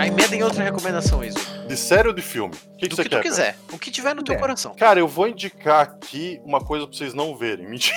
Já 0.00 0.06
emenda 0.06 0.34
em 0.34 0.42
outra 0.42 0.64
recomendação, 0.64 1.22
Iso. 1.22 1.38
De 1.68 1.76
série 1.76 2.08
ou 2.08 2.14
de 2.14 2.22
filme? 2.22 2.54
O 2.54 2.76
que, 2.78 2.88
que 2.88 2.96
você 2.96 3.02
que 3.02 3.10
quer? 3.10 3.18
O 3.18 3.22
que 3.22 3.28
quiser. 3.28 3.56
O 3.70 3.78
que 3.78 3.90
tiver 3.90 4.14
no 4.14 4.22
teu 4.22 4.34
é. 4.34 4.38
coração. 4.38 4.74
Cara, 4.74 4.98
eu 4.98 5.06
vou 5.06 5.28
indicar 5.28 5.82
aqui 5.82 6.40
uma 6.42 6.58
coisa 6.58 6.86
pra 6.86 6.96
vocês 6.96 7.12
não 7.12 7.36
verem. 7.36 7.68
Mentira. 7.68 7.94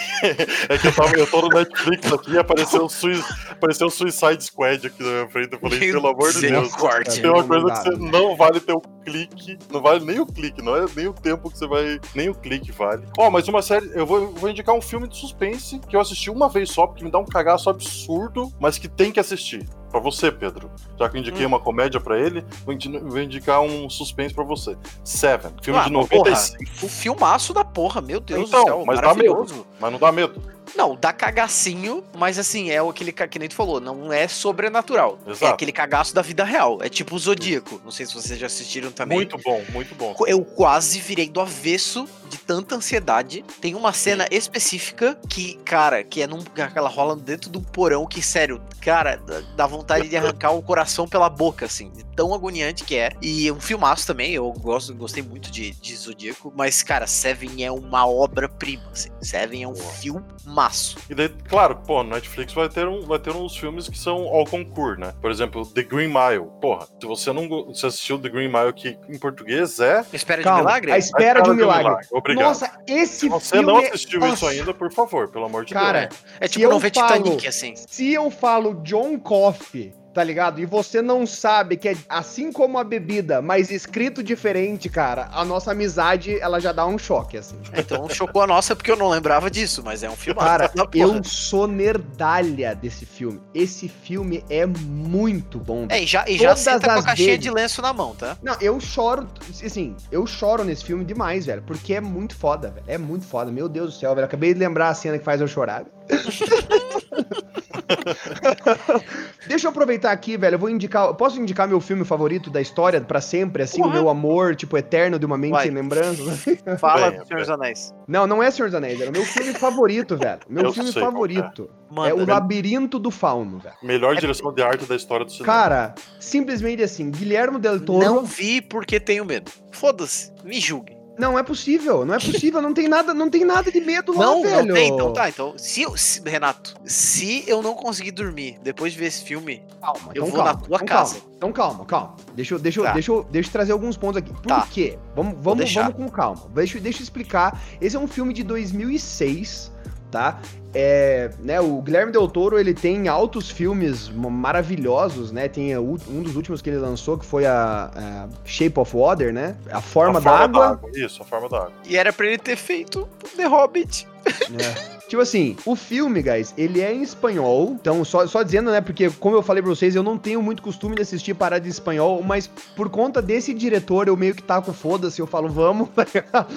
É 0.67 0.77
que 0.77 0.87
eu, 0.87 0.93
tava, 0.93 1.15
eu 1.15 1.25
tô 1.25 1.43
no 1.43 1.47
Netflix 1.47 2.11
aqui 2.11 2.31
e 2.33 2.37
apareceu 2.37 2.83
o, 2.83 2.89
Sui, 2.89 3.23
apareceu 3.49 3.87
o 3.87 3.89
Suicide 3.89 4.43
Squad 4.43 4.85
aqui 4.85 5.01
na 5.01 5.09
minha 5.09 5.29
frente. 5.29 5.53
Eu 5.53 5.59
falei, 5.61 5.79
Meu 5.79 5.93
pelo 5.93 6.07
amor 6.07 6.33
de 6.33 6.41
Deus. 6.41 6.75
Corte. 6.75 7.21
Tem 7.21 7.29
uma 7.29 7.43
coisa 7.45 7.71
que 7.71 7.77
você 7.77 7.89
não 7.91 8.35
vale 8.35 8.59
ter 8.59 8.73
o 8.73 8.81
clique. 8.81 9.57
Não 9.71 9.81
vale 9.81 10.03
nem 10.03 10.19
o 10.19 10.25
clique, 10.25 10.61
não 10.61 10.75
é 10.75 10.85
nem 10.97 11.07
o 11.07 11.13
tempo 11.13 11.49
que 11.49 11.57
você 11.57 11.67
vai. 11.67 12.01
Nem 12.13 12.27
o 12.27 12.35
clique 12.35 12.73
vale. 12.73 13.07
Ó, 13.17 13.27
oh, 13.27 13.31
mas 13.31 13.47
uma 13.47 13.61
série. 13.61 13.89
Eu 13.93 14.05
vou, 14.05 14.29
vou 14.33 14.49
indicar 14.49 14.75
um 14.75 14.81
filme 14.81 15.07
de 15.07 15.17
suspense 15.17 15.79
que 15.79 15.95
eu 15.95 16.01
assisti 16.01 16.29
uma 16.29 16.49
vez 16.49 16.69
só, 16.69 16.85
porque 16.85 17.01
me 17.01 17.09
dá 17.09 17.17
um 17.17 17.25
cagaço 17.25 17.69
absurdo, 17.69 18.51
mas 18.59 18.77
que 18.77 18.89
tem 18.89 19.09
que 19.09 19.21
assistir 19.21 19.65
para 19.93 20.01
você, 20.01 20.31
Pedro. 20.31 20.71
Já 20.97 21.07
que 21.07 21.17
eu 21.17 21.21
indiquei 21.21 21.45
hum. 21.45 21.49
uma 21.49 21.59
comédia 21.59 21.99
para 21.99 22.19
ele, 22.19 22.43
vou 22.65 23.19
indicar 23.19 23.61
um 23.61 23.87
suspense 23.87 24.33
para 24.33 24.43
você. 24.43 24.75
Seven, 25.03 25.51
filme 25.61 25.79
ah, 25.79 25.83
de 25.83 25.91
95. 25.91 26.57
Porra, 26.65 26.89
filmaço 26.89 27.53
da 27.53 27.63
porra, 27.63 28.01
meu 28.01 28.19
Deus 28.19 28.49
então, 28.49 28.61
do 28.61 28.65
céu. 28.65 28.83
Mas 28.87 28.99
dá 28.99 29.13
medo. 29.13 29.65
Mas 29.79 29.91
não 29.91 29.99
dá 29.99 30.11
medo. 30.11 30.41
Não, 30.75 30.95
dá 30.95 31.13
cagacinho, 31.13 32.03
mas 32.15 32.39
assim, 32.39 32.69
é 32.71 32.79
aquele 32.79 33.11
que 33.11 33.39
nem 33.39 33.47
tu 33.47 33.55
falou, 33.55 33.79
não 33.79 34.11
é 34.11 34.27
sobrenatural. 34.27 35.19
É 35.25 35.31
Exato. 35.31 35.45
É 35.45 35.49
aquele 35.49 35.71
cagaço 35.71 36.13
da 36.13 36.21
vida 36.21 36.43
real. 36.43 36.79
É 36.81 36.89
tipo 36.89 37.15
o 37.15 37.19
Zodíaco. 37.19 37.81
Não 37.83 37.91
sei 37.91 38.05
se 38.05 38.13
vocês 38.13 38.39
já 38.39 38.47
assistiram 38.47 38.91
também. 38.91 39.17
Muito 39.17 39.37
bom, 39.37 39.63
muito 39.71 39.95
bom. 39.95 40.15
Eu 40.27 40.43
quase 40.43 40.99
virei 40.99 41.29
do 41.29 41.39
avesso 41.41 42.07
de 42.29 42.37
tanta 42.37 42.75
ansiedade. 42.75 43.43
Tem 43.61 43.75
uma 43.75 43.93
cena 43.93 44.27
específica 44.31 45.17
que, 45.29 45.55
cara, 45.63 46.03
que 46.03 46.21
é 46.21 46.27
num, 46.27 46.43
aquela 46.57 46.89
rola 46.89 47.15
dentro 47.15 47.49
de 47.49 47.57
um 47.57 47.63
porão 47.63 48.07
que, 48.07 48.21
sério, 48.21 48.61
cara, 48.81 49.21
dá 49.55 49.67
vontade 49.67 50.07
de 50.07 50.17
arrancar 50.17 50.51
o 50.51 50.61
coração 50.61 51.07
pela 51.07 51.29
boca, 51.29 51.65
assim, 51.65 51.91
tão 52.15 52.33
agoniante 52.33 52.83
que 52.83 52.95
é. 52.95 53.11
E 53.21 53.51
um 53.51 53.59
filmaço 53.59 54.07
também, 54.07 54.31
eu 54.33 54.51
gosto, 54.53 54.93
gostei 54.95 55.21
muito 55.21 55.51
de, 55.51 55.71
de 55.71 55.95
Zodíaco, 55.95 56.51
mas, 56.55 56.81
cara, 56.81 57.05
Seven 57.05 57.63
é 57.63 57.71
uma 57.71 58.07
obra-prima, 58.07 58.83
assim. 58.91 59.09
Seven 59.21 59.63
é 59.63 59.67
um 59.67 59.75
filme 59.75 60.23
maço. 60.53 60.97
E 61.09 61.15
daí, 61.15 61.29
claro, 61.49 61.75
pô, 61.75 62.03
no 62.03 62.11
Netflix 62.11 62.53
vai 62.53 62.69
ter, 62.69 62.87
um, 62.87 63.01
vai 63.01 63.19
ter 63.19 63.31
uns 63.31 63.57
filmes 63.57 63.89
que 63.89 63.97
são 63.97 64.27
ao 64.27 64.45
concurso, 64.45 64.99
né? 64.99 65.13
Por 65.21 65.31
exemplo, 65.31 65.65
The 65.65 65.83
Green 65.83 66.07
Mile. 66.07 66.49
Porra, 66.61 66.87
se 66.99 67.07
você 67.07 67.31
não 67.31 67.47
você 67.47 67.87
assistiu 67.87 68.19
The 68.19 68.29
Green 68.29 68.47
Mile, 68.47 68.73
que 68.73 68.97
em 69.09 69.17
português 69.17 69.79
é. 69.79 70.05
Espera 70.13 70.43
Calma, 70.43 70.59
de 70.59 70.65
milagre? 70.65 70.91
A 70.91 70.97
espera, 70.97 71.41
de, 71.41 71.49
um 71.49 71.53
milagre. 71.53 71.83
milagre. 71.83 72.07
Obrigado. 72.11 72.45
Nossa, 72.45 72.71
esse 72.87 73.23
se 73.23 73.29
você 73.29 73.61
não 73.61 73.77
assistiu 73.77 74.19
Nossa. 74.19 74.33
isso 74.33 74.47
ainda, 74.47 74.73
por 74.73 74.91
favor, 74.91 75.29
pelo 75.29 75.45
amor 75.45 75.65
de 75.65 75.73
Cara, 75.73 76.07
Deus. 76.07 76.21
Cara, 76.21 76.37
é 76.39 76.47
tipo 76.47 76.69
não 76.69 76.79
ver 76.79 76.91
Titanic, 76.91 77.47
assim. 77.47 77.73
Se 77.75 78.11
eu 78.11 78.29
falo 78.29 78.75
John 78.83 79.19
Coffey 79.19 79.93
tá 80.13 80.23
ligado? 80.23 80.61
E 80.61 80.65
você 80.65 81.01
não 81.01 81.25
sabe 81.25 81.77
que 81.77 81.89
é 81.89 81.95
assim 82.07 82.51
como 82.51 82.77
a 82.77 82.83
bebida, 82.83 83.41
mas 83.41 83.71
escrito 83.71 84.23
diferente, 84.23 84.89
cara, 84.89 85.29
a 85.33 85.43
nossa 85.43 85.71
amizade, 85.71 86.39
ela 86.39 86.59
já 86.59 86.71
dá 86.71 86.85
um 86.85 86.97
choque, 86.97 87.37
assim. 87.37 87.57
Então 87.75 88.07
chocou 88.09 88.41
a 88.41 88.47
nossa 88.47 88.75
porque 88.75 88.91
eu 88.91 88.95
não 88.95 89.09
lembrava 89.09 89.49
disso, 89.49 89.81
mas 89.83 90.03
é 90.03 90.09
um 90.09 90.15
filme. 90.15 90.39
Cara, 90.39 90.71
eu 90.93 91.23
sou 91.23 91.67
nerdalha 91.67 92.75
desse 92.75 93.05
filme. 93.05 93.41
Esse 93.53 93.87
filme 93.87 94.43
é 94.49 94.65
muito 94.65 95.57
bom. 95.59 95.87
É, 95.89 96.01
e 96.01 96.05
já, 96.05 96.25
e 96.27 96.37
já 96.37 96.55
senta 96.55 96.93
com 96.93 96.99
a 96.99 97.03
caixinha 97.03 97.37
de 97.37 97.49
lenço 97.49 97.81
na 97.81 97.91
mão, 97.91 98.15
tá? 98.15 98.37
Não, 98.41 98.55
eu 98.61 98.79
choro, 98.79 99.27
assim, 99.63 99.95
eu 100.11 100.27
choro 100.27 100.63
nesse 100.63 100.83
filme 100.83 101.03
demais, 101.03 101.45
velho, 101.45 101.63
porque 101.63 101.95
é 101.95 102.01
muito 102.01 102.35
foda, 102.35 102.69
velho. 102.69 102.85
É 102.87 102.97
muito 102.97 103.25
foda. 103.25 103.51
Meu 103.51 103.67
Deus 103.67 103.93
do 103.93 103.99
céu, 103.99 104.13
velho. 104.13 104.25
Acabei 104.25 104.53
de 104.53 104.59
lembrar 104.59 104.89
a 104.89 104.93
cena 104.93 105.17
que 105.17 105.25
faz 105.25 105.41
eu 105.41 105.47
chorar. 105.47 105.85
Deixa 109.47 109.67
eu 109.67 109.71
aproveitar 109.71 110.11
aqui, 110.11 110.37
velho. 110.37 110.55
Eu 110.55 110.59
vou 110.59 110.69
indicar. 110.69 111.13
Posso 111.13 111.39
indicar 111.39 111.67
meu 111.67 111.79
filme 111.79 112.05
favorito 112.05 112.49
da 112.49 112.61
história 112.61 112.99
para 113.01 113.21
sempre, 113.21 113.63
assim, 113.63 113.81
o 113.81 113.89
meu 113.89 114.09
amor, 114.09 114.55
tipo, 114.55 114.77
eterno 114.77 115.19
de 115.19 115.25
uma 115.25 115.37
mente 115.37 115.51
Vai. 115.51 115.65
sem 115.65 115.73
lembranças? 115.73 116.45
Fala 116.79 117.11
do 117.11 117.25
Senhor 117.25 117.39
dos 117.39 117.49
Anéis. 117.49 117.93
Não, 118.07 118.27
não 118.27 118.41
é 118.41 118.51
Senhor 118.51 118.67
dos 118.67 118.75
Anéis, 118.75 118.99
era 118.99 119.09
o 119.09 119.13
meu 119.13 119.23
filme 119.23 119.53
favorito, 119.55 120.17
velho. 120.17 120.39
Meu 120.49 120.65
eu 120.65 120.73
filme 120.73 120.89
é. 120.89 120.93
favorito. 120.93 121.69
É. 122.05 122.09
é 122.09 122.13
o 122.13 122.25
Labirinto 122.25 122.97
do 122.97 123.11
Fauno, 123.11 123.59
velho. 123.59 123.75
Melhor 123.83 124.15
é... 124.15 124.19
direção 124.19 124.53
de 124.53 124.61
arte 124.61 124.85
da 124.85 124.95
história 124.95 125.25
do 125.25 125.31
cinema. 125.31 125.53
Cara, 125.53 125.95
simplesmente 126.19 126.81
assim, 126.81 127.11
Guilhermo 127.11 127.59
Del 127.59 127.79
Toro. 127.79 128.03
Não 128.03 128.25
vi 128.25 128.61
porque 128.61 128.99
tenho 128.99 129.25
medo. 129.25 129.51
Foda-se, 129.71 130.31
me 130.43 130.59
julgue. 130.59 131.02
Não 131.17 131.37
é 131.37 131.43
possível, 131.43 132.05
não 132.05 132.15
é 132.15 132.19
possível, 132.19 132.61
não 132.61 132.73
tem 132.73 132.87
nada, 132.87 133.13
não 133.13 133.29
tem 133.29 133.45
nada 133.45 133.71
de 133.71 133.79
medo 133.79 134.17
lá, 134.17 134.25
não, 134.25 134.41
velho. 134.41 134.67
Não 134.67 134.73
tem, 134.73 134.89
então 134.89 135.13
tá, 135.13 135.29
então, 135.29 135.53
se, 135.57 135.85
se, 135.95 136.21
Renato, 136.27 136.75
se 136.85 137.43
eu 137.47 137.61
não 137.61 137.75
conseguir 137.75 138.11
dormir 138.11 138.57
depois 138.63 138.93
de 138.93 138.99
ver 138.99 139.05
esse 139.05 139.23
filme, 139.23 139.63
calma, 139.79 140.11
eu 140.15 140.23
então 140.23 140.25
vou 140.25 140.35
calma, 140.35 140.53
na 140.53 140.57
tua 140.57 140.75
então 140.77 140.87
casa. 140.87 141.15
Calma, 141.15 141.33
então 141.37 141.51
calma, 141.51 141.85
calma. 141.85 142.15
Deixa 142.33 142.55
eu, 142.55 142.59
deixa, 142.59 142.81
tá. 142.81 142.93
deixa, 142.93 143.11
eu, 143.11 143.23
deixa 143.29 143.49
eu 143.49 143.51
trazer 143.51 143.71
alguns 143.73 143.95
pontos 143.95 144.17
aqui. 144.17 144.33
Por 144.33 144.41
tá. 144.41 144.67
quê? 144.71 144.97
Vamos, 145.15 145.35
vamos, 145.39 145.73
vamos 145.73 145.95
com 145.95 146.09
calma. 146.09 146.49
Deixa, 146.53 146.79
deixa 146.79 146.99
eu 146.99 147.03
explicar. 147.03 147.61
Esse 147.79 147.95
é 147.95 147.99
um 147.99 148.07
filme 148.07 148.33
de 148.33 148.43
2006, 148.43 149.71
tá? 150.13 150.39
É, 150.75 151.29
né, 151.39 151.59
o 151.59 151.81
Guilherme 151.81 152.11
Del 152.11 152.27
Toro, 152.27 152.57
ele 152.57 152.73
tem 152.73 153.07
altos 153.07 153.49
filmes 153.49 154.09
maravilhosos, 154.09 155.31
né? 155.31 155.47
Tem 155.47 155.77
um 155.77 156.21
dos 156.23 156.35
últimos 156.35 156.61
que 156.61 156.69
ele 156.69 156.79
lançou, 156.79 157.17
que 157.17 157.25
foi 157.25 157.45
a, 157.45 157.91
a 157.93 158.29
Shape 158.45 158.79
of 158.79 158.95
Water, 158.95 159.33
né? 159.33 159.55
A 159.71 159.81
Forma, 159.81 160.19
da, 160.19 160.31
água. 160.31 160.79
Isso, 160.95 161.21
A 161.21 161.25
Forma 161.25 161.47
da 161.47 161.57
Água. 161.57 161.73
E 161.85 161.95
era 161.97 162.11
pra 162.11 162.25
ele 162.25 162.37
ter 162.37 162.55
feito 162.55 163.07
The 163.35 163.45
Hobbit. 163.45 164.07
É. 164.25 164.93
Tipo 165.07 165.21
assim, 165.21 165.55
o 165.63 165.75
filme, 165.75 166.23
guys, 166.23 166.55
ele 166.57 166.81
é 166.81 166.91
em 166.91 167.03
espanhol. 167.03 167.77
Então, 167.79 168.03
só, 168.03 168.25
só 168.25 168.41
dizendo, 168.41 168.71
né? 168.71 168.81
Porque, 168.81 169.11
como 169.11 169.35
eu 169.35 169.43
falei 169.43 169.61
pra 169.61 169.69
vocês, 169.69 169.95
eu 169.95 170.01
não 170.01 170.17
tenho 170.17 170.41
muito 170.41 170.63
costume 170.63 170.95
de 170.95 171.03
assistir 171.03 171.35
parada 171.35 171.67
em 171.67 171.69
espanhol, 171.69 172.23
mas 172.23 172.47
por 172.75 172.89
conta 172.89 173.21
desse 173.21 173.53
diretor, 173.53 174.07
eu 174.07 174.17
meio 174.17 174.33
que 174.33 174.41
taco 174.41 174.73
foda-se, 174.73 175.21
eu 175.21 175.27
falo, 175.27 175.49
vamos, 175.49 175.89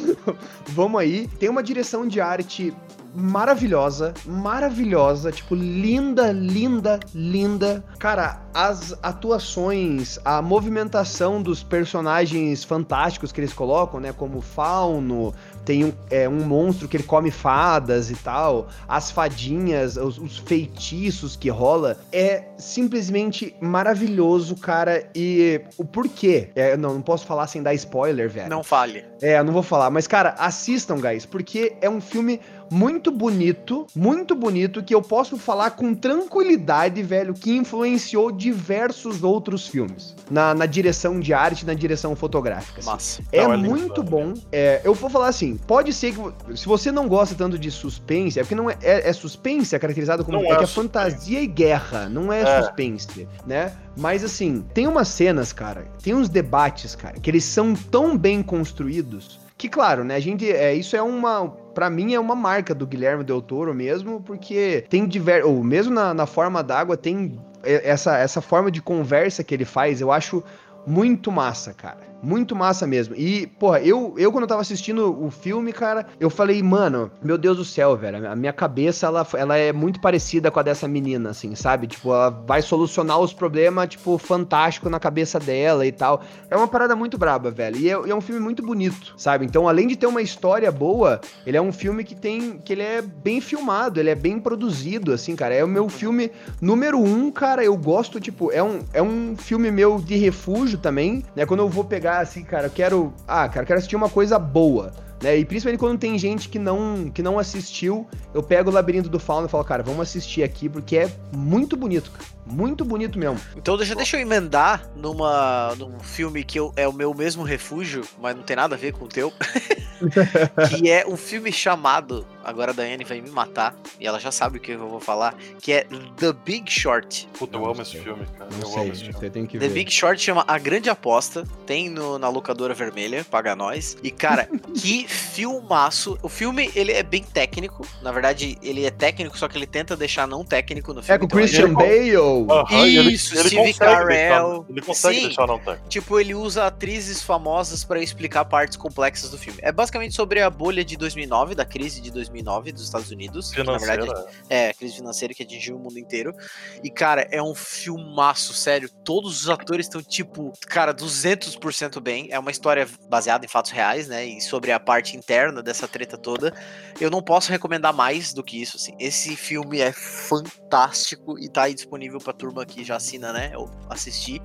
vamos 0.68 0.98
aí. 0.98 1.28
Tem 1.38 1.50
uma 1.50 1.62
direção 1.62 2.08
de 2.08 2.18
arte 2.18 2.72
maravilhosa, 3.16 4.12
maravilhosa, 4.26 5.32
tipo, 5.32 5.54
linda, 5.54 6.30
linda, 6.32 7.00
linda. 7.14 7.82
Cara, 7.98 8.42
as 8.52 8.94
atuações, 9.02 10.18
a 10.24 10.42
movimentação 10.42 11.42
dos 11.42 11.62
personagens 11.62 12.62
fantásticos 12.64 13.32
que 13.32 13.40
eles 13.40 13.52
colocam, 13.52 14.00
né? 14.00 14.12
Como 14.12 14.40
Fauno, 14.40 15.34
tem 15.64 15.84
um, 15.84 15.92
é, 16.10 16.28
um 16.28 16.44
monstro 16.44 16.86
que 16.86 16.96
ele 16.96 17.04
come 17.04 17.30
fadas 17.30 18.10
e 18.10 18.14
tal, 18.14 18.68
as 18.86 19.10
fadinhas, 19.10 19.96
os, 19.96 20.18
os 20.18 20.38
feitiços 20.38 21.34
que 21.36 21.48
rola, 21.48 21.98
é 22.12 22.44
simplesmente 22.56 23.54
maravilhoso, 23.60 24.56
cara. 24.56 25.08
E 25.14 25.60
o 25.76 25.84
porquê? 25.84 26.50
É, 26.54 26.76
não, 26.76 26.94
não 26.94 27.02
posso 27.02 27.26
falar 27.26 27.46
sem 27.46 27.62
dar 27.62 27.74
spoiler, 27.74 28.30
velho. 28.30 28.48
Não 28.48 28.62
fale. 28.62 29.04
É, 29.20 29.42
não 29.42 29.52
vou 29.52 29.62
falar, 29.62 29.90
mas 29.90 30.06
cara, 30.06 30.34
assistam, 30.38 31.00
guys, 31.00 31.26
porque 31.26 31.76
é 31.80 31.88
um 31.88 32.00
filme 32.00 32.40
muito 32.70 33.10
bonito, 33.10 33.86
muito 33.94 34.34
bonito, 34.34 34.82
que 34.82 34.94
eu 34.94 35.02
posso 35.02 35.36
falar 35.36 35.70
com 35.70 35.94
tranquilidade, 35.94 37.02
velho, 37.02 37.34
que 37.34 37.56
influenciou 37.56 38.30
diversos 38.32 39.22
outros 39.22 39.66
filmes. 39.66 40.14
Na, 40.30 40.54
na 40.54 40.66
direção 40.66 41.20
de 41.20 41.32
arte, 41.32 41.64
na 41.64 41.74
direção 41.74 42.16
fotográfica. 42.16 42.80
assim. 42.80 42.90
Massa. 42.90 43.22
É 43.32 43.42
Não, 43.44 43.52
é 43.52 43.56
muito 43.56 44.00
é 44.00 44.04
bom. 44.04 44.34
É, 44.50 44.80
eu 44.84 44.94
vou 44.94 45.08
falar 45.08 45.28
assim, 45.28 45.56
pode 45.56 45.92
ser 45.92 46.14
que 46.14 46.56
se 46.56 46.66
você 46.66 46.90
não 46.90 47.08
gosta 47.08 47.34
tanto 47.34 47.58
de 47.58 47.70
suspense, 47.70 48.38
é 48.38 48.42
porque 48.42 48.54
não 48.54 48.70
é, 48.70 48.76
é, 48.82 49.08
é 49.08 49.12
suspense, 49.12 49.74
é 49.74 49.78
caracterizado 49.78 50.24
como 50.24 50.38
Não 50.38 50.52
é, 50.52 50.56
que 50.56 50.64
é 50.64 50.66
fantasia 50.66 51.40
e 51.40 51.46
guerra, 51.46 52.08
não 52.08 52.32
é, 52.32 52.42
É. 52.42 52.62
suspense, 52.62 53.28
né? 53.46 53.72
Mas 53.96 54.24
assim, 54.24 54.64
tem 54.74 54.86
umas 54.86 55.08
cenas, 55.08 55.52
cara, 55.52 55.86
tem 56.02 56.14
uns 56.14 56.28
debates, 56.28 56.94
cara, 56.94 57.18
que 57.18 57.30
eles 57.30 57.44
são 57.44 57.74
tão 57.74 58.16
bem 58.16 58.42
construídos 58.42 59.38
que 59.58 59.68
claro, 59.70 60.04
né, 60.04 60.16
a 60.16 60.20
gente 60.20 60.50
é 60.50 60.74
isso 60.74 60.94
é 60.96 61.02
uma 61.02 61.50
Pra 61.76 61.90
mim 61.90 62.14
é 62.14 62.18
uma 62.18 62.34
marca 62.34 62.74
do 62.74 62.86
Guilherme 62.86 63.22
Del 63.22 63.42
Toro 63.42 63.74
mesmo, 63.74 64.22
porque 64.22 64.86
tem 64.88 65.06
diver... 65.06 65.44
ou 65.44 65.62
mesmo 65.62 65.92
na, 65.92 66.14
na 66.14 66.24
forma 66.24 66.62
d'água 66.62 66.96
tem 66.96 67.38
essa, 67.62 68.16
essa 68.16 68.40
forma 68.40 68.70
de 68.70 68.80
conversa 68.80 69.44
que 69.44 69.52
ele 69.52 69.66
faz, 69.66 70.00
eu 70.00 70.10
acho 70.10 70.42
muito 70.86 71.30
massa, 71.30 71.74
cara. 71.74 71.98
Muito 72.26 72.56
massa 72.56 72.88
mesmo. 72.88 73.14
E, 73.14 73.46
porra, 73.46 73.78
eu, 73.78 74.12
eu 74.18 74.32
quando 74.32 74.42
eu 74.42 74.48
tava 74.48 74.60
assistindo 74.60 75.24
o 75.24 75.30
filme, 75.30 75.72
cara, 75.72 76.06
eu 76.18 76.28
falei, 76.28 76.60
mano, 76.60 77.08
meu 77.22 77.38
Deus 77.38 77.56
do 77.56 77.64
céu, 77.64 77.96
velho. 77.96 78.28
A 78.28 78.34
minha 78.34 78.52
cabeça, 78.52 79.06
ela, 79.06 79.24
ela 79.34 79.56
é 79.56 79.72
muito 79.72 80.00
parecida 80.00 80.50
com 80.50 80.58
a 80.58 80.62
dessa 80.64 80.88
menina, 80.88 81.30
assim, 81.30 81.54
sabe? 81.54 81.86
Tipo, 81.86 82.12
ela 82.12 82.30
vai 82.30 82.62
solucionar 82.62 83.20
os 83.20 83.32
problemas, 83.32 83.90
tipo, 83.90 84.18
fantástico 84.18 84.90
na 84.90 84.98
cabeça 84.98 85.38
dela 85.38 85.86
e 85.86 85.92
tal. 85.92 86.20
É 86.50 86.56
uma 86.56 86.66
parada 86.66 86.96
muito 86.96 87.16
braba, 87.16 87.48
velho. 87.48 87.76
E 87.76 87.88
é, 87.88 87.92
é 87.92 88.14
um 88.14 88.20
filme 88.20 88.40
muito 88.40 88.60
bonito, 88.60 89.14
sabe? 89.16 89.44
Então, 89.44 89.68
além 89.68 89.86
de 89.86 89.94
ter 89.94 90.06
uma 90.08 90.20
história 90.20 90.72
boa, 90.72 91.20
ele 91.46 91.56
é 91.56 91.62
um 91.62 91.72
filme 91.72 92.02
que 92.02 92.16
tem. 92.16 92.58
que 92.58 92.72
ele 92.72 92.82
é 92.82 93.02
bem 93.02 93.40
filmado, 93.40 94.00
ele 94.00 94.10
é 94.10 94.16
bem 94.16 94.40
produzido, 94.40 95.12
assim, 95.12 95.36
cara. 95.36 95.54
É 95.54 95.62
o 95.62 95.68
meu 95.68 95.88
filme 95.88 96.32
número 96.60 96.98
um, 96.98 97.30
cara. 97.30 97.62
Eu 97.64 97.76
gosto, 97.76 98.18
tipo, 98.18 98.50
é 98.50 98.64
um, 98.64 98.80
é 98.92 99.00
um 99.00 99.36
filme 99.36 99.70
meu 99.70 100.00
de 100.00 100.16
refúgio 100.16 100.76
também, 100.76 101.22
né? 101.36 101.46
Quando 101.46 101.60
eu 101.60 101.68
vou 101.68 101.84
pegar, 101.84 102.15
assim, 102.20 102.44
cara, 102.44 102.66
eu 102.66 102.70
quero. 102.70 103.12
Ah, 103.26 103.48
cara, 103.48 103.62
eu 103.62 103.66
quero 103.66 103.78
assistir 103.78 103.96
uma 103.96 104.08
coisa 104.08 104.38
boa. 104.38 104.92
Né? 105.22 105.38
E 105.38 105.44
principalmente 105.44 105.80
quando 105.80 105.98
tem 105.98 106.18
gente 106.18 106.48
que 106.48 106.58
não, 106.58 107.10
que 107.10 107.22
não 107.22 107.38
assistiu, 107.38 108.06
eu 108.34 108.42
pego 108.42 108.70
o 108.70 108.72
Labirinto 108.72 109.08
do 109.08 109.18
Fauno 109.18 109.46
e 109.46 109.50
falo, 109.50 109.64
cara, 109.64 109.82
vamos 109.82 110.00
assistir 110.02 110.42
aqui, 110.42 110.68
porque 110.68 110.96
é 110.98 111.10
muito 111.34 111.76
bonito, 111.76 112.10
cara. 112.10 112.24
Muito 112.48 112.84
bonito 112.84 113.18
mesmo. 113.18 113.40
Então 113.56 113.76
deixa, 113.76 113.92
deixa 113.96 114.16
eu 114.16 114.20
emendar 114.20 114.88
numa, 114.94 115.74
num 115.76 115.98
filme 115.98 116.44
que 116.44 116.56
eu, 116.60 116.72
é 116.76 116.86
o 116.86 116.92
meu 116.92 117.12
mesmo 117.12 117.42
refúgio, 117.42 118.02
mas 118.20 118.36
não 118.36 118.42
tem 118.44 118.54
nada 118.54 118.76
a 118.76 118.78
ver 118.78 118.92
com 118.92 119.06
o 119.06 119.08
teu. 119.08 119.32
que 120.68 120.90
é 120.90 121.06
um 121.06 121.16
filme 121.16 121.50
chamado, 121.52 122.26
agora 122.44 122.70
a 122.70 122.74
Daiane 122.74 123.02
vai 123.04 123.20
me 123.20 123.30
matar, 123.30 123.74
e 123.98 124.06
ela 124.06 124.20
já 124.20 124.30
sabe 124.30 124.58
o 124.58 124.60
que 124.60 124.72
eu 124.72 124.88
vou 124.88 125.00
falar, 125.00 125.34
que 125.60 125.72
é 125.72 125.86
The 126.18 126.32
Big 126.44 126.70
Short. 126.70 127.28
Puta, 127.38 127.56
eu 127.56 127.64
amo 127.68 127.82
esse 127.82 127.98
filme, 127.98 128.24
cara. 128.38 128.50
Não 128.52 128.60
eu 128.60 128.66
sei, 128.66 128.82
amo 128.82 128.92
esse 128.92 129.00
filme. 129.04 129.18
você 129.18 129.30
tem 129.30 129.46
que 129.46 129.58
The 129.58 129.68
ver. 129.68 129.74
Big 129.74 129.90
Short 129.90 130.20
chama 130.22 130.44
A 130.46 130.58
Grande 130.58 130.88
Aposta, 130.90 131.44
tem 131.66 131.88
no- 131.88 132.18
na 132.18 132.28
locadora 132.28 132.74
vermelha, 132.74 133.24
paga 133.28 133.56
nós. 133.56 133.96
E 134.02 134.10
cara, 134.10 134.48
que 134.80 135.05
filmaço. 135.06 136.18
O 136.22 136.28
filme, 136.28 136.70
ele 136.74 136.92
é 136.92 137.02
bem 137.02 137.22
técnico, 137.22 137.86
na 138.02 138.10
verdade, 138.12 138.58
ele 138.62 138.84
é 138.84 138.90
técnico, 138.90 139.36
só 139.38 139.48
que 139.48 139.56
ele 139.58 139.66
tenta 139.66 139.96
deixar 139.96 140.26
não 140.26 140.44
técnico 140.44 140.92
no 140.92 141.02
filme. 141.02 141.14
É 141.14 141.18
com 141.18 141.24
o 141.24 141.26
então 141.26 141.38
ele- 141.38 141.48
Christian 141.48 141.72
Bale. 141.74 142.16
Aham, 142.50 142.86
e 142.86 142.96
ele- 142.98 143.12
Isso, 143.12 143.34
ele 143.34 143.48
Steve 143.48 143.56
consegue 143.72 143.78
Carell. 143.78 144.06
deixar- 144.08 144.64
ele 144.70 144.82
consegue 144.82 145.16
Sim. 145.16 145.26
deixar 145.26 145.46
não 145.46 145.58
técnico. 145.58 145.88
Tipo, 145.88 146.20
ele 146.20 146.34
usa 146.34 146.66
atrizes 146.66 147.22
famosas 147.22 147.84
pra 147.84 148.00
explicar 148.00 148.44
partes 148.44 148.76
complexas 148.76 149.30
do 149.30 149.38
filme. 149.38 149.58
É 149.62 149.70
basicamente 149.72 150.14
sobre 150.14 150.40
a 150.40 150.50
bolha 150.50 150.84
de 150.84 150.96
2009, 150.96 151.54
da 151.54 151.64
crise 151.64 152.00
de 152.00 152.10
2009 152.10 152.72
dos 152.72 152.82
Estados 152.84 153.10
Unidos. 153.10 153.50
que, 153.50 153.58
na 153.58 153.64
Financeira. 153.78 154.04
verdade, 154.04 154.26
é, 154.48 154.68
a 154.70 154.74
crise 154.74 154.96
financeira 154.96 155.32
que 155.34 155.42
atingiu 155.42 155.76
o 155.76 155.78
mundo 155.78 155.98
inteiro. 155.98 156.34
E, 156.82 156.90
cara, 156.90 157.26
é 157.30 157.42
um 157.42 157.54
filmaço, 157.54 158.52
sério. 158.54 158.88
Todos 159.04 159.42
os 159.42 159.48
atores 159.48 159.86
estão, 159.86 160.02
tipo, 160.02 160.52
cara, 160.66 160.92
200% 160.92 162.00
bem. 162.00 162.28
É 162.30 162.38
uma 162.38 162.50
história 162.50 162.86
baseada 163.08 163.44
em 163.44 163.48
fatos 163.48 163.70
reais, 163.70 164.08
né? 164.08 164.24
E 164.26 164.40
sobre 164.40 164.72
a 164.72 164.80
parte 164.80 164.95
interna 165.16 165.62
dessa 165.62 165.88
treta 165.88 166.16
toda. 166.16 166.54
Eu 167.00 167.10
não 167.10 167.22
posso 167.22 167.50
recomendar 167.50 167.92
mais 167.92 168.32
do 168.32 168.42
que 168.42 168.60
isso, 168.60 168.76
assim. 168.76 168.94
Esse 168.98 169.36
filme 169.36 169.80
é 169.80 169.92
fantástico 169.92 171.38
e 171.38 171.48
tá 171.48 171.64
aí 171.64 171.74
disponível 171.74 172.18
pra 172.18 172.32
turma 172.32 172.64
que 172.64 172.84
já 172.84 172.96
assina, 172.96 173.32
né? 173.32 173.50
Eu 173.52 173.70
assisti. 173.90 174.40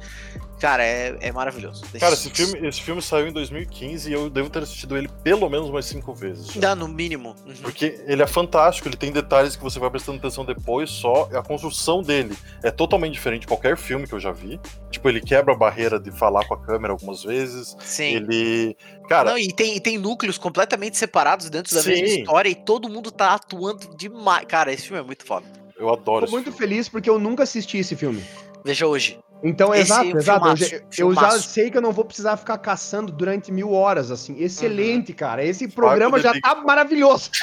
Cara, 0.61 0.85
é, 0.85 1.17
é 1.21 1.31
maravilhoso. 1.31 1.83
Cara, 1.99 2.13
esse 2.13 2.29
filme, 2.29 2.67
esse 2.67 2.79
filme 2.79 3.01
saiu 3.01 3.27
em 3.27 3.33
2015 3.33 4.07
e 4.07 4.13
eu 4.13 4.29
devo 4.29 4.47
ter 4.47 4.61
assistido 4.61 4.95
ele 4.95 5.09
pelo 5.23 5.49
menos 5.49 5.67
umas 5.69 5.85
cinco 5.85 6.13
vezes. 6.13 6.51
já. 6.51 6.61
Dá 6.61 6.75
no 6.75 6.87
mínimo. 6.87 7.35
Uhum. 7.47 7.53
Porque 7.63 7.99
ele 8.05 8.21
é 8.21 8.27
fantástico, 8.27 8.87
ele 8.87 8.95
tem 8.95 9.11
detalhes 9.11 9.55
que 9.55 9.63
você 9.63 9.79
vai 9.79 9.89
prestando 9.89 10.19
atenção 10.19 10.45
depois, 10.45 10.91
só 10.91 11.27
a 11.33 11.41
construção 11.41 12.03
dele 12.03 12.37
é 12.63 12.69
totalmente 12.69 13.13
diferente 13.13 13.41
de 13.41 13.47
qualquer 13.47 13.75
filme 13.75 14.05
que 14.07 14.13
eu 14.13 14.19
já 14.19 14.31
vi. 14.31 14.59
Tipo, 14.91 15.09
ele 15.09 15.19
quebra 15.19 15.51
a 15.55 15.57
barreira 15.57 15.99
de 15.99 16.11
falar 16.11 16.45
com 16.45 16.53
a 16.53 16.61
câmera 16.61 16.93
algumas 16.93 17.23
vezes. 17.23 17.75
Sim. 17.79 18.17
Ele. 18.17 18.77
Cara, 19.09 19.31
Não, 19.31 19.37
e 19.39 19.51
tem, 19.51 19.75
e 19.77 19.79
tem 19.81 19.97
núcleos 19.97 20.37
completamente 20.37 20.95
separados 20.95 21.49
dentro 21.49 21.73
da 21.75 21.81
mesma 21.81 22.07
Sim. 22.07 22.19
história 22.19 22.49
e 22.49 22.53
todo 22.55 22.87
mundo 22.87 23.09
tá 23.09 23.33
atuando 23.33 23.95
demais. 23.97 24.45
Cara, 24.45 24.71
esse 24.71 24.83
filme 24.83 24.99
é 25.01 25.03
muito 25.03 25.25
foda. 25.25 25.45
eu 25.75 25.89
adoro 25.91 26.19
Tô 26.19 26.25
esse 26.25 26.31
muito 26.33 26.51
filme. 26.51 26.57
feliz 26.59 26.87
porque 26.87 27.09
eu 27.09 27.17
nunca 27.17 27.41
assisti 27.41 27.79
esse 27.79 27.95
filme. 27.95 28.23
Veja 28.63 28.85
hoje. 28.85 29.17
Então, 29.43 29.73
Esse 29.73 29.91
exato, 29.91 30.17
exato. 30.17 30.17
Eu 30.17 30.21
já, 30.21 30.33
filmaço, 30.39 30.63
eu 30.63 30.79
já 30.79 30.85
filmaço. 30.91 31.49
sei 31.49 31.71
que 31.71 31.77
eu 31.77 31.81
não 31.81 31.91
vou 31.91 32.05
precisar 32.05 32.37
ficar 32.37 32.57
caçando 32.59 33.11
durante 33.11 33.51
mil 33.51 33.71
horas, 33.71 34.11
assim. 34.11 34.33
Uhum. 34.33 34.41
Excelente, 34.41 35.13
cara. 35.13 35.43
Esse 35.43 35.67
programa 35.67 36.19
já 36.19 36.39
tá 36.39 36.55
maravilhoso. 36.55 37.31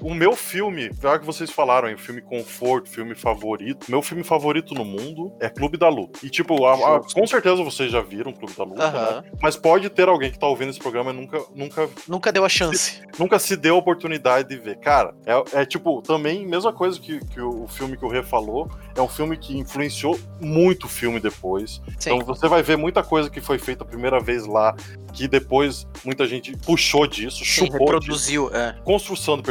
O 0.00 0.14
meu 0.14 0.34
filme, 0.36 0.90
já 1.02 1.18
que 1.18 1.24
vocês 1.26 1.50
falaram, 1.50 1.88
hein, 1.88 1.96
filme 1.96 2.20
conforto, 2.20 2.88
filme 2.88 3.14
favorito. 3.14 3.86
Meu 3.90 4.00
filme 4.02 4.22
favorito 4.22 4.74
no 4.74 4.84
mundo 4.84 5.32
é 5.40 5.48
Clube 5.48 5.76
da 5.76 5.88
Luta. 5.88 6.20
E, 6.24 6.30
tipo, 6.30 6.64
a- 6.66 6.96
a- 6.96 7.00
com 7.00 7.26
certeza 7.26 7.62
vocês 7.62 7.90
já 7.90 8.00
viram 8.00 8.32
Clube 8.32 8.54
da 8.56 8.64
Luta, 8.64 8.84
Aham. 8.84 9.20
né? 9.22 9.30
Mas 9.42 9.56
pode 9.56 9.88
ter 9.90 10.08
alguém 10.08 10.30
que 10.30 10.38
tá 10.38 10.46
ouvindo 10.46 10.70
esse 10.70 10.78
programa 10.78 11.10
e 11.10 11.14
nunca, 11.14 11.40
nunca 11.54 11.88
Nunca 12.06 12.32
deu 12.32 12.44
a 12.44 12.48
chance. 12.48 13.00
nunca 13.18 13.38
se 13.38 13.56
deu 13.56 13.74
a 13.74 13.78
oportunidade 13.78 14.48
de 14.48 14.56
ver. 14.56 14.78
Cara, 14.78 15.14
é, 15.26 15.60
é 15.60 15.64
tipo, 15.66 16.00
também, 16.02 16.46
mesma 16.46 16.72
coisa 16.72 16.98
que, 17.00 17.18
que 17.26 17.40
o, 17.40 17.64
o 17.64 17.68
filme 17.68 17.96
que 17.96 18.04
o 18.04 18.08
Rê 18.08 18.22
falou, 18.22 18.70
é 18.94 19.02
um 19.02 19.08
filme 19.08 19.36
que 19.36 19.56
influenciou 19.58 20.18
muito 20.40 20.84
o 20.84 20.88
filme 20.88 21.18
depois. 21.20 21.80
Sim. 21.98 22.14
Então 22.14 22.20
você 22.26 22.46
vai 22.48 22.62
ver 22.62 22.76
muita 22.76 23.02
coisa 23.02 23.28
que 23.30 23.40
foi 23.40 23.58
feita 23.58 23.84
a 23.84 23.86
primeira 23.86 24.20
vez 24.20 24.46
lá, 24.46 24.74
que 25.12 25.26
depois 25.26 25.86
muita 26.04 26.26
gente 26.26 26.56
puxou 26.58 27.06
disso, 27.06 27.38
Sim, 27.38 27.44
chupou 27.44 27.68
disso. 27.70 27.78
reproduziu. 27.84 28.50
É. 28.54 28.76
Construção 28.84 29.36
de 29.36 29.42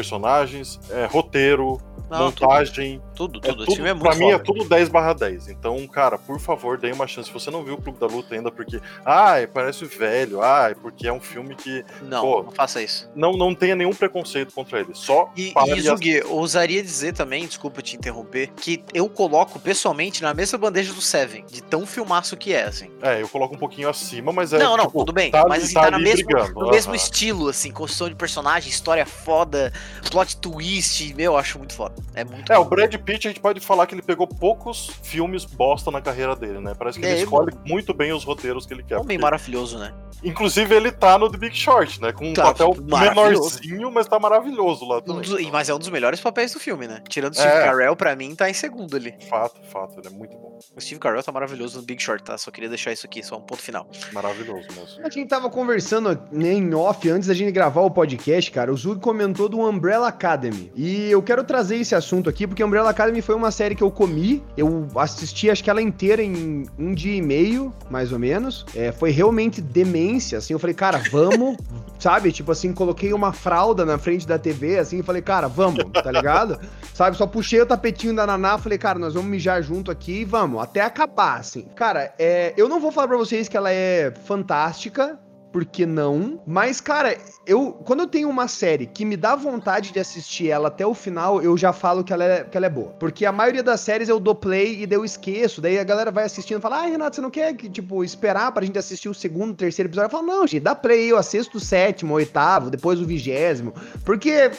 personagens, 0.42 0.80
é, 0.90 1.06
roteiro, 1.06 1.80
Não, 2.10 2.26
montagem. 2.26 3.02
tudo, 3.16 3.40
É 3.44 3.50
tudo. 3.50 3.64
É 3.64 3.66
tudo 3.66 3.82
muito 3.82 4.00
pra 4.00 4.16
mim 4.16 4.30
é 4.32 4.38
tudo 4.40 4.64
10 4.64 4.88
barra 4.90 5.12
10. 5.14 5.50
Então, 5.50 5.86
cara, 5.88 6.18
por 6.18 6.40
favor, 6.40 6.78
dê 6.78 6.90
uma 6.92 7.06
chance. 7.08 7.28
Se 7.28 7.34
você 7.34 7.52
não 7.52 7.64
viu 7.66 7.74
o 7.74 7.82
Clube 7.82 8.00
da 8.00 8.06
Luta 8.08 8.34
ainda, 8.34 8.50
porque, 8.50 8.80
ai, 9.06 9.46
parece 9.48 9.84
velho, 9.86 10.42
ai, 10.42 10.74
porque 10.76 11.06
é 11.08 11.12
um 11.12 11.20
filme 11.20 11.54
que 11.56 11.84
Não, 12.04 12.22
Pô. 12.22 12.44
não 12.44 12.52
faça 12.52 12.82
isso. 12.82 13.10
não, 13.14 13.34
não 13.34 13.54
tenha 13.54 13.76
nenhum 13.76 13.94
preconceito 13.94 14.54
contra 14.54 14.80
ele. 14.80 14.92
Só 14.94 15.30
E, 15.36 15.54
e 15.68 15.72
e 15.74 15.82
Zug, 15.82 16.10
eu 16.10 16.32
ousaria 16.32 16.82
dizer 16.82 17.14
também, 17.14 17.46
desculpa 17.46 17.82
te 17.82 17.98
interromper, 17.98 18.52
que 18.56 18.84
eu 18.94 19.10
coloco 19.10 19.60
pessoalmente 19.60 20.22
na 20.22 20.34
mesma 20.34 20.58
bandeja 20.58 20.94
do 20.94 21.02
Seven, 21.02 21.46
de 21.52 21.62
tão 21.62 21.86
filmaço 21.86 22.38
que 22.38 22.54
é, 22.54 22.64
assim. 22.64 22.90
É, 23.02 23.22
eu 23.22 23.28
coloco 23.28 23.56
um 23.56 23.58
pouquinho 23.58 23.90
acima, 23.90 24.32
mas 24.32 24.54
é. 24.54 24.60
não, 24.60 24.78
não, 24.78 24.86
tipo, 24.86 25.00
tudo 25.00 25.12
bem. 25.12 25.30
Tá, 25.32 25.44
mas 25.48 25.64
assim, 25.66 25.74
tá 25.74 25.82
tá, 25.82 25.92
na 25.92 26.00
mesmo, 26.00 26.30
no 26.56 26.70
mesmo 26.70 26.92
aham. 26.94 26.96
estilo, 26.96 27.50
assim, 27.50 27.70
construção 27.72 28.08
de 28.08 28.16
personagem, 28.16 28.70
história 28.70 29.06
foda, 29.06 29.74
plot 30.10 30.27
twist, 30.36 31.14
meu, 31.14 31.34
eu 31.34 31.38
acho 31.38 31.58
muito 31.58 31.74
foda. 31.74 31.96
É 32.14 32.24
muito 32.24 32.52
É, 32.52 32.58
o. 32.58 32.66
Brad 32.66 32.94
Pitt, 32.96 33.28
a 33.28 33.32
gente 33.32 33.40
pode 33.40 33.60
falar 33.60 33.86
que 33.88 33.96
ele 33.96 34.02
pegou 34.02 34.28
poucos 34.28 34.92
filmes 35.04 35.46
bosta 35.46 35.90
na 35.92 36.02
carreira 36.02 36.36
dele, 36.36 36.60
né? 36.60 36.74
Parece 36.78 37.00
que 37.00 37.06
É, 37.06 37.10
ele 37.10 37.18
ele- 37.20 37.24
escolhe 37.24 37.52
muito 37.66 37.94
bem 37.94 38.12
os 38.14 38.24
roteiros 38.24 38.66
que 38.66 38.74
ele 38.74 38.84
quer. 38.84 38.96
Homem 38.96 39.06
porque- 39.08 39.18
maravilhoso, 39.20 39.78
né? 39.78 39.94
Inclusive, 40.24 40.74
ele 40.76 40.92
tá 40.92 41.18
no 41.18 41.30
The 41.30 41.38
Big 41.38 41.56
Short, 41.56 42.02
né? 42.02 42.12
Com 42.12 42.30
um 42.30 42.34
Tá, 42.34 42.46
papel 42.46 42.76
menorzinho, 43.22 43.92
mas 43.92 44.08
tá 44.08 44.20
maravilhoso 44.20 44.86
lá 44.88 44.98
Um 44.98 45.02
também. 45.02 45.22
dos- 45.22 45.40
e- 45.40 45.52
mas 45.52 45.70
é 45.70 45.74
um 45.76 45.80
dos 45.80 45.90
melhores 45.90 46.20
papéis 46.20 46.52
do 46.54 46.60
filme, 46.60 46.88
né? 46.88 47.02
Tirando 47.08 47.36
o 47.36 47.38
É. 47.38 47.42
Steve 47.42 47.64
Carell, 47.64 47.96
pra 47.96 48.16
mim, 48.16 48.34
tá 48.36 48.50
em 48.50 48.54
segundo 48.54 48.96
ali. 48.96 49.14
Fato, 49.30 49.60
fato, 49.72 50.00
ele 50.00 50.08
é 50.08 50.10
muito 50.10 50.36
bom. 50.36 50.58
O 50.76 50.82
Steve 50.82 51.00
Carell 51.00 51.22
tá 51.24 51.32
maravilhoso 51.32 51.78
no 51.80 51.84
Big 51.86 52.02
Short, 52.02 52.24
tá? 52.24 52.38
Só 52.38 52.50
queria 52.52 52.70
deixar 52.70 52.92
isso 52.92 53.06
aqui, 53.06 53.22
só 53.24 53.38
um 53.38 53.42
ponto 53.42 53.62
final. 53.62 53.88
Maravilhoso 54.12 54.68
mesmo. 54.76 55.06
A 55.06 55.10
gente 55.10 55.28
tava 55.28 55.50
conversando 55.50 56.20
em 56.34 56.74
off 56.74 57.08
antes 57.10 57.28
da 57.28 57.34
gente 57.34 57.52
gravar 57.52 57.82
o 57.82 57.92
podcast, 57.92 58.50
cara. 58.52 58.72
O 58.74 58.78
Zug 58.78 59.00
comentou 59.02 59.48
do 59.48 59.60
Umbrella 59.60 60.12
Academy. 60.18 60.72
E 60.76 61.12
eu 61.12 61.22
quero 61.22 61.44
trazer 61.44 61.76
esse 61.76 61.94
assunto 61.94 62.28
aqui, 62.28 62.48
porque 62.48 62.64
Umbrella 62.64 62.90
Academy 62.90 63.22
foi 63.22 63.36
uma 63.36 63.52
série 63.52 63.76
que 63.76 63.84
eu 63.84 63.92
comi. 63.92 64.44
Eu 64.58 64.88
assisti, 64.96 65.50
acho 65.50 65.64
que 65.64 65.70
ela 65.70 65.82
inteira 65.82 66.24
em 66.24 66.66
um 66.78 66.94
dia 66.94 67.16
e 67.16 67.22
meio, 67.22 67.72
mais 67.90 68.12
ou 68.12 68.18
menos. 68.18 68.66
É, 68.76 68.92
foi 68.92 69.12
realmente 69.12 69.62
demência, 69.62 70.40
assim. 70.40 70.54
Eu 70.54 70.60
falei, 70.60 70.74
cara, 70.74 71.00
vamos. 71.12 71.56
Sabe? 72.00 72.32
Tipo 72.32 72.52
assim, 72.52 72.74
coloquei 72.74 73.14
uma 73.14 73.34
fralda 73.34 73.86
na 73.86 73.98
frente 73.98 74.28
da 74.28 74.38
TV, 74.38 74.78
assim, 74.78 75.00
e 75.00 75.04
falei, 75.04 75.22
cara, 75.22 75.48
vamos, 75.48 75.84
tá 75.92 76.12
ligado? 76.12 76.60
Sabe? 76.94 77.18
Só 77.18 77.26
puxei 77.26 77.62
o 77.62 77.66
tapetinho 77.66 78.16
da 78.16 78.26
Naná, 78.26 78.58
falei, 78.58 78.78
cara, 78.78 79.00
nós 79.00 79.14
vamos 79.14 79.30
mijar 79.30 79.62
junto 79.62 79.90
aqui 79.92 80.22
e 80.22 80.26
vamos, 80.26 80.62
até 80.62 80.82
acabar, 80.82 81.40
assim. 81.40 81.64
Cara, 81.76 82.14
é, 82.20 82.54
eu 82.56 82.70
não 82.70 82.80
vou 82.80 82.92
falar 82.92 83.08
pra 83.08 83.18
vocês 83.18 83.48
que 83.48 83.58
ela 83.58 83.72
é 83.72 84.14
fantástica, 84.26 85.20
por 85.52 85.66
que 85.66 85.86
não? 85.86 86.42
Mas, 86.46 86.80
cara, 86.82 87.18
eu 87.46 87.72
quando 87.72 88.02
eu 88.02 88.08
tenho 88.08 88.30
uma 88.30 88.48
série 88.48 88.86
que 88.86 89.06
me 89.06 89.18
dá 89.18 89.36
vontade 89.36 89.92
de 89.92 90.00
assistir 90.00 90.50
ela 90.50 90.68
até 90.68 90.86
o 90.86 90.94
final, 90.94 91.42
eu 91.42 91.58
já 91.58 91.74
falo 91.74 92.04
que 92.04 92.14
ela 92.14 92.24
é, 92.24 92.44
que 92.44 92.58
ela 92.58 92.66
é 92.66 92.70
boa. 92.70 92.90
Porque 93.00 93.26
a 93.26 93.32
maioria 93.32 93.64
das 93.64 93.82
séries 93.82 94.10
eu 94.10 94.20
dou 94.20 94.36
play 94.36 94.82
e 94.82 94.86
daí 94.86 94.98
eu 94.98 95.06
esqueço. 95.06 95.62
Daí 95.62 95.80
a 95.80 95.84
galera 95.84 96.12
vai 96.12 96.26
assistindo 96.26 96.60
e 96.60 96.62
fala: 96.62 96.84
Ah, 96.84 96.86
Renato, 96.86 97.16
você 97.16 97.22
não 97.22 97.32
quer 97.32 97.54
que, 97.56 97.70
tipo, 97.70 98.04
esperar 98.04 98.52
pra 98.52 98.66
gente 98.66 98.78
assistir 98.78 99.10
o 99.10 99.14
segundo, 99.14 99.56
terceiro 99.56 99.90
episódio? 99.90 100.08
Eu 100.08 100.12
falo, 100.12 100.28
não, 100.28 100.48
gente, 100.48 100.62
dá 100.62 100.76
play, 100.76 101.12
eu 101.12 101.18
assisto 101.18 101.58
o 101.58 101.60
sétimo, 101.60 102.14
o 102.14 102.18
oitavo, 102.18 102.70
depois 102.70 103.00
o 103.00 103.06
vigésimo. 103.06 103.74
Porque, 104.04 104.30
é, 104.30 104.52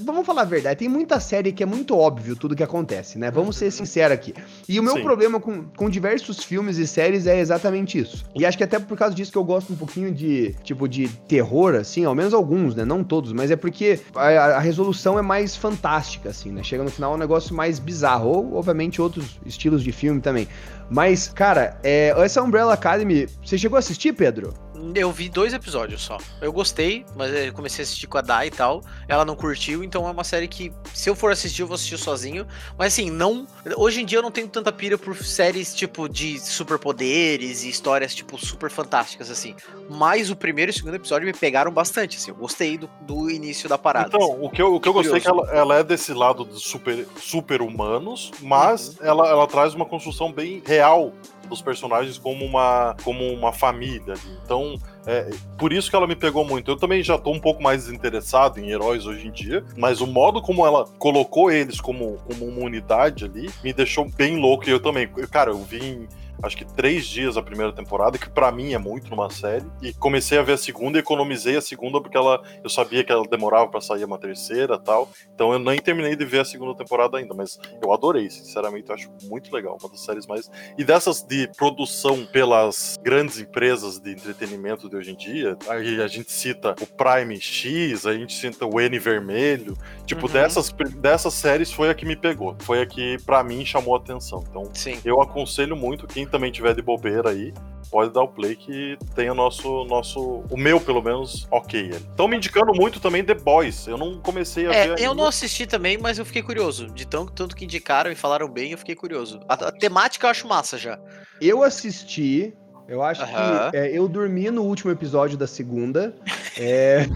vamos 0.00 0.26
falar 0.26 0.42
a 0.42 0.46
verdade, 0.46 0.78
tem 0.78 0.88
muita 0.88 1.20
série 1.20 1.52
que 1.52 1.62
é 1.62 1.66
muito 1.66 1.96
óbvio 1.96 2.36
tudo 2.36 2.56
que 2.56 2.62
acontece, 2.62 3.18
né? 3.18 3.30
Vamos 3.30 3.56
ser 3.56 3.70
sinceros 3.70 4.14
aqui. 4.14 4.34
E 4.68 4.78
o 4.78 4.82
meu 4.82 4.94
Sim. 4.94 5.02
problema 5.02 5.40
com, 5.40 5.64
com 5.64 5.88
diversos 5.88 6.42
filmes 6.42 6.78
e 6.78 6.86
séries 6.86 7.26
é 7.26 7.38
exatamente 7.38 7.98
isso. 7.98 8.24
E 8.34 8.44
acho 8.44 8.56
que 8.56 8.64
até 8.64 8.78
por 8.78 8.96
causa 8.96 9.14
disso 9.14 9.32
que 9.32 9.38
eu 9.38 9.44
gosto 9.44 9.72
um 9.72 9.76
pouquinho 9.76 10.12
de, 10.12 10.33
tipo, 10.62 10.88
de 10.88 11.08
terror, 11.28 11.74
assim, 11.74 12.04
ao 12.04 12.14
menos 12.14 12.34
alguns, 12.34 12.74
né? 12.74 12.84
Não 12.84 13.02
todos, 13.04 13.32
mas 13.32 13.50
é 13.50 13.56
porque 13.56 14.00
a, 14.14 14.28
a 14.28 14.58
resolução 14.58 15.18
é 15.18 15.22
mais 15.22 15.56
fantástica, 15.56 16.30
assim, 16.30 16.50
né? 16.50 16.62
Chega 16.62 16.82
no 16.82 16.90
final 16.90 17.12
é 17.12 17.14
um 17.16 17.18
negócio 17.18 17.54
mais 17.54 17.78
bizarro. 17.78 18.28
Ou, 18.28 18.54
obviamente, 18.56 19.00
outros 19.00 19.38
estilos 19.44 19.82
de 19.82 19.92
filme 19.92 20.20
também. 20.20 20.48
Mas, 20.90 21.28
cara, 21.28 21.78
é, 21.82 22.14
essa 22.18 22.42
Umbrella 22.42 22.74
Academy, 22.74 23.26
você 23.42 23.58
chegou 23.58 23.76
a 23.76 23.80
assistir, 23.80 24.12
Pedro? 24.12 24.63
Eu 24.94 25.10
vi 25.12 25.28
dois 25.28 25.52
episódios 25.52 26.02
só. 26.02 26.18
Eu 26.40 26.52
gostei, 26.52 27.04
mas 27.16 27.32
eu 27.32 27.52
comecei 27.52 27.82
a 27.82 27.84
assistir 27.84 28.06
com 28.06 28.18
a 28.18 28.20
Dai 28.20 28.48
e 28.48 28.50
tal. 28.50 28.82
Ela 29.08 29.24
não 29.24 29.36
curtiu, 29.36 29.84
então 29.84 30.06
é 30.06 30.10
uma 30.10 30.24
série 30.24 30.48
que, 30.48 30.72
se 30.92 31.08
eu 31.08 31.14
for 31.14 31.32
assistir, 31.32 31.62
eu 31.62 31.66
vou 31.66 31.74
assistir 31.74 31.98
sozinho. 31.98 32.46
Mas 32.76 32.92
assim, 32.92 33.10
não. 33.10 33.46
Hoje 33.76 34.00
em 34.00 34.04
dia 34.04 34.18
eu 34.18 34.22
não 34.22 34.30
tenho 34.30 34.48
tanta 34.48 34.72
pira 34.72 34.98
por 34.98 35.16
séries 35.16 35.74
tipo 35.74 36.08
de 36.08 36.38
superpoderes 36.38 37.62
e 37.64 37.68
histórias, 37.68 38.14
tipo, 38.14 38.38
super 38.38 38.70
fantásticas, 38.70 39.30
assim. 39.30 39.54
Mas 39.88 40.30
o 40.30 40.36
primeiro 40.36 40.70
e 40.70 40.72
o 40.72 40.74
segundo 40.74 40.94
episódio 40.94 41.26
me 41.26 41.32
pegaram 41.32 41.70
bastante, 41.70 42.16
assim. 42.16 42.30
Eu 42.30 42.36
gostei 42.36 42.78
do, 42.78 42.88
do 43.02 43.30
início 43.30 43.68
da 43.68 43.78
parada. 43.78 44.08
Então, 44.08 44.32
assim. 44.32 44.38
o 44.40 44.50
que 44.50 44.62
eu, 44.62 44.74
o 44.74 44.80
que 44.80 44.88
eu 44.88 44.92
gostei 44.92 45.16
é 45.16 45.20
que 45.20 45.28
ela, 45.28 45.50
ela 45.50 45.78
é 45.78 45.84
desse 45.84 46.12
lado 46.12 46.44
dos 46.44 46.62
super, 46.62 47.06
super 47.20 47.62
humanos, 47.62 48.30
mas 48.40 48.96
ela, 49.00 49.28
ela 49.28 49.46
traz 49.46 49.74
uma 49.74 49.86
construção 49.86 50.32
bem 50.32 50.62
real 50.64 51.12
dos 51.54 51.62
personagens 51.62 52.18
como 52.18 52.44
uma, 52.44 52.94
como 53.02 53.24
uma 53.32 53.52
família. 53.52 54.14
Então, 54.44 54.76
é, 55.06 55.30
por 55.56 55.72
isso 55.72 55.88
que 55.88 55.96
ela 55.96 56.06
me 56.06 56.16
pegou 56.16 56.44
muito. 56.44 56.70
Eu 56.70 56.76
também 56.76 57.02
já 57.02 57.16
tô 57.16 57.30
um 57.30 57.40
pouco 57.40 57.62
mais 57.62 57.84
desinteressado 57.84 58.60
em 58.60 58.70
heróis 58.70 59.06
hoje 59.06 59.28
em 59.28 59.30
dia, 59.30 59.64
mas 59.76 60.00
o 60.00 60.06
modo 60.06 60.42
como 60.42 60.66
ela 60.66 60.84
colocou 60.98 61.50
eles 61.50 61.80
como, 61.80 62.18
como 62.26 62.46
uma 62.46 62.60
unidade 62.60 63.24
ali 63.24 63.48
me 63.62 63.72
deixou 63.72 64.08
bem 64.08 64.36
louco. 64.36 64.68
E 64.68 64.70
eu 64.70 64.80
também, 64.80 65.08
cara, 65.30 65.50
eu 65.50 65.58
vi 65.58 65.82
em 65.84 66.08
acho 66.42 66.56
que 66.56 66.64
três 66.64 67.06
dias 67.06 67.36
a 67.36 67.42
primeira 67.42 67.72
temporada, 67.72 68.18
que 68.18 68.28
pra 68.28 68.50
mim 68.50 68.72
é 68.72 68.78
muito 68.78 69.08
numa 69.10 69.30
série, 69.30 69.64
e 69.80 69.92
comecei 69.94 70.38
a 70.38 70.42
ver 70.42 70.52
a 70.54 70.56
segunda 70.58 70.98
e 70.98 71.00
economizei 71.00 71.56
a 71.56 71.60
segunda 71.60 72.00
porque 72.00 72.16
ela, 72.16 72.42
eu 72.62 72.68
sabia 72.68 73.04
que 73.04 73.12
ela 73.12 73.24
demorava 73.26 73.68
pra 73.68 73.80
sair 73.80 74.04
uma 74.04 74.18
terceira 74.18 74.78
tal, 74.78 75.08
então 75.34 75.52
eu 75.52 75.58
nem 75.58 75.80
terminei 75.80 76.16
de 76.16 76.24
ver 76.24 76.40
a 76.40 76.44
segunda 76.44 76.74
temporada 76.74 77.18
ainda, 77.18 77.34
mas 77.34 77.58
eu 77.82 77.92
adorei, 77.92 78.28
sinceramente, 78.28 78.88
eu 78.88 78.94
acho 78.94 79.10
muito 79.24 79.54
legal, 79.54 79.78
uma 79.80 79.88
das 79.90 80.00
séries 80.00 80.26
mais... 80.26 80.50
E 80.76 80.84
dessas 80.84 81.22
de 81.22 81.48
produção 81.56 82.26
pelas 82.26 82.98
grandes 83.02 83.38
empresas 83.38 83.98
de 83.98 84.12
entretenimento 84.12 84.88
de 84.88 84.96
hoje 84.96 85.12
em 85.12 85.16
dia, 85.16 85.56
aí 85.68 86.02
a 86.02 86.06
gente 86.06 86.32
cita 86.32 86.74
o 86.80 86.86
Prime 86.86 87.40
X, 87.40 88.06
a 88.06 88.14
gente 88.14 88.32
cita 88.34 88.66
o 88.66 88.80
N 88.80 88.98
Vermelho, 88.98 89.76
tipo, 90.04 90.24
Uhum. 90.26 90.32
dessas, 90.32 90.70
dessas 90.96 91.34
séries 91.34 91.70
foi 91.70 91.90
a 91.90 91.94
que 91.94 92.06
me 92.06 92.16
pegou, 92.16 92.56
foi 92.60 92.80
a 92.80 92.86
que 92.86 93.18
pra 93.26 93.44
mim 93.44 93.64
chamou 93.64 93.94
a 93.94 93.98
atenção, 93.98 94.42
então 94.48 94.70
Sim. 94.72 94.98
eu 95.04 95.20
aconselho 95.20 95.76
muito, 95.76 96.06
quem 96.06 96.23
também 96.30 96.50
tiver 96.52 96.74
de 96.74 96.82
bobeira 96.82 97.30
aí, 97.30 97.52
pode 97.90 98.12
dar 98.12 98.22
o 98.22 98.28
play 98.28 98.56
que 98.56 98.96
tem 99.14 99.30
o 99.30 99.34
nosso, 99.34 99.84
nosso 99.84 100.44
o 100.50 100.56
meu 100.56 100.80
pelo 100.80 101.02
menos, 101.02 101.46
ok. 101.50 101.90
Estão 101.90 102.26
me 102.28 102.36
indicando 102.36 102.72
muito 102.74 102.98
também 103.00 103.24
The 103.24 103.34
Boys, 103.34 103.86
eu 103.86 103.96
não 103.96 104.18
comecei 104.20 104.66
a 104.66 104.72
É, 104.72 104.86
ver 104.88 104.98
eu 105.02 105.10
ainda. 105.10 105.14
não 105.22 105.26
assisti 105.28 105.66
também, 105.66 105.96
mas 105.98 106.18
eu 106.18 106.24
fiquei 106.24 106.42
curioso. 106.42 106.86
De 106.88 107.06
tanto, 107.06 107.32
tanto 107.32 107.54
que 107.56 107.64
indicaram 107.64 108.10
e 108.10 108.14
falaram 108.14 108.48
bem, 108.48 108.72
eu 108.72 108.78
fiquei 108.78 108.94
curioso. 108.94 109.40
A, 109.48 109.54
a 109.54 109.72
temática 109.72 110.26
eu 110.26 110.30
acho 110.30 110.46
massa 110.48 110.76
já. 110.78 110.98
Eu 111.40 111.62
assisti. 111.62 112.54
Eu 112.86 113.02
acho 113.02 113.22
Aham. 113.22 113.70
que 113.70 113.76
é, 113.76 113.96
eu 113.98 114.06
dormi 114.06 114.50
no 114.50 114.62
último 114.62 114.90
episódio 114.90 115.38
da 115.38 115.46
segunda. 115.46 116.14
É, 116.58 117.06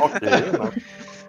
Ok, 0.00 0.20
né? 0.28 0.72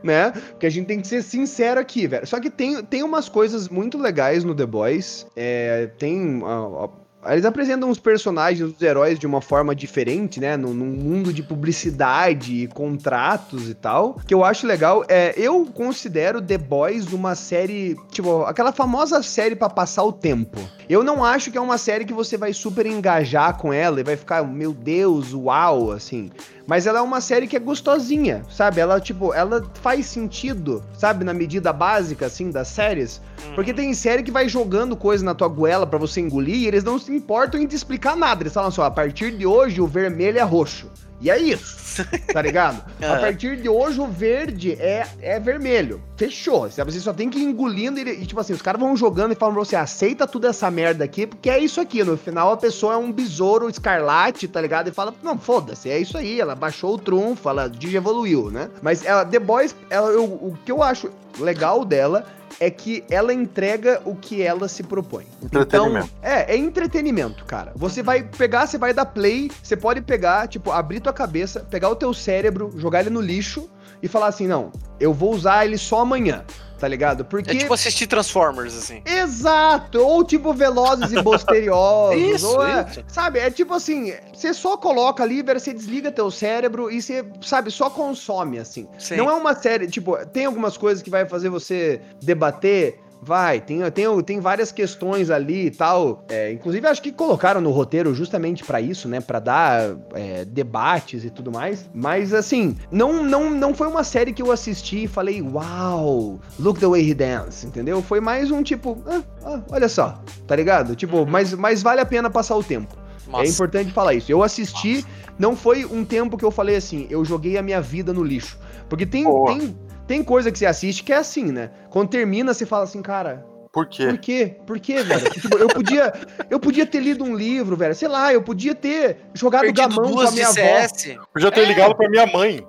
Né? 0.03 0.31
Porque 0.31 0.65
a 0.65 0.69
gente 0.69 0.87
tem 0.87 0.99
que 0.99 1.07
ser 1.07 1.23
sincero 1.23 1.79
aqui, 1.79 2.07
velho. 2.07 2.25
Só 2.25 2.39
que 2.39 2.49
tem, 2.49 2.83
tem 2.83 3.03
umas 3.03 3.29
coisas 3.29 3.69
muito 3.69 3.97
legais 3.97 4.43
no 4.43 4.55
The 4.55 4.65
Boys. 4.65 5.25
É, 5.35 5.87
tem. 5.97 6.41
ó, 6.43 6.85
ó, 6.85 6.89
eles 7.27 7.43
apresentam 7.43 7.89
os 7.89 7.99
personagens, 7.99 8.73
os 8.73 8.81
heróis 8.81 9.19
de 9.19 9.27
uma 9.27 9.41
forma 9.41 9.75
diferente, 9.75 10.39
né? 10.39 10.55
Num, 10.55 10.73
num 10.73 10.85
mundo 10.85 11.33
de 11.33 11.43
publicidade 11.43 12.63
e 12.63 12.67
contratos 12.67 13.69
e 13.69 13.73
tal. 13.73 14.17
Que 14.25 14.33
eu 14.33 14.43
acho 14.45 14.65
legal. 14.65 15.03
É, 15.09 15.33
eu 15.35 15.65
considero 15.65 16.41
The 16.41 16.57
Boys 16.57 17.11
uma 17.11 17.35
série, 17.35 17.97
tipo, 18.09 18.43
aquela 18.43 18.71
famosa 18.71 19.21
série 19.21 19.55
pra 19.55 19.69
passar 19.69 20.03
o 20.03 20.13
tempo. 20.13 20.59
Eu 20.87 21.03
não 21.03 21.23
acho 21.23 21.51
que 21.51 21.57
é 21.57 21.61
uma 21.61 21.77
série 21.77 22.05
que 22.05 22.13
você 22.13 22.37
vai 22.37 22.53
super 22.53 22.85
engajar 22.85 23.57
com 23.57 23.73
ela 23.73 23.99
e 23.99 24.03
vai 24.03 24.15
ficar, 24.15 24.43
meu 24.43 24.73
Deus, 24.73 25.33
uau, 25.33 25.91
assim. 25.91 26.31
Mas 26.69 26.85
ela 26.85 26.99
é 26.99 27.01
uma 27.01 27.19
série 27.19 27.47
que 27.47 27.55
é 27.55 27.59
gostosinha, 27.59 28.43
sabe? 28.47 28.79
Ela, 28.79 29.01
tipo, 29.01 29.33
ela 29.33 29.67
faz 29.81 30.05
sentido, 30.05 30.83
sabe? 30.95 31.25
Na 31.25 31.33
medida 31.33 31.73
básica, 31.73 32.27
assim, 32.27 32.51
das 32.51 32.67
séries. 32.67 33.19
Porque 33.55 33.73
tem 33.73 33.91
série 33.95 34.21
que 34.21 34.29
vai 34.29 34.47
jogando 34.47 34.95
coisa 34.95 35.25
na 35.25 35.33
tua 35.33 35.47
goela 35.47 35.87
pra 35.87 35.97
você 35.97 36.21
engolir 36.21 36.57
e 36.57 36.67
eles 36.67 36.83
não 36.83 36.99
se 36.99 37.11
importam 37.11 37.59
em 37.59 37.65
te 37.65 37.75
explicar 37.75 38.15
nada. 38.15 38.43
Eles 38.43 38.53
falam 38.53 38.69
só, 38.69 38.83
a 38.83 38.91
partir 38.91 39.31
de 39.31 39.47
hoje 39.47 39.81
o 39.81 39.87
vermelho 39.87 40.37
é 40.37 40.43
roxo. 40.43 40.91
E 41.21 41.29
é 41.29 41.37
isso, 41.37 42.05
tá 42.31 42.41
ligado? 42.41 42.81
A 43.01 43.05
Aham. 43.05 43.19
partir 43.19 43.57
de 43.61 43.67
hoje 43.67 43.99
o 43.99 44.07
verde 44.07 44.71
é, 44.79 45.05
é 45.21 45.37
vermelho. 45.39 46.01
Fechou. 46.15 46.69
Sabe? 46.71 46.93
Você 46.93 46.99
só 47.01 47.11
tem 47.11 47.29
que 47.29 47.37
ir 47.39 47.43
engolindo 47.43 47.99
e, 47.99 48.03
e, 48.21 48.25
tipo 48.25 48.39
assim, 48.39 48.53
os 48.53 48.61
caras 48.61 48.79
vão 48.79 48.95
jogando 48.95 49.33
e 49.33 49.35
falam 49.35 49.53
pra 49.55 49.63
você, 49.65 49.75
aceita 49.75 50.25
tudo 50.25 50.47
essa 50.47 50.71
merda 50.71 51.03
aqui, 51.03 51.27
porque 51.27 51.49
é 51.49 51.59
isso 51.59 51.81
aqui. 51.81 52.03
No 52.03 52.15
final 52.17 52.53
a 52.53 52.57
pessoa 52.57 52.93
é 52.93 52.97
um 52.97 53.11
besouro 53.11 53.69
escarlate, 53.69 54.47
tá 54.47 54.61
ligado? 54.61 54.87
E 54.87 54.91
fala, 54.93 55.13
não, 55.21 55.37
foda-se, 55.37 55.89
é 55.89 55.99
isso 55.99 56.17
aí. 56.17 56.39
Ela 56.39 56.55
baixou 56.55 56.93
o 56.95 56.97
trunfo, 56.97 57.49
ela 57.49 57.67
digievoluiu, 57.67 58.49
né? 58.49 58.69
Mas 58.81 59.03
ela, 59.03 59.25
The 59.25 59.39
Boys, 59.39 59.75
ela, 59.89 60.09
eu- 60.11 60.23
o 60.23 60.57
que 60.63 60.71
eu 60.71 60.81
acho 60.81 61.09
legal 61.37 61.83
dela 61.83 62.25
é 62.59 62.69
que 62.69 63.03
ela 63.09 63.33
entrega 63.33 64.01
o 64.05 64.15
que 64.15 64.41
ela 64.41 64.67
se 64.67 64.83
propõe. 64.83 65.25
Entretenimento. 65.41 66.09
Então, 66.17 66.29
é, 66.29 66.53
é 66.53 66.57
entretenimento, 66.57 67.45
cara. 67.45 67.71
Você 67.75 68.03
vai 68.03 68.23
pegar, 68.23 68.67
você 68.67 68.77
vai 68.77 68.93
dar 68.93 69.05
play, 69.05 69.49
você 69.63 69.77
pode 69.77 70.01
pegar, 70.01 70.47
tipo, 70.47 70.71
abrir 70.71 70.99
tua 70.99 71.13
cabeça, 71.13 71.61
pegar 71.61 71.89
o 71.89 71.95
teu 71.95 72.13
cérebro, 72.13 72.71
jogar 72.77 73.01
ele 73.01 73.09
no 73.09 73.21
lixo 73.21 73.69
e 74.01 74.07
falar 74.07 74.27
assim, 74.27 74.47
não, 74.47 74.71
eu 74.99 75.13
vou 75.13 75.33
usar 75.33 75.65
ele 75.65 75.77
só 75.77 76.01
amanhã, 76.01 76.43
tá 76.79 76.87
ligado? 76.87 77.25
Porque... 77.25 77.51
É 77.51 77.55
tipo 77.55 77.73
assistir 77.73 78.07
Transformers, 78.07 78.75
assim. 78.77 79.01
Exato! 79.05 79.99
Ou 79.99 80.23
tipo 80.23 80.53
Velozes 80.53 81.11
e 81.11 81.15
Misteriosos. 81.23 82.21
Isso, 82.21 82.47
ou 82.47 82.65
é- 82.65 82.85
isso. 82.89 83.03
Sabe, 83.07 83.39
é 83.39 83.51
tipo 83.51 83.73
assim, 83.73 84.13
você 84.33 84.53
só 84.53 84.77
coloca 84.77 85.21
ali, 85.23 85.43
você 85.43 85.73
desliga 85.73 86.11
teu 86.11 86.31
cérebro 86.31 86.89
e 86.89 87.01
você, 87.01 87.25
sabe, 87.41 87.69
só 87.69 87.89
consome, 87.89 88.57
assim. 88.57 88.87
Sim. 88.97 89.17
Não 89.17 89.29
é 89.29 89.33
uma 89.33 89.53
série, 89.53 89.87
tipo, 89.87 90.15
tem 90.27 90.45
algumas 90.45 90.77
coisas 90.77 91.03
que 91.03 91.09
vai 91.09 91.25
fazer 91.25 91.49
você 91.49 92.01
debater. 92.21 92.99
Vai, 93.21 93.59
tem, 93.59 93.79
tem, 93.91 94.23
tem 94.23 94.39
várias 94.39 94.71
questões 94.71 95.29
ali 95.29 95.67
e 95.67 95.71
tal. 95.71 96.23
É, 96.29 96.51
inclusive, 96.53 96.87
acho 96.87 97.01
que 97.01 97.11
colocaram 97.11 97.59
no 97.59 97.69
roteiro 97.71 98.13
justamente 98.13 98.63
pra 98.63 98.79
isso, 98.79 99.09
né? 99.09 99.19
Pra 99.19 99.39
dar 99.39 99.97
é, 100.13 100.45
debates 100.45 101.25
e 101.25 101.29
tudo 101.29 101.51
mais. 101.51 101.89
Mas, 101.93 102.33
assim, 102.33 102.75
não, 102.89 103.21
não, 103.23 103.49
não 103.49 103.73
foi 103.73 103.87
uma 103.87 104.03
série 104.03 104.31
que 104.31 104.41
eu 104.41 104.51
assisti 104.51 105.03
e 105.03 105.07
falei, 105.07 105.41
uau, 105.41 106.39
look 106.57 106.79
the 106.79 106.87
way 106.87 107.09
he 107.09 107.13
dance, 107.13 107.65
entendeu? 107.67 108.01
Foi 108.01 108.21
mais 108.21 108.51
um 108.51 108.63
tipo, 108.63 108.97
ah, 109.05 109.21
ah, 109.43 109.61
olha 109.69 109.89
só, 109.89 110.21
tá 110.47 110.55
ligado? 110.55 110.95
Tipo, 110.95 111.25
mas, 111.25 111.53
mas 111.53 111.83
vale 111.83 111.99
a 111.99 112.05
pena 112.05 112.29
passar 112.29 112.55
o 112.55 112.63
tempo. 112.63 112.95
É 113.27 113.31
Massa. 113.31 113.51
importante 113.51 113.91
falar 113.91 114.13
isso. 114.13 114.31
Eu 114.31 114.41
assisti, 114.41 115.05
não 115.37 115.55
foi 115.55 115.85
um 115.85 116.03
tempo 116.03 116.37
que 116.37 116.45
eu 116.45 116.51
falei 116.51 116.75
assim, 116.75 117.05
eu 117.09 117.23
joguei 117.23 117.57
a 117.57 117.61
minha 117.61 117.81
vida 117.81 118.13
no 118.13 118.23
lixo. 118.23 118.57
Porque 118.87 119.05
tem, 119.05 119.23
Boa. 119.23 119.51
tem, 119.51 119.77
tem 120.09 120.23
coisa 120.23 120.51
que 120.51 120.57
você 120.57 120.65
assiste 120.65 121.03
que 121.03 121.13
é 121.13 121.17
assim, 121.17 121.51
né? 121.51 121.69
Quando 121.91 122.09
termina, 122.09 122.51
você 122.51 122.65
fala 122.65 122.83
assim, 122.83 122.99
cara, 122.99 123.45
Por 123.71 123.85
quê? 123.85 124.07
por 124.07 124.17
quê? 124.17 124.57
Por 124.65 124.79
quê, 124.79 125.03
velho? 125.03 125.29
Tipo, 125.39 125.55
eu, 125.57 125.67
podia, 125.67 126.11
eu 126.49 126.59
podia 126.59 126.83
ter 126.87 126.99
lido 126.99 127.23
um 127.23 127.35
livro, 127.35 127.77
velho. 127.77 127.93
Sei 127.93 128.07
lá, 128.07 128.33
eu 128.33 128.41
podia 128.41 128.73
ter 128.73 129.17
jogado 129.35 129.61
Perdido 129.61 129.87
gamão 129.95 130.11
com 130.11 130.21
a 130.21 130.31
minha 130.31 130.47
avó. 130.47 130.53
CS. 130.55 131.15
Eu 131.35 131.41
já 131.41 131.51
ter 131.51 131.61
É. 131.61 131.65
ligado 131.65 131.95
pra 131.95 132.09
minha 132.09 132.25
mãe. 132.25 132.65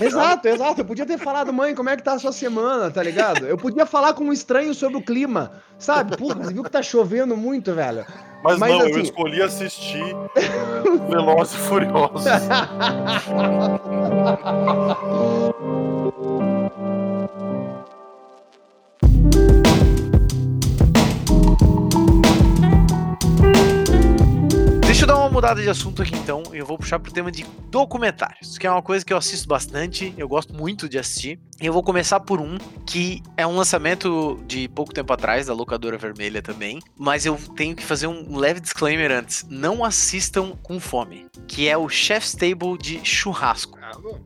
Exato, 0.00 0.46
exato. 0.46 0.80
Eu 0.82 0.84
podia 0.84 1.04
ter 1.04 1.18
falado, 1.18 1.52
mãe, 1.52 1.74
como 1.74 1.90
é 1.90 1.96
que 1.96 2.02
tá 2.04 2.12
a 2.12 2.18
sua 2.20 2.30
semana, 2.30 2.88
tá 2.88 3.02
ligado? 3.02 3.46
Eu 3.46 3.56
podia 3.56 3.84
falar 3.84 4.14
com 4.14 4.22
um 4.22 4.32
estranho 4.32 4.72
sobre 4.72 4.96
o 4.98 5.02
clima, 5.02 5.50
sabe? 5.76 6.16
Porra, 6.16 6.36
você 6.36 6.54
viu 6.54 6.62
que 6.62 6.70
tá 6.70 6.80
chovendo 6.84 7.36
muito, 7.36 7.74
velho? 7.74 8.06
Mas, 8.44 8.58
Mas, 8.60 8.70
não, 8.70 8.80
eu 8.82 8.86
assim- 8.90 9.00
escolhi 9.02 9.42
assistir 9.42 10.04
Velozes 11.10 11.54
e 11.54 11.58
Furiosos. 11.58 12.26
Deixa 24.96 25.04
eu 25.04 25.06
dar 25.06 25.16
uma 25.16 25.28
mudada 25.28 25.60
de 25.60 25.68
assunto 25.68 26.02
aqui 26.02 26.16
então, 26.16 26.42
eu 26.52 26.64
vou 26.64 26.78
puxar 26.78 26.98
pro 26.98 27.12
tema 27.12 27.30
de 27.30 27.44
documentários, 27.70 28.56
que 28.56 28.66
é 28.66 28.70
uma 28.70 28.80
coisa 28.80 29.04
que 29.04 29.12
eu 29.12 29.16
assisto 29.16 29.46
bastante, 29.46 30.14
eu 30.16 30.26
gosto 30.26 30.54
muito 30.54 30.88
de 30.88 30.98
assistir. 30.98 31.38
Eu 31.60 31.72
vou 31.72 31.82
começar 31.82 32.20
por 32.20 32.40
um 32.40 32.56
que 32.86 33.22
é 33.36 33.46
um 33.46 33.56
lançamento 33.56 34.42
de 34.46 34.68
pouco 34.68 34.92
tempo 34.92 35.12
atrás, 35.12 35.46
da 35.46 35.54
locadora 35.54 35.98
vermelha 35.98 36.42
também, 36.42 36.80
mas 36.96 37.26
eu 37.26 37.38
tenho 37.54 37.76
que 37.76 37.82
fazer 37.82 38.06
um 38.06 38.36
leve 38.36 38.60
disclaimer 38.60 39.10
antes. 39.10 39.44
Não 39.48 39.84
assistam 39.84 40.52
com 40.62 40.80
fome, 40.80 41.26
que 41.46 41.68
é 41.68 41.76
o 41.76 41.88
Chef's 41.88 42.32
Table 42.32 42.78
de 42.78 43.04
churrasco. 43.04 43.75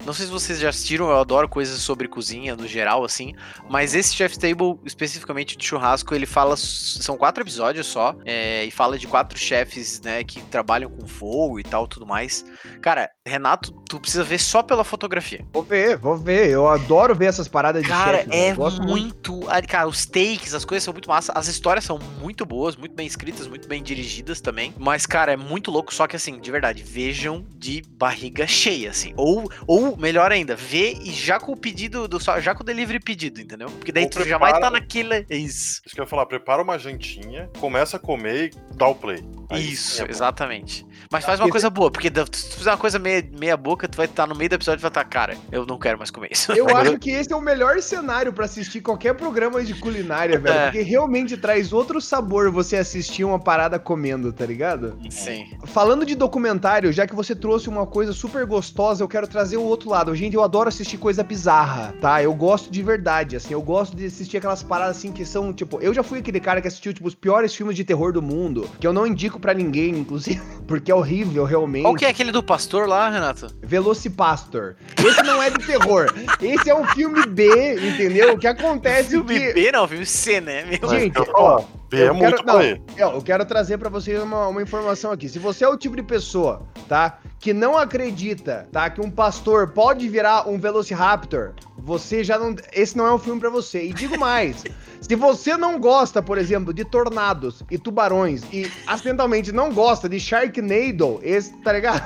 Não 0.04 0.12
sei 0.12 0.26
se 0.26 0.32
vocês 0.32 0.58
já 0.58 0.68
assistiram, 0.68 1.08
eu 1.10 1.18
adoro 1.18 1.48
coisas 1.48 1.80
sobre 1.80 2.08
cozinha 2.08 2.56
no 2.56 2.66
geral, 2.66 3.04
assim, 3.04 3.34
mas 3.68 3.94
esse 3.94 4.14
Chef's 4.14 4.38
Table, 4.38 4.78
especificamente 4.84 5.56
de 5.56 5.66
churrasco, 5.66 6.14
ele 6.14 6.26
fala. 6.26 6.56
São 6.56 7.16
quatro 7.16 7.42
episódios 7.42 7.86
só, 7.86 8.14
é, 8.24 8.64
e 8.64 8.70
fala 8.70 8.98
de 8.98 9.06
quatro 9.06 9.38
chefes, 9.38 10.00
né, 10.00 10.24
que 10.24 10.40
trabalham 10.42 10.90
com 10.90 11.06
fogo 11.06 11.58
e 11.60 11.62
tal, 11.62 11.86
tudo 11.86 12.06
mais. 12.06 12.44
Cara, 12.80 13.10
Renato, 13.26 13.72
tu 13.88 14.00
precisa 14.00 14.24
ver 14.24 14.38
só 14.38 14.62
pela 14.62 14.84
fotografia. 14.84 15.44
Vou 15.52 15.62
ver, 15.62 15.96
vou 15.96 16.16
ver. 16.16 16.48
Eu 16.50 16.66
adoro 16.66 17.14
ver 17.14 17.26
essas 17.26 17.48
paradas 17.48 17.82
de 17.82 17.88
Cara, 17.88 18.18
chefe, 18.18 18.32
é 18.32 18.52
eu 18.52 18.56
gosto 18.56 18.82
muito. 18.82 19.40
ah, 19.48 19.60
Cara, 19.62 19.88
os 19.88 20.06
takes, 20.06 20.54
as 20.54 20.64
coisas 20.64 20.84
são 20.84 20.92
muito 20.92 21.08
massa. 21.08 21.32
As 21.34 21.46
histórias 21.46 21.84
são 21.84 21.98
muito 22.20 22.46
boas, 22.46 22.76
muito 22.76 22.94
bem 22.94 23.06
escritas, 23.06 23.46
muito 23.46 23.68
bem 23.68 23.82
dirigidas 23.82 24.40
também. 24.40 24.74
Mas, 24.78 25.06
cara, 25.06 25.32
é 25.32 25.36
muito 25.36 25.70
louco. 25.70 25.94
Só 25.94 26.06
que, 26.06 26.16
assim, 26.16 26.40
de 26.40 26.50
verdade, 26.50 26.82
vejam 26.82 27.44
de 27.56 27.82
barriga 27.92 28.46
cheia, 28.46 28.90
assim. 28.90 29.12
Ou, 29.16 29.49
ou 29.66 29.96
melhor 29.96 30.32
ainda, 30.32 30.54
vê 30.56 30.92
e 31.00 31.10
já 31.12 31.38
com 31.38 31.52
o 31.52 31.56
pedido, 31.56 32.06
do, 32.08 32.20
só- 32.20 32.40
já 32.40 32.54
com 32.54 32.62
o 32.62 32.66
delivery 32.66 33.00
pedido, 33.00 33.40
entendeu? 33.40 33.68
Porque 33.70 33.92
daí 33.92 34.04
Ou 34.04 34.10
tu 34.10 34.24
já 34.28 34.38
vai 34.38 34.50
estar 34.50 34.70
prepara- 34.70 34.80
naquele. 34.80 35.26
É 35.28 35.36
Isso. 35.36 35.82
Isso 35.84 35.94
que 35.94 36.00
eu 36.00 36.04
ia 36.04 36.08
falar, 36.08 36.26
prepara 36.26 36.62
uma 36.62 36.78
jantinha, 36.78 37.48
começa 37.58 37.96
a 37.96 38.00
comer 38.00 38.50
e 38.52 38.74
dá 38.76 38.86
o 38.88 38.94
play. 38.94 39.24
Aí 39.48 39.72
Isso, 39.72 40.02
é 40.02 40.08
exatamente. 40.08 40.86
Mas 41.10 41.24
faz 41.24 41.40
uma 41.40 41.48
coisa 41.48 41.68
boa, 41.68 41.90
porque 41.90 42.08
se 42.32 42.50
tu 42.50 42.56
fizer 42.58 42.70
uma 42.70 42.76
coisa 42.78 42.98
meia, 42.98 43.26
meia 43.36 43.56
boca, 43.56 43.88
tu 43.88 43.96
vai 43.96 44.06
estar 44.06 44.26
no 44.26 44.34
meio 44.34 44.48
do 44.48 44.54
episódio 44.54 44.80
e 44.80 44.82
vai 44.82 44.90
estar, 44.90 45.04
cara, 45.04 45.36
eu 45.50 45.66
não 45.66 45.76
quero 45.78 45.98
mais 45.98 46.10
comer 46.10 46.28
isso. 46.30 46.52
Eu 46.52 46.68
acho 46.76 46.98
que 46.98 47.10
esse 47.10 47.32
é 47.32 47.36
o 47.36 47.40
melhor 47.40 47.80
cenário 47.82 48.32
pra 48.32 48.44
assistir 48.44 48.80
qualquer 48.80 49.14
programa 49.14 49.64
de 49.64 49.74
culinária, 49.74 50.38
velho. 50.38 50.54
É. 50.54 50.64
Porque 50.70 50.82
realmente 50.82 51.36
traz 51.36 51.72
outro 51.72 52.00
sabor 52.00 52.50
você 52.52 52.76
assistir 52.76 53.24
uma 53.24 53.40
parada 53.40 53.78
comendo, 53.78 54.32
tá 54.32 54.46
ligado? 54.46 54.96
Sim. 55.10 55.50
Falando 55.66 56.06
de 56.06 56.14
documentário, 56.14 56.92
já 56.92 57.06
que 57.06 57.14
você 57.14 57.34
trouxe 57.34 57.68
uma 57.68 57.86
coisa 57.86 58.12
super 58.12 58.46
gostosa, 58.46 59.02
eu 59.02 59.08
quero 59.08 59.26
trazer 59.26 59.39
o 59.56 59.62
outro 59.62 59.90
lado. 59.90 60.14
Gente, 60.14 60.34
eu 60.34 60.42
adoro 60.42 60.68
assistir 60.68 60.96
coisa 60.96 61.22
bizarra, 61.22 61.94
tá? 62.00 62.22
Eu 62.22 62.34
gosto 62.34 62.70
de 62.70 62.82
verdade, 62.82 63.36
assim. 63.36 63.52
Eu 63.54 63.62
gosto 63.62 63.96
de 63.96 64.06
assistir 64.06 64.36
aquelas 64.38 64.62
paradas 64.62 64.96
assim 64.96 65.12
que 65.12 65.24
são, 65.24 65.52
tipo, 65.52 65.78
eu 65.80 65.92
já 65.94 66.02
fui 66.02 66.18
aquele 66.20 66.40
cara 66.40 66.60
que 66.60 66.68
assistiu, 66.68 66.92
tipo, 66.92 67.06
os 67.08 67.14
piores 67.14 67.54
filmes 67.54 67.76
de 67.76 67.84
terror 67.84 68.12
do 68.12 68.20
mundo, 68.22 68.68
que 68.78 68.86
eu 68.86 68.92
não 68.92 69.06
indico 69.06 69.38
pra 69.40 69.52
ninguém, 69.54 69.90
inclusive, 69.90 70.40
porque 70.66 70.90
é 70.90 70.94
horrível, 70.94 71.44
realmente. 71.44 71.82
Qual 71.84 71.94
que 71.94 72.04
é 72.04 72.08
aquele 72.08 72.32
do 72.32 72.42
pastor 72.42 72.88
lá, 72.88 73.08
Renato? 73.10 73.48
Velocipastor. 73.62 74.74
Esse 75.04 75.22
não 75.22 75.42
é 75.42 75.50
de 75.50 75.64
terror. 75.66 76.06
Esse 76.40 76.70
é 76.70 76.74
um 76.74 76.86
filme 76.86 77.24
B, 77.26 77.74
entendeu? 77.88 78.34
O 78.34 78.38
que 78.38 78.46
acontece 78.46 79.10
Filme 79.10 79.38
que... 79.38 79.52
B, 79.52 79.72
não, 79.72 79.86
filme 79.88 80.06
C, 80.06 80.40
né? 80.40 80.64
Meu 80.64 80.88
Gente, 80.90 81.16
eu 81.16 81.24
falar, 81.26 81.64
B 81.88 82.02
é 82.02 82.12
muito 82.12 82.36
quero- 82.44 82.46
não. 82.46 82.60
Eu, 82.62 83.10
eu 83.14 83.22
quero 83.22 83.44
trazer 83.44 83.78
pra 83.78 83.88
vocês 83.88 84.22
uma, 84.22 84.48
uma 84.48 84.62
informação 84.62 85.10
aqui. 85.12 85.28
Se 85.28 85.38
você 85.38 85.64
é 85.64 85.68
o 85.68 85.76
tipo 85.76 85.96
de 85.96 86.02
pessoa, 86.02 86.62
tá, 86.88 87.18
que 87.40 87.54
não 87.54 87.76
acredita, 87.76 88.68
tá, 88.70 88.90
que 88.90 89.00
um 89.00 89.10
pastor 89.10 89.68
pode 89.68 90.06
virar 90.08 90.46
um 90.46 90.58
Velociraptor, 90.58 91.54
você 91.76 92.22
já 92.22 92.38
não, 92.38 92.54
esse 92.70 92.94
não 92.96 93.06
é 93.06 93.14
um 93.14 93.18
filme 93.18 93.40
pra 93.40 93.48
você. 93.48 93.82
E 93.82 93.94
digo 93.94 94.18
mais, 94.18 94.62
se 95.00 95.14
você 95.16 95.56
não 95.56 95.78
gosta, 95.80 96.22
por 96.22 96.38
exemplo, 96.38 96.72
de 96.74 96.84
tornados 96.84 97.62
e 97.70 97.78
tubarões 97.78 98.42
e 98.52 98.70
acidentalmente 98.86 99.50
não 99.52 99.72
gosta 99.72 100.08
de 100.08 100.20
Sharknado, 100.20 101.18
esse, 101.22 101.52
tá 101.62 101.72
ligado? 101.72 102.02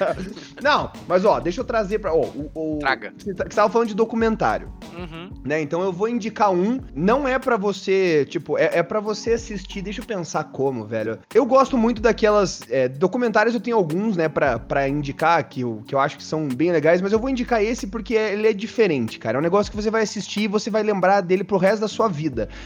não, 0.62 0.90
mas 1.08 1.24
ó, 1.24 1.40
deixa 1.40 1.60
eu 1.60 1.64
trazer 1.64 1.98
pra, 1.98 2.12
ó, 2.14 2.24
o, 2.26 2.50
o 2.54 2.78
Traga. 2.80 3.12
Você 3.18 3.34
tá- 3.34 3.44
você 3.44 3.56
tava 3.56 3.70
falando 3.72 3.88
de 3.88 3.94
documentário 3.94 4.72
Uhum. 4.96 5.30
né? 5.44 5.60
Então 5.60 5.82
eu 5.82 5.92
vou 5.92 6.08
indicar 6.08 6.52
um. 6.52 6.78
Não 6.94 7.26
é 7.26 7.36
pra 7.38 7.56
você, 7.56 8.24
tipo, 8.30 8.56
é, 8.56 8.78
é 8.78 8.82
para 8.82 9.00
você 9.00 9.32
assistir. 9.32 9.82
Deixa 9.82 10.00
eu 10.00 10.04
pensar 10.04 10.44
como, 10.44 10.84
velho. 10.86 11.18
Eu 11.34 11.44
gosto 11.44 11.76
muito 11.76 12.00
daquelas 12.00 12.60
é, 12.70 12.88
documentários. 12.88 13.54
Eu 13.54 13.60
tenho 13.60 13.76
alguns, 13.76 14.16
né, 14.16 14.28
pra, 14.28 14.56
pra 14.58 14.88
indicar 14.88 15.42
que 15.48 15.62
eu, 15.62 15.82
que 15.86 15.94
eu 15.94 15.98
acho 15.98 16.16
que 16.16 16.22
são 16.22 16.46
bem 16.46 16.70
legais. 16.70 17.00
Mas 17.00 17.12
eu 17.12 17.18
vou 17.18 17.28
indicar 17.28 17.62
esse 17.62 17.88
porque 17.88 18.14
ele 18.14 18.46
é 18.46 18.52
diferente, 18.52 19.18
cara. 19.18 19.36
É 19.36 19.40
um 19.40 19.42
negócio 19.42 19.70
que 19.70 19.76
você 19.76 19.90
vai 19.90 20.02
assistir 20.02 20.42
e 20.42 20.48
você 20.48 20.70
vai 20.70 20.82
lembrar 20.84 21.20
dele 21.22 21.42
pro 21.42 21.56
resto 21.58 21.80
da 21.80 21.88
sua 21.88 22.06
vida. 22.08 22.23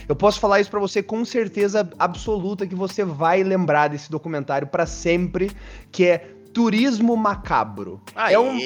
Eu 0.09 0.17
posso 0.17 0.41
falar 0.41 0.61
isso 0.61 0.71
pra 0.71 0.81
você 0.81 1.03
com 1.03 1.25
certeza 1.25 1.89
absoluta 1.99 2.67
que 2.67 2.75
você 2.75 3.05
vai 3.05 3.43
lembrar 3.43 3.89
desse 3.89 4.11
documentário 4.11 4.67
pra 4.69 4.87
sempre, 4.87 5.51
que 5.93 6.05
é 6.07 6.31
Turismo 6.53 7.17
Macabro. 7.17 8.01
Aê. 8.17 8.35
É 8.35 8.39
um 8.39 8.59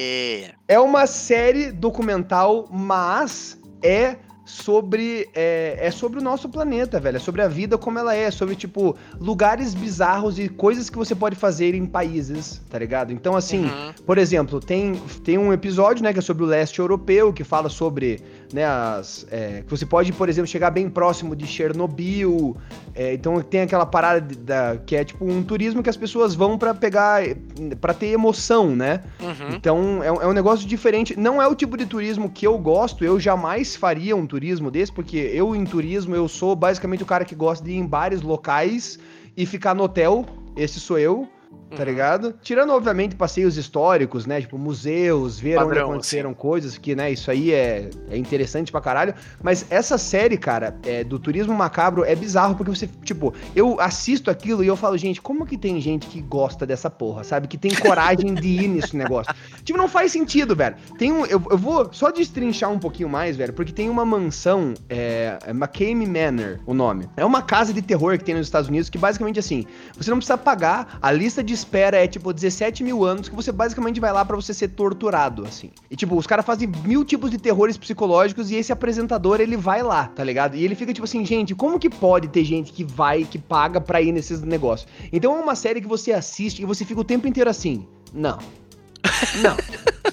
é 0.69 0.81
uma 0.81 1.07
série 1.07 1.71
documental, 1.73 2.67
mas 2.71 3.59
é 3.83 4.17
sobre 4.45 5.29
é, 5.35 5.79
é 5.81 5.91
sobre 5.91 6.19
o 6.19 6.23
nosso 6.23 6.49
planeta, 6.49 6.99
velho. 6.99 7.17
É 7.17 7.21
sobre 7.21 7.43
a 7.43 7.49
vida 7.49 7.79
como 7.79 7.99
ela 7.99 8.15
é, 8.15 8.31
sobre 8.31 8.55
tipo 8.57 8.97
lugares 9.21 9.73
bizarros 9.75 10.39
e 10.39 10.49
coisas 10.49 10.91
que 10.91 10.99
você 10.99 11.15
pode 11.15 11.37
fazer 11.37 11.75
em 11.75 11.87
países, 11.87 12.61
tá 12.69 12.79
ligado? 12.79 13.13
Então 13.13 13.37
assim, 13.37 13.65
Uhum. 13.65 13.93
por 14.05 14.19
exemplo, 14.19 14.59
tem, 14.61 14.95
tem 15.25 15.39
um 15.39 15.53
episódio, 15.53 16.03
né, 16.03 16.13
que 16.13 16.19
é 16.19 16.23
sobre 16.23 16.43
o 16.43 16.47
leste 16.47 16.81
europeu, 16.81 17.33
que 17.33 17.45
fala 17.45 17.69
sobre, 17.69 18.21
né, 18.53 18.65
as... 18.65 19.27
é, 19.31 19.63
que 19.67 19.71
você 19.71 19.87
pode, 19.87 20.13
por 20.13 20.29
exemplo, 20.29 20.47
chegar 20.49 20.71
bem 20.71 20.89
próximo 20.91 21.35
de 21.35 21.47
Chernobyl, 21.47 22.57
é, 22.95 23.15
então 23.15 23.41
tem 23.43 23.63
aquela 23.63 23.87
parada 23.87 24.21
de- 24.21 24.37
da, 24.37 24.77
que 24.85 24.95
é 24.97 25.05
tipo 25.05 25.25
um 25.25 25.43
turismo 25.43 25.83
que 25.83 25.91
as 25.91 25.97
pessoas 25.97 26.35
vão 26.35 26.59
pra 26.59 26.75
pegar, 26.75 27.23
pra 27.81 27.95
ter 27.95 28.07
emoção, 28.09 28.75
né? 28.75 29.03
Uhum. 29.21 29.55
Então 29.55 30.03
é, 30.03 30.13
um- 30.13 30.23
é 30.23 30.27
um 30.27 30.33
negócio 30.33 30.67
diferente. 30.67 31.19
Não 31.19 31.41
é 31.41 31.47
o 31.47 31.55
tipo 31.55 31.77
de 31.77 31.87
turismo 31.87 32.31
que 32.31 32.47
eu 32.47 32.57
gosto. 32.59 33.05
Eu 33.05 33.19
jamais 33.19 33.75
faria 33.77 34.15
um 34.17 34.27
turismo 34.27 34.71
desse, 34.71 34.93
porque 34.93 35.17
eu 35.17 35.55
em 35.57 35.65
turismo 35.65 36.15
eu 36.15 36.29
sou 36.29 36.55
basicamente 36.55 37.03
o 37.03 37.07
cara 37.07 37.25
que 37.25 37.35
gosta 37.35 37.65
de 37.65 37.73
ir 37.73 37.77
em 37.79 37.87
bares 37.87 38.23
locais 38.23 38.99
e 39.37 39.47
ficar 39.47 39.75
no 39.75 39.85
hotel. 39.85 40.27
Esse 40.57 40.79
sou 40.79 40.99
eu. 40.99 41.27
Tá 41.77 41.83
Uhum. 41.83 41.89
ligado? 41.89 42.35
Tirando, 42.43 42.71
obviamente, 42.73 43.15
passeios 43.17 43.57
históricos, 43.57 44.27
né? 44.27 44.41
Tipo, 44.41 44.59
museus, 44.59 45.39
ver 45.39 45.57
onde 45.59 45.69
Padrão, 45.69 45.91
aconteceram 45.91 46.35
coisas, 46.35 46.77
que, 46.77 46.95
né, 46.95 47.11
isso 47.11 47.31
aí 47.31 47.53
é, 47.53 47.89
é 48.11 48.17
interessante 48.17 48.71
pra 48.71 48.81
caralho. 48.81 49.15
Mas 49.43 49.67
essa 49.71 49.97
série, 49.97 50.37
cara, 50.37 50.77
é, 50.85 51.03
do 51.03 51.19
Turismo 51.19 51.55
Macabro 51.55 52.05
é 52.05 52.15
bizarro, 52.15 52.55
porque 52.55 52.71
você, 52.71 52.89
tipo, 53.05 53.33
eu 53.57 53.81
assisto 53.81 54.31
aquilo 54.31 54.63
e 54.63 54.67
eu 54.67 54.77
falo, 54.77 54.97
gente, 54.99 55.21
como 55.21 55.47
que 55.47 55.57
tem 55.57 55.81
gente 55.81 56.07
que 56.07 56.21
gosta 56.21 56.67
dessa 56.67 56.91
porra, 56.91 57.25
sabe? 57.25 57.49
Que 57.49 57.57
tem 57.57 57.75
coragem 57.75 58.35
de 58.35 58.49
ir 58.49 58.69
nesse 58.69 58.97
negócio. 58.97 59.33
Tipo, 59.65 59.79
não 59.79 59.89
faz 59.89 60.11
sentido, 60.11 60.57
velho. 60.57 60.75
Tem 60.99 61.13
um. 61.13 61.25
Eu, 61.25 61.41
eu 61.49 61.57
vou 61.57 61.89
só 61.93 62.11
destrinchar 62.11 62.69
um 62.71 62.81
pouquinho 62.81 63.09
mais, 63.09 63.37
velho, 63.37 63.53
porque 63.53 63.71
tem 63.73 63.89
uma 63.89 64.05
mansão, 64.05 64.75
é, 64.89 65.39
é 65.47 65.51
McCamey 65.51 66.07
Manor, 66.07 66.59
o 66.67 66.75
nome. 66.75 67.09
É 67.17 67.25
uma 67.25 67.43
casa 67.43 67.73
de 67.73 67.81
terror 67.81 68.19
que 68.19 68.25
tem 68.25 68.35
nos 68.35 68.49
Estados 68.49 68.69
Unidos 68.69 68.91
que 68.91 68.99
basicamente 68.99 69.39
assim, 69.39 69.65
você 69.97 70.11
não 70.11 70.17
precisa 70.19 70.37
pagar, 70.37 70.99
a 71.01 71.13
lista 71.13 71.45
de 71.45 71.55
espera 71.63 71.97
é 71.97 72.07
tipo 72.07 72.33
17 72.33 72.83
mil 72.85 73.05
anos, 73.05 73.29
que 73.29 73.35
você 73.35 73.51
basicamente 73.53 74.01
vai 74.01 74.13
lá 74.13 74.25
pra 74.25 74.37
você 74.37 74.53
ser 74.53 74.69
torturado, 74.69 75.45
assim. 75.47 75.71
E 75.91 75.97
tipo, 75.97 76.17
os 76.17 76.27
caras 76.27 76.45
fazem 76.45 76.71
mil 76.85 77.05
tipos 77.05 77.31
de 77.31 77.39
terrores 77.39 77.77
psicológicos 77.77 78.51
e 78.51 78.57
esse 78.57 78.73
apresentador 78.73 79.41
ele 79.41 79.57
vai 79.57 79.83
lá, 79.83 80.07
tá 80.07 80.23
ligado? 80.25 80.57
E 80.57 80.65
ele 80.65 80.75
fica 80.75 80.93
tipo 80.93 81.05
assim, 81.05 81.25
gente, 81.25 81.55
como 81.55 81.79
que 81.79 81.89
pode 81.89 82.29
ter 82.29 82.45
gente 82.45 82.73
que 82.73 82.85
vai, 82.85 83.25
que 83.25 83.39
paga 83.39 83.81
pra 83.81 84.01
ir 84.01 84.13
nesses 84.13 84.43
negócios? 84.43 84.89
Então 85.13 85.37
é 85.37 85.41
uma 85.41 85.55
série 85.55 85.81
que 85.81 85.89
você 85.89 86.13
assiste 86.13 86.63
e 86.63 86.65
você 86.65 86.85
fica 86.85 87.01
o 87.01 87.05
tempo 87.05 87.27
inteiro 87.27 87.49
assim, 87.49 87.87
não. 88.13 88.39
Não, 89.43 89.57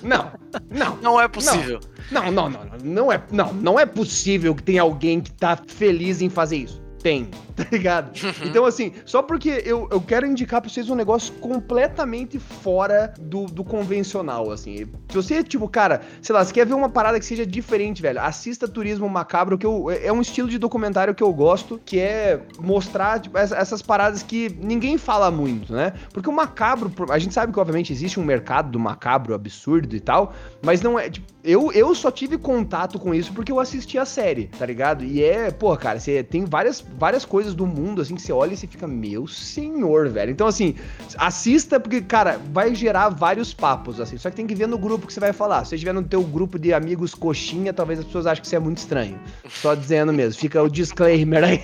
não, 0.01 0.31
não, 0.69 0.97
Não 1.01 1.21
é 1.21 1.27
possível. 1.27 1.79
não, 2.11 2.31
não, 2.31 2.49
não, 2.49 2.63
não, 2.63 2.77
não 2.83 3.11
é, 3.11 3.21
não, 3.31 3.53
não 3.53 3.79
é 3.79 3.85
possível 3.85 4.55
que 4.55 4.63
tenha 4.63 4.81
alguém 4.81 5.21
que 5.21 5.31
tá 5.31 5.57
feliz 5.67 6.21
em 6.21 6.29
fazer 6.29 6.57
isso. 6.57 6.81
Tem, 7.01 7.29
tá 7.63 7.65
ligado? 7.71 8.11
Então, 8.45 8.63
assim, 8.65 8.93
só 9.05 9.21
porque 9.21 9.61
eu, 9.65 9.87
eu 9.91 9.99
quero 10.01 10.25
indicar 10.25 10.61
pra 10.61 10.69
vocês 10.69 10.89
um 10.89 10.95
negócio 10.95 11.33
completamente 11.35 12.39
fora 12.39 13.13
do, 13.19 13.45
do 13.45 13.63
convencional, 13.63 14.51
assim. 14.51 14.85
Se 15.09 15.15
você, 15.15 15.43
tipo, 15.43 15.67
cara, 15.67 16.01
sei 16.21 16.33
lá, 16.33 16.43
você 16.43 16.53
quer 16.53 16.65
ver 16.65 16.73
uma 16.73 16.89
parada 16.89 17.19
que 17.19 17.25
seja 17.25 17.45
diferente, 17.45 18.01
velho, 18.01 18.19
assista 18.21 18.67
Turismo 18.67 19.09
Macabro, 19.09 19.57
que 19.57 19.65
eu, 19.65 19.89
é 19.91 20.11
um 20.11 20.21
estilo 20.21 20.47
de 20.49 20.57
documentário 20.57 21.13
que 21.13 21.23
eu 21.23 21.33
gosto, 21.33 21.79
que 21.83 21.99
é 21.99 22.41
mostrar, 22.59 23.19
tipo, 23.19 23.37
essa- 23.37 23.57
essas 23.57 23.81
paradas 23.81 24.23
que 24.23 24.49
ninguém 24.61 24.97
fala 24.97 25.29
muito, 25.29 25.73
né? 25.73 25.93
Porque 26.13 26.29
o 26.29 26.33
macabro, 26.33 26.91
a 27.09 27.19
gente 27.19 27.33
sabe 27.33 27.51
que, 27.51 27.59
obviamente, 27.59 27.91
existe 27.91 28.19
um 28.19 28.23
mercado 28.23 28.71
do 28.71 28.79
macabro 28.79 29.33
absurdo 29.33 29.95
e 29.95 29.99
tal, 29.99 30.33
mas 30.61 30.81
não 30.81 30.97
é, 30.97 31.09
tipo, 31.09 31.27
eu, 31.43 31.71
eu 31.71 31.95
só 31.95 32.11
tive 32.11 32.37
contato 32.37 32.99
com 32.99 33.13
isso 33.13 33.31
porque 33.33 33.51
eu 33.51 33.59
assisti 33.59 33.97
a 33.97 34.05
série, 34.05 34.47
tá 34.59 34.65
ligado? 34.65 35.03
E 35.03 35.23
é, 35.23 35.49
pô, 35.51 35.75
cara, 35.77 35.99
você 35.99 36.21
tem 36.21 36.43
várias, 36.45 36.83
várias 36.97 37.23
coisas 37.25 37.48
coisas 37.49 37.55
do 37.55 37.65
mundo, 37.65 38.01
assim, 38.01 38.15
que 38.15 38.21
você 38.21 38.31
olha 38.31 38.53
e 38.53 38.57
você 38.57 38.67
fica, 38.67 38.87
meu 38.87 39.27
senhor, 39.27 40.09
velho. 40.09 40.31
Então, 40.31 40.47
assim, 40.47 40.75
assista, 41.17 41.79
porque, 41.79 42.01
cara, 42.01 42.39
vai 42.51 42.73
gerar 42.75 43.09
vários 43.09 43.53
papos, 43.53 43.99
assim. 43.99 44.17
Só 44.17 44.29
que 44.29 44.35
tem 44.35 44.47
que 44.47 44.55
ver 44.55 44.67
no 44.67 44.77
grupo 44.77 45.07
que 45.07 45.13
você 45.13 45.19
vai 45.19 45.33
falar. 45.33 45.63
Se 45.63 45.69
você 45.69 45.75
estiver 45.75 45.93
no 45.93 46.03
teu 46.03 46.21
grupo 46.23 46.57
de 46.59 46.73
amigos 46.73 47.13
coxinha, 47.15 47.73
talvez 47.73 47.99
as 47.99 48.05
pessoas 48.05 48.27
achem 48.27 48.41
que 48.41 48.47
você 48.47 48.55
é 48.55 48.59
muito 48.59 48.77
estranho. 48.77 49.19
Só 49.49 49.73
dizendo 49.75 50.13
mesmo, 50.13 50.39
fica 50.39 50.61
o 50.61 50.69
disclaimer 50.69 51.43
aí. 51.43 51.59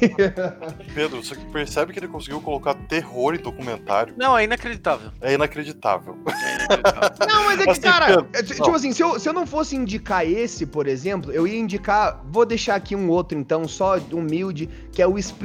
Pedro, 0.93 1.23
você 1.23 1.35
percebe 1.51 1.93
que 1.93 1.99
ele 1.99 2.07
conseguiu 2.07 2.41
colocar 2.41 2.73
terror 2.73 3.35
em 3.35 3.39
documentário? 3.39 4.13
Não, 4.17 4.37
é 4.37 4.43
inacreditável. 4.43 5.11
É 5.21 5.33
inacreditável. 5.33 6.15
É 6.27 6.55
inacreditável. 6.65 7.15
Não, 7.27 7.43
mas 7.45 7.59
é 7.59 7.63
que, 7.63 7.69
Assim, 7.69 7.81
cara, 7.81 8.05
Pedro, 8.05 8.27
é, 8.33 8.43
t- 8.43 8.57
não. 8.57 8.65
tipo 8.65 8.75
assim, 8.75 8.91
se 8.93 9.03
eu, 9.03 9.19
se 9.19 9.27
eu 9.27 9.33
não 9.33 9.45
fosse 9.45 9.75
indicar 9.75 10.25
esse, 10.25 10.65
por 10.65 10.87
exemplo, 10.87 11.31
eu 11.31 11.45
ia 11.47 11.57
indicar. 11.59 12.21
Vou 12.29 12.45
deixar 12.45 12.75
aqui 12.75 12.95
um 12.95 13.09
outro, 13.09 13.37
então, 13.37 13.67
só 13.67 13.97
humilde, 14.11 14.69
que 14.91 15.01
é 15.01 15.07
o 15.07 15.17
Explicando, 15.17 15.35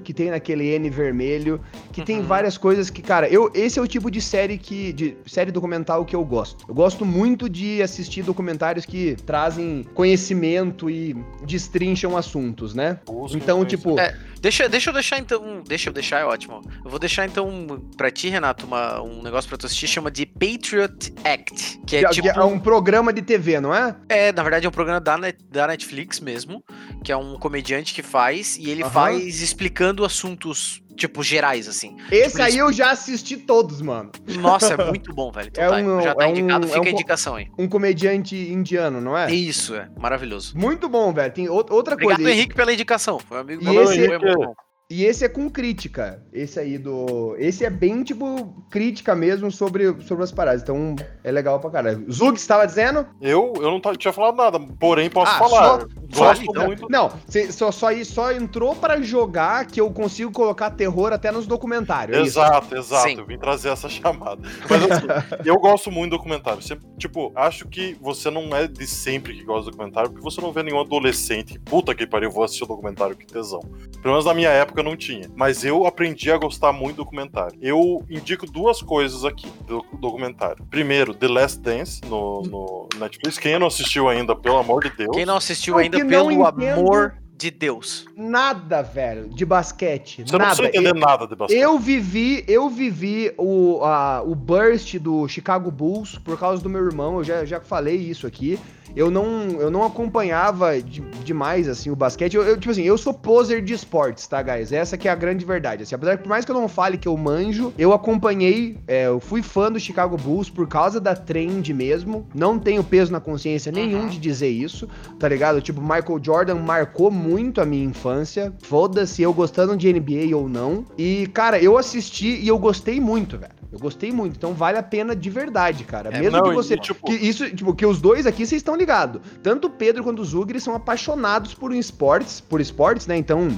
que 0.00 0.12
tem 0.12 0.30
naquele 0.30 0.64
N 0.74 0.90
vermelho, 0.90 1.60
que 1.92 2.02
tem 2.02 2.18
Uhum. 2.18 2.24
várias 2.26 2.58
coisas 2.58 2.90
que, 2.90 3.02
cara, 3.02 3.28
eu, 3.28 3.50
esse 3.54 3.78
é 3.78 3.82
o 3.82 3.86
tipo 3.86 4.10
de 4.10 4.20
série 4.20 4.58
que. 4.58 4.92
de 4.92 5.16
série 5.26 5.50
documental 5.50 6.04
que 6.04 6.14
eu 6.14 6.24
gosto. 6.24 6.64
Eu 6.68 6.74
gosto 6.74 7.04
muito 7.04 7.48
de 7.48 7.82
assistir 7.82 8.22
documentários 8.22 8.84
que 8.84 9.16
trazem 9.26 9.84
conhecimento 9.94 10.88
e 10.90 11.16
destrincham 11.46 12.16
assuntos, 12.16 12.74
né? 12.74 12.98
Busquem 13.06 13.40
Então, 13.40 13.64
tipo. 13.64 13.98
É, 13.98 14.14
Deixa, 14.44 14.68
deixa 14.68 14.90
eu 14.90 14.94
deixar 14.94 15.18
então. 15.18 15.62
Deixa 15.66 15.88
eu 15.88 15.92
deixar, 15.94 16.18
é 16.20 16.24
ótimo. 16.26 16.60
Eu 16.84 16.90
vou 16.90 16.98
deixar 16.98 17.24
então 17.24 17.80
pra 17.96 18.10
ti, 18.10 18.28
Renato, 18.28 18.66
uma- 18.66 19.00
um 19.00 19.22
negócio 19.22 19.48
pra 19.48 19.56
tu 19.56 19.64
assistir, 19.64 19.86
chama 19.88 20.10
de 20.10 20.26
Patriot 20.26 21.14
Act. 21.24 21.80
Que 21.86 21.96
é 21.96 22.02
que- 22.04 22.10
tipo. 22.10 22.30
que 22.30 22.38
é 22.38 22.44
um 22.44 22.60
programa 22.60 23.10
de 23.10 23.22
TV, 23.22 23.58
não 23.58 23.74
é? 23.74 23.96
É, 24.06 24.32
na 24.32 24.42
verdade 24.42 24.66
é 24.66 24.68
um 24.68 24.72
programa 24.72 25.00
da, 25.00 25.16
Net- 25.16 25.42
da 25.50 25.66
Netflix 25.66 26.20
mesmo, 26.20 26.62
que 27.02 27.10
é 27.10 27.16
um 27.16 27.38
comediante 27.38 27.94
que 27.94 28.02
faz, 28.02 28.58
e 28.58 28.68
ele 28.68 28.82
Aham. 28.82 28.90
faz 28.92 29.40
explicando 29.40 30.04
assuntos, 30.04 30.82
tipo, 30.96 31.22
gerais, 31.22 31.68
assim. 31.68 31.96
Esse 32.10 32.30
Tipo, 32.32 32.42
aí 32.42 32.48
eles- 32.52 32.60
eu 32.60 32.72
já 32.72 32.90
assisti 32.90 33.36
todos, 33.36 33.80
mano. 33.82 34.10
Nossa, 34.40 34.74
é 34.74 34.76
muito 34.86 35.12
bom, 35.14 35.30
velho. 35.32 35.48
Então 35.48 35.64
É 35.64 35.68
tá, 35.68 35.76
um- 35.76 36.00
já 36.02 36.14
tá 36.14 36.24
é 36.24 36.26
um- 36.28 36.30
indicado, 36.30 36.64
é 36.66 36.68
fica 36.68 36.80
um 36.80 36.84
a 36.84 36.90
indicação 36.90 37.34
aí. 37.36 37.46
Um 37.58 37.68
comediante 37.68 38.36
indiano, 38.36 39.00
não 39.00 39.16
é? 39.16 39.32
Isso, 39.32 39.74
é. 39.74 39.88
Maravilhoso. 39.98 40.56
Muito 40.56 40.88
bom, 40.88 41.12
velho. 41.12 41.32
Tem 41.32 41.48
ou- 41.48 41.56
outra 41.70 41.94
Obrigado, 41.94 42.16
coisa. 42.18 42.30
Henrique, 42.30 42.54
pela 42.54 42.72
indicação. 42.72 43.18
Foi 43.18 43.36
um 43.36 43.40
amigo 43.40 43.62
E 43.62 43.64
meu, 43.66 43.82
esse- 43.84 44.06
foi 44.06 44.18
muito 44.18 44.38
bom. 44.38 44.54
E 44.90 45.02
esse 45.06 45.24
é 45.24 45.28
com 45.30 45.48
crítica. 45.48 46.22
Esse 46.30 46.60
aí 46.60 46.76
do. 46.76 47.34
Esse 47.38 47.64
é 47.64 47.70
bem, 47.70 48.02
tipo, 48.04 48.54
crítica 48.70 49.14
mesmo 49.14 49.50
sobre, 49.50 49.96
sobre 50.02 50.22
as 50.22 50.30
paradas. 50.30 50.60
Então 50.62 50.94
é 51.24 51.32
legal 51.32 51.58
pra 51.58 51.70
caralho. 51.70 52.04
Zug, 52.12 52.38
você 52.38 52.46
tava 52.46 52.66
dizendo? 52.66 53.06
Eu, 53.20 53.54
eu 53.56 53.70
não 53.70 53.80
tinha 53.96 54.12
falado 54.12 54.36
nada, 54.36 54.60
porém 54.78 55.08
posso 55.08 55.32
Ah, 55.32 55.38
falar. 55.38 55.80
só- 55.80 55.88
Fale, 56.18 56.46
então. 56.48 56.66
muito. 56.66 56.86
Não, 56.88 57.12
cê- 57.28 57.50
só, 57.52 57.70
só, 57.70 57.88
só 58.04 58.32
entrou 58.32 58.74
pra 58.74 59.00
jogar 59.00 59.66
que 59.66 59.80
eu 59.80 59.90
consigo 59.90 60.30
colocar 60.32 60.70
terror 60.70 61.12
até 61.12 61.30
nos 61.30 61.46
documentários. 61.46 62.16
é 62.16 62.20
isso? 62.22 62.38
Exato, 62.40 62.76
exato. 62.76 63.08
Sim. 63.08 63.18
Eu 63.18 63.26
vim 63.26 63.38
trazer 63.38 63.70
essa 63.70 63.88
chamada. 63.88 64.42
Mas 64.68 64.82
assim, 64.82 65.06
eu 65.44 65.56
gosto 65.56 65.90
muito 65.90 66.12
de 66.12 66.16
documentário. 66.16 66.62
Sempre, 66.62 66.86
tipo, 66.98 67.32
acho 67.34 67.66
que 67.68 67.96
você 68.00 68.30
não 68.30 68.54
é 68.54 68.66
de 68.66 68.86
sempre 68.86 69.34
que 69.34 69.44
gosta 69.44 69.70
de 69.70 69.76
documentário, 69.76 70.10
porque 70.10 70.24
você 70.24 70.40
não 70.40 70.52
vê 70.52 70.62
nenhum 70.62 70.80
adolescente. 70.80 71.58
Puta 71.60 71.94
que 71.94 72.06
pariu, 72.06 72.30
vou 72.30 72.44
assistir 72.44 72.64
o 72.64 72.66
documentário, 72.66 73.16
que 73.16 73.26
tesão. 73.26 73.60
Pelo 74.02 74.14
menos 74.14 74.24
na 74.24 74.34
minha 74.34 74.50
época 74.50 74.82
não 74.82 74.96
tinha. 74.96 75.30
Mas 75.34 75.64
eu 75.64 75.86
aprendi 75.86 76.30
a 76.30 76.36
gostar 76.36 76.72
muito 76.72 76.96
do 76.96 77.04
documentário. 77.04 77.56
Eu 77.60 78.04
indico 78.08 78.46
duas 78.46 78.82
coisas 78.82 79.24
aqui 79.24 79.46
do 79.66 79.84
documentário. 79.98 80.64
Primeiro, 80.70 81.14
The 81.14 81.28
Last 81.28 81.60
Dance 81.60 82.00
no, 82.08 82.42
no 82.42 82.88
Netflix. 82.98 83.38
Quem 83.38 83.58
não 83.58 83.66
assistiu 83.66 84.08
ainda, 84.08 84.34
pelo 84.34 84.58
amor 84.58 84.82
de 84.82 84.90
Deus. 84.90 85.14
Quem 85.14 85.26
não 85.26 85.36
assistiu 85.36 85.78
ainda, 85.78 86.03
pelo 86.08 86.46
amor 86.46 87.14
de 87.36 87.50
Deus. 87.50 88.06
Nada, 88.16 88.80
velho, 88.82 89.28
de 89.28 89.44
basquete. 89.44 90.22
Você 90.24 90.32
não 90.32 90.38
nada. 90.38 90.56
precisa 90.56 90.68
entender 90.68 90.98
nada 90.98 91.26
de 91.26 91.34
basquete. 91.34 91.58
Eu 91.60 91.78
vivi, 91.78 92.44
eu 92.46 92.68
vivi 92.70 93.32
o, 93.36 93.80
a- 93.84 94.22
o 94.24 94.34
burst 94.34 94.94
do 94.98 95.26
Chicago 95.28 95.70
Bulls 95.70 96.16
por 96.18 96.38
causa 96.38 96.62
do 96.62 96.70
meu 96.70 96.84
irmão, 96.84 97.18
eu 97.18 97.24
já, 97.24 97.44
já 97.44 97.60
falei 97.60 97.96
isso 97.96 98.26
aqui. 98.26 98.58
Eu 98.94 99.10
não, 99.10 99.48
eu 99.60 99.70
não 99.70 99.82
acompanhava 99.84 100.80
de- 100.80 101.02
demais, 101.24 101.68
assim, 101.68 101.90
o 101.90 101.96
basquete. 101.96 102.34
Eu, 102.34 102.42
eu, 102.44 102.56
tipo 102.58 102.70
assim, 102.70 102.82
eu 102.82 102.96
sou 102.96 103.12
poser 103.14 103.62
de 103.62 103.72
esportes, 103.74 104.26
tá, 104.26 104.42
guys? 104.42 104.70
Essa 104.72 104.96
que 104.96 105.08
é 105.08 105.10
a 105.10 105.14
grande 105.14 105.44
verdade. 105.44 105.82
Assim, 105.82 105.94
apesar 105.94 106.16
que, 106.16 106.22
por 106.22 106.28
mais 106.28 106.44
que 106.44 106.50
eu 106.50 106.54
não 106.54 106.68
fale 106.68 106.96
que 106.98 107.08
eu 107.08 107.16
manjo, 107.16 107.72
eu 107.78 107.92
acompanhei, 107.92 108.78
é, 108.86 109.06
eu 109.06 109.18
fui 109.20 109.42
fã 109.42 109.70
do 109.72 109.80
Chicago 109.80 110.16
Bulls 110.16 110.48
por 110.50 110.68
causa 110.68 111.00
da 111.00 111.14
trend 111.16 111.72
mesmo. 111.74 112.28
Não 112.34 112.58
tenho 112.58 112.84
peso 112.84 113.10
na 113.10 113.20
consciência 113.20 113.72
nenhum 113.72 114.02
Uhum. 114.02 114.08
de 114.08 114.18
dizer 114.18 114.48
isso, 114.48 114.88
tá 115.18 115.28
ligado? 115.28 115.60
Tipo, 115.60 115.80
Michael 115.80 116.20
Jordan 116.22 116.54
marcou 116.56 117.10
muito 117.10 117.60
a 117.60 117.64
minha 117.64 117.84
infância. 117.84 118.52
Foda-se 118.62 119.22
eu 119.22 119.32
gostando 119.32 119.76
de 119.76 119.88
NBA 119.92 120.36
ou 120.36 120.48
não. 120.48 120.84
E, 120.98 121.26
cara, 121.32 121.58
eu 121.58 121.78
assisti 121.78 122.40
e 122.40 122.48
eu 122.48 122.58
gostei 122.58 123.00
muito, 123.00 123.38
velho. 123.38 123.52
Eu 123.72 123.78
gostei 123.80 124.12
muito, 124.12 124.36
então 124.36 124.52
vale 124.54 124.78
a 124.78 124.82
pena 124.84 125.16
de 125.16 125.28
verdade, 125.28 125.82
cara. 125.82 126.08
É, 126.12 126.20
Mesmo 126.20 126.36
não, 126.36 126.44
que 126.44 126.50
e, 126.50 126.54
você. 126.54 126.76
tipo- 126.76 127.04
Que 127.06 127.12
isso, 127.14 127.50
tipo, 127.56 127.74
que 127.74 127.84
os 127.84 128.00
dois 128.00 128.24
aqui 128.24 128.46
vocês 128.46 128.60
estão 128.60 128.76
ligados. 128.76 129.20
Tanto 129.42 129.66
o 129.66 129.70
Pedro 129.70 130.04
quanto 130.04 130.22
o 130.22 130.24
Zug, 130.24 130.48
eles 130.52 130.62
são 130.62 130.76
apaixonados 130.76 131.13
por 131.54 131.72
esportes, 131.72 132.40
por 132.40 132.60
esportes, 132.60 133.06
né? 133.06 133.16
Então, 133.16 133.56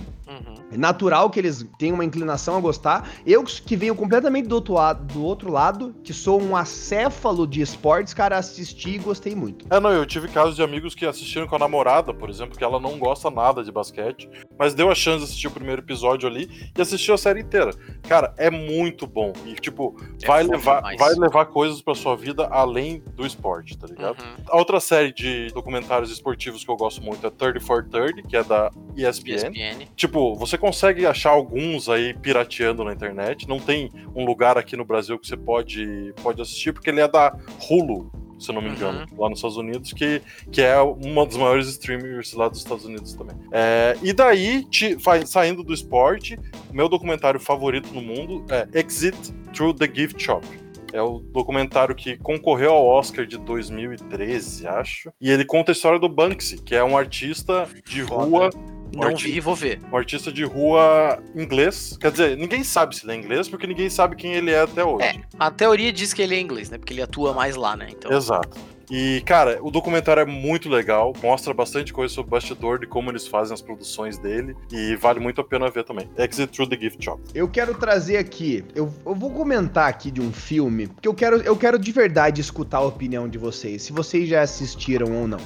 natural 0.72 1.30
que 1.30 1.38
eles 1.38 1.66
tenham 1.78 1.94
uma 1.94 2.04
inclinação 2.04 2.56
a 2.56 2.60
gostar. 2.60 3.08
Eu 3.26 3.44
que 3.44 3.76
venho 3.76 3.94
completamente 3.94 4.48
do 4.48 4.54
outro 4.54 4.74
lado, 4.74 5.04
do 5.12 5.22
outro 5.24 5.50
lado 5.50 5.94
que 6.02 6.12
sou 6.12 6.40
um 6.42 6.56
acéfalo 6.56 7.46
de 7.46 7.60
esportes, 7.60 8.12
cara, 8.14 8.36
assisti 8.38 8.90
e 8.90 8.98
gostei 8.98 9.34
muito. 9.34 9.66
É, 9.70 9.78
não, 9.78 9.90
eu 9.92 10.06
tive 10.06 10.28
casos 10.28 10.56
de 10.56 10.62
amigos 10.62 10.94
que 10.94 11.06
assistiram 11.06 11.46
com 11.46 11.56
a 11.56 11.58
namorada, 11.58 12.12
por 12.12 12.28
exemplo, 12.30 12.56
que 12.56 12.64
ela 12.64 12.80
não 12.80 12.98
gosta 12.98 13.30
nada 13.30 13.62
de 13.62 13.70
basquete, 13.70 14.28
mas 14.58 14.74
deu 14.74 14.90
a 14.90 14.94
chance 14.94 15.18
de 15.18 15.24
assistir 15.24 15.48
o 15.48 15.50
primeiro 15.50 15.82
episódio 15.82 16.28
ali 16.28 16.70
e 16.76 16.80
assistiu 16.80 17.14
a 17.14 17.18
série 17.18 17.40
inteira. 17.40 17.70
Cara, 18.08 18.34
é 18.36 18.50
muito 18.50 19.06
bom. 19.06 19.32
E, 19.44 19.54
tipo, 19.54 19.96
É 20.22 20.26
vai, 20.26 20.42
levar, 20.42 20.76
demais. 20.76 20.98
vai 20.98 21.14
levar 21.14 21.46
coisas 21.46 21.80
pra 21.82 21.94
sua 21.94 22.16
vida 22.16 22.46
além 22.50 23.02
do 23.14 23.26
esporte, 23.26 23.76
tá 23.76 23.86
ligado? 23.86 24.20
Uhum. 24.20 24.44
A 24.48 24.56
outra 24.56 24.80
série 24.80 25.12
de 25.12 25.48
documentários 25.52 26.10
esportivos 26.10 26.64
que 26.64 26.70
eu 26.70 26.76
gosto 26.76 27.02
muito 27.02 27.26
é 27.26 27.30
30 27.30 27.60
for 27.60 27.84
30, 27.88 28.22
que 28.22 28.36
é 28.36 28.42
da 28.42 28.70
ESPN. 28.96 29.34
ESPN. 29.34 29.86
Tipo, 29.94 30.34
você 30.34 30.55
consegue 30.58 31.06
achar 31.06 31.30
alguns 31.30 31.88
aí 31.88 32.14
pirateando 32.14 32.84
na 32.84 32.92
internet. 32.92 33.48
Não 33.48 33.58
tem 33.58 33.90
um 34.14 34.24
lugar 34.24 34.56
aqui 34.58 34.76
no 34.76 34.84
Brasil 34.84 35.18
que 35.18 35.26
você 35.26 35.36
pode, 35.36 36.12
pode 36.22 36.40
assistir, 36.40 36.72
porque 36.72 36.90
ele 36.90 37.00
é 37.00 37.08
da 37.08 37.36
Hulu, 37.68 38.10
se 38.38 38.50
eu 38.50 38.54
não 38.54 38.60
me 38.62 38.68
engano, 38.70 39.06
lá 39.16 39.30
nos 39.30 39.38
Estados 39.38 39.56
Unidos, 39.56 39.92
que, 39.92 40.20
que 40.52 40.60
é 40.60 40.78
uma 40.80 41.24
dos 41.24 41.36
maiores 41.36 41.68
streamers 41.68 42.32
lá 42.34 42.48
dos 42.48 42.58
Estados 42.58 42.84
Unidos 42.84 43.14
também. 43.14 43.36
É, 43.50 43.96
e 44.02 44.12
daí, 44.12 44.64
te- 44.64 44.96
saindo 45.24 45.62
do 45.62 45.72
esporte, 45.72 46.38
meu 46.70 46.88
documentário 46.88 47.40
favorito 47.40 47.92
no 47.94 48.02
mundo 48.02 48.44
é 48.50 48.68
Exit 48.78 49.16
Through 49.54 49.74
the 49.74 49.90
Gift 49.92 50.22
Shop. 50.22 50.46
É 50.92 51.02
o 51.02 51.18
documentário 51.18 51.94
que 51.94 52.16
concorreu 52.18 52.72
ao 52.72 52.86
Oscar 52.86 53.26
de 53.26 53.36
2013, 53.38 54.66
acho. 54.66 55.10
E 55.20 55.30
ele 55.30 55.44
conta 55.44 55.70
a 55.70 55.74
história 55.74 55.98
do 55.98 56.08
Banksy, 56.08 56.62
que 56.62 56.74
é 56.74 56.82
um 56.84 56.96
artista 56.96 57.68
de 57.86 58.02
rua 58.02 58.50
Não 58.96 59.08
Arti- 59.08 59.30
vi, 59.30 59.40
vou 59.40 59.54
ver. 59.54 59.80
um 59.92 59.96
artista 59.96 60.32
de 60.32 60.44
rua 60.44 61.22
inglês. 61.34 61.96
Quer 62.00 62.10
dizer, 62.10 62.36
ninguém 62.36 62.64
sabe 62.64 62.96
se 62.96 63.04
ele 63.04 63.12
é 63.12 63.16
inglês, 63.16 63.48
porque 63.48 63.66
ninguém 63.66 63.90
sabe 63.90 64.16
quem 64.16 64.34
ele 64.34 64.50
é 64.50 64.60
até 64.62 64.84
hoje. 64.84 65.04
É, 65.06 65.20
a 65.38 65.50
teoria 65.50 65.92
diz 65.92 66.12
que 66.12 66.22
ele 66.22 66.34
é 66.34 66.40
inglês, 66.40 66.70
né? 66.70 66.78
Porque 66.78 66.92
ele 66.92 67.02
atua 67.02 67.32
mais 67.32 67.56
lá, 67.56 67.76
né? 67.76 67.88
Então, 67.90 68.10
Exato. 68.16 68.56
E, 68.88 69.20
cara, 69.26 69.58
o 69.62 69.70
documentário 69.70 70.20
é 70.20 70.24
muito 70.24 70.68
legal, 70.68 71.12
mostra 71.20 71.52
bastante 71.52 71.92
coisa 71.92 72.14
sobre 72.14 72.28
o 72.28 72.30
bastidor 72.30 72.78
de 72.78 72.86
como 72.86 73.10
eles 73.10 73.26
fazem 73.26 73.52
as 73.52 73.60
produções 73.60 74.16
dele, 74.16 74.54
e 74.70 74.94
vale 74.94 75.18
muito 75.18 75.40
a 75.40 75.44
pena 75.44 75.68
ver 75.68 75.82
também. 75.82 76.08
Exit 76.16 76.52
Through 76.52 76.68
the 76.68 76.78
Gift 76.78 77.04
Shop. 77.04 77.20
Eu 77.34 77.48
quero 77.48 77.74
trazer 77.74 78.16
aqui, 78.16 78.64
eu, 78.76 78.88
eu 79.04 79.14
vou 79.16 79.30
comentar 79.32 79.88
aqui 79.88 80.08
de 80.12 80.20
um 80.20 80.32
filme, 80.32 80.86
porque 80.86 81.08
eu 81.08 81.14
quero, 81.14 81.38
eu 81.42 81.56
quero 81.56 81.80
de 81.80 81.90
verdade 81.90 82.40
escutar 82.40 82.78
a 82.78 82.82
opinião 82.82 83.28
de 83.28 83.38
vocês, 83.38 83.82
se 83.82 83.92
vocês 83.92 84.28
já 84.28 84.42
assistiram 84.42 85.12
ou 85.20 85.26
não. 85.26 85.40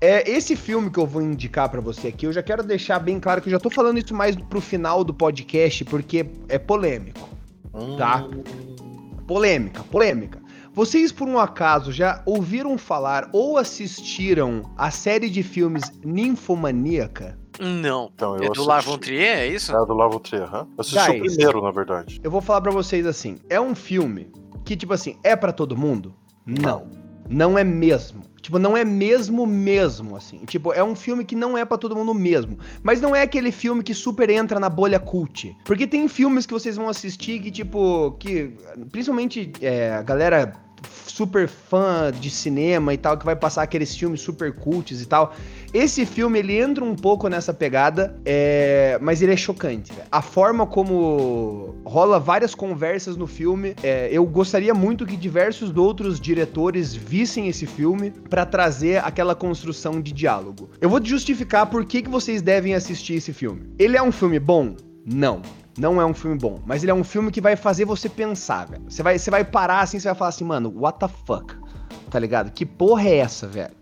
É, 0.00 0.30
esse 0.30 0.54
filme 0.54 0.90
que 0.90 0.98
eu 0.98 1.06
vou 1.06 1.22
indicar 1.22 1.68
pra 1.70 1.80
você 1.80 2.08
aqui, 2.08 2.26
eu 2.26 2.32
já 2.32 2.42
quero 2.42 2.62
deixar 2.62 2.98
bem 2.98 3.18
claro 3.18 3.40
que 3.40 3.48
eu 3.48 3.52
já 3.52 3.58
tô 3.58 3.70
falando 3.70 3.98
isso 3.98 4.14
mais 4.14 4.36
pro 4.36 4.60
final 4.60 5.02
do 5.02 5.14
podcast, 5.14 5.84
porque 5.86 6.26
é 6.48 6.58
polêmico. 6.58 7.28
Tá. 7.96 8.26
Polêmica, 9.26 9.82
polêmica. 9.84 10.40
Vocês, 10.72 11.10
por 11.10 11.26
um 11.26 11.38
acaso, 11.38 11.90
já 11.90 12.22
ouviram 12.26 12.76
falar 12.76 13.30
ou 13.32 13.56
assistiram 13.56 14.62
a 14.76 14.90
série 14.90 15.30
de 15.30 15.42
filmes 15.42 15.90
Ninfomaníaca? 16.04 17.38
não. 17.58 18.10
Então, 18.14 18.36
eu 18.36 18.42
É 18.42 18.46
do 18.46 18.52
assisti. 18.52 18.68
Lars 18.68 18.84
von 18.84 18.98
Trier, 18.98 19.38
é 19.38 19.46
isso? 19.46 19.72
É 19.74 19.86
do 19.86 19.94
Lavo 19.94 20.20
Trier, 20.20 20.42
aham. 20.44 20.66
Eu 20.76 20.80
assisti 20.80 20.98
o 21.10 21.12
Guys. 21.20 21.34
primeiro, 21.34 21.62
na 21.62 21.70
verdade. 21.70 22.20
Eu 22.22 22.30
vou 22.30 22.42
falar 22.42 22.60
pra 22.60 22.70
vocês 22.70 23.06
assim, 23.06 23.38
é 23.48 23.58
um 23.58 23.74
filme 23.74 24.30
que, 24.64 24.76
tipo 24.76 24.92
assim, 24.92 25.16
é 25.24 25.34
pra 25.34 25.52
todo 25.52 25.74
mundo? 25.76 26.14
Não. 26.44 26.86
Não 27.28 27.56
é 27.58 27.64
mesmo. 27.64 28.22
Tipo, 28.46 28.60
não 28.60 28.76
é 28.76 28.84
mesmo 28.84 29.44
mesmo, 29.44 30.14
assim. 30.14 30.38
Tipo, 30.46 30.72
é 30.72 30.80
um 30.80 30.94
filme 30.94 31.24
que 31.24 31.34
não 31.34 31.58
é 31.58 31.64
pra 31.64 31.76
todo 31.76 31.96
mundo 31.96 32.14
mesmo. 32.14 32.56
Mas 32.80 33.00
não 33.00 33.12
é 33.12 33.22
aquele 33.22 33.50
filme 33.50 33.82
que 33.82 33.92
super 33.92 34.30
entra 34.30 34.60
na 34.60 34.68
bolha 34.68 35.00
cult. 35.00 35.52
Porque 35.64 35.84
tem 35.84 36.06
filmes 36.06 36.46
que 36.46 36.52
vocês 36.52 36.76
vão 36.76 36.88
assistir 36.88 37.40
que, 37.40 37.50
tipo, 37.50 38.12
que... 38.20 38.52
Principalmente 38.92 39.50
é, 39.60 39.94
a 39.94 40.02
galera 40.02 40.54
super 41.06 41.48
fã 41.48 42.12
de 42.12 42.28
cinema 42.30 42.92
e 42.92 42.98
tal, 42.98 43.16
que 43.16 43.24
vai 43.24 43.34
passar 43.34 43.62
aqueles 43.62 43.96
filmes 43.96 44.20
super 44.20 44.52
cults 44.52 45.00
e 45.00 45.06
tal. 45.06 45.34
Esse 45.72 46.06
filme, 46.06 46.38
ele 46.38 46.58
entra 46.58 46.84
um 46.84 46.94
pouco 46.94 47.28
nessa 47.28 47.52
pegada, 47.52 48.18
é, 48.24 48.98
mas 49.00 49.22
ele 49.22 49.32
é 49.32 49.36
chocante. 49.36 49.92
A 50.10 50.22
forma 50.22 50.66
como 50.66 51.74
rola 51.84 52.18
várias 52.18 52.54
conversas 52.54 53.16
no 53.16 53.26
filme, 53.26 53.74
é, 53.82 54.08
eu 54.12 54.24
gostaria 54.24 54.74
muito 54.74 55.06
que 55.06 55.16
diversos 55.16 55.74
outros 55.76 56.20
diretores 56.20 56.94
vissem 56.94 57.48
esse 57.48 57.66
filme 57.66 58.10
para 58.10 58.44
trazer 58.46 59.04
aquela 59.04 59.34
construção 59.34 60.00
de 60.00 60.12
diálogo. 60.12 60.70
Eu 60.80 60.88
vou 60.88 61.04
justificar 61.04 61.66
por 61.66 61.84
que, 61.84 62.02
que 62.02 62.10
vocês 62.10 62.42
devem 62.42 62.74
assistir 62.74 63.14
esse 63.14 63.32
filme. 63.32 63.62
Ele 63.78 63.96
é 63.96 64.02
um 64.02 64.12
filme 64.12 64.38
bom? 64.38 64.76
Não 65.04 65.42
não 65.76 66.00
é 66.00 66.06
um 66.06 66.14
filme 66.14 66.38
bom, 66.38 66.60
mas 66.64 66.82
ele 66.82 66.90
é 66.90 66.94
um 66.94 67.04
filme 67.04 67.30
que 67.30 67.40
vai 67.40 67.56
fazer 67.56 67.84
você 67.84 68.08
pensar, 68.08 68.66
velho. 68.66 68.84
Você 68.88 69.02
vai, 69.02 69.18
você 69.18 69.30
vai 69.30 69.44
parar 69.44 69.80
assim, 69.80 69.98
você 69.98 70.08
vai 70.08 70.14
falar 70.14 70.28
assim, 70.30 70.44
mano, 70.44 70.72
what 70.74 70.98
the 70.98 71.08
fuck? 71.08 71.54
Tá 72.10 72.18
ligado? 72.18 72.50
Que 72.50 72.64
porra 72.64 73.08
é 73.08 73.16
essa, 73.18 73.46
velho? 73.46 73.74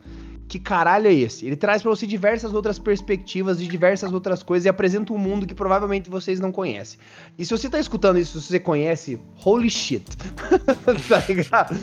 Que 0.49 0.59
caralho 0.59 1.09
é 1.09 1.14
esse? 1.14 1.47
Ele 1.47 1.57
traz 1.57 1.82
para 1.82 1.90
você 1.90 2.07
diversas 2.07 2.53
outras 2.53 2.78
perspectivas 2.78 3.59
de 3.59 3.66
diversas 3.66 4.12
outras 4.12 4.42
coisas 4.42 4.66
e 4.66 4.68
apresenta 4.68 5.12
um 5.12 5.18
mundo 5.18 5.47
que 5.47 5.55
provavelmente 5.55 6.11
vocês 6.11 6.38
não 6.38 6.53
conhecem. 6.53 6.99
E 7.38 7.45
se 7.45 7.51
você 7.51 7.68
tá 7.68 7.78
escutando 7.78 8.18
isso, 8.18 8.40
se 8.40 8.49
você 8.49 8.61
conhece, 8.61 9.18
holy 9.45 9.70
shit. 9.70 10.05
tá 11.09 11.24
ligado? 11.28 11.76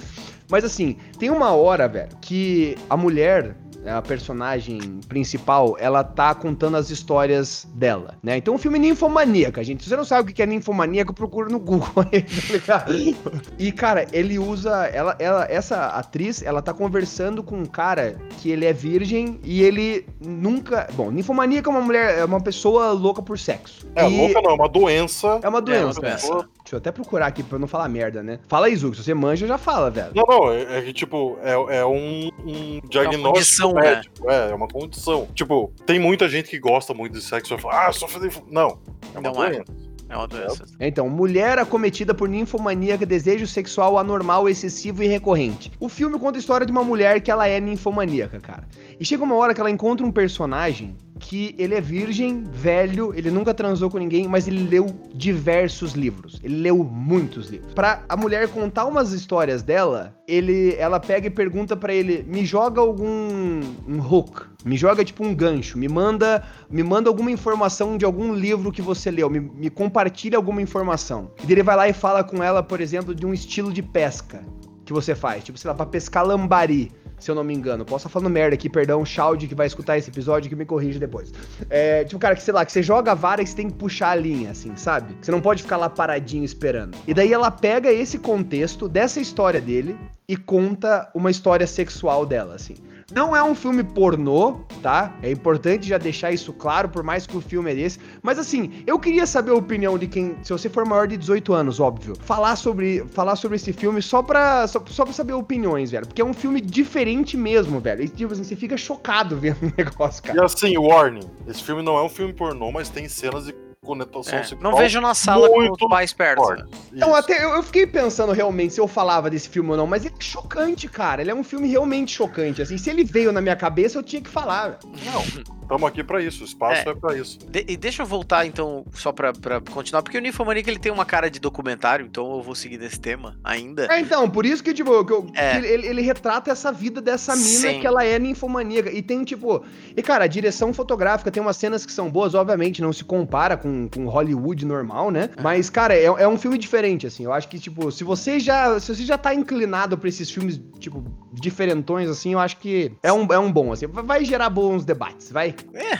Mas 0.49 0.63
assim, 0.63 0.97
tem 1.17 1.29
uma 1.29 1.51
hora, 1.51 1.87
velho, 1.87 2.11
que 2.21 2.77
a 2.89 2.97
mulher 2.97 3.55
a 3.85 4.01
personagem 4.01 4.79
principal, 5.07 5.75
ela 5.79 6.03
tá 6.03 6.33
contando 6.35 6.77
as 6.77 6.89
histórias 6.89 7.67
dela, 7.73 8.15
né? 8.21 8.37
Então 8.37 8.55
o 8.55 8.57
filme 8.57 8.77
é 8.77 8.81
ninfomaníaca, 8.81 9.63
gente. 9.63 9.83
Se 9.83 9.89
você 9.89 9.95
não 9.95 10.05
sabe 10.05 10.31
o 10.31 10.33
que 10.33 10.41
é 10.41 10.45
ninfomaníaca, 10.45 11.13
procura 11.13 11.49
no 11.49 11.59
Google 11.59 12.05
aí, 12.11 12.21
tá 12.65 12.85
ligado? 12.85 13.41
E, 13.57 13.71
cara, 13.71 14.07
ele 14.11 14.37
usa. 14.37 14.85
Ela, 14.87 15.15
ela, 15.19 15.45
essa 15.49 15.87
atriz, 15.87 16.41
ela 16.41 16.61
tá 16.61 16.73
conversando 16.73 17.43
com 17.43 17.57
um 17.57 17.65
cara 17.65 18.17
que 18.39 18.49
ele 18.49 18.65
é 18.65 18.73
virgem 18.73 19.39
e 19.43 19.61
ele 19.63 20.05
nunca. 20.19 20.87
Bom, 20.93 21.11
ninfomaníaca 21.11 21.69
é 21.69 21.71
uma 21.71 21.81
mulher, 21.81 22.19
é 22.19 22.25
uma 22.25 22.41
pessoa 22.41 22.91
louca 22.91 23.21
por 23.21 23.37
sexo. 23.37 23.87
É, 23.95 24.07
e... 24.07 24.17
louca 24.17 24.41
não, 24.41 24.51
é 24.51 24.53
uma 24.53 24.69
doença. 24.69 25.39
É 25.41 25.49
uma 25.49 25.61
doença. 25.61 25.81
É 25.81 25.85
uma 25.85 25.93
doença. 25.93 26.49
Deixa 26.71 26.75
eu 26.77 26.79
até 26.79 26.91
procurar 26.91 27.27
aqui 27.27 27.43
pra 27.43 27.57
eu 27.57 27.59
não 27.59 27.67
falar 27.67 27.89
merda, 27.89 28.23
né? 28.23 28.39
Fala 28.47 28.67
aí, 28.67 28.75
Zuko. 28.77 28.95
Se 28.95 29.03
você 29.03 29.13
manja, 29.13 29.45
já 29.45 29.57
fala, 29.57 29.91
velho. 29.91 30.11
Não, 30.15 30.23
não, 30.25 30.53
é, 30.53 30.77
é 30.77 30.81
que, 30.81 30.93
tipo, 30.93 31.37
é, 31.43 31.79
é 31.79 31.85
um, 31.85 32.29
um 32.45 32.79
diagnóstico 32.87 33.27
é 33.27 33.31
condição, 33.33 33.73
né? 33.73 33.81
médico. 33.81 34.25
Né? 34.25 34.33
É, 34.33 34.51
é 34.51 34.55
uma 34.55 34.69
condição. 34.69 35.27
Tipo, 35.35 35.73
tem 35.85 35.99
muita 35.99 36.29
gente 36.29 36.49
que 36.49 36.57
gosta 36.57 36.93
muito 36.93 37.11
de 37.11 37.21
sexo 37.21 37.53
e 37.53 37.57
fala, 37.57 37.87
ah, 37.87 37.91
só 37.91 38.07
fazer. 38.07 38.31
Não, 38.49 38.79
é 39.13 39.19
uma 39.19 39.31
não 39.31 39.43
é. 39.43 39.49
doença. 39.49 39.71
É. 39.87 39.91
É 40.11 40.17
uma 40.17 40.27
doença. 40.27 40.65
Então, 40.79 41.09
mulher 41.09 41.59
acometida 41.59 42.13
por 42.13 42.29
ninfomaníaca, 42.29 43.05
desejo 43.05 43.47
sexual 43.47 43.97
anormal, 43.97 44.47
excessivo 44.47 45.03
e 45.03 45.07
recorrente. 45.07 45.71
O 45.79 45.89
filme 45.89 46.17
conta 46.19 46.37
a 46.37 46.39
história 46.39 46.65
de 46.65 46.71
uma 46.71 46.83
mulher 46.83 47.21
que 47.21 47.31
ela 47.31 47.47
é 47.47 47.59
ninfomaníaca, 47.59 48.39
cara. 48.39 48.67
E 48.97 49.05
chega 49.05 49.23
uma 49.23 49.35
hora 49.35 49.53
que 49.53 49.59
ela 49.59 49.71
encontra 49.71 50.05
um 50.05 50.11
personagem 50.11 50.95
que 51.21 51.55
ele 51.57 51.75
é 51.75 51.79
virgem, 51.79 52.43
velho, 52.43 53.13
ele 53.15 53.29
nunca 53.29 53.53
transou 53.53 53.89
com 53.89 53.99
ninguém, 53.99 54.27
mas 54.27 54.47
ele 54.47 54.67
leu 54.67 54.87
diversos 55.13 55.93
livros. 55.93 56.39
Ele 56.43 56.55
leu 56.55 56.83
muitos 56.83 57.49
livros. 57.49 57.73
Para 57.73 58.03
a 58.09 58.17
mulher 58.17 58.47
contar 58.49 58.85
umas 58.85 59.13
histórias 59.13 59.61
dela, 59.61 60.13
ele, 60.27 60.75
ela 60.77 60.99
pega 60.99 61.27
e 61.27 61.29
pergunta 61.29 61.77
para 61.77 61.93
ele: 61.93 62.25
"Me 62.27 62.43
joga 62.43 62.81
algum 62.81 63.61
um 63.87 63.99
hook, 64.01 64.41
me 64.65 64.75
joga 64.75 65.05
tipo 65.05 65.23
um 65.23 65.33
gancho, 65.33 65.77
me 65.77 65.87
manda, 65.87 66.43
me 66.69 66.83
manda 66.83 67.09
alguma 67.09 67.31
informação 67.31 67.97
de 67.97 68.03
algum 68.03 68.33
livro 68.33 68.71
que 68.71 68.81
você 68.81 69.11
leu, 69.11 69.29
me, 69.29 69.39
me 69.39 69.69
compartilha 69.69 70.37
alguma 70.37 70.61
informação". 70.61 71.31
E 71.47 71.51
ele 71.51 71.63
vai 71.63 71.75
lá 71.75 71.87
e 71.87 71.93
fala 71.93 72.23
com 72.23 72.43
ela, 72.43 72.63
por 72.63 72.81
exemplo, 72.81 73.13
de 73.13 73.25
um 73.25 73.33
estilo 73.33 73.71
de 73.71 73.83
pesca 73.83 74.43
que 74.83 74.91
você 74.91 75.15
faz, 75.15 75.43
tipo, 75.43 75.57
sei 75.57 75.69
lá, 75.69 75.75
para 75.75 75.85
pescar 75.85 76.25
lambari 76.25 76.91
se 77.23 77.31
eu 77.31 77.35
não 77.35 77.43
me 77.43 77.53
engano. 77.53 77.85
Posso 77.85 78.07
estar 78.07 78.09
falando 78.09 78.31
merda 78.31 78.55
aqui, 78.55 78.69
perdão, 78.69 79.05
Shaud 79.05 79.47
que 79.47 79.55
vai 79.55 79.67
escutar 79.67 79.97
esse 79.97 80.09
episódio 80.09 80.49
que 80.49 80.55
me 80.55 80.65
corrige 80.65 80.99
depois. 80.99 81.31
É, 81.69 82.03
tipo, 82.03 82.19
cara, 82.19 82.35
que 82.35 82.43
sei 82.43 82.53
lá, 82.53 82.65
que 82.65 82.71
você 82.71 82.81
joga 82.81 83.11
a 83.11 83.15
vara 83.15 83.41
e 83.41 83.47
você 83.47 83.55
tem 83.55 83.69
que 83.69 83.75
puxar 83.75 84.11
a 84.11 84.15
linha, 84.15 84.51
assim, 84.51 84.75
sabe? 84.75 85.15
Você 85.21 85.31
não 85.31 85.41
pode 85.41 85.63
ficar 85.63 85.77
lá 85.77 85.89
paradinho 85.89 86.43
esperando. 86.43 86.97
E 87.07 87.13
daí 87.13 87.31
ela 87.31 87.51
pega 87.51 87.91
esse 87.91 88.17
contexto 88.17 88.89
dessa 88.89 89.19
história 89.19 89.61
dele 89.61 89.97
e 90.27 90.35
conta 90.35 91.09
uma 91.13 91.29
história 91.29 91.67
sexual 91.67 92.25
dela, 92.25 92.55
assim. 92.55 92.75
Não 93.13 93.35
é 93.35 93.43
um 93.43 93.53
filme 93.53 93.83
pornô, 93.83 94.59
tá? 94.81 95.13
É 95.21 95.29
importante 95.29 95.87
já 95.87 95.97
deixar 95.97 96.31
isso 96.31 96.53
claro, 96.53 96.89
por 96.89 97.03
mais 97.03 97.27
que 97.27 97.35
o 97.35 97.41
filme 97.41 97.71
é 97.71 97.75
desse. 97.75 97.99
Mas 98.21 98.39
assim, 98.39 98.83
eu 98.87 98.97
queria 98.97 99.25
saber 99.25 99.51
a 99.51 99.55
opinião 99.55 99.97
de 99.97 100.07
quem, 100.07 100.35
se 100.41 100.53
você 100.53 100.69
for 100.69 100.85
maior 100.85 101.07
de 101.07 101.17
18 101.17 101.53
anos, 101.53 101.79
óbvio, 101.79 102.15
falar 102.21 102.55
sobre, 102.55 103.05
falar 103.09 103.35
sobre 103.35 103.57
esse 103.57 103.73
filme 103.73 104.01
só 104.01 104.23
pra, 104.23 104.67
só, 104.67 104.81
só 104.87 105.03
pra 105.03 105.13
saber 105.13 105.33
opiniões, 105.33 105.91
velho. 105.91 106.07
Porque 106.07 106.21
é 106.21 106.25
um 106.25 106.33
filme 106.33 106.61
diferente 106.61 107.35
mesmo, 107.35 107.79
velho. 107.79 108.03
E 108.03 108.07
tipo 108.07 108.31
assim, 108.33 108.43
você 108.43 108.55
fica 108.55 108.77
chocado 108.77 109.37
vendo 109.37 109.63
o 109.63 109.73
negócio, 109.77 110.23
cara. 110.23 110.39
E 110.39 110.43
assim, 110.43 110.77
warning, 110.77 111.29
esse 111.47 111.61
filme 111.63 111.81
não 111.81 111.97
é 111.97 112.03
um 112.03 112.09
filme 112.09 112.33
pornô, 112.33 112.71
mas 112.71 112.89
tem 112.89 113.09
cenas 113.09 113.45
de 113.45 113.70
conotação 113.83 114.37
é, 114.37 114.45
Não 114.61 114.75
vejo 114.75 115.01
na 115.01 115.15
sala 115.15 115.49
com 115.49 115.59
os 115.59 115.89
pais 115.89 116.13
perto. 116.13 116.67
Então, 116.93 117.15
até 117.15 117.43
eu, 117.43 117.49
eu, 117.49 117.63
fiquei 117.63 117.87
pensando 117.87 118.31
realmente 118.31 118.75
se 118.75 118.79
eu 118.79 118.87
falava 118.87 119.27
desse 119.27 119.49
filme 119.49 119.71
ou 119.71 119.77
não, 119.77 119.87
mas 119.87 120.05
ele 120.05 120.13
é 120.19 120.23
chocante, 120.23 120.87
cara. 120.87 121.21
Ele 121.21 121.31
é 121.31 121.35
um 121.35 121.43
filme 121.43 121.67
realmente 121.67 122.13
chocante. 122.13 122.61
Assim, 122.61 122.77
se 122.77 122.91
ele 122.91 123.03
veio 123.03 123.31
na 123.31 123.41
minha 123.41 123.55
cabeça, 123.55 123.97
eu 123.97 124.03
tinha 124.03 124.21
que 124.21 124.29
falar. 124.29 124.77
Não. 124.83 125.51
Estamos 125.71 125.87
aqui 125.87 126.03
para 126.03 126.21
isso, 126.21 126.43
o 126.43 126.45
espaço 126.45 126.89
é, 126.89 126.91
é 126.91 126.93
para 126.93 127.17
isso. 127.17 127.39
De, 127.47 127.63
e 127.65 127.77
deixa 127.77 128.01
eu 128.01 128.05
voltar 128.05 128.45
então, 128.45 128.85
só 128.93 129.13
para 129.13 129.31
continuar, 129.71 130.03
porque 130.03 130.17
o 130.17 130.21
Nymphomaniac 130.21 130.69
ele 130.69 130.77
tem 130.77 130.91
uma 130.91 131.05
cara 131.05 131.31
de 131.31 131.39
documentário, 131.39 132.05
então 132.05 132.29
eu 132.35 132.41
vou 132.41 132.53
seguir 132.53 132.77
nesse 132.77 132.99
tema 132.99 133.39
ainda. 133.41 133.87
É, 133.89 134.01
então, 134.01 134.29
por 134.29 134.45
isso 134.45 134.61
que, 134.61 134.73
tipo, 134.73 135.05
que 135.05 135.13
eu, 135.13 135.31
é. 135.33 135.51
que 135.51 135.65
ele, 135.65 135.87
ele, 135.87 136.01
retrata 136.01 136.51
essa 136.51 136.73
vida 136.73 136.99
dessa 136.99 137.37
mina 137.37 137.71
Sim. 137.71 137.79
que 137.79 137.87
ela 137.87 138.03
é 138.03 138.19
ninfomaníaca. 138.19 138.91
E 138.91 139.01
tem, 139.01 139.23
tipo. 139.23 139.63
E, 139.95 140.01
cara, 140.01 140.25
a 140.25 140.27
direção 140.27 140.73
fotográfica 140.73 141.31
tem 141.31 141.41
umas 141.41 141.55
cenas 141.55 141.85
que 141.85 141.93
são 141.93 142.11
boas, 142.11 142.35
obviamente, 142.35 142.81
não 142.81 142.91
se 142.91 143.05
compara 143.05 143.55
com, 143.55 143.87
com 143.87 144.07
Hollywood 144.07 144.65
normal, 144.65 145.09
né? 145.09 145.29
É. 145.37 145.41
Mas, 145.41 145.69
cara, 145.69 145.95
é, 145.95 146.03
é 146.03 146.27
um 146.27 146.37
filme 146.37 146.57
diferente, 146.57 147.07
assim. 147.07 147.23
Eu 147.23 147.31
acho 147.31 147.47
que, 147.47 147.57
tipo, 147.57 147.89
se 147.93 148.03
você 148.03 148.41
já. 148.41 148.77
Se 148.77 148.93
você 148.93 149.05
já 149.05 149.17
tá 149.17 149.33
inclinado 149.33 149.97
pra 149.97 150.09
esses 150.09 150.29
filmes, 150.29 150.59
tipo, 150.79 151.01
diferentões, 151.31 152.09
assim, 152.09 152.33
eu 152.33 152.39
acho 152.39 152.57
que 152.57 152.91
é 153.01 153.11
um, 153.11 153.25
é 153.31 153.39
um 153.39 153.51
bom, 153.51 153.71
assim. 153.71 153.87
Vai 153.87 154.25
gerar 154.25 154.49
bons 154.49 154.83
debates, 154.83 155.31
vai. 155.31 155.55
É. 155.73 155.99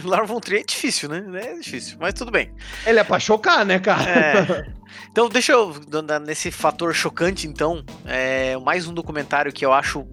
Lars 0.04 0.28
von 0.28 0.40
Trier 0.40 0.62
é 0.62 0.64
difícil, 0.64 1.08
né? 1.08 1.24
É 1.34 1.54
difícil, 1.54 1.96
mas 2.00 2.14
tudo 2.14 2.30
bem. 2.30 2.50
Ele 2.86 2.98
é 2.98 3.04
pra 3.04 3.18
chocar, 3.18 3.64
né, 3.64 3.78
cara? 3.78 4.10
É. 4.10 4.66
Então, 5.10 5.28
deixa 5.28 5.52
eu, 5.52 5.74
nesse 6.26 6.50
fator 6.50 6.94
chocante, 6.94 7.46
então, 7.46 7.84
é 8.04 8.56
mais 8.58 8.86
um 8.86 8.92
documentário 8.92 9.52
que 9.52 9.64
eu 9.64 9.72
acho 9.72 10.06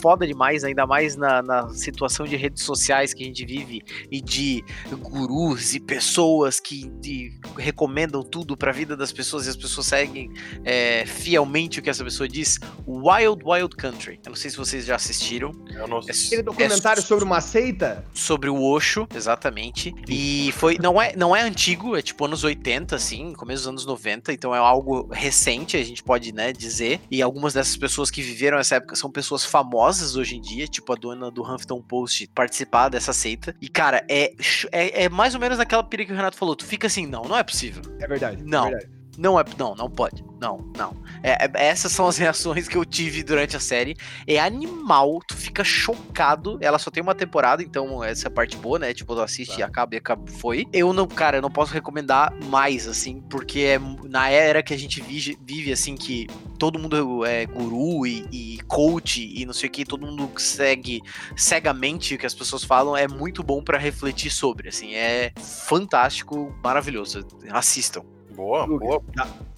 foda 0.00 0.26
demais, 0.26 0.64
ainda 0.64 0.86
mais 0.86 1.16
na, 1.16 1.42
na, 1.42 1.68
situação 1.70 2.26
de 2.26 2.36
redes 2.36 2.62
sociais 2.62 3.12
que 3.12 3.22
a 3.22 3.26
gente 3.26 3.44
vive 3.44 3.82
e 4.10 4.20
de 4.20 4.64
gurus 5.00 5.74
e 5.74 5.80
pessoas 5.80 6.60
que 6.60 6.88
de, 7.00 7.38
recomendam 7.56 8.22
tudo 8.22 8.56
para 8.56 8.70
a 8.70 8.74
vida 8.74 8.96
das 8.96 9.12
pessoas 9.12 9.46
e 9.46 9.50
as 9.50 9.56
pessoas 9.56 9.86
seguem 9.86 10.30
é, 10.64 11.04
fielmente 11.06 11.80
o 11.80 11.82
que 11.82 11.90
essa 11.90 12.04
pessoa 12.04 12.28
diz. 12.28 12.58
Wild 12.86 13.42
Wild 13.44 13.76
Country. 13.76 14.20
Eu 14.24 14.30
não 14.30 14.36
sei 14.36 14.50
se 14.50 14.56
vocês 14.56 14.84
já 14.84 14.96
assistiram. 14.96 15.52
Eu 15.74 15.88
não 15.88 15.98
assisti. 15.98 16.34
É, 16.34 16.38
Aquele 16.38 16.42
documentário 16.42 17.00
é, 17.00 17.02
sobre 17.02 17.24
uma 17.24 17.40
seita? 17.40 18.04
Sobre 18.12 18.50
o 18.50 18.62
Osho, 18.62 19.08
exatamente. 19.14 19.94
E 20.08 20.52
foi 20.56 20.78
não 20.78 21.00
é 21.00 21.14
não 21.16 21.34
é 21.34 21.42
antigo, 21.42 21.96
é 21.96 22.02
tipo 22.02 22.24
anos 22.24 22.44
80 22.44 22.96
assim, 22.96 23.32
começo 23.32 23.62
dos 23.62 23.68
anos 23.68 23.86
90, 23.86 24.32
então 24.32 24.54
é 24.54 24.58
algo 24.58 25.08
recente, 25.12 25.76
a 25.76 25.84
gente 25.84 26.02
pode, 26.02 26.32
né, 26.32 26.52
dizer. 26.52 27.00
E 27.10 27.22
algumas 27.22 27.54
dessas 27.54 27.76
pessoas 27.76 28.10
que 28.10 28.22
viveram 28.22 28.58
essa 28.58 28.76
época 28.76 28.96
são 28.96 29.10
pessoas 29.10 29.44
famosas 29.44 29.85
famosas 29.86 30.16
hoje 30.16 30.36
em 30.36 30.40
dia, 30.40 30.66
tipo 30.66 30.92
a 30.92 30.96
dona 30.96 31.30
do 31.30 31.42
Huffington 31.42 31.80
Post, 31.80 32.28
participar 32.34 32.88
dessa 32.88 33.12
seita. 33.12 33.54
E, 33.60 33.68
cara, 33.68 34.04
é, 34.08 34.32
é, 34.72 35.04
é 35.04 35.08
mais 35.08 35.34
ou 35.34 35.40
menos 35.40 35.60
aquela 35.60 35.82
pira 35.84 36.04
que 36.04 36.12
o 36.12 36.16
Renato 36.16 36.36
falou. 36.36 36.56
Tu 36.56 36.64
fica 36.64 36.86
assim, 36.86 37.06
não, 37.06 37.22
não 37.22 37.36
é 37.36 37.44
possível. 37.44 37.82
É 38.00 38.06
verdade. 38.06 38.42
Não. 38.44 38.66
É 38.66 38.70
verdade. 38.70 38.95
Não 39.18 39.38
é, 39.38 39.44
não, 39.58 39.74
não 39.74 39.90
pode. 39.90 40.24
Não, 40.40 40.70
não. 40.76 40.94
É, 41.22 41.46
é, 41.46 41.50
essas 41.68 41.92
são 41.92 42.06
as 42.06 42.16
reações 42.18 42.68
que 42.68 42.76
eu 42.76 42.84
tive 42.84 43.22
durante 43.22 43.56
a 43.56 43.60
série. 43.60 43.96
É 44.26 44.38
animal, 44.38 45.20
tu 45.26 45.36
fica 45.36 45.64
chocado. 45.64 46.58
Ela 46.60 46.78
só 46.78 46.90
tem 46.90 47.02
uma 47.02 47.14
temporada, 47.14 47.62
então 47.62 48.02
essa 48.04 48.26
é 48.26 48.28
a 48.28 48.30
parte 48.30 48.56
boa, 48.56 48.78
né? 48.78 48.92
Tipo, 48.92 49.14
tu 49.14 49.20
assiste, 49.20 49.58
tá. 49.58 49.66
acaba 49.66 49.94
e 49.94 49.98
acaba, 49.98 50.30
foi. 50.30 50.66
Eu 50.72 50.92
não, 50.92 51.06
cara, 51.06 51.38
eu 51.38 51.42
não 51.42 51.50
posso 51.50 51.72
recomendar 51.72 52.32
mais, 52.44 52.86
assim, 52.86 53.20
porque 53.30 53.60
é 53.60 53.78
na 54.08 54.28
era 54.28 54.62
que 54.62 54.74
a 54.74 54.78
gente 54.78 55.00
vive, 55.00 55.38
vive 55.40 55.72
assim, 55.72 55.94
que 55.96 56.26
todo 56.58 56.78
mundo 56.78 57.24
é 57.24 57.46
guru 57.46 58.06
e, 58.06 58.26
e 58.30 58.58
coach 58.66 59.22
e 59.22 59.44
não 59.44 59.52
sei 59.52 59.68
o 59.68 59.72
que, 59.72 59.84
todo 59.84 60.06
mundo 60.06 60.30
segue 60.38 61.02
cegamente 61.36 62.14
o 62.14 62.18
que 62.18 62.26
as 62.26 62.34
pessoas 62.34 62.64
falam, 62.64 62.96
é 62.96 63.06
muito 63.06 63.42
bom 63.42 63.62
para 63.62 63.78
refletir 63.78 64.30
sobre, 64.30 64.68
assim, 64.68 64.94
é 64.94 65.32
fantástico, 65.38 66.54
maravilhoso. 66.62 67.26
Assistam. 67.50 68.15
Boa, 68.36 68.66
boa. 68.66 69.02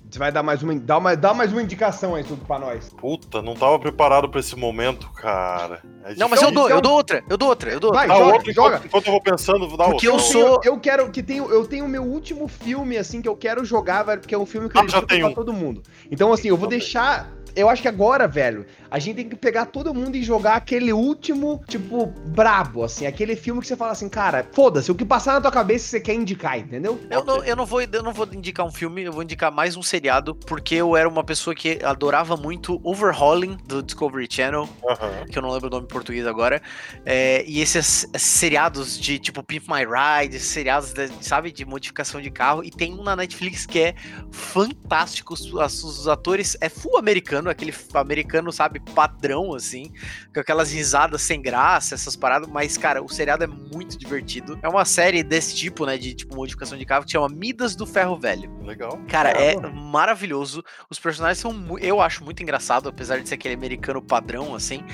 Você 0.09 0.19
vai 0.19 0.33
dar 0.33 0.43
mais 0.43 0.63
uma, 0.63 0.75
dá 0.75 0.97
uma, 0.97 1.15
dá 1.15 1.35
mais 1.35 1.53
uma 1.53 1.63
indicação 1.63 2.15
aí 2.15 2.25
tudo 2.25 2.43
pra 2.47 2.59
nós. 2.59 2.89
Puta, 2.89 3.43
não 3.43 3.55
tava 3.55 3.79
preparado 3.79 4.27
pra 4.29 4.41
esse 4.41 4.57
momento, 4.57 5.11
cara. 5.11 5.83
É 6.05 6.15
não, 6.15 6.31
mas 6.31 6.41
eu 6.41 6.51
dou, 6.51 6.71
eu 6.71 6.81
dou 6.81 6.93
outra, 6.93 7.23
eu 7.29 7.37
dou 7.37 7.49
outra, 7.49 7.71
eu 7.71 7.81
dou 7.81 7.91
outra. 7.91 8.07
Vai, 8.07 8.17
ah, 8.17 8.19
joga, 8.19 8.37
outra, 8.37 8.53
joga. 8.53 8.83
Enquanto, 8.87 9.07
eu 9.07 9.13
vou 9.13 9.21
pensando, 9.21 9.69
vou 9.69 9.77
dar 9.77 9.85
porque 9.91 10.09
outra. 10.09 10.25
Porque 10.25 10.39
eu 10.39 10.43
sou... 10.49 10.61
Eu 10.65 10.81
quero, 10.81 11.11
que 11.11 11.23
tenho, 11.23 11.51
eu 11.51 11.67
tenho 11.67 11.85
o 11.85 11.89
meu 11.89 12.05
último 12.05 12.49
filme, 12.49 12.97
assim, 12.97 13.21
que 13.21 13.29
eu 13.29 13.37
quero 13.37 13.67
jogar, 13.67 14.05
velho, 14.05 14.21
porque 14.21 14.35
é 14.35 14.39
um 14.39 14.47
filme 14.47 14.71
que 14.71 14.79
eu 14.79 14.83
ah, 14.83 14.89
já 14.89 15.03
tenho. 15.03 15.27
pra 15.27 15.35
todo 15.35 15.53
mundo. 15.53 15.83
Então, 16.11 16.33
assim, 16.33 16.49
eu 16.49 16.57
vou 16.57 16.69
deixar 16.69 17.31
eu 17.59 17.69
acho 17.69 17.83
que 17.83 17.89
agora, 17.89 18.29
velho, 18.29 18.65
a 18.91 18.99
gente 18.99 19.17
tem 19.17 19.29
que 19.29 19.37
pegar 19.37 19.67
todo 19.67 19.93
mundo 19.95 20.17
e 20.17 20.23
jogar 20.23 20.57
aquele 20.57 20.93
último, 20.93 21.63
tipo, 21.69 22.07
brabo, 22.07 22.85
assim, 22.85 23.07
aquele 23.07 23.37
filme 23.37 23.61
que 23.61 23.67
você 23.67 23.77
fala 23.77 23.93
assim, 23.93 24.09
cara, 24.09 24.47
foda-se, 24.53 24.91
o 24.91 24.95
que 24.95 25.05
passar 25.05 25.35
na 25.35 25.41
tua 25.41 25.51
cabeça 25.51 25.89
você 25.89 26.01
quer 26.01 26.15
indicar, 26.15 26.59
entendeu? 26.59 27.01
Eu 27.11 27.25
não, 27.25 27.45
eu, 27.45 27.57
não 27.57 27.67
vou, 27.67 27.81
eu 27.81 28.03
não 28.03 28.13
vou 28.13 28.27
indicar 28.33 28.67
um 28.67 28.73
filme, 28.73 29.03
eu 29.03 29.13
vou 29.13 29.23
indicar 29.23 29.53
mais 29.53 29.77
um 29.77 29.83
seriado, 29.83 30.35
porque 30.35 30.77
eu 30.77 30.97
era 30.97 31.09
uma 31.09 31.25
pessoa 31.25 31.55
que 31.55 31.79
adorava 31.85 32.37
muito 32.37 32.81
Overhauling 32.83 33.57
do 33.67 33.83
Discovery 33.83 34.29
Channel, 34.31 34.69
Aham. 34.89 35.27
que 35.31 35.39
eu 35.39 35.43
não 35.43 35.51
lembro 35.51 35.69
o 35.69 35.71
nome 35.71 35.85
em 35.85 35.89
português 35.89 36.27
agora. 36.27 36.61
É, 37.05 37.45
e 37.47 37.61
esses 37.61 38.07
seriados 38.17 38.99
de 38.99 39.19
tipo 39.19 39.43
Pimp 39.43 39.65
My 39.69 39.85
Ride, 39.85 40.37
esses 40.37 40.49
seriados, 40.49 40.93
de, 40.93 41.09
sabe, 41.21 41.53
de 41.53 41.65
modificação 41.65 42.21
de 42.21 42.31
carro. 42.31 42.65
E 42.65 42.71
tem 42.71 42.95
um 42.95 43.03
na 43.03 43.17
Netflix 43.17 43.67
que 43.67 43.81
é 43.81 43.95
fantástico. 44.31 45.35
Os, 45.35 45.53
os 45.53 46.09
atores 46.09 46.57
é 46.61 46.69
full 46.69 46.99
americano, 46.99 47.51
aquele 47.51 47.75
americano, 47.95 48.53
sabe, 48.53 48.78
padrão, 48.81 49.55
assim, 49.55 49.93
com 50.33 50.41
aquelas 50.41 50.73
risadas 50.73 51.23
sem 51.23 51.41
graça, 51.41 51.95
essas 51.95 52.17
paradas. 52.17 52.49
Mas, 52.49 52.77
cara, 52.77 53.03
o 53.03 53.09
seriado 53.09 53.45
é 53.45 53.47
muito 53.47 53.99
divertido. 53.99 54.59
É 54.63 54.69
uma 54.69 54.85
série 54.85 55.23
desse 55.23 55.55
tipo, 55.55 55.87
né, 55.87 55.97
de 55.97 56.15
tipo 56.15 56.37
modificação 56.37 56.79
de 56.79 56.85
carro, 56.85 57.05
que 57.05 57.13
chama 57.13 57.29
Midas 57.29 57.75
do 57.75 57.87
Ferro 57.87 58.19
Velho. 58.19 58.51
Legal. 58.65 58.99
Cara, 59.09 59.31
é 59.31 59.55
Caramba. 59.55 59.71
maravilhoso. 59.81 60.63
Os 60.91 60.99
personagens 60.99 61.39
são, 61.39 61.79
eu 61.79 62.01
acho 62.01 62.25
muito 62.25 62.43
engraçado, 62.43 62.89
apesar 62.89 63.21
de 63.21 63.29
ser 63.29 63.35
aquele 63.37 63.55
americano 63.55 64.03
padrão, 64.03 64.55
assim. 64.55 64.85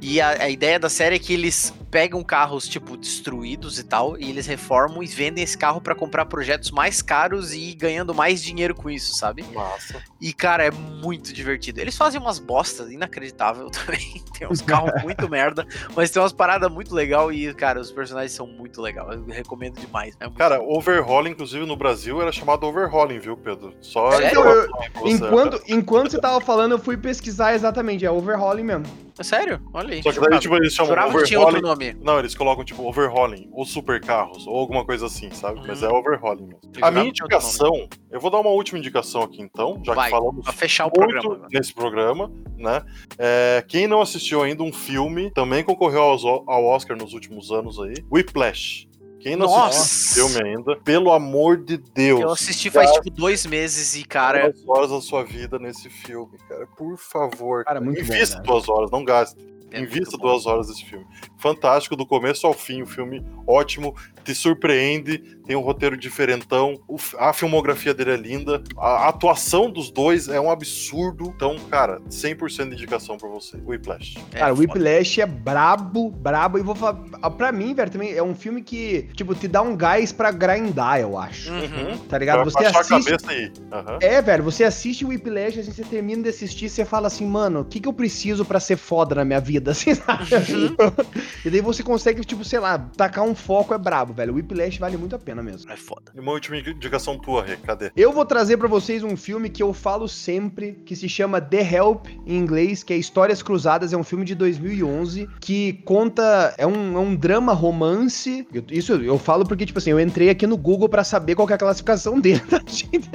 E 0.00 0.20
a, 0.20 0.44
a 0.44 0.48
ideia 0.48 0.78
da 0.78 0.88
série 0.88 1.16
é 1.16 1.18
que 1.18 1.32
eles 1.32 1.72
pegam 1.90 2.22
carros, 2.22 2.66
tipo, 2.66 2.96
destruídos 2.96 3.78
e 3.78 3.84
tal, 3.84 4.18
e 4.18 4.28
eles 4.28 4.46
reformam 4.46 5.02
e 5.02 5.06
vendem 5.06 5.44
esse 5.44 5.56
carro 5.56 5.80
pra 5.80 5.94
comprar 5.94 6.26
projetos 6.26 6.70
mais 6.70 7.02
caros 7.02 7.52
e 7.52 7.70
ir 7.70 7.74
ganhando 7.74 8.14
mais 8.14 8.42
dinheiro 8.42 8.74
com 8.74 8.88
isso, 8.90 9.14
sabe? 9.14 9.42
Massa. 9.52 10.02
E, 10.20 10.32
cara, 10.32 10.64
é 10.64 10.70
muito 10.70 11.32
divertido. 11.32 11.80
Eles 11.80 11.96
fazem 11.96 12.20
umas 12.20 12.38
bostas 12.38 12.90
inacreditável 13.32 13.70
também. 13.70 14.22
Tem 14.38 14.48
uns 14.48 14.62
carros 14.62 15.02
muito 15.02 15.28
merda, 15.28 15.66
mas 15.94 16.10
tem 16.10 16.20
umas 16.22 16.32
paradas 16.32 16.70
muito 16.70 16.94
legal 16.94 17.32
e, 17.32 17.52
cara, 17.54 17.80
os 17.80 17.90
personagens 17.90 18.32
são 18.32 18.46
muito 18.46 18.80
legais. 18.80 19.08
Eu 19.12 19.24
recomendo 19.26 19.78
demais. 19.78 20.16
É 20.20 20.28
Cara, 20.30 20.60
overhauling, 20.60 21.30
inclusive 21.30 21.64
no 21.66 21.76
Brasil, 21.76 22.20
era 22.20 22.32
chamado 22.32 22.66
overhauling, 22.66 23.18
viu, 23.18 23.36
Pedro? 23.36 23.74
Só 23.80 24.12
Sério? 24.12 24.40
informação 24.40 24.80
aí 24.80 24.90
pra 24.90 25.00
você. 25.00 25.12
Enquanto, 25.12 25.62
enquanto 25.68 26.10
você 26.10 26.20
tava 26.20 26.40
falando, 26.40 26.72
eu 26.72 26.78
fui 26.78 26.96
pesquisar 26.96 27.54
exatamente, 27.54 28.04
é 28.04 28.10
overhauling 28.10 28.64
mesmo. 28.64 28.86
É 29.18 29.22
sério? 29.22 29.60
Olha 29.74 29.94
aí. 29.94 30.02
Só 30.02 30.10
que 30.10 30.20
daí, 30.20 30.38
tipo, 30.40 30.56
eles 30.56 30.72
chamam 30.72 30.90
Jurava 30.90 31.18
que 31.18 31.24
tinha 31.24 31.38
outro 31.38 31.58
overhauling. 31.58 31.92
nome. 31.92 32.04
Não, 32.04 32.18
eles 32.18 32.34
colocam, 32.34 32.64
tipo, 32.64 32.82
overhauling, 32.88 33.48
ou 33.52 33.64
supercarros, 33.66 34.46
ou 34.46 34.56
alguma 34.58 34.84
coisa 34.84 35.06
assim, 35.06 35.30
sabe? 35.30 35.60
Mas 35.66 35.82
é 35.82 35.88
overhauling 35.88 36.46
mesmo. 36.46 36.60
Eu 36.76 36.84
A 36.84 36.90
minha 36.90 37.04
indicação, 37.06 37.88
eu 38.10 38.18
vou 38.18 38.30
dar 38.30 38.40
uma 38.40 38.50
última 38.50 38.78
indicação 38.78 39.22
aqui 39.22 39.40
então, 39.42 39.80
já 39.84 39.92
Vai, 39.94 40.10
que 40.10 40.16
falamos 40.16 40.42
Pra 40.44 40.52
fechar 40.52 40.86
o 40.86 40.90
muito 40.96 41.20
programa. 41.20 41.48
nesse 41.52 41.74
programa, 41.74 42.32
né? 42.56 42.82
É, 43.24 43.64
quem 43.68 43.86
não 43.86 44.00
assistiu 44.02 44.42
ainda 44.42 44.64
um 44.64 44.72
filme, 44.72 45.30
também 45.30 45.62
concorreu 45.62 46.02
aos- 46.02 46.24
ao 46.24 46.64
Oscar 46.64 46.96
nos 46.96 47.12
últimos 47.14 47.52
anos 47.52 47.78
aí, 47.78 47.94
Whiplash. 48.10 48.88
Quem 49.20 49.36
não 49.36 49.46
Nossa! 49.46 49.78
assistiu 49.78 50.26
esse 50.26 50.34
filme 50.34 50.48
ainda, 50.50 50.76
pelo 50.80 51.12
amor 51.12 51.56
de 51.56 51.76
Deus. 51.76 52.20
Eu 52.20 52.30
assisti 52.32 52.68
faz 52.68 52.90
tipo 52.90 53.08
dois 53.10 53.46
meses 53.46 53.94
e, 53.94 54.02
cara, 54.04 54.50
duas 54.50 54.68
horas 54.68 54.90
da 54.90 55.00
sua 55.00 55.22
vida 55.22 55.56
nesse 55.60 55.88
filme, 55.88 56.36
cara. 56.48 56.66
Por 56.76 56.98
favor. 56.98 57.62
Cara, 57.64 57.80
muito 57.80 58.04
bom, 58.04 58.12
Invista 58.12 58.38
né? 58.38 58.42
duas 58.44 58.68
horas, 58.68 58.90
não 58.90 59.04
gaste. 59.04 59.38
é 59.70 59.78
Invista 59.80 60.10
muito 60.16 60.18
bom. 60.18 60.26
duas 60.28 60.44
horas 60.44 60.66
desse 60.66 60.84
filme. 60.84 61.06
Fantástico, 61.42 61.96
do 61.96 62.06
começo 62.06 62.46
ao 62.46 62.54
fim. 62.54 62.82
O 62.82 62.86
filme 62.86 63.20
ótimo, 63.46 63.94
te 64.22 64.32
surpreende. 64.34 65.18
Tem 65.44 65.56
um 65.56 65.60
roteiro 65.60 65.96
diferentão. 65.96 66.80
a 67.18 67.32
filmografia 67.32 67.92
dele 67.92 68.12
é 68.12 68.16
linda. 68.16 68.62
A 68.78 69.08
atuação 69.08 69.68
dos 69.68 69.90
dois 69.90 70.28
é 70.28 70.40
um 70.40 70.50
absurdo. 70.50 71.32
Então, 71.34 71.56
cara, 71.68 72.00
100% 72.08 72.68
de 72.68 72.74
indicação 72.76 73.16
pra 73.18 73.28
você. 73.28 73.56
Whiplash. 73.66 74.16
É 74.32 74.38
Cara. 74.38 74.54
Whiplash 74.54 75.20
é 75.20 75.26
brabo, 75.26 76.10
brabo. 76.10 76.58
E 76.58 76.62
vou 76.62 76.74
falar. 76.76 77.02
ah, 77.20 77.28
Pra 77.30 77.50
mim, 77.50 77.74
velho, 77.74 77.90
também 77.90 78.12
é 78.14 78.22
um 78.22 78.34
filme 78.36 78.62
que, 78.62 79.08
tipo, 79.14 79.34
te 79.34 79.48
dá 79.48 79.60
um 79.62 79.74
gás 79.76 80.12
pra 80.12 80.30
grindar, 80.30 81.00
eu 81.00 81.18
acho. 81.18 81.50
Uhum. 81.52 81.98
Tá 82.08 82.18
ligado? 82.18 82.36
Pra 82.42 82.44
Você 82.44 82.62
baixar 82.62 82.78
a 82.78 82.80
assiste. 82.98 83.04
cabeça 83.10 83.30
aí. 83.32 83.52
Aham. 83.72 83.98
É, 84.00 84.22
velho, 84.22 84.44
você 84.44 84.62
assiste 84.62 85.04
o 85.04 85.08
Whiplash, 85.08 85.58
assim, 85.58 85.72
você 85.72 85.82
termina 85.82 86.22
de 86.22 86.28
assistir, 86.28 86.68
você 86.68 86.84
fala 86.84 87.08
assim, 87.08 87.26
mano, 87.26 87.60
o 87.60 87.64
que, 87.64 87.80
que 87.80 87.88
eu 87.88 87.92
preciso 87.92 88.44
pra 88.44 88.60
ser 88.60 88.76
foda 88.76 89.16
na 89.16 89.24
minha 89.24 89.40
vida, 89.40 89.72
assim, 89.72 89.92
sabe? 89.94 90.22
Uhum. 90.34 90.76
e 91.44 91.50
daí 91.50 91.60
você 91.60 91.82
consegue, 91.82 92.24
tipo, 92.24 92.44
sei 92.44 92.58
lá, 92.58 92.78
tacar 92.96 93.24
um 93.24 93.34
foco 93.34 93.74
é 93.74 93.78
brabo, 93.78 94.12
velho. 94.12 94.32
O 94.32 94.36
Whiplash 94.36 94.78
vale 94.78 94.96
muito 94.96 95.14
a 95.16 95.18
pena 95.18 95.42
mesmo. 95.42 95.70
É 95.70 95.76
foda. 95.76 96.12
E 96.14 96.20
uma 96.20 96.32
última 96.32 96.56
indicação 96.58 97.18
tua, 97.18 97.42
Rê. 97.44 97.56
Cadê? 97.56 97.90
Eu 97.96 98.12
vou 98.12 98.24
trazer 98.24 98.56
pra 98.56 98.68
vocês 98.68 99.02
um 99.02 99.16
filme 99.16 99.48
que 99.50 99.62
eu 99.62 99.72
falo 99.72 100.08
sempre, 100.08 100.72
que 100.84 100.94
se 100.96 101.08
chama 101.08 101.40
The 101.40 101.74
Help, 101.76 102.06
em 102.26 102.36
inglês, 102.36 102.82
que 102.82 102.92
é 102.92 102.96
Histórias 102.96 103.42
Cruzadas, 103.42 103.92
é 103.92 103.96
um 103.96 104.04
filme 104.04 104.24
de 104.24 104.34
2011, 104.34 105.28
que 105.40 105.74
conta, 105.84 106.54
é 106.58 106.66
um, 106.66 106.96
é 106.96 107.00
um 107.00 107.14
drama 107.14 107.52
romance, 107.52 108.46
Eu- 108.52 108.64
isso 108.70 108.92
eu 108.94 109.18
falo 109.18 109.44
porque, 109.46 109.66
tipo 109.66 109.78
assim, 109.78 109.90
eu 109.90 110.00
entrei 110.00 110.30
aqui 110.30 110.46
no 110.46 110.56
Google 110.56 110.88
pra 110.88 111.04
saber 111.04 111.34
qual 111.34 111.46
que 111.46 111.52
é 111.52 111.56
a 111.56 111.58
classificação 111.58 112.18
dele, 112.20 112.40
tá, 112.48 112.60
gente? 112.66 113.08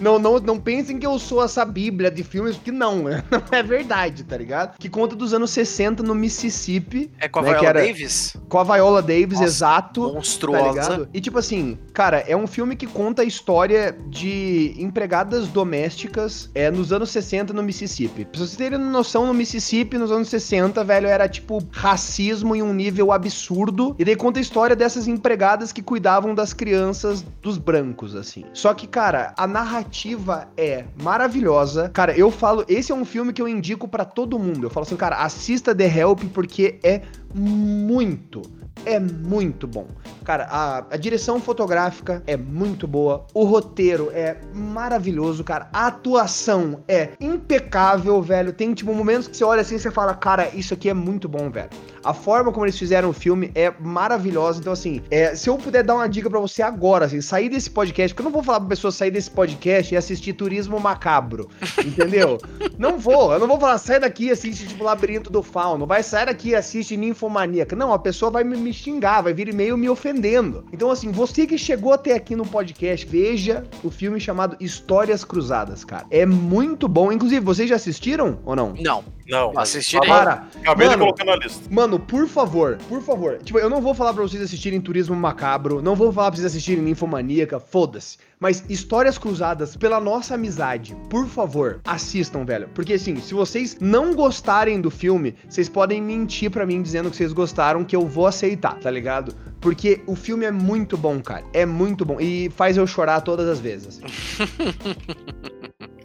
Não, 0.00 0.18
não, 0.18 0.38
não 0.38 0.58
pensem 0.58 0.98
que 0.98 1.06
eu 1.06 1.18
sou 1.18 1.42
essa 1.44 1.64
bíblia 1.64 2.10
de 2.10 2.22
filmes, 2.22 2.56
porque 2.56 2.72
não, 2.72 3.04
não 3.30 3.42
é 3.52 3.62
verdade, 3.62 4.24
tá 4.24 4.36
ligado? 4.36 4.76
Que 4.78 4.88
conta 4.88 5.14
dos 5.16 5.32
anos 5.34 5.50
60 5.50 6.02
no 6.02 6.14
Mississippi, 6.14 7.10
É 7.18 7.28
com 7.28 7.38
a 7.38 7.42
Né, 7.42 7.50
Viola 7.50 7.68
era- 7.68 7.80
Davis? 7.80 8.36
com 8.48 8.58
a 8.58 8.64
Viola 8.64 9.00
Davis, 9.02 9.32
Nossa, 9.40 9.44
exato. 9.44 10.06
Tá 10.08 10.12
Monstruosa. 10.14 10.68
ligado? 10.68 11.08
E 11.14 11.20
tipo 11.20 11.38
assim, 11.38 11.78
cara, 11.92 12.18
é 12.26 12.36
um 12.36 12.46
filme 12.46 12.76
que 12.76 12.86
conta 12.86 13.22
a 13.22 13.24
história 13.24 13.96
de 14.08 14.74
empregadas 14.78 15.48
domésticas 15.48 16.50
é, 16.54 16.70
nos 16.70 16.92
anos 16.92 17.10
60 17.10 17.52
no 17.52 17.62
Mississippi. 17.62 18.24
Pra 18.24 18.38
vocês 18.38 18.56
terem 18.56 18.78
noção, 18.78 19.26
no 19.26 19.34
Mississippi, 19.34 19.96
nos 19.98 20.10
anos 20.12 20.28
60, 20.28 20.82
velho, 20.84 21.06
era 21.06 21.28
tipo 21.28 21.62
racismo 21.70 22.54
em 22.54 22.62
um 22.62 22.72
nível 22.74 23.12
absurdo. 23.12 23.94
E 23.98 24.04
daí 24.04 24.16
conta 24.16 24.38
a 24.38 24.42
história 24.42 24.76
dessas 24.76 25.06
empregadas 25.08 25.72
que 25.72 25.82
cuidavam 25.82 26.34
das 26.34 26.52
crianças 26.52 27.24
dos 27.42 27.56
brancos, 27.58 28.14
assim. 28.14 28.44
Só 28.52 28.74
que, 28.74 28.86
cara, 28.86 29.32
a 29.36 29.46
narrativa 29.46 30.48
é 30.56 30.84
maravilhosa. 31.02 31.88
Cara, 31.90 32.16
eu 32.16 32.30
falo, 32.30 32.64
esse 32.68 32.92
é 32.92 32.94
um 32.94 33.04
filme 33.04 33.32
que 33.32 33.40
eu 33.40 33.48
indico 33.48 33.88
pra 33.88 34.04
todo 34.04 34.38
mundo. 34.38 34.66
Eu 34.66 34.70
falo 34.70 34.84
assim, 34.84 34.96
cara, 34.96 35.16
assista 35.16 35.74
The 35.74 35.86
Help 35.98 36.20
porque 36.34 36.78
é 36.82 37.02
muito 37.34 38.42
é 38.86 39.00
muito 39.00 39.66
bom. 39.66 39.86
Cara, 40.24 40.46
a, 40.50 40.78
a 40.90 40.96
direção 40.96 41.40
fotográfica 41.40 42.22
é 42.26 42.36
muito 42.36 42.86
boa, 42.86 43.26
o 43.34 43.44
roteiro 43.44 44.10
é 44.12 44.36
maravilhoso, 44.54 45.44
cara. 45.44 45.68
A 45.72 45.88
atuação 45.88 46.82
é 46.88 47.10
impecável, 47.20 48.22
velho. 48.22 48.52
Tem, 48.52 48.72
tipo, 48.72 48.94
momentos 48.94 49.28
que 49.28 49.36
você 49.36 49.44
olha 49.44 49.60
assim 49.60 49.74
e 49.74 49.78
você 49.78 49.90
fala, 49.90 50.14
cara, 50.14 50.48
isso 50.54 50.72
aqui 50.72 50.88
é 50.88 50.94
muito 50.94 51.28
bom, 51.28 51.50
velho. 51.50 51.70
A 52.06 52.14
forma 52.14 52.52
como 52.52 52.64
eles 52.64 52.78
fizeram 52.78 53.10
o 53.10 53.12
filme 53.12 53.50
é 53.54 53.72
maravilhosa. 53.80 54.60
Então, 54.60 54.72
assim, 54.72 55.02
é, 55.10 55.34
se 55.34 55.50
eu 55.50 55.58
puder 55.58 55.82
dar 55.82 55.94
uma 55.96 56.08
dica 56.08 56.30
pra 56.30 56.38
você 56.38 56.62
agora, 56.62 57.06
assim, 57.06 57.20
sair 57.20 57.48
desse 57.48 57.68
podcast, 57.68 58.14
porque 58.14 58.22
eu 58.22 58.30
não 58.30 58.32
vou 58.32 58.42
falar 58.42 58.60
pra 58.60 58.68
pessoa 58.68 58.92
sair 58.92 59.10
desse 59.10 59.30
podcast 59.30 59.92
e 59.92 59.96
assistir 59.96 60.32
Turismo 60.32 60.78
Macabro, 60.78 61.48
entendeu? 61.84 62.38
não 62.78 62.98
vou, 62.98 63.32
eu 63.32 63.38
não 63.38 63.48
vou 63.48 63.58
falar, 63.58 63.78
sai 63.78 63.98
daqui 63.98 64.26
e 64.26 64.30
assiste, 64.30 64.68
tipo, 64.68 64.84
Labirinto 64.84 65.30
do 65.30 65.42
Fauno, 65.42 65.86
vai 65.86 66.02
sair 66.02 66.26
daqui 66.26 66.50
e 66.50 66.54
assiste 66.54 66.96
Ninfomaníaca. 66.96 67.74
Não, 67.74 67.92
a 67.92 67.98
pessoa 67.98 68.30
vai 68.30 68.44
me, 68.44 68.56
me 68.56 68.72
xingar, 68.72 69.22
vai 69.22 69.34
vir 69.34 69.48
e-mail 69.48 69.76
me 69.76 69.88
ofendendo. 69.88 70.64
Então, 70.72 70.90
assim, 70.90 71.10
você 71.10 71.46
que 71.46 71.58
chegou 71.58 71.92
até 71.92 72.14
aqui 72.14 72.36
no 72.36 72.46
podcast, 72.46 73.06
veja 73.06 73.64
o 73.82 73.90
filme 73.90 74.20
chamado 74.20 74.56
Histórias 74.60 75.24
Cruzadas, 75.24 75.84
cara. 75.84 76.06
É 76.10 76.24
muito 76.24 76.86
bom. 76.86 77.10
Inclusive, 77.10 77.44
vocês 77.44 77.68
já 77.68 77.76
assistiram 77.76 78.38
ou 78.44 78.54
não? 78.54 78.74
Não, 78.78 79.04
Não, 79.28 79.52
mas 79.52 79.70
assistirei. 79.70 80.08
Cara, 80.08 80.46
acabei 80.56 80.88
de 80.88 80.92
mano, 80.92 81.04
colocar 81.04 81.24
na 81.24 81.36
lista. 81.36 81.62
Mano, 81.70 81.95
por 81.98 82.28
favor, 82.28 82.78
por 82.88 83.02
favor. 83.02 83.38
Tipo, 83.38 83.58
eu 83.58 83.70
não 83.70 83.80
vou 83.80 83.94
falar 83.94 84.12
pra 84.12 84.22
vocês 84.22 84.42
assistirem 84.42 84.80
Turismo 84.80 85.14
Macabro, 85.14 85.82
não 85.82 85.94
vou 85.94 86.12
falar 86.12 86.30
pra 86.30 86.36
vocês 86.36 86.46
assistirem 86.46 86.82
Ninfomaníaca, 86.82 87.58
foda-se. 87.58 88.18
Mas 88.38 88.64
histórias 88.68 89.16
cruzadas 89.16 89.76
pela 89.76 89.98
nossa 89.98 90.34
amizade, 90.34 90.96
por 91.08 91.26
favor, 91.26 91.80
assistam, 91.84 92.44
velho. 92.44 92.68
Porque 92.74 92.94
assim, 92.94 93.16
se 93.16 93.32
vocês 93.32 93.78
não 93.80 94.14
gostarem 94.14 94.80
do 94.80 94.90
filme, 94.90 95.34
vocês 95.48 95.68
podem 95.68 96.02
mentir 96.02 96.50
pra 96.50 96.66
mim 96.66 96.82
dizendo 96.82 97.10
que 97.10 97.16
vocês 97.16 97.32
gostaram, 97.32 97.84
que 97.84 97.96
eu 97.96 98.06
vou 98.06 98.26
aceitar, 98.26 98.78
tá 98.78 98.90
ligado? 98.90 99.34
Porque 99.60 100.02
o 100.06 100.14
filme 100.14 100.44
é 100.44 100.50
muito 100.50 100.96
bom, 100.96 101.20
cara. 101.20 101.44
É 101.52 101.64
muito 101.64 102.04
bom. 102.04 102.20
E 102.20 102.50
faz 102.50 102.76
eu 102.76 102.86
chorar 102.86 103.22
todas 103.22 103.48
as 103.48 103.58
vezes. 103.58 104.00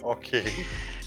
Ok. 0.04 0.44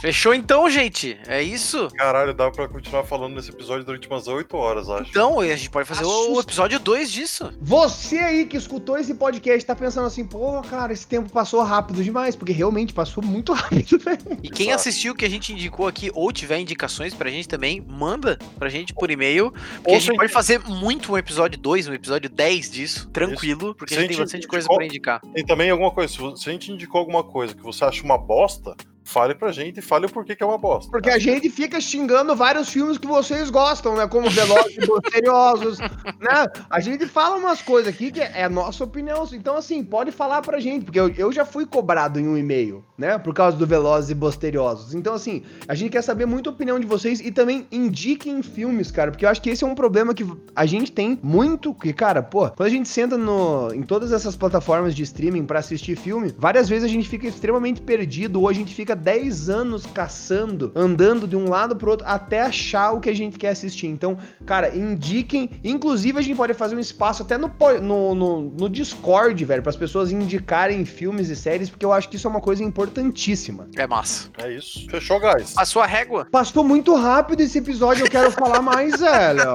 Fechou 0.04 0.34
então, 0.34 0.68
gente? 0.68 1.18
É 1.26 1.42
isso? 1.42 1.88
Caralho, 1.96 2.34
dá 2.34 2.50
pra 2.50 2.68
continuar 2.68 3.04
falando 3.04 3.36
nesse 3.36 3.48
episódio 3.48 3.86
durante 3.86 4.06
umas 4.06 4.28
8 4.28 4.54
horas, 4.54 4.90
acho. 4.90 5.08
Então, 5.08 5.40
a 5.40 5.46
gente 5.56 5.70
pode 5.70 5.88
fazer 5.88 6.04
o 6.04 6.10
Assusta. 6.10 6.42
episódio 6.42 6.78
2 6.78 7.10
disso. 7.10 7.50
Você 7.58 8.18
aí 8.18 8.44
que 8.44 8.54
escutou 8.54 8.98
esse 8.98 9.14
podcast 9.14 9.64
tá 9.64 9.74
pensando 9.74 10.06
assim, 10.06 10.22
pô, 10.26 10.60
cara, 10.60 10.92
esse 10.92 11.06
tempo 11.06 11.30
passou 11.32 11.62
rápido 11.62 12.04
demais, 12.04 12.36
porque 12.36 12.52
realmente 12.52 12.92
passou 12.92 13.24
muito 13.24 13.54
rápido, 13.56 13.98
velho. 13.98 14.38
E 14.42 14.50
quem 14.50 14.66
Exato. 14.66 14.80
assistiu 14.88 15.14
o 15.14 15.16
que 15.16 15.24
a 15.24 15.30
gente 15.30 15.54
indicou 15.54 15.86
aqui 15.88 16.10
ou 16.12 16.30
tiver 16.30 16.58
indicações 16.58 17.14
pra 17.14 17.30
gente 17.30 17.48
também, 17.48 17.80
manda 17.80 18.38
pra 18.58 18.68
gente 18.68 18.92
por 18.92 19.10
e-mail. 19.10 19.52
Porque 19.76 19.90
Ou 19.90 19.96
a 19.96 19.98
gente 20.00 20.16
pode 20.18 20.30
fazer 20.30 20.58
muito 20.58 21.12
um 21.14 21.16
episódio 21.16 21.58
2, 21.58 21.88
um 21.88 21.94
episódio 21.94 22.28
10 22.28 22.70
disso, 22.70 23.08
tranquilo, 23.08 23.74
porque 23.74 23.94
a 23.94 24.00
gente 24.00 24.08
tem 24.08 24.16
Se 24.18 24.20
a 24.22 24.26
gente 24.26 24.32
bastante 24.42 24.48
coisa 24.48 24.64
indicou- 24.66 24.76
pra 24.76 24.84
indicar. 24.86 25.20
Tem 25.32 25.46
também 25.46 25.70
alguma 25.70 25.90
coisa, 25.90 26.12
se 26.12 26.50
a 26.50 26.52
gente 26.52 26.70
indicou 26.70 26.98
alguma 26.98 27.24
coisa 27.24 27.54
que 27.54 27.62
você 27.62 27.86
acha 27.86 28.02
uma 28.02 28.18
bosta, 28.18 28.76
fale 29.04 29.34
pra 29.34 29.52
gente 29.52 29.78
e 29.78 29.82
fale 29.82 30.06
o 30.06 30.10
porquê 30.10 30.34
que 30.34 30.42
é 30.42 30.46
uma 30.46 30.58
bosta. 30.58 30.90
Porque 30.90 31.10
a 31.10 31.18
gente 31.18 31.50
fica 31.50 31.80
xingando 31.80 32.34
vários 32.34 32.70
filmes 32.70 32.98
que 32.98 33.06
vocês 33.06 33.50
gostam, 33.50 33.94
né? 33.94 34.08
Como 34.08 34.30
Velozes 34.30 34.76
e 34.76 34.80
Misteriosos, 34.80 35.78
né? 35.78 36.46
A 36.70 36.80
gente 36.80 37.06
fala 37.06 37.36
umas 37.36 37.60
coisas 37.60 37.92
aqui 37.92 38.10
que 38.10 38.20
é 38.20 38.44
a 38.44 38.48
nossa 38.48 38.82
opinião. 38.82 39.28
Então, 39.32 39.56
assim, 39.56 39.84
pode 39.84 40.10
falar 40.10 40.40
pra 40.42 40.58
gente, 40.58 40.84
porque 40.84 40.98
eu, 40.98 41.08
eu 41.10 41.32
já 41.32 41.44
fui 41.44 41.66
cobrado 41.66 42.18
em 42.18 42.26
um 42.26 42.36
e-mail, 42.36 42.84
né? 42.96 43.18
Por 43.18 43.34
causa 43.34 43.56
do 43.56 43.66
Velozes 43.66 44.10
e 44.10 44.14
Misteriosos. 44.14 44.94
Então, 44.94 45.14
assim, 45.14 45.42
a 45.68 45.74
gente 45.74 45.90
quer 45.90 46.02
saber 46.02 46.26
muito 46.26 46.48
a 46.48 46.52
opinião 46.52 46.80
de 46.80 46.86
vocês 46.86 47.20
e 47.20 47.30
também 47.30 47.66
indiquem 47.70 48.42
filmes, 48.42 48.90
cara, 48.90 49.10
porque 49.10 49.24
eu 49.24 49.28
acho 49.28 49.42
que 49.42 49.50
esse 49.50 49.62
é 49.62 49.66
um 49.66 49.74
problema 49.74 50.14
que 50.14 50.26
a 50.56 50.64
gente 50.64 50.90
tem 50.90 51.18
muito, 51.22 51.74
que, 51.74 51.92
cara, 51.92 52.22
pô, 52.22 52.50
quando 52.50 52.66
a 52.66 52.70
gente 52.70 52.88
senta 52.88 53.18
no, 53.18 53.72
em 53.74 53.82
todas 53.82 54.12
essas 54.12 54.34
plataformas 54.34 54.94
de 54.94 55.02
streaming 55.02 55.44
para 55.44 55.58
assistir 55.58 55.96
filme, 55.96 56.34
várias 56.38 56.68
vezes 56.68 56.84
a 56.84 56.88
gente 56.88 57.08
fica 57.08 57.26
extremamente 57.26 57.82
perdido 57.82 58.40
ou 58.40 58.48
a 58.48 58.52
gente 58.52 58.74
fica 58.74 58.93
10 58.94 59.48
anos 59.48 59.86
caçando, 59.86 60.72
andando 60.74 61.26
de 61.26 61.36
um 61.36 61.48
lado 61.48 61.76
pro 61.76 61.90
outro 61.90 62.06
até 62.06 62.42
achar 62.42 62.92
o 62.92 63.00
que 63.00 63.10
a 63.10 63.14
gente 63.14 63.38
quer 63.38 63.50
assistir. 63.50 63.86
Então, 63.86 64.18
cara, 64.46 64.74
indiquem. 64.76 65.50
Inclusive, 65.62 66.18
a 66.18 66.22
gente 66.22 66.36
pode 66.36 66.54
fazer 66.54 66.76
um 66.76 66.80
espaço 66.80 67.22
até 67.22 67.36
no, 67.38 67.50
no, 67.82 68.14
no, 68.14 68.40
no 68.42 68.68
Discord, 68.68 69.44
velho, 69.44 69.62
para 69.62 69.70
as 69.70 69.76
pessoas 69.76 70.12
indicarem 70.12 70.84
filmes 70.84 71.28
e 71.28 71.36
séries, 71.36 71.70
porque 71.70 71.84
eu 71.84 71.92
acho 71.92 72.08
que 72.08 72.16
isso 72.16 72.26
é 72.26 72.30
uma 72.30 72.40
coisa 72.40 72.62
importantíssima. 72.62 73.68
É 73.76 73.86
massa. 73.86 74.30
É 74.38 74.50
isso. 74.52 74.86
Fechou, 74.90 75.20
guys. 75.20 75.54
A 75.56 75.64
sua 75.64 75.86
régua? 75.86 76.26
Passou 76.30 76.64
muito 76.64 76.94
rápido 76.94 77.40
esse 77.40 77.58
episódio, 77.58 78.04
eu 78.04 78.10
quero 78.10 78.30
falar 78.30 78.60
mais, 78.60 78.98
velho. 79.00 79.54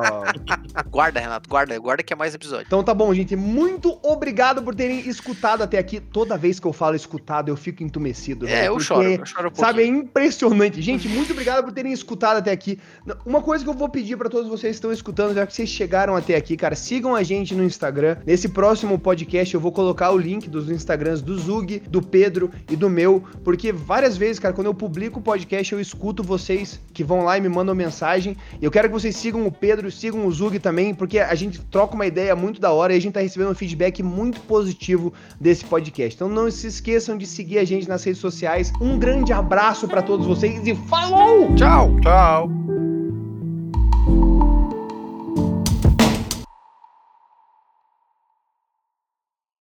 Guarda, 0.89 1.19
Renato, 1.19 1.49
guarda, 1.49 1.77
guarda 1.79 2.03
que 2.03 2.13
é 2.13 2.15
mais 2.15 2.33
episódio. 2.33 2.65
Então 2.65 2.83
tá 2.83 2.93
bom, 2.93 3.13
gente. 3.13 3.35
Muito 3.35 3.99
obrigado 4.03 4.61
por 4.61 4.75
terem 4.75 5.07
escutado 5.07 5.63
até 5.63 5.77
aqui. 5.77 5.99
Toda 5.99 6.37
vez 6.37 6.59
que 6.59 6.67
eu 6.67 6.73
falo 6.73 6.95
escutado, 6.95 7.49
eu 7.49 7.55
fico 7.55 7.83
entumecido. 7.83 8.47
É, 8.47 8.67
eu 8.67 8.73
porque, 8.73 8.85
choro, 8.85 9.03
eu 9.03 9.25
choro 9.25 9.28
um 9.37 9.55
Sabe, 9.55 9.83
é 9.83 9.85
impressionante. 9.85 10.81
Gente, 10.81 11.07
muito 11.07 11.31
obrigado 11.31 11.63
por 11.63 11.73
terem 11.73 11.91
escutado 11.91 12.37
até 12.37 12.51
aqui. 12.51 12.79
Uma 13.25 13.41
coisa 13.41 13.63
que 13.63 13.69
eu 13.69 13.73
vou 13.73 13.89
pedir 13.89 14.17
pra 14.17 14.29
todos 14.29 14.49
vocês 14.49 14.71
que 14.71 14.77
estão 14.77 14.91
escutando, 14.91 15.33
já 15.33 15.45
que 15.45 15.53
vocês 15.53 15.69
chegaram 15.69 16.15
até 16.15 16.35
aqui, 16.35 16.55
cara, 16.55 16.75
sigam 16.75 17.15
a 17.15 17.23
gente 17.23 17.53
no 17.55 17.63
Instagram. 17.63 18.17
Nesse 18.25 18.49
próximo 18.49 18.97
podcast 18.97 19.53
eu 19.53 19.61
vou 19.61 19.71
colocar 19.71 20.11
o 20.11 20.17
link 20.17 20.49
dos 20.49 20.69
Instagrams 20.69 21.21
do 21.21 21.37
Zug, 21.37 21.79
do 21.89 22.01
Pedro 22.01 22.51
e 22.69 22.75
do 22.75 22.89
meu, 22.89 23.23
porque 23.43 23.71
várias 23.71 24.17
vezes, 24.17 24.39
cara, 24.39 24.53
quando 24.53 24.67
eu 24.67 24.73
publico 24.73 25.19
o 25.19 25.21
podcast, 25.21 25.73
eu 25.73 25.79
escuto 25.79 26.23
vocês 26.23 26.79
que 26.93 27.03
vão 27.03 27.23
lá 27.23 27.37
e 27.37 27.41
me 27.41 27.49
mandam 27.49 27.75
mensagem. 27.75 28.35
Eu 28.61 28.71
quero 28.71 28.87
que 28.87 28.93
vocês 28.93 29.15
sigam 29.15 29.45
o 29.45 29.51
Pedro, 29.51 29.91
sigam 29.91 30.25
o 30.25 30.31
Zug 30.31 30.59
também, 30.59 30.93
porque 30.93 31.19
a 31.19 31.35
gente 31.35 31.59
troca 31.61 31.95
uma 31.95 32.05
ideia 32.05 32.35
muito 32.35 32.59
da 32.59 32.71
hora 32.71 32.93
e 32.93 32.97
a 32.97 33.01
gente 33.01 33.13
tá 33.13 33.19
recebendo 33.19 33.51
um 33.51 33.55
feedback 33.55 34.01
muito 34.03 34.41
positivo 34.41 35.13
desse 35.39 35.65
podcast. 35.65 36.15
Então 36.15 36.29
não 36.29 36.49
se 36.49 36.67
esqueçam 36.67 37.17
de 37.17 37.25
seguir 37.25 37.59
a 37.59 37.65
gente 37.65 37.87
nas 37.87 38.03
redes 38.03 38.21
sociais. 38.21 38.71
Um 38.81 38.97
grande 38.97 39.18
grande 39.19 39.33
abraço 39.33 39.87
para 39.87 40.01
todos 40.01 40.25
vocês 40.25 40.65
e 40.65 40.73
falou! 40.73 41.53
Tchau! 41.55 41.95
Tchau! 42.01 42.49